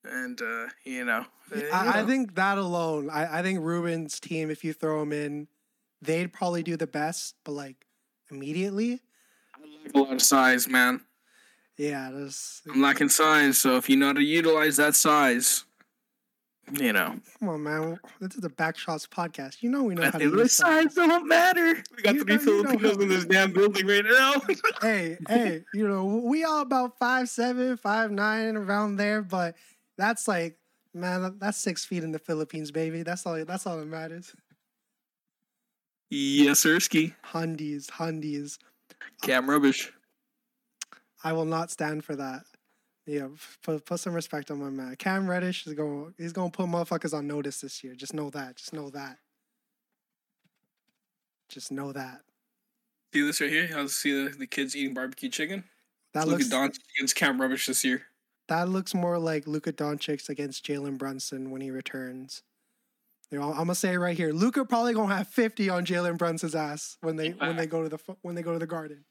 and 0.05 0.41
uh, 0.41 0.67
you 0.85 1.05
know, 1.05 1.25
you 1.55 1.69
I, 1.73 2.01
I 2.01 2.05
think 2.05 2.35
that 2.35 2.59
alone, 2.59 3.09
I, 3.11 3.39
I 3.39 3.43
think 3.43 3.61
Ruben's 3.61 4.21
team, 4.21 4.51
if 4.51 4.65
you 4.65 4.73
throw 4.73 5.03
him 5.03 5.13
in, 5.13 5.49
they'd 6.03 6.33
probably 6.33 6.63
do 6.63 6.77
the 6.77 6.87
best, 6.87 7.35
but 7.45 7.53
like 7.53 7.77
immediately, 8.31 9.01
I 9.55 9.61
lack 9.85 9.95
a 9.95 9.99
lot 9.99 10.13
of 10.13 10.23
size, 10.23 10.69
man. 10.69 11.01
yeah, 11.77 12.11
there's 12.13 12.63
I'm 12.73 12.83
lacking 12.83 13.09
size. 13.09 13.59
So 13.59 13.77
if 13.77 13.89
you 13.89 13.97
know 13.97 14.09
how 14.09 14.13
to 14.15 14.23
utilize 14.23 14.77
that 14.77 14.95
size, 14.95 15.65
you 16.73 16.93
know, 16.93 17.15
come 17.39 17.49
on, 17.49 17.63
man. 17.63 18.01
This 18.21 18.35
is 18.35 18.41
the 18.41 18.49
Backshots 18.51 19.09
podcast. 19.09 19.63
You 19.63 19.71
know 19.71 19.85
we 19.85 19.95
know 19.95 20.03
I 20.03 20.11
how 20.11 20.19
to 20.19 20.25
use 20.25 20.53
size 20.57 20.95
don't 20.95 21.29
matter. 21.29 21.83
We 21.97 22.03
got 22.03 22.15
You 22.15 22.25
three 22.25 22.37
know- 22.37 22.41
Filipinos 22.43 22.97
in 22.99 23.09
this 23.09 23.25
damn 23.25 23.53
building 23.53 23.87
right 23.87 24.05
now. 24.05 24.35
Hey, 24.83 25.17
hey, 25.29 25.65
you 25.75 25.89
know 25.89 26.05
we 26.05 26.45
all 26.45 26.61
about 26.63 26.99
five 26.99 27.29
seven, 27.29 27.77
five 27.77 28.11
nine, 28.11 28.57
around 28.57 28.97
there, 28.97 29.23
but 29.23 29.55
that's 29.97 30.27
like, 30.29 30.59
man, 30.93 31.37
that's 31.39 31.59
six 31.59 31.85
feet 31.85 32.03
in 32.05 32.13
the 32.13 32.19
Philippines, 32.19 32.71
baby. 32.71 33.03
That's 33.03 33.25
all. 33.27 33.43
That's 33.45 33.67
all 33.67 33.79
that 33.79 33.87
matters. 33.87 34.35
yes, 36.11 36.65
Ersky. 36.65 37.15
Hundies, 37.33 37.87
hundies. 37.91 38.59
Cam 39.23 39.49
rubbish. 39.49 39.93
I 41.25 41.33
will 41.33 41.45
not 41.47 41.71
stand 41.71 42.05
for 42.05 42.15
that. 42.17 42.43
Yeah, 43.07 43.29
put 43.63 43.85
put 43.87 44.01
some 44.01 44.15
respect 44.15 44.51
on 44.51 44.59
my 44.59 44.69
man. 44.71 44.97
Cam 44.97 45.31
Reddish 45.31 45.67
is 45.67 45.75
going. 45.75 46.13
He's 46.19 46.33
going 46.33 46.51
to 46.51 46.57
put 46.57 46.67
motherfuckers 46.67 47.15
on 47.15 47.27
notice 47.29 47.61
this 47.61 47.85
year. 47.85 47.95
Just 47.95 48.15
know 48.15 48.31
that. 48.31 48.57
Just 48.57 48.73
know 48.73 48.91
that. 48.91 49.19
Just 51.49 51.71
know 51.71 51.93
that. 51.93 52.23
See 53.15 53.23
this 53.23 53.41
right 53.41 53.51
here? 53.51 53.71
I'll 53.77 53.89
see 53.89 54.25
the, 54.25 54.31
the 54.31 54.47
kids 54.47 54.75
eating 54.75 54.93
barbecue 54.93 55.29
chicken. 55.29 55.65
That 56.15 56.27
Look 56.27 56.41
looks 56.41 56.53
at 56.53 56.59
Doncic 56.59 56.81
against 56.99 57.15
Cam 57.15 57.41
rubbish 57.41 57.67
this 57.67 57.85
year. 57.85 58.03
that 58.49 58.69
looks 58.69 58.93
more 58.95 59.19
like 59.19 59.47
Luka 59.47 59.73
Doncic 59.73 60.29
against 60.29 60.67
Jalen 60.67 60.99
Brunson 60.99 61.51
when 61.51 61.61
he 61.61 61.71
returns. 61.71 62.43
You 63.31 63.39
know, 63.39 63.51
I'm 63.51 63.57
gonna 63.59 63.75
say 63.75 63.93
it 63.95 63.99
right 63.99 64.17
here. 64.17 64.33
Luka 64.33 64.65
probably 64.65 64.95
gonna 64.95 65.15
have 65.15 65.29
50 65.29 65.69
on 65.69 65.85
Jalen 65.85 66.17
Brunson's 66.19 66.55
ass 66.55 66.97
when 67.01 67.17
they 67.17 67.31
when 67.31 67.57
they 67.57 67.67
go 67.67 67.83
to 67.83 67.89
the 67.89 67.99
when 68.23 68.35
they 68.35 68.43
go 68.43 68.53
to 68.53 68.59
the 68.59 68.67
Garden. 68.67 69.05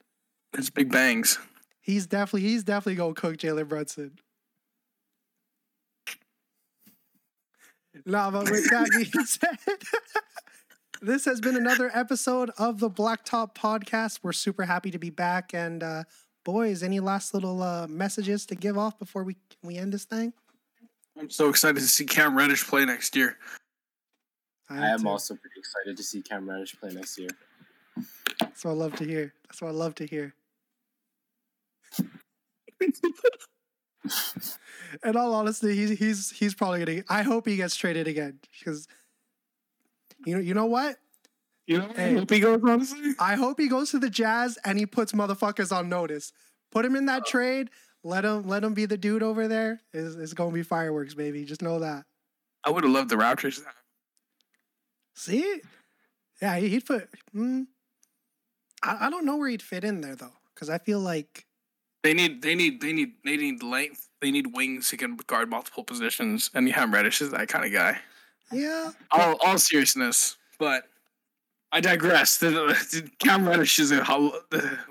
It's 0.58 0.70
big 0.70 0.92
bangs. 0.92 1.38
He's 1.86 2.08
definitely 2.08 2.50
he's 2.50 2.64
definitely 2.64 2.96
gonna 2.96 3.14
cook 3.14 3.38
Jalen 3.38 3.68
Brunson. 3.70 4.18
No, 8.08 8.32
but 8.32 8.50
with 8.50 8.68
that 8.72 8.90
being 8.90 9.26
said, 9.26 9.60
this 11.04 11.26
has 11.26 11.40
been 11.40 11.56
another 11.56 11.92
episode 11.94 12.50
of 12.58 12.80
the 12.80 12.90
Blacktop 12.90 13.54
Podcast. 13.54 14.22
We're 14.24 14.34
super 14.34 14.64
happy 14.64 14.90
to 14.90 14.98
be 14.98 15.12
back. 15.12 15.54
And 15.54 15.84
uh, 15.84 16.04
boys, 16.44 16.82
any 16.82 17.00
last 17.00 17.36
little 17.36 17.62
uh, 17.62 17.86
messages 17.88 18.48
to 18.48 18.56
give 18.56 18.80
off 18.80 18.98
before 18.98 19.24
we 19.24 19.36
we 19.62 19.78
end 19.78 19.94
this 19.94 20.06
thing? 20.06 20.34
I'm 21.20 21.30
so 21.30 21.50
excited 21.50 21.80
to 21.82 21.88
see 21.88 22.06
Cam 22.06 22.36
Reddish 22.36 22.66
play 22.66 22.84
next 22.84 23.16
year. 23.16 23.38
I 24.72 24.90
am 24.90 25.06
also 25.06 25.36
pretty 25.36 25.60
excited 25.60 25.98
to 25.98 26.04
see 26.04 26.24
Cam 26.24 26.50
Reddish 26.50 26.80
play 26.80 26.90
next 26.96 27.20
year. 27.20 27.30
That's 28.40 28.66
what 28.66 28.72
I 28.72 28.74
love 28.74 28.96
to 28.96 29.06
hear. 29.06 29.36
That's 29.48 29.62
what 29.62 29.68
I 29.68 29.74
love 29.74 29.94
to 29.96 30.08
hear. 30.08 30.34
In 35.04 35.16
all 35.18 35.34
honesty, 35.34 35.76
he's 35.76 35.98
he's 35.98 36.30
he's 36.32 36.54
probably 36.54 36.86
gonna. 36.86 37.04
I 37.10 37.24
hope 37.24 37.48
he 37.48 37.56
gets 37.56 37.76
traded 37.76 38.08
again 38.08 38.40
because 38.58 38.88
you 40.26 40.36
know 40.36 40.42
you 40.42 40.54
know 40.54 40.66
what. 40.66 40.98
You 41.68 41.80
know, 41.80 41.90
Hey. 41.96 42.12
I 42.12 42.14
hope 42.20 42.30
he 42.30 42.40
goes 42.40 42.62
honestly. 42.64 43.14
I 43.20 43.36
hope 43.36 43.60
he 43.60 43.68
goes 43.68 43.90
to 43.92 44.00
the 44.00 44.10
Jazz 44.10 44.60
and 44.64 44.78
he 44.78 44.86
puts 44.86 45.14
motherfuckers 45.14 45.76
on 45.76 45.90
notice. 45.90 46.32
Put 46.72 46.86
him 46.86 46.96
in 46.96 47.08
that 47.08 47.26
trade. 47.26 47.70
Let 48.04 48.24
him 48.26 48.48
let 48.48 48.64
him 48.64 48.76
be 48.76 48.86
the 48.86 48.98
dude 48.98 49.24
over 49.24 49.48
there. 49.48 49.82
It's, 49.92 50.16
it's 50.16 50.34
gonna 50.34 50.52
be 50.52 50.62
fireworks, 50.62 51.16
baby. 51.16 51.44
Just 51.44 51.64
know 51.64 51.80
that. 51.80 52.04
I 52.64 52.70
would 52.70 52.84
have 52.84 52.94
loved 52.94 53.10
the 53.10 53.16
Raptors. 53.16 53.62
See, 55.16 55.62
yeah, 56.42 56.58
he- 56.58 56.70
he'd 56.70 56.86
put. 56.86 57.10
Mm, 57.36 57.66
I 58.84 59.08
I 59.08 59.10
don't 59.10 59.26
know 59.26 59.38
where 59.38 59.50
he'd 59.50 59.64
fit 59.64 59.84
in 59.84 60.02
there 60.02 60.16
though, 60.16 60.34
because 60.54 60.70
I 60.70 60.78
feel 60.78 61.00
like 61.00 61.45
They 62.06 62.14
need, 62.14 62.44
they 62.44 62.54
need, 62.54 62.82
they 62.82 62.94
need, 62.94 63.14
they 63.24 63.36
need 63.36 63.64
length. 63.64 64.10
They 64.22 64.30
need 64.30 64.56
wings 64.56 64.92
who 64.92 64.98
can 64.98 65.16
guard 65.26 65.50
multiple 65.50 65.84
positions, 65.84 66.52
and 66.54 66.72
Cam 66.72 66.94
Reddish 66.94 67.20
is 67.20 67.32
that 67.32 67.48
kind 67.48 67.66
of 67.66 67.72
guy. 67.72 67.98
yeah, 68.52 68.92
All, 69.10 69.38
all 69.44 69.58
seriousness, 69.58 70.38
but 70.60 70.84
I 71.72 71.82
digress. 71.82 72.38
The, 72.38 72.52
the, 72.52 73.10
Cam 73.18 73.48
Reddish 73.48 73.80
is 73.80 73.92
a 73.92 74.04
hol- 74.04 74.36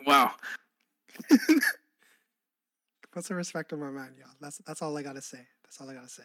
wow. 0.05 0.33
Put 3.13 3.25
some 3.25 3.37
respect 3.37 3.73
on 3.73 3.79
my 3.79 3.91
man, 3.91 4.15
y'all. 4.19 4.35
That's 4.41 4.59
that's 4.67 4.83
all 4.83 4.99
I 4.99 5.05
gotta 5.05 5.23
say. 5.23 5.47
That's 5.63 5.81
all 5.81 5.89
I 5.89 5.95
gotta 5.95 6.09
say. 6.09 6.25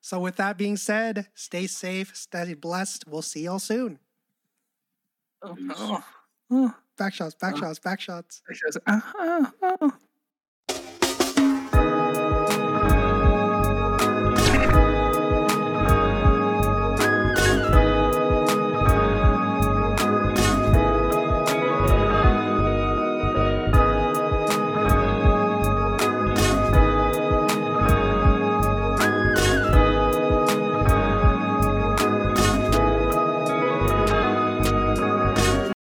So 0.00 0.18
with 0.18 0.36
that 0.36 0.56
being 0.56 0.78
said, 0.78 1.26
stay 1.34 1.66
safe, 1.66 2.16
stay 2.16 2.54
blessed. 2.54 3.04
We'll 3.06 3.20
see 3.20 3.42
y'all 3.42 3.58
soon. 3.58 3.98
Oh, 5.42 5.54
oh, 5.76 6.04
oh. 6.50 6.74
Back 6.96 7.14
shots, 7.14 7.34
back 7.34 7.54
Uh. 7.54 7.58
shots, 7.60 7.78
back 7.78 8.00
shots. 8.00 8.42
oh. 8.86 9.92